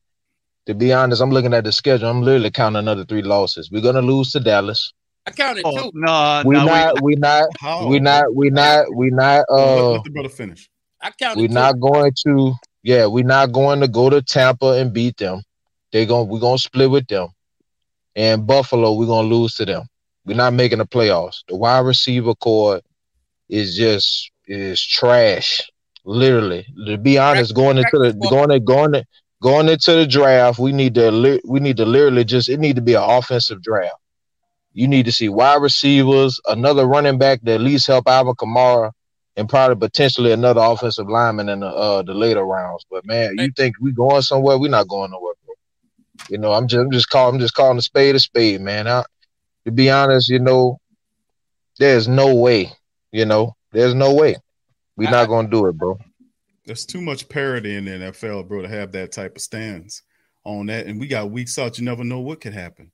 To 0.66 0.74
be 0.74 0.92
honest, 0.92 1.22
I'm 1.22 1.30
looking 1.30 1.54
at 1.54 1.62
the 1.62 1.70
schedule. 1.70 2.08
I'm 2.08 2.22
literally 2.22 2.50
counting 2.50 2.80
another 2.80 3.04
three 3.04 3.22
losses. 3.22 3.70
We're 3.70 3.82
gonna 3.82 4.02
lose 4.02 4.32
to 4.32 4.40
Dallas. 4.40 4.92
I 5.24 5.30
counted 5.30 5.62
Oh, 5.64 5.90
two. 5.90 5.92
no, 5.94 6.42
we 6.44 6.56
no, 6.56 6.64
not, 6.64 7.02
we 7.02 7.14
not, 7.14 7.48
How? 7.60 7.86
we 7.86 8.00
not, 8.00 8.34
we 8.34 8.50
not, 8.50 8.92
we 8.94 9.10
not. 9.10 9.44
Oh, 9.48 9.56
Uh, 9.56 9.92
let 9.92 10.04
the 10.04 10.10
brother 10.10 10.28
finish. 10.28 10.68
I 11.00 11.10
counted 11.12 11.40
we're 11.40 11.48
two. 11.48 11.54
not 11.54 11.78
going 11.78 12.12
to. 12.26 12.54
Yeah, 12.82 13.06
we're 13.06 13.24
not 13.24 13.52
going 13.52 13.80
to 13.80 13.88
go 13.88 14.08
to 14.10 14.20
Tampa 14.22 14.78
and 14.78 14.92
beat 14.92 15.16
them. 15.16 15.42
They 15.96 16.04
going 16.04 16.28
we're 16.28 16.40
gonna 16.40 16.58
split 16.58 16.90
with 16.90 17.06
them. 17.06 17.28
And 18.14 18.46
Buffalo, 18.46 18.92
we're 18.92 19.06
gonna 19.06 19.28
lose 19.28 19.54
to 19.54 19.64
them. 19.64 19.86
We're 20.26 20.36
not 20.36 20.52
making 20.52 20.76
the 20.76 20.84
playoffs. 20.84 21.42
The 21.48 21.56
wide 21.56 21.86
receiver 21.86 22.34
corps 22.34 22.82
is 23.48 23.74
just 23.74 24.30
is 24.46 24.84
trash. 24.84 25.62
Literally, 26.04 26.66
to 26.86 26.98
be 26.98 27.16
honest, 27.16 27.54
going 27.54 27.78
into 27.78 27.98
the 27.98 28.12
going 28.28 28.50
to, 28.50 28.60
going 28.60 28.92
to, 28.92 29.06
going 29.42 29.70
into 29.70 29.92
the 29.92 30.06
draft, 30.06 30.58
we 30.58 30.70
need 30.70 30.94
to 30.96 31.40
we 31.46 31.60
need 31.60 31.78
to 31.78 31.86
literally 31.86 32.24
just 32.24 32.50
it 32.50 32.60
need 32.60 32.76
to 32.76 32.82
be 32.82 32.92
an 32.92 33.02
offensive 33.02 33.62
draft. 33.62 33.96
You 34.74 34.88
need 34.88 35.06
to 35.06 35.12
see 35.12 35.30
wide 35.30 35.62
receivers, 35.62 36.38
another 36.46 36.86
running 36.86 37.16
back 37.16 37.40
that 37.44 37.54
at 37.54 37.60
least 37.62 37.86
help 37.86 38.06
Alvin 38.06 38.34
Kamara, 38.34 38.92
and 39.34 39.48
probably 39.48 39.76
potentially 39.76 40.32
another 40.32 40.60
offensive 40.62 41.08
lineman 41.08 41.48
in 41.48 41.60
the 41.60 41.68
uh, 41.68 42.02
the 42.02 42.12
later 42.12 42.44
rounds. 42.44 42.84
But 42.90 43.06
man, 43.06 43.36
you 43.38 43.48
think 43.56 43.76
we 43.80 43.92
going 43.92 44.20
somewhere? 44.20 44.58
We're 44.58 44.68
not 44.68 44.88
going 44.88 45.10
nowhere. 45.10 45.32
You 46.30 46.38
know, 46.38 46.52
I'm 46.52 46.66
just 46.68 46.80
I'm 46.80 46.90
just 46.90 47.10
calling 47.10 47.36
I'm 47.36 47.40
just 47.40 47.54
calling 47.54 47.78
a 47.78 47.82
spade 47.82 48.14
a 48.14 48.20
spade, 48.20 48.60
man. 48.60 48.88
I, 48.88 49.04
to 49.64 49.72
be 49.72 49.90
honest, 49.90 50.28
you 50.28 50.38
know, 50.38 50.80
there's 51.78 52.08
no 52.08 52.34
way. 52.34 52.72
You 53.12 53.24
know, 53.24 53.56
there's 53.72 53.94
no 53.94 54.14
way. 54.14 54.36
We're 54.96 55.10
not 55.10 55.28
gonna 55.28 55.48
do 55.48 55.66
it, 55.66 55.76
bro. 55.76 55.98
There's 56.64 56.86
too 56.86 57.00
much 57.00 57.28
parity 57.28 57.76
in 57.76 57.84
the 57.84 57.92
NFL, 57.92 58.48
bro, 58.48 58.62
to 58.62 58.68
have 58.68 58.92
that 58.92 59.12
type 59.12 59.36
of 59.36 59.42
stance 59.42 60.02
on 60.44 60.66
that. 60.66 60.86
And 60.86 60.98
we 60.98 61.06
got 61.06 61.30
weeks 61.30 61.58
out. 61.58 61.78
You 61.78 61.84
never 61.84 62.02
know 62.02 62.20
what 62.20 62.40
could 62.40 62.54
happen. 62.54 62.90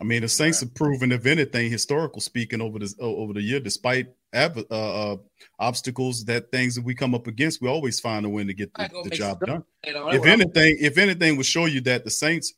I 0.00 0.04
mean, 0.04 0.20
the 0.20 0.28
Saints 0.28 0.60
have 0.60 0.74
proven, 0.74 1.10
if 1.10 1.24
anything, 1.24 1.70
historical 1.70 2.20
speaking, 2.20 2.60
over 2.60 2.78
this 2.78 2.94
over 3.00 3.32
the 3.32 3.40
year, 3.40 3.60
despite 3.60 4.08
uh, 4.34 4.50
uh, 4.70 5.16
obstacles 5.58 6.24
that 6.26 6.52
things 6.52 6.74
that 6.74 6.84
we 6.84 6.94
come 6.94 7.14
up 7.14 7.26
against, 7.26 7.62
we 7.62 7.68
always 7.68 7.98
find 7.98 8.26
a 8.26 8.28
way 8.28 8.44
to 8.44 8.52
get 8.52 8.72
the, 8.74 8.90
the 9.04 9.10
job 9.10 9.40
done. 9.40 9.64
If 9.82 10.26
anything, 10.26 10.76
if 10.80 10.98
anything, 10.98 11.38
would 11.38 11.46
show 11.46 11.64
you 11.64 11.80
that 11.82 12.04
the 12.04 12.10
Saints 12.10 12.52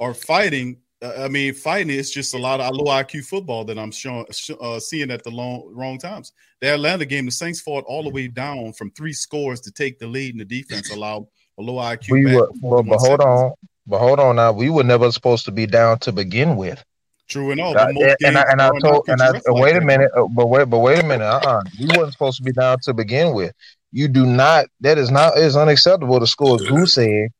are 0.00 0.14
fighting. 0.14 0.78
Uh, 1.02 1.24
I 1.24 1.28
mean, 1.28 1.54
fighting 1.54 1.90
is 1.90 2.10
just 2.10 2.34
a 2.34 2.38
lot 2.38 2.60
of 2.60 2.74
low 2.74 2.86
IQ 2.86 3.26
football 3.26 3.64
that 3.64 3.78
I'm 3.78 3.90
showing, 3.90 4.26
uh, 4.60 4.80
seeing 4.80 5.10
at 5.10 5.22
the 5.24 5.30
long, 5.30 5.70
wrong 5.74 5.98
times. 5.98 6.32
The 6.60 6.74
Atlanta 6.74 7.04
game, 7.04 7.26
the 7.26 7.32
Saints 7.32 7.60
fought 7.60 7.84
all 7.86 8.02
the 8.02 8.10
way 8.10 8.28
down 8.28 8.72
from 8.72 8.90
three 8.92 9.12
scores 9.12 9.60
to 9.62 9.72
take 9.72 9.98
the 9.98 10.06
lead, 10.06 10.34
and 10.34 10.40
the 10.40 10.44
defense 10.44 10.90
allowed 10.90 11.26
a 11.58 11.62
low 11.62 11.74
IQ. 11.74 12.10
We 12.10 12.34
were, 12.34 12.48
but, 12.62 12.82
but 12.82 12.98
hold 12.98 13.20
on, 13.20 13.52
but 13.86 13.98
hold 13.98 14.20
on 14.20 14.36
now. 14.36 14.52
We 14.52 14.70
were 14.70 14.84
never 14.84 15.10
supposed 15.12 15.44
to 15.46 15.52
be 15.52 15.66
down 15.66 15.98
to 16.00 16.12
begin 16.12 16.56
with. 16.56 16.82
True 17.26 17.50
and 17.52 17.60
all. 17.60 17.76
Uh, 17.76 17.88
and, 18.22 18.36
I, 18.36 18.44
and 18.50 18.60
I 18.60 18.70
told, 18.80 19.08
and 19.08 19.20
I, 19.20 19.30
like 19.30 19.42
wait 19.46 19.76
a 19.76 19.80
minute, 19.80 20.10
uh, 20.14 20.26
but 20.26 20.46
wait, 20.46 20.68
but 20.68 20.78
wait 20.80 20.98
a 20.98 21.06
minute. 21.06 21.24
Uh-uh. 21.24 21.62
You 21.72 21.88
wasn't 21.88 22.12
supposed 22.12 22.36
to 22.36 22.42
be 22.42 22.52
down 22.52 22.78
to 22.82 22.92
begin 22.92 23.34
with. 23.34 23.52
You 23.92 24.08
do 24.08 24.26
not. 24.26 24.66
That 24.80 24.98
is 24.98 25.10
not. 25.10 25.38
Is 25.38 25.56
unacceptable 25.56 26.20
to 26.20 26.26
score 26.26 26.58
goose 26.58 26.98
egg 26.98 27.30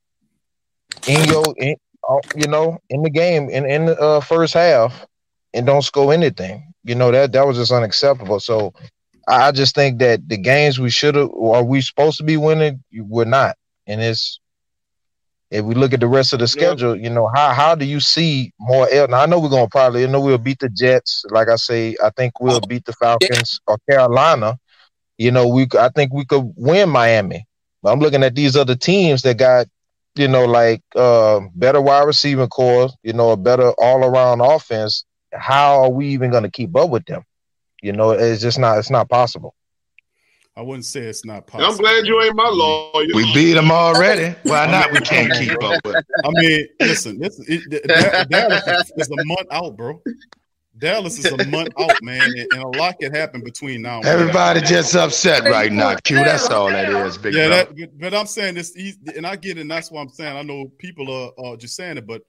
in 1.07 1.25
your, 1.29 1.45
in, 1.59 1.77
you 2.35 2.49
know, 2.49 2.79
in 2.91 3.03
the 3.03 3.11
game 3.11 3.49
in 3.51 3.65
in 3.67 3.87
the 3.87 4.01
uh, 4.01 4.21
first 4.21 4.55
half, 4.55 5.07
and 5.53 5.67
don't 5.67 5.83
score 5.83 6.13
anything. 6.13 6.73
You 6.85 6.95
know 6.95 7.11
that 7.11 7.33
that 7.33 7.47
was 7.47 7.57
just 7.57 7.73
unacceptable. 7.73 8.41
So 8.41 8.75
I 9.27 9.53
just 9.53 9.75
think 9.75 9.99
that 10.01 10.29
the 10.29 10.37
games 10.37 10.79
we 10.79 10.91
should 10.91 11.15
have, 11.15 11.31
or 11.31 11.65
we 11.65 11.81
supposed 11.81 12.19
to 12.19 12.25
be 12.25 12.37
winning, 12.37 12.83
we're 12.93 13.25
not, 13.25 13.57
and 13.87 14.01
it's 14.01 14.41
if 15.51 15.65
we 15.65 15.75
look 15.75 15.93
at 15.93 16.01
the 16.01 16.09
rest 16.09 16.33
of 16.33 16.41
the 16.41 16.49
schedule, 16.49 16.97
you 16.97 17.09
know, 17.09 17.31
how 17.35 17.53
how 17.53 17.75
do 17.75 17.85
you 17.85 18.01
see 18.01 18.53
more? 18.59 18.89
Now, 19.09 19.21
I 19.21 19.27
know 19.27 19.39
we're 19.39 19.51
gonna 19.51 19.69
probably, 19.69 20.01
you 20.01 20.09
know, 20.09 20.21
we'll 20.21 20.37
beat 20.37 20.59
the 20.59 20.69
Jets. 20.69 21.25
Like 21.31 21.49
I 21.49 21.57
say, 21.57 21.97
I 22.03 22.11
think 22.11 22.41
we'll 22.41 22.61
beat 22.61 22.85
the 22.85 22.93
Falcons 22.95 23.61
or 23.67 23.79
Carolina. 23.89 24.59
You 25.17 25.31
know, 25.31 25.47
we 25.47 25.69
I 25.79 25.91
think 25.91 26.13
we 26.13 26.25
could 26.25 26.53
win 26.57 26.89
Miami. 26.89 27.47
But 27.83 27.93
I'm 27.93 28.01
looking 28.01 28.25
at 28.25 28.35
these 28.35 28.57
other 28.57 28.75
teams 28.75 29.23
that 29.23 29.37
got, 29.37 29.67
you 30.17 30.29
know, 30.29 30.45
like 30.45 30.83
uh, 30.95 31.41
better 31.55 31.81
wide 31.81 32.07
receiving 32.07 32.49
corps, 32.49 32.91
you 33.03 33.13
know, 33.13 33.31
a 33.31 33.37
better 33.37 33.73
all 33.79 34.05
around 34.05 34.41
offense. 34.41 35.05
How 35.33 35.83
are 35.83 35.91
we 35.91 36.09
even 36.09 36.31
gonna 36.31 36.51
keep 36.51 36.77
up 36.77 36.91
with 36.91 37.05
them? 37.07 37.25
You 37.83 37.93
know, 37.93 38.13
it's 38.13 38.41
just 38.41 38.59
not. 38.59 38.79
It's 38.79 38.91
not 38.91 39.09
possible. 39.09 39.55
I 40.57 40.63
wouldn't 40.63 40.85
say 40.85 41.01
it's 41.01 41.25
not 41.25 41.49
possible. 41.49 41.73
I'm 41.73 41.77
glad 41.77 42.07
you 42.07 42.23
ain't 42.23 42.37
my 42.37 42.49
lawyer. 42.49 43.07
We 43.13 43.35
beat 43.35 43.55
them 43.55 43.73
already. 43.73 44.37
Why 44.45 44.67
not? 44.67 44.93
We 44.93 45.01
can't 45.01 45.33
keep 45.33 45.61
up 45.63 45.85
with. 45.85 45.97
I 46.25 46.31
mean, 46.31 46.69
listen, 46.81 47.19
this, 47.19 47.41
it, 47.49 48.31
Dallas 48.31 48.93
is 48.97 49.11
a 49.11 49.25
month 49.25 49.49
out, 49.51 49.77
bro. 49.77 50.01
Dallas 50.79 51.19
is 51.19 51.27
a 51.27 51.47
month 51.47 51.69
out, 51.79 52.03
man, 52.03 52.23
and, 52.23 52.53
and, 52.53 52.63
a 52.63 52.79
lot 52.79 52.99
can 52.99 53.15
happen 53.15 53.43
between 53.43 53.83
now. 53.83 53.99
and 53.99 54.07
Everybody 54.07 54.61
just 54.61 54.97
upset 54.97 55.45
right 55.45 55.71
now. 55.71 55.97
Q, 55.97 56.17
that's 56.17 56.51
all 56.51 56.69
that 56.69 56.89
is, 56.89 57.17
big 57.17 57.35
yeah. 57.35 57.49
That, 57.49 57.99
but 57.99 58.13
I'm 58.13 58.27
saying 58.27 58.55
this, 58.55 58.75
and 59.15 59.27
I 59.27 59.37
get 59.37 59.57
it. 59.57 59.61
and 59.61 59.71
that's 59.71 59.91
what 59.91 60.01
I'm 60.01 60.09
saying. 60.09 60.37
I 60.37 60.43
know 60.43 60.67
people 60.79 61.11
are, 61.13 61.31
are 61.45 61.57
just 61.57 61.77
saying 61.77 61.99
it, 61.99 62.07
but 62.07 62.23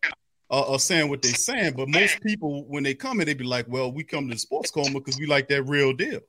uh, 0.52 0.74
are 0.74 0.80
saying 0.80 1.10
what 1.10 1.24
they're 1.24 1.34
saying. 1.34 1.74
But 1.76 1.90
most 1.90 2.22
people, 2.22 2.66
when 2.66 2.84
they 2.84 2.94
come 2.94 3.20
in, 3.20 3.26
they 3.26 3.34
be 3.34 3.44
like, 3.44 3.66
"Well, 3.68 3.92
we 3.92 4.04
come 4.04 4.28
to 4.28 4.34
the 4.36 4.40
sports 4.40 4.70
coma 4.70 4.92
because 4.92 5.18
we 5.20 5.26
like 5.26 5.48
that 5.48 5.64
real 5.64 5.94
deal." 5.94 6.20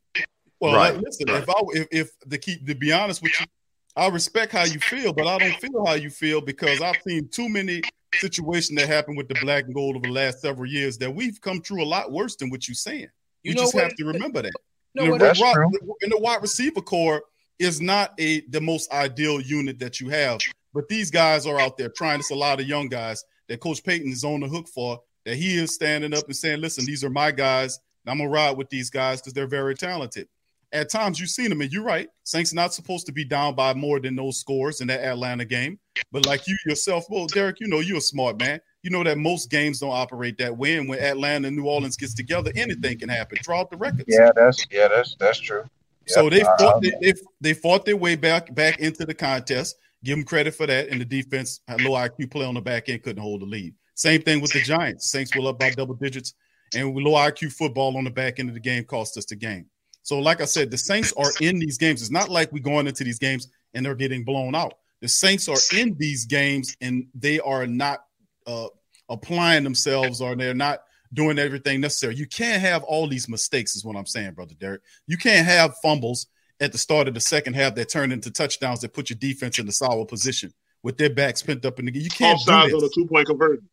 Well, 0.58 0.74
right, 0.74 0.94
like, 0.94 1.04
listen, 1.04 1.26
right. 1.28 1.42
if 1.42 1.50
I 1.50 1.54
if, 1.72 1.86
if 1.90 2.30
to 2.30 2.38
keep 2.38 2.66
to 2.66 2.74
be 2.74 2.92
honest 2.92 3.22
with 3.22 3.38
you, 3.38 3.46
I 3.94 4.08
respect 4.08 4.52
how 4.52 4.64
you 4.64 4.80
feel, 4.80 5.12
but 5.12 5.26
I 5.26 5.38
don't 5.38 5.60
feel 5.60 5.84
how 5.84 5.94
you 5.94 6.08
feel 6.08 6.40
because 6.40 6.80
I've 6.80 6.96
seen 7.06 7.28
too 7.28 7.48
many 7.48 7.82
situations 8.20 8.78
that 8.78 8.88
happened 8.88 9.16
with 9.16 9.28
the 9.28 9.36
black 9.40 9.64
and 9.64 9.74
gold 9.74 9.96
over 9.96 10.06
the 10.06 10.12
last 10.12 10.40
several 10.40 10.70
years 10.70 10.98
that 10.98 11.14
we've 11.14 11.40
come 11.40 11.60
through 11.60 11.82
a 11.82 11.86
lot 11.86 12.12
worse 12.12 12.36
than 12.36 12.50
what 12.50 12.68
you're 12.68 12.74
saying. 12.74 13.08
You, 13.42 13.50
you 13.50 13.54
just 13.54 13.74
what, 13.74 13.84
have 13.84 13.94
to 13.96 14.04
remember 14.04 14.42
that. 14.42 14.52
You 14.94 15.08
know, 15.08 15.18
that's 15.18 15.40
wide, 15.40 15.54
true. 15.54 15.70
And 16.02 16.12
the 16.12 16.18
wide 16.18 16.42
receiver 16.42 16.80
corps 16.80 17.22
is 17.58 17.80
not 17.80 18.12
a 18.18 18.40
the 18.48 18.60
most 18.60 18.90
ideal 18.92 19.40
unit 19.40 19.78
that 19.78 20.00
you 20.00 20.08
have, 20.08 20.40
but 20.74 20.88
these 20.88 21.10
guys 21.10 21.46
are 21.46 21.60
out 21.60 21.76
there 21.76 21.90
trying. 21.90 22.20
It's 22.20 22.30
a 22.30 22.34
lot 22.34 22.60
of 22.60 22.66
young 22.66 22.88
guys 22.88 23.24
that 23.48 23.60
Coach 23.60 23.84
Payton 23.84 24.10
is 24.10 24.24
on 24.24 24.40
the 24.40 24.48
hook 24.48 24.68
for. 24.68 25.00
That 25.24 25.36
he 25.36 25.58
is 25.58 25.74
standing 25.74 26.14
up 26.14 26.24
and 26.26 26.36
saying, 26.36 26.60
"Listen, 26.60 26.84
these 26.86 27.02
are 27.02 27.10
my 27.10 27.32
guys. 27.32 27.78
I'm 28.06 28.18
gonna 28.18 28.30
ride 28.30 28.56
with 28.56 28.70
these 28.70 28.90
guys 28.90 29.20
because 29.20 29.32
they're 29.32 29.46
very 29.48 29.74
talented." 29.74 30.28
At 30.76 30.90
times 30.90 31.18
you've 31.18 31.30
seen 31.30 31.48
them, 31.48 31.60
and 31.60 31.72
you're 31.72 31.82
right. 31.82 32.08
Saints 32.24 32.52
not 32.52 32.74
supposed 32.74 33.06
to 33.06 33.12
be 33.12 33.24
down 33.24 33.54
by 33.54 33.74
more 33.74 33.98
than 33.98 34.14
those 34.14 34.38
scores 34.38 34.80
in 34.80 34.88
that 34.88 35.00
Atlanta 35.00 35.44
game. 35.44 35.78
But 36.12 36.26
like 36.26 36.46
you 36.46 36.56
yourself, 36.66 37.06
well, 37.08 37.26
Derek, 37.26 37.60
you 37.60 37.66
know 37.66 37.80
you're 37.80 37.98
a 37.98 38.00
smart 38.00 38.38
man. 38.38 38.60
You 38.82 38.90
know 38.90 39.02
that 39.02 39.18
most 39.18 39.50
games 39.50 39.80
don't 39.80 39.90
operate 39.90 40.38
that 40.38 40.56
way. 40.56 40.76
And 40.76 40.88
when 40.88 41.00
Atlanta 41.00 41.48
and 41.48 41.56
New 41.56 41.66
Orleans 41.66 41.96
gets 41.96 42.14
together, 42.14 42.52
anything 42.54 42.98
can 42.98 43.08
happen. 43.08 43.38
Draw 43.42 43.60
out 43.60 43.70
the 43.70 43.76
records. 43.76 44.04
Yeah, 44.06 44.30
that's 44.36 44.64
yeah, 44.70 44.88
that's 44.88 45.16
that's 45.18 45.40
true. 45.40 45.64
So 46.06 46.30
they 46.30 46.40
fought 46.40 46.82
they, 46.82 46.92
they, 47.00 47.14
they 47.40 47.54
fought 47.54 47.84
their 47.84 47.96
way 47.96 48.14
back 48.14 48.54
back 48.54 48.78
into 48.78 49.04
the 49.04 49.14
contest. 49.14 49.76
Give 50.04 50.16
them 50.16 50.24
credit 50.24 50.54
for 50.54 50.66
that. 50.66 50.88
And 50.88 51.00
the 51.00 51.04
defense 51.04 51.60
had 51.66 51.80
low 51.80 51.92
IQ 51.92 52.30
play 52.30 52.44
on 52.44 52.54
the 52.54 52.60
back 52.60 52.88
end, 52.88 53.02
couldn't 53.02 53.22
hold 53.22 53.40
the 53.40 53.46
lead. 53.46 53.74
Same 53.94 54.22
thing 54.22 54.40
with 54.40 54.52
the 54.52 54.60
Giants. 54.60 55.10
Saints 55.10 55.34
were 55.34 55.48
up 55.48 55.58
by 55.58 55.70
double 55.70 55.94
digits, 55.94 56.34
and 56.74 56.94
low 56.94 57.14
IQ 57.14 57.52
football 57.52 57.96
on 57.96 58.04
the 58.04 58.10
back 58.10 58.38
end 58.38 58.48
of 58.48 58.54
the 58.54 58.60
game 58.60 58.84
cost 58.84 59.16
us 59.16 59.24
the 59.24 59.36
game. 59.36 59.66
So, 60.06 60.20
like 60.20 60.40
I 60.40 60.44
said, 60.44 60.70
the 60.70 60.78
Saints 60.78 61.12
are 61.16 61.32
in 61.40 61.58
these 61.58 61.78
games. 61.78 62.00
It's 62.00 62.12
not 62.12 62.28
like 62.28 62.52
we're 62.52 62.62
going 62.62 62.86
into 62.86 63.02
these 63.02 63.18
games 63.18 63.48
and 63.74 63.84
they're 63.84 63.96
getting 63.96 64.22
blown 64.22 64.54
out. 64.54 64.74
The 65.00 65.08
Saints 65.08 65.48
are 65.48 65.58
in 65.76 65.96
these 65.98 66.26
games 66.26 66.76
and 66.80 67.08
they 67.12 67.40
are 67.40 67.66
not 67.66 68.04
uh, 68.46 68.68
applying 69.08 69.64
themselves 69.64 70.20
or 70.20 70.36
they're 70.36 70.54
not 70.54 70.84
doing 71.12 71.40
everything 71.40 71.80
necessary. 71.80 72.14
You 72.14 72.28
can't 72.28 72.62
have 72.62 72.84
all 72.84 73.08
these 73.08 73.28
mistakes, 73.28 73.74
is 73.74 73.84
what 73.84 73.96
I'm 73.96 74.06
saying, 74.06 74.34
brother 74.34 74.54
Derek. 74.60 74.82
You 75.08 75.16
can't 75.16 75.44
have 75.44 75.76
fumbles 75.78 76.28
at 76.60 76.70
the 76.70 76.78
start 76.78 77.08
of 77.08 77.14
the 77.14 77.20
second 77.20 77.54
half 77.54 77.74
that 77.74 77.88
turn 77.88 78.12
into 78.12 78.30
touchdowns 78.30 78.82
that 78.82 78.94
put 78.94 79.10
your 79.10 79.18
defense 79.18 79.58
in 79.58 79.66
the 79.66 79.72
sour 79.72 80.04
position 80.04 80.54
with 80.84 80.98
their 80.98 81.10
backs 81.10 81.42
pent 81.42 81.66
up 81.66 81.80
in 81.80 81.86
the 81.86 81.90
game. 81.90 82.02
You 82.02 82.10
can't 82.10 82.38
Offsides 82.38 82.72
on 82.74 82.84
a 82.84 82.88
two 82.94 83.08
point 83.08 83.26
conversion. 83.26 83.68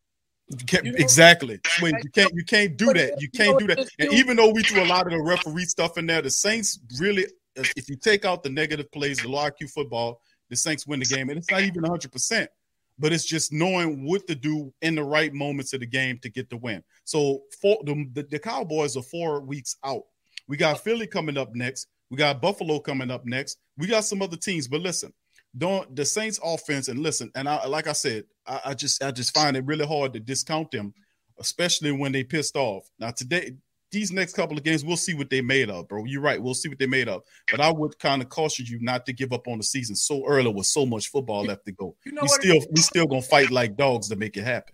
Exactly. 0.50 1.60
Wait, 1.80 1.94
you 2.02 2.10
can't 2.10 2.32
you 2.34 2.44
can't 2.44 2.76
do 2.76 2.92
that. 2.92 3.20
You 3.20 3.30
can't 3.30 3.58
do 3.58 3.66
that. 3.68 3.88
And 3.98 4.12
even 4.12 4.36
though 4.36 4.50
we 4.50 4.62
threw 4.62 4.82
a 4.82 4.86
lot 4.86 5.06
of 5.06 5.12
the 5.12 5.20
referee 5.20 5.64
stuff 5.64 5.98
in 5.98 6.06
there, 6.06 6.22
the 6.22 6.30
Saints 6.30 6.78
really, 6.98 7.26
if 7.56 7.88
you 7.88 7.96
take 7.96 8.24
out 8.24 8.42
the 8.42 8.50
negative 8.50 8.90
plays, 8.92 9.18
the 9.18 9.28
low 9.28 9.48
IQ 9.48 9.70
football, 9.70 10.20
the 10.50 10.56
Saints 10.56 10.86
win 10.86 11.00
the 11.00 11.06
game. 11.06 11.30
And 11.30 11.38
it's 11.38 11.50
not 11.50 11.62
even 11.62 11.82
100 11.82 12.12
percent, 12.12 12.50
but 12.98 13.12
it's 13.12 13.24
just 13.24 13.52
knowing 13.52 14.04
what 14.04 14.26
to 14.26 14.34
do 14.34 14.72
in 14.82 14.94
the 14.94 15.04
right 15.04 15.32
moments 15.32 15.72
of 15.72 15.80
the 15.80 15.86
game 15.86 16.18
to 16.20 16.28
get 16.28 16.50
the 16.50 16.56
win. 16.56 16.82
So 17.04 17.42
for 17.60 17.78
the, 17.84 18.06
the, 18.12 18.22
the 18.24 18.38
Cowboys 18.38 18.96
are 18.96 19.02
four 19.02 19.40
weeks 19.40 19.76
out. 19.84 20.02
We 20.46 20.56
got 20.56 20.80
Philly 20.80 21.06
coming 21.06 21.38
up 21.38 21.54
next. 21.54 21.88
We 22.10 22.18
got 22.18 22.42
Buffalo 22.42 22.78
coming 22.80 23.10
up 23.10 23.24
next. 23.24 23.58
We 23.78 23.86
got 23.86 24.04
some 24.04 24.20
other 24.20 24.36
teams, 24.36 24.68
but 24.68 24.82
listen, 24.82 25.12
don't 25.56 25.94
the 25.94 26.04
Saints 26.04 26.40
offense 26.42 26.88
and 26.88 27.00
listen, 27.00 27.30
and 27.34 27.48
I 27.48 27.66
like 27.66 27.86
I 27.86 27.92
said, 27.92 28.24
I, 28.46 28.60
I, 28.66 28.74
just 28.74 29.02
I 29.02 29.10
just 29.10 29.34
find 29.34 29.56
it 29.56 29.64
really 29.64 29.86
hard 29.86 30.12
to 30.14 30.20
discount 30.20 30.70
them, 30.70 30.94
especially 31.38 31.92
when 31.92 32.12
they 32.12 32.24
pissed 32.24 32.56
off. 32.56 32.90
Now 32.98 33.10
today, 33.10 33.52
these 33.92 34.10
next 34.10 34.34
couple 34.34 34.56
of 34.56 34.64
games, 34.64 34.84
we'll 34.84 34.96
see 34.96 35.14
what 35.14 35.30
they 35.30 35.40
made 35.40 35.70
of, 35.70 35.88
bro. 35.88 36.04
You're 36.04 36.20
right, 36.20 36.42
we'll 36.42 36.54
see 36.54 36.68
what 36.68 36.78
they 36.78 36.86
made 36.86 37.08
of. 37.08 37.22
But 37.50 37.60
I 37.60 37.70
would 37.70 37.98
kind 37.98 38.20
of 38.20 38.28
caution 38.28 38.66
you 38.66 38.78
not 38.80 39.06
to 39.06 39.12
give 39.12 39.32
up 39.32 39.46
on 39.46 39.58
the 39.58 39.64
season 39.64 39.94
so 39.94 40.26
early 40.26 40.52
with 40.52 40.66
so 40.66 40.84
much 40.84 41.08
football 41.08 41.44
left 41.44 41.64
to 41.66 41.72
go. 41.72 41.94
You 42.04 42.12
know 42.12 42.22
we 42.22 42.28
still 42.28 42.60
we 42.72 42.80
still 42.80 43.06
gonna 43.06 43.22
fight 43.22 43.50
like 43.50 43.76
dogs 43.76 44.08
to 44.08 44.16
make 44.16 44.36
it 44.36 44.44
happen. 44.44 44.73